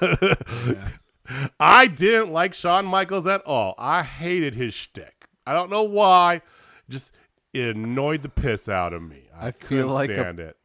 I 1.59 1.87
didn't 1.87 2.33
like 2.33 2.53
Shawn 2.53 2.85
Michaels 2.85 3.25
at 3.25 3.41
all. 3.45 3.73
I 3.77 4.03
hated 4.03 4.55
his 4.55 4.73
shtick. 4.73 5.25
I 5.45 5.53
don't 5.53 5.69
know 5.69 5.83
why. 5.83 6.41
Just 6.89 7.13
it 7.53 7.75
annoyed 7.75 8.21
the 8.21 8.29
piss 8.29 8.67
out 8.67 8.91
of 8.93 9.01
me. 9.01 9.29
I, 9.33 9.47
I 9.47 9.51
feel 9.51 9.67
couldn't 9.87 9.89
like 9.89 10.09
a- 10.09 10.19
stand 10.19 10.39
it. 10.41 10.57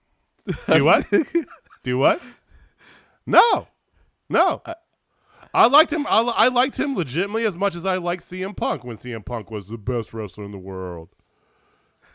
Do 0.66 0.84
what? 0.84 1.06
Do 1.84 1.98
what? 1.98 2.20
No, 3.26 3.68
no. 4.28 4.60
I 4.66 4.74
liked 5.66 5.92
him. 5.92 6.06
I, 6.06 6.20
I 6.20 6.48
liked 6.48 6.78
him 6.78 6.96
legitimately 6.96 7.44
as 7.44 7.56
much 7.56 7.74
as 7.74 7.84
I 7.84 7.96
liked 7.96 8.22
CM 8.22 8.56
Punk 8.56 8.84
when 8.84 8.96
CM 8.96 9.24
Punk 9.24 9.50
was 9.50 9.66
the 9.66 9.76
best 9.78 10.14
wrestler 10.14 10.44
in 10.44 10.52
the 10.52 10.58
world. 10.58 11.10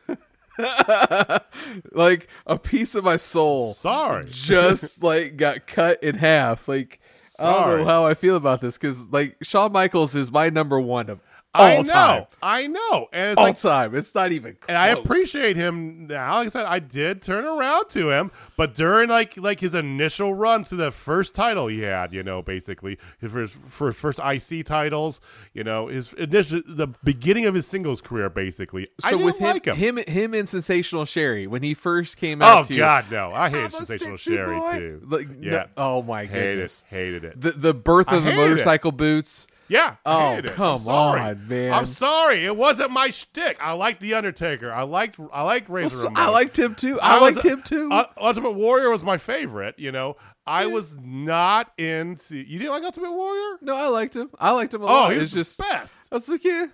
like 1.92 2.28
a 2.48 2.58
piece 2.58 2.96
of 2.96 3.04
my 3.04 3.16
soul 3.16 3.76
Sorry. 3.76 4.26
just 4.26 5.04
like 5.04 5.38
got 5.38 5.68
cut 5.68 6.02
in 6.02 6.16
half. 6.16 6.68
Like 6.68 7.00
I 7.40 7.66
don't 7.66 7.80
know 7.80 7.86
how 7.86 8.06
I 8.06 8.16
feel 8.16 8.36
about 8.36 8.62
this 8.62 8.78
because 8.78 9.10
like 9.10 9.38
Shawn 9.44 9.72
Michaels 9.72 10.16
is 10.16 10.32
my 10.32 10.50
number 10.50 10.80
one 10.80 11.10
of 11.10 11.20
I 11.54 11.78
know. 11.78 11.84
time. 11.84 12.26
I 12.42 12.68
know. 12.68 13.08
And 13.12 13.32
it's 13.32 13.38
All 13.38 13.44
like 13.46 13.60
time. 13.60 13.96
It's 13.96 14.14
not 14.14 14.32
even. 14.32 14.54
Close. 14.56 14.70
and 14.70 14.78
I 14.78 14.90
appreciate 14.90 15.56
him 15.56 16.06
now. 16.08 16.36
Like 16.36 16.48
I 16.48 16.50
said, 16.50 16.66
I 16.68 16.80
did 16.80 17.22
turn 17.24 17.46
around 17.46 17.90
to 17.90 18.12
him, 18.12 18.32
but 18.58 18.76
during 18.76 19.10
like 19.10 19.36
like 19.38 19.60
his 19.60 19.74
initial 19.74 20.36
run 20.36 20.64
to 20.66 20.76
the 20.76 20.92
first 20.92 21.34
title 21.34 21.68
he 21.68 21.80
had, 21.80 22.14
you 22.14 22.22
know, 22.22 22.42
basically 22.44 22.98
his 23.20 23.32
first 23.32 23.54
first, 23.70 23.98
first 23.98 24.20
IC 24.52 24.66
titles, 24.68 25.20
you 25.54 25.64
know, 25.64 25.88
his 25.88 26.14
initial 26.14 26.62
the 26.68 26.88
beginning 27.04 27.46
of 27.48 27.56
his 27.56 27.66
singles 27.66 28.02
career, 28.02 28.30
basically. 28.30 28.88
I 29.04 29.12
So 29.12 29.26
with 29.26 29.40
him, 29.40 29.48
like 29.54 29.66
him. 29.66 29.76
him, 29.78 29.98
him, 29.98 30.34
and 30.36 30.48
Sensational 30.48 31.06
Sherri 31.06 31.48
when 31.48 31.64
he 31.64 31.74
first 31.74 32.18
came 32.18 32.42
oh, 32.44 32.46
out. 32.46 32.60
oh 32.60 32.64
to, 32.66 32.78
God, 32.78 33.06
no! 33.10 33.32
I 33.34 33.50
hated 33.50 33.72
Sensational 33.74 34.18
Sherri 34.18 34.60
boy. 34.60 34.76
too. 34.78 35.02
Like, 35.08 35.28
yeah, 35.42 35.52
no- 35.52 35.66
oh 35.78 36.04
my 36.04 36.26
hated 36.26 36.56
goodness. 36.56 36.86
it. 36.92 36.96
Hated 36.96 37.24
it. 37.26 37.42
The 37.42 37.52
the 37.52 37.74
birth 37.74 38.10
I 38.10 38.18
of 38.18 38.24
the 38.26 38.32
hated 38.32 38.44
it. 38.44 38.50
motorcycle 38.50 38.92
boots. 38.92 39.48
Yeah. 39.70 39.96
I 40.06 40.38
Oh, 40.38 40.42
come 40.44 40.88
on, 40.88 41.48
man. 41.48 41.74
I'm 41.74 41.86
sorry. 41.86 42.46
It 42.46 42.56
wasn't 42.56 42.92
my 42.92 43.10
shtick. 43.10 43.58
I 43.62 43.74
liked 43.74 44.00
the 44.00 44.14
Undertaker. 44.14 44.72
I 44.72 44.84
liked 44.84 45.20
I 45.34 45.42
liked 45.44 45.70
Razor 45.70 45.96
So- 45.98 46.04
Ramon. 46.08 46.18
I 46.18 46.30
liked 46.30 46.58
him 46.58 46.76
too. 46.76 47.00
I, 47.02 47.20
was- 47.20 47.36
liked 47.36 47.46
him 47.46 47.62
too. 47.64 47.90
Uh, 47.92 48.06
Ultimate 48.18 48.54
Warrior 48.54 48.90
was 48.90 49.04
my 49.04 49.18
favorite. 49.18 49.76
You 49.78 49.92
know, 49.92 50.16
I 50.46 50.68
was 50.68 50.96
not 51.02 51.72
into. 51.78 52.38
You 52.38 52.60
didn't 52.60 52.72
like 52.74 52.84
Ultimate 52.84 53.12
Warrior? 53.12 53.58
no, 53.62 53.76
I 53.76 53.88
liked 53.88 54.16
him. 54.16 54.30
I 54.40 54.52
liked 54.52 54.74
him 54.74 54.82
a 54.84 54.86
Oh, 54.86 54.88
lot. 54.88 55.14
he 55.14 55.20
was 55.20 55.32
just 55.32 55.58
the 55.58 55.64
best. 55.64 55.98
I 56.12 56.16
was 56.16 56.30
like, 56.30 56.44
yeah. 56.44 56.68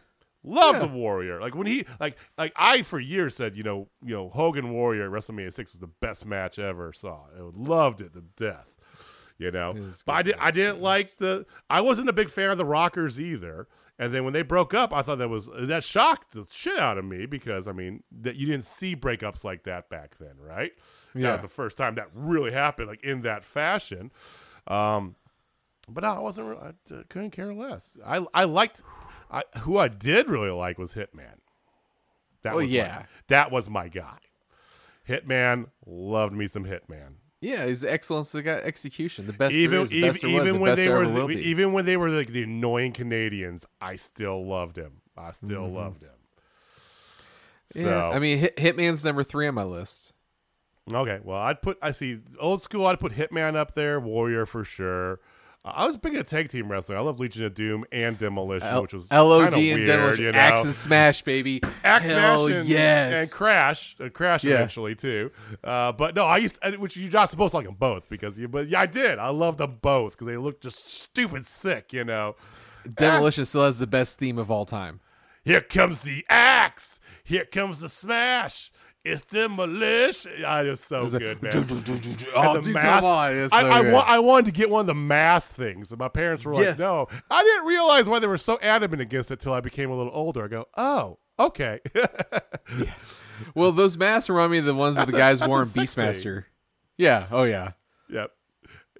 Loved 0.45 0.79
Yeah. 0.81 0.87
the 0.87 0.93
Warrior. 0.93 1.39
Like 1.39 1.55
when 1.55 1.67
he 1.67 1.85
like 2.01 2.17
like 2.37 2.51
I 2.57 2.81
for 2.81 2.99
years 2.99 3.33
said, 3.35 3.55
you 3.55 3.63
know, 3.63 3.87
you 4.05 4.13
know, 4.13 4.27
Hogan 4.29 4.73
Warrior 4.73 5.05
at 5.05 5.09
WrestleMania 5.11 5.53
six 5.53 5.71
was 5.71 5.79
the 5.79 5.87
best 6.01 6.25
match 6.25 6.59
I 6.59 6.67
ever 6.67 6.91
saw. 6.91 7.21
I 7.33 7.39
loved 7.39 8.01
it 8.01 8.11
to 8.13 8.23
death. 8.35 8.72
You 9.39 9.51
know, 9.51 9.73
but 10.05 10.13
I 10.13 10.21
did. 10.21 10.35
I 10.39 10.51
didn't 10.51 10.81
like 10.81 11.17
the. 11.17 11.45
I 11.69 11.81
wasn't 11.81 12.07
a 12.09 12.13
big 12.13 12.29
fan 12.29 12.49
of 12.51 12.57
the 12.57 12.65
Rockers 12.65 13.19
either. 13.19 13.67
And 13.99 14.13
then 14.13 14.23
when 14.23 14.33
they 14.33 14.41
broke 14.41 14.73
up, 14.73 14.91
I 14.93 15.01
thought 15.03 15.19
that 15.19 15.29
was 15.29 15.49
that 15.55 15.83
shocked 15.83 16.31
the 16.33 16.45
shit 16.51 16.79
out 16.79 16.97
of 16.97 17.05
me 17.05 17.25
because 17.25 17.67
I 17.67 17.71
mean 17.73 18.03
that 18.21 18.35
you 18.35 18.45
didn't 18.47 18.65
see 18.65 18.95
breakups 18.95 19.43
like 19.43 19.63
that 19.63 19.89
back 19.89 20.17
then, 20.19 20.33
right? 20.39 20.71
That 21.13 21.19
Yeah. 21.21 21.31
was 21.33 21.41
the 21.41 21.47
first 21.47 21.77
time 21.77 21.95
that 21.95 22.09
really 22.13 22.51
happened, 22.51 22.87
like 22.87 23.03
in 23.03 23.21
that 23.21 23.43
fashion. 23.45 24.11
Um, 24.67 25.15
but 25.89 26.03
I 26.03 26.17
wasn't. 26.19 26.57
I 26.59 26.93
uh, 26.93 27.03
couldn't 27.09 27.31
care 27.31 27.53
less. 27.53 27.97
I 28.05 28.25
I 28.33 28.43
liked. 28.45 28.81
I 29.29 29.43
who 29.61 29.77
I 29.77 29.87
did 29.89 30.29
really 30.29 30.49
like 30.51 30.77
was 30.77 30.93
Hitman. 30.93 31.39
That 32.43 32.53
Oh, 32.53 32.57
was 32.57 32.65
my- 32.67 32.71
yeah. 32.71 33.03
that 33.27 33.51
was 33.51 33.69
my 33.69 33.87
guy. 33.89 34.17
Hitman 35.07 35.67
loved 35.85 36.33
me 36.33 36.47
some 36.47 36.65
Hitman. 36.65 37.15
Yeah, 37.43 37.65
he's 37.65 37.83
excellence 37.83 38.33
got 38.33 38.63
execution. 38.63 39.27
The 39.27 39.33
best 39.33 39.53
Even 39.53 39.71
there 39.71 39.81
is, 39.81 39.89
the 39.89 39.97
even, 39.97 40.01
there 40.01 40.11
was, 40.13 40.23
even 40.23 40.53
the 40.53 40.59
when 40.59 40.75
they 40.75 40.87
were 40.87 41.05
the, 41.05 41.27
even 41.33 41.73
when 41.73 41.85
they 41.85 41.97
were 41.97 42.09
like 42.09 42.29
the 42.29 42.43
annoying 42.43 42.93
Canadians, 42.93 43.65
I 43.81 43.97
still 43.97 44.45
loved 44.45 44.77
him. 44.77 45.01
I 45.17 45.31
still 45.33 45.49
Mm-hmm. 45.63 45.75
loved 45.75 46.03
him. 46.03 46.09
So 47.71 47.79
yeah, 47.81 48.09
I 48.09 48.19
mean, 48.19 48.37
Hit, 48.37 48.55
Hitman's 48.57 49.03
number 49.03 49.23
three 49.23 49.47
on 49.47 49.55
my 49.55 49.63
list. 49.63 50.13
okay, 50.91 51.19
well 51.23 51.37
I'd 51.39 51.61
put 51.61 51.77
I 51.81 51.91
see 51.91 52.19
old 52.39 52.61
school. 52.63 52.85
I'd 52.85 52.99
put 52.99 53.13
Hitman 53.13 53.55
up 53.55 53.75
there, 53.75 53.99
Warrior 53.99 54.45
for 54.45 54.63
sure. 54.63 55.19
I 55.65 55.85
was 55.87 55.95
big 55.95 56.13
at 56.15 56.27
tag 56.27 56.49
team 56.49 56.69
wrestling. 56.69 56.97
I 56.97 57.01
love 57.01 57.21
Legion 57.21 57.45
of 57.45 57.53
Doom 57.53 57.85
and 57.91 58.17
Demolition, 58.17 58.67
L- 58.67 58.81
which 58.81 58.93
was 58.93 59.09
LOD 59.09 59.45
and 59.45 59.55
weird, 59.55 59.85
Demolition, 59.85 60.25
you 60.25 60.31
know? 60.33 60.37
Axe 60.37 60.65
and 60.65 60.75
Smash, 60.75 61.21
baby. 61.21 61.61
Axe 61.85 62.05
Hell 62.05 62.47
Smash 62.47 62.55
and, 62.57 62.67
yes. 62.69 63.13
and 63.21 63.31
Crash, 63.31 63.95
uh, 64.01 64.09
Crash 64.09 64.43
Yeah. 64.43 64.55
eventually 64.55 64.93
too. 64.95 65.31
Uh, 65.63 65.93
but 65.93 66.15
no, 66.15 66.25
I 66.25 66.37
used 66.37 66.59
uh, 66.61 66.71
which 66.73 66.97
you're 66.97 67.09
not 67.11 67.29
supposed 67.29 67.51
to 67.51 67.57
like 67.57 67.65
them 67.65 67.75
both 67.79 68.09
because 68.09 68.37
you, 68.37 68.49
but 68.49 68.67
yeah, 68.67 68.81
I 68.81 68.87
did. 68.87 69.19
I 69.19 69.29
loved 69.29 69.59
them 69.59 69.77
both 69.81 70.13
because 70.17 70.27
they 70.27 70.35
looked 70.37 70.63
just 70.63 70.85
stupid 70.89 71.45
sick, 71.45 71.93
you 71.93 72.03
know. 72.03 72.35
Demolition 72.95 73.45
still 73.45 73.63
has 73.63 73.79
the 73.79 73.87
best 73.87 74.17
theme 74.17 74.37
of 74.37 74.51
all 74.51 74.65
time. 74.65 74.99
Here 75.45 75.61
comes 75.61 76.01
the 76.01 76.25
axe. 76.29 76.99
Here 77.23 77.45
comes 77.45 77.79
the 77.79 77.87
smash. 77.87 78.69
It's 79.05 79.25
demolition. 79.25 80.31
Ah, 80.45 80.61
it 80.61 80.69
was 80.69 80.79
so 80.79 81.03
It's 81.03 81.13
a- 81.13 81.19
good, 81.19 81.41
man. 81.43 81.51
Oh, 82.35 82.61
dude, 82.61 82.73
mask- 82.73 83.01
come 83.01 83.03
on. 83.05 83.35
It's 83.35 83.53
I, 83.53 83.61
so 83.61 83.69
I, 83.69 83.81
good. 83.81 83.93
wa- 83.93 84.05
I 84.07 84.19
wanted 84.19 84.45
to 84.45 84.51
get 84.51 84.69
one 84.69 84.81
of 84.81 84.87
the 84.87 84.93
mask 84.95 85.53
things, 85.53 85.91
and 85.91 85.99
my 85.99 86.07
parents 86.07 86.45
were 86.45 86.53
like, 86.53 86.63
Yes. 86.63 86.79
"No." 86.79 87.07
I 87.29 87.43
didn't 87.43 87.65
realize 87.67 88.07
why 88.07 88.19
they 88.19 88.27
were 88.27 88.37
so 88.37 88.57
adamant 88.61 89.01
against 89.01 89.29
it 89.31 89.41
till 89.41 89.53
I 89.53 89.59
became 89.59 89.91
a 89.91 89.97
little 89.97 90.13
older. 90.15 90.45
I 90.45 90.47
go, 90.47 90.67
"Oh, 90.77 91.17
okay." 91.37 91.81
well, 93.55 93.71
those 93.71 93.97
masks 93.97 94.29
remind 94.29 94.51
me 94.51 94.59
of 94.59 94.65
the 94.65 94.73
ones 94.75 94.95
that 94.95 95.07
the 95.07 95.11
That's 95.11 95.15
a- 95.15 95.19
guys 95.19 95.39
that's 95.39 95.49
wore 95.49 95.61
in 95.63 95.67
sex 95.67 95.95
thing. 95.95 96.05
Beastmaster. 96.07 96.43
Yeah. 96.97 97.27
Oh, 97.31 97.43
yeah. 97.43 97.71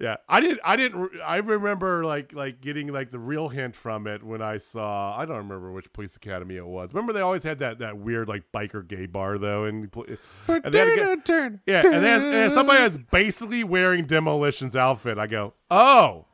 Yeah, 0.00 0.16
I 0.28 0.40
didn't. 0.40 0.60
I 0.64 0.74
didn't. 0.76 1.10
I 1.24 1.36
remember 1.36 2.04
like 2.04 2.32
like 2.32 2.60
getting 2.60 2.88
like 2.88 3.10
the 3.12 3.18
real 3.18 3.48
hint 3.48 3.76
from 3.76 4.06
it 4.08 4.24
when 4.24 4.42
I 4.42 4.58
saw. 4.58 5.16
I 5.16 5.24
don't 5.24 5.36
remember 5.36 5.70
which 5.70 5.92
police 5.92 6.16
academy 6.16 6.56
it 6.56 6.66
was. 6.66 6.92
Remember 6.92 7.12
they 7.12 7.20
always 7.20 7.44
had 7.44 7.60
that 7.60 7.78
that 7.78 7.96
weird 7.98 8.26
like 8.28 8.42
biker 8.52 8.86
gay 8.86 9.06
bar 9.06 9.38
though, 9.38 9.64
and, 9.66 9.88
and 10.48 10.64
they 10.64 10.78
had 10.78 10.84
to 10.88 10.96
get- 10.96 11.24
Turn, 11.24 11.60
yeah, 11.66 11.82
and 11.84 12.02
then 12.04 12.34
and 12.34 12.52
somebody 12.52 12.82
was 12.82 12.96
basically 12.96 13.62
wearing 13.62 14.04
demolition's 14.06 14.74
outfit. 14.74 15.16
I 15.16 15.28
go, 15.28 15.54
oh, 15.70 16.26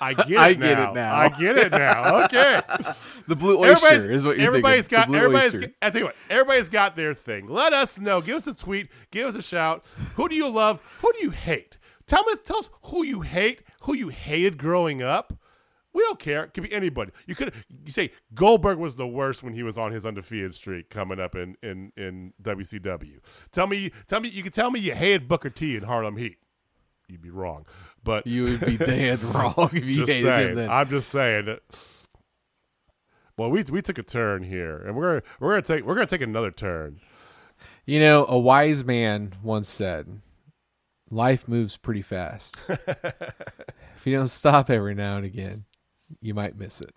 I 0.00 0.14
get 0.14 0.30
it 0.30 0.38
I 0.38 0.54
now. 0.54 0.60
get 0.60 0.78
it 0.78 0.94
now. 0.94 1.14
I 1.16 1.28
get 1.28 1.56
it 1.58 1.72
now. 1.72 2.24
Okay. 2.24 2.60
The 3.28 3.36
blue 3.36 3.56
oyster 3.58 3.86
everybody's, 3.86 4.04
is 4.16 4.26
what 4.26 4.36
you're 4.36 4.46
everybody's 4.48 4.88
thinking. 4.88 4.96
got. 4.98 5.06
The 5.06 5.10
blue 5.12 5.18
Everybody's. 5.18 5.54
oyster. 5.54 5.60
Got, 5.60 5.70
I 5.80 5.90
tell 5.90 5.98
you 6.00 6.04
what. 6.06 6.16
Everybody's 6.28 6.68
got 6.68 6.96
their 6.96 7.14
thing. 7.14 7.46
Let 7.48 7.72
us 7.72 7.96
know. 8.00 8.20
Give 8.20 8.34
us 8.36 8.48
a 8.48 8.52
tweet. 8.54 8.88
Give 9.12 9.28
us 9.28 9.36
a 9.36 9.42
shout. 9.42 9.84
Who 10.16 10.28
do 10.28 10.34
you 10.34 10.48
love? 10.48 10.80
Who 11.02 11.12
do 11.12 11.20
you 11.22 11.30
hate? 11.30 11.78
Tell 12.12 12.28
us. 12.30 12.38
Tell 12.44 12.58
us 12.58 12.70
who 12.84 13.04
you 13.04 13.20
hate. 13.22 13.62
Who 13.82 13.96
you 13.96 14.08
hated 14.08 14.58
growing 14.58 15.02
up. 15.02 15.32
We 15.94 16.02
don't 16.02 16.18
care. 16.18 16.44
It 16.44 16.54
could 16.54 16.62
be 16.62 16.72
anybody. 16.72 17.12
You 17.26 17.34
could. 17.34 17.52
You 17.84 17.90
say 17.92 18.12
Goldberg 18.34 18.78
was 18.78 18.96
the 18.96 19.06
worst 19.06 19.42
when 19.42 19.52
he 19.54 19.62
was 19.62 19.76
on 19.78 19.92
his 19.92 20.04
undefeated 20.06 20.54
streak 20.54 20.88
coming 20.90 21.20
up 21.20 21.34
in 21.34 21.56
in 21.62 21.92
in 21.96 22.32
WCW. 22.42 23.18
Tell 23.52 23.66
me. 23.66 23.90
Tell 24.06 24.20
me. 24.20 24.28
You 24.28 24.42
can 24.42 24.52
tell 24.52 24.70
me 24.70 24.80
you 24.80 24.94
hated 24.94 25.28
Booker 25.28 25.50
T 25.50 25.76
in 25.76 25.84
Harlem 25.84 26.16
Heat. 26.16 26.36
You'd 27.08 27.20
be 27.22 27.30
wrong. 27.30 27.66
But 28.04 28.26
You 28.26 28.44
would 28.44 28.60
be 28.60 28.76
damned 28.78 29.22
wrong 29.34 29.70
if 29.72 29.84
you 29.84 30.06
hated 30.06 30.24
saying. 30.24 30.48
him 30.50 30.54
then. 30.56 30.70
I'm 30.70 30.88
just 30.88 31.08
saying. 31.10 31.44
that- 31.46 31.60
Well, 33.36 33.50
we 33.50 33.62
we 33.64 33.82
took 33.82 33.98
a 33.98 34.02
turn 34.02 34.42
here, 34.44 34.76
and 34.76 34.96
we're 34.96 35.20
gonna 35.20 35.22
we're 35.40 35.50
gonna 35.52 35.62
take 35.62 35.84
we're 35.84 35.94
gonna 35.94 36.06
take 36.06 36.20
another 36.22 36.50
turn. 36.50 37.00
You 37.86 38.00
know, 38.00 38.26
a 38.26 38.38
wise 38.38 38.82
man 38.84 39.34
once 39.42 39.68
said, 39.68 40.20
"Life 41.12 41.46
moves 41.46 41.76
pretty 41.76 42.02
fast. 42.02 42.56
if 42.68 44.04
you 44.04 44.16
don't 44.16 44.28
stop 44.28 44.70
every 44.70 44.94
now 44.94 45.16
and 45.16 45.26
again, 45.26 45.64
you 46.20 46.34
might 46.34 46.58
miss 46.58 46.80
it." 46.80 46.94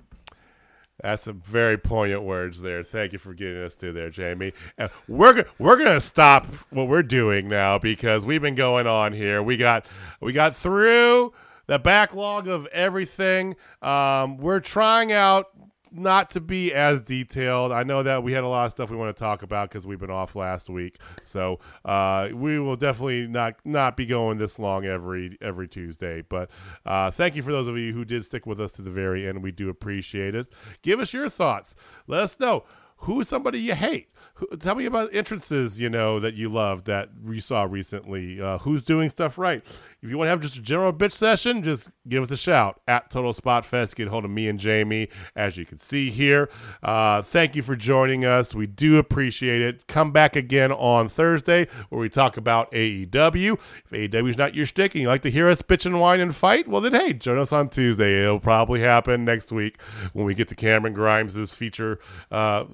That's 1.02 1.24
some 1.24 1.42
very 1.42 1.78
poignant 1.78 2.24
words 2.24 2.62
there. 2.62 2.82
Thank 2.82 3.12
you 3.12 3.20
for 3.20 3.34
getting 3.34 3.62
us 3.62 3.76
to 3.76 3.92
there, 3.92 4.10
Jamie. 4.10 4.54
And 4.78 4.90
we're 5.08 5.46
we're 5.60 5.76
gonna 5.76 6.00
stop 6.00 6.48
what 6.70 6.88
we're 6.88 7.04
doing 7.04 7.50
now 7.50 7.78
because 7.78 8.26
we've 8.26 8.42
been 8.42 8.56
going 8.56 8.88
on 8.88 9.12
here. 9.12 9.44
We 9.44 9.58
got 9.58 9.88
we 10.22 10.32
got 10.32 10.56
through 10.56 11.34
the 11.68 11.80
backlog 11.80 12.48
of 12.48 12.68
everything. 12.68 13.56
Um, 13.82 14.38
we're 14.38 14.62
trying 14.62 15.12
out 15.12 15.48
not 15.96 16.30
to 16.32 16.42
be 16.42 16.74
as 16.74 17.02
detailed. 17.02 17.72
I 17.72 17.84
know 17.84 18.04
that 18.04 18.24
we 18.24 18.34
had 18.34 18.44
a 18.44 18.48
lot 18.48 18.66
of 18.66 18.72
stuff 18.72 18.90
we 18.90 18.98
want 18.98 19.16
to 19.16 19.20
talk 19.20 19.42
about 19.44 19.70
because 19.70 19.88
we've 19.88 20.00
been 20.00 20.12
off 20.12 20.36
last 20.36 20.70
week. 20.70 21.00
So 21.24 21.60
uh, 21.84 22.30
we 22.34 22.60
will 22.60 22.76
definitely 22.76 23.28
not 23.28 23.56
not 23.64 23.98
be 23.98 24.06
going 24.06 24.38
this 24.38 24.60
long 24.60 24.86
every 24.86 25.38
every 25.42 25.68
Tuesday. 25.68 26.22
But 26.22 26.50
uh, 26.86 27.12
thank 27.12 27.36
you 27.36 27.44
for 27.44 27.52
those 27.52 27.68
of 27.68 27.78
you 27.78 27.94
who 27.94 28.06
did 28.06 28.26
stick 28.26 28.46
with 28.46 28.60
us 28.60 28.72
to 28.74 28.82
the 28.82 28.92
very 28.92 29.28
end. 29.28 29.42
We 29.44 29.52
do 29.52 29.70
appreciate 29.70 30.36
it. 30.36 30.48
Give 30.82 31.00
us 31.00 31.14
your 31.14 31.30
thoughts. 31.30 31.76
Let 32.08 32.22
us 32.22 32.40
know. 32.40 32.66
Who 33.06 33.20
is 33.20 33.28
somebody 33.28 33.60
you 33.60 33.76
hate? 33.76 34.10
Who, 34.36 34.48
tell 34.58 34.74
me 34.74 34.86
about 34.86 35.14
entrances 35.14 35.80
you 35.80 35.90
know 35.90 36.20
that 36.20 36.34
you 36.34 36.50
love 36.50 36.86
that 36.86 37.10
you 37.24 37.40
saw 37.40 37.64
recently. 37.64 38.42
Uh, 38.42 38.58
who's 38.58 38.84
doing 38.84 39.10
stuff 39.10 39.38
right? 39.38 39.64
If 40.02 40.10
you 40.10 40.18
want 40.18 40.28
to 40.28 40.32
have 40.32 40.42
just 40.42 40.58
a 40.58 40.62
general 40.62 40.92
bitch 40.92 41.12
session, 41.12 41.62
just 41.62 41.90
give 42.10 42.24
us 42.24 42.32
a 42.32 42.38
shout 42.38 42.82
at 42.88 43.12
Total 43.12 43.32
Spot 43.32 43.64
Fest. 43.64 43.96
Get 43.96 44.08
hold 44.08 44.26
of 44.26 44.32
me 44.32 44.48
and 44.48 44.60
Jamie, 44.60 45.10
as 45.36 45.56
you 45.56 45.66
can 45.66 45.78
see 45.78 46.10
here. 46.10 46.50
Uh, 46.82 47.22
thank 47.22 47.56
you 47.56 47.62
for 47.62 47.76
joining 47.76 48.26
us. 48.26 48.56
We 48.56 48.66
do 48.66 48.98
appreciate 48.98 49.62
it. 49.62 49.86
Come 49.86 50.12
back 50.12 50.36
again 50.36 50.72
on 50.72 51.08
Thursday 51.08 51.68
where 51.90 52.02
we 52.02 52.10
talk 52.10 52.38
about 52.38 52.72
AEW. 52.72 53.54
If 53.86 53.92
AEW 53.92 54.30
is 54.32 54.38
not 54.38 54.56
your 54.56 54.66
stick 54.66 54.96
and 54.96 55.04
you 55.04 55.08
like 55.08 55.22
to 55.22 55.32
hear 55.32 55.48
us 55.48 55.62
bitch 55.62 55.86
and 55.86 56.00
whine 56.00 56.20
and 56.20 56.36
fight, 56.36 56.68
well 56.68 56.82
then 56.82 56.94
hey, 56.94 57.14
join 57.14 57.38
us 57.38 57.54
on 57.54 57.70
Tuesday. 57.70 58.24
It'll 58.24 58.40
probably 58.40 58.82
happen 58.82 59.26
next 59.26 59.52
week 59.52 59.80
when 60.14 60.26
we 60.26 60.34
get 60.34 60.48
to 60.48 60.56
Cameron 60.56 60.94
Grimes' 60.94 61.52
feature 61.52 62.00
uh, 62.32 62.66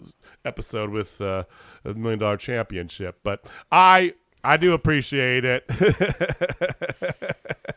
episode 0.46 0.90
with 0.90 1.22
uh, 1.22 1.44
a 1.86 1.94
million 1.94 2.20
dollar 2.20 2.38
championship. 2.38 3.20
But 3.24 3.46
I 3.72 4.14
I 4.44 4.58
do 4.58 4.74
appreciate 4.74 5.46
it. 5.46 5.66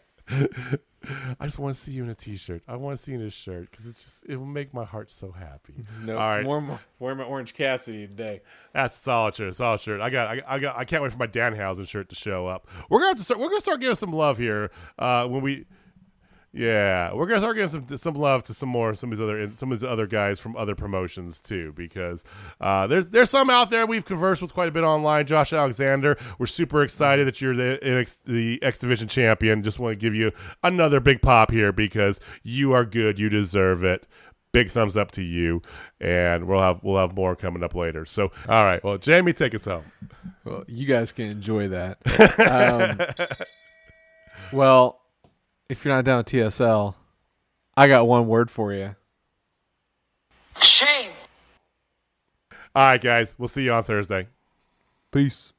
I 1.39 1.45
just 1.45 1.59
want 1.59 1.75
to 1.75 1.81
see 1.81 1.93
you 1.93 2.03
in 2.03 2.09
a 2.09 2.15
t-shirt. 2.15 2.63
I 2.67 2.77
want 2.77 2.97
to 2.97 3.03
see 3.03 3.13
you 3.13 3.21
in 3.21 3.27
a 3.27 3.31
shirt 3.31 3.71
because 3.71 3.87
it 3.87 3.97
just 3.97 4.25
it 4.27 4.37
will 4.37 4.47
make 4.47 4.73
my 4.73 4.85
heart 4.85 5.11
so 5.11 5.33
happy. 5.33 5.85
No, 6.03 6.17
All 6.17 6.29
right, 6.29 6.45
more, 6.45 6.63
more, 6.63 6.81
wear 6.99 7.15
my 7.15 7.25
Orange 7.25 7.53
Cassidy 7.53 8.07
today. 8.07 8.41
that's 8.73 8.99
a 8.99 9.03
solid 9.03 9.37
shirt. 9.37 9.55
Solid 9.57 9.81
shirt. 9.81 10.01
I 10.01 10.09
got. 10.09 10.29
I, 10.29 10.43
I 10.47 10.59
got. 10.59 10.79
I 10.79 10.85
can't 10.85 11.03
wait 11.03 11.13
for 11.13 11.19
my 11.19 11.27
Danhausen 11.27 11.87
shirt 11.87 12.09
to 12.09 12.15
show 12.15 12.47
up. 12.47 12.69
We're 12.89 13.01
gonna 13.01 13.09
have 13.09 13.19
to 13.19 13.25
start. 13.25 13.39
We're 13.39 13.51
gonna 13.51 13.61
start 13.61 13.81
giving 13.81 13.97
some 13.97 14.13
love 14.13 14.39
here 14.39 14.71
uh, 14.99 15.27
when 15.27 15.43
we. 15.43 15.67
Yeah, 16.57 17.13
we're 17.13 17.27
gonna 17.27 17.41
start 17.41 17.57
giving 17.57 17.89
some 17.89 17.99
some 17.99 18.15
love 18.15 18.45
to 18.45 18.55
some 18.55 18.69
more 18.69 18.95
some 18.95 19.11
of 19.11 19.19
these 19.19 19.25
other 19.25 19.51
some 19.57 19.73
of 19.73 19.81
these 19.81 19.89
other 19.89 20.07
guys 20.07 20.39
from 20.39 20.57
other 20.57 20.77
promotions 20.77 21.41
too, 21.41 21.73
because 21.75 22.23
uh, 22.61 22.87
there's 22.87 23.09
there's 23.09 23.31
some 23.31 23.51
out 23.51 23.71
there 23.71 23.87
we've 23.87 24.05
conversed 24.05 24.41
with 24.41 24.55
quite 24.55 24.69
a 24.69 24.71
bit 24.71 24.85
online. 24.85 25.27
Josh 25.27 25.53
Alexander, 25.53 26.17
we're 26.39 26.47
super 26.47 26.85
excited 26.85 27.27
that 27.27 27.41
you're 27.41 27.57
the 27.57 28.09
the 28.25 28.63
X 28.63 28.79
Division 28.79 29.09
champion. 29.09 29.65
Just 29.65 29.81
want 29.81 29.95
to 29.95 29.97
give 29.97 30.15
you 30.15 30.31
another 30.63 31.01
big 31.01 31.21
pop 31.23 31.51
here 31.51 31.73
because 31.73 32.21
you 32.45 32.73
are 32.73 32.85
good, 32.85 33.19
you 33.19 33.29
deserve 33.29 33.83
it. 33.83 34.07
Big 34.53 34.71
thumbs 34.71 34.97
up 34.97 35.11
to 35.11 35.23
you, 35.23 35.61
and 36.01 36.47
we'll 36.47 36.61
have 36.61 36.79
we'll 36.85 36.99
have 36.99 37.17
more 37.17 37.35
coming 37.35 37.65
up 37.65 37.75
later. 37.75 38.05
So, 38.05 38.31
all 38.49 38.65
right, 38.65 38.83
well, 38.85 38.97
Jamie, 38.97 39.33
take 39.33 39.57
us 39.57 39.65
home. 39.65 39.87
Well, 40.45 40.63
you 40.69 40.87
guys 40.87 41.11
can 41.11 41.25
enjoy 41.25 41.67
that. 41.67 41.99
um, 43.19 43.27
well, 44.53 45.01
if 45.69 45.85
you're 45.85 45.95
not 45.95 46.05
down 46.05 46.19
with 46.19 46.27
TSL, 46.27 46.95
I 47.77 47.89
got 47.89 48.07
one 48.07 48.27
word 48.27 48.51
for 48.51 48.73
you. 48.73 48.97
Shame. 50.59 51.13
All 52.75 52.87
right, 52.87 53.01
guys, 53.01 53.35
we'll 53.39 53.49
see 53.49 53.65
you 53.65 53.73
on 53.73 53.85
Thursday. 53.85 54.29
Peace. 55.11 55.54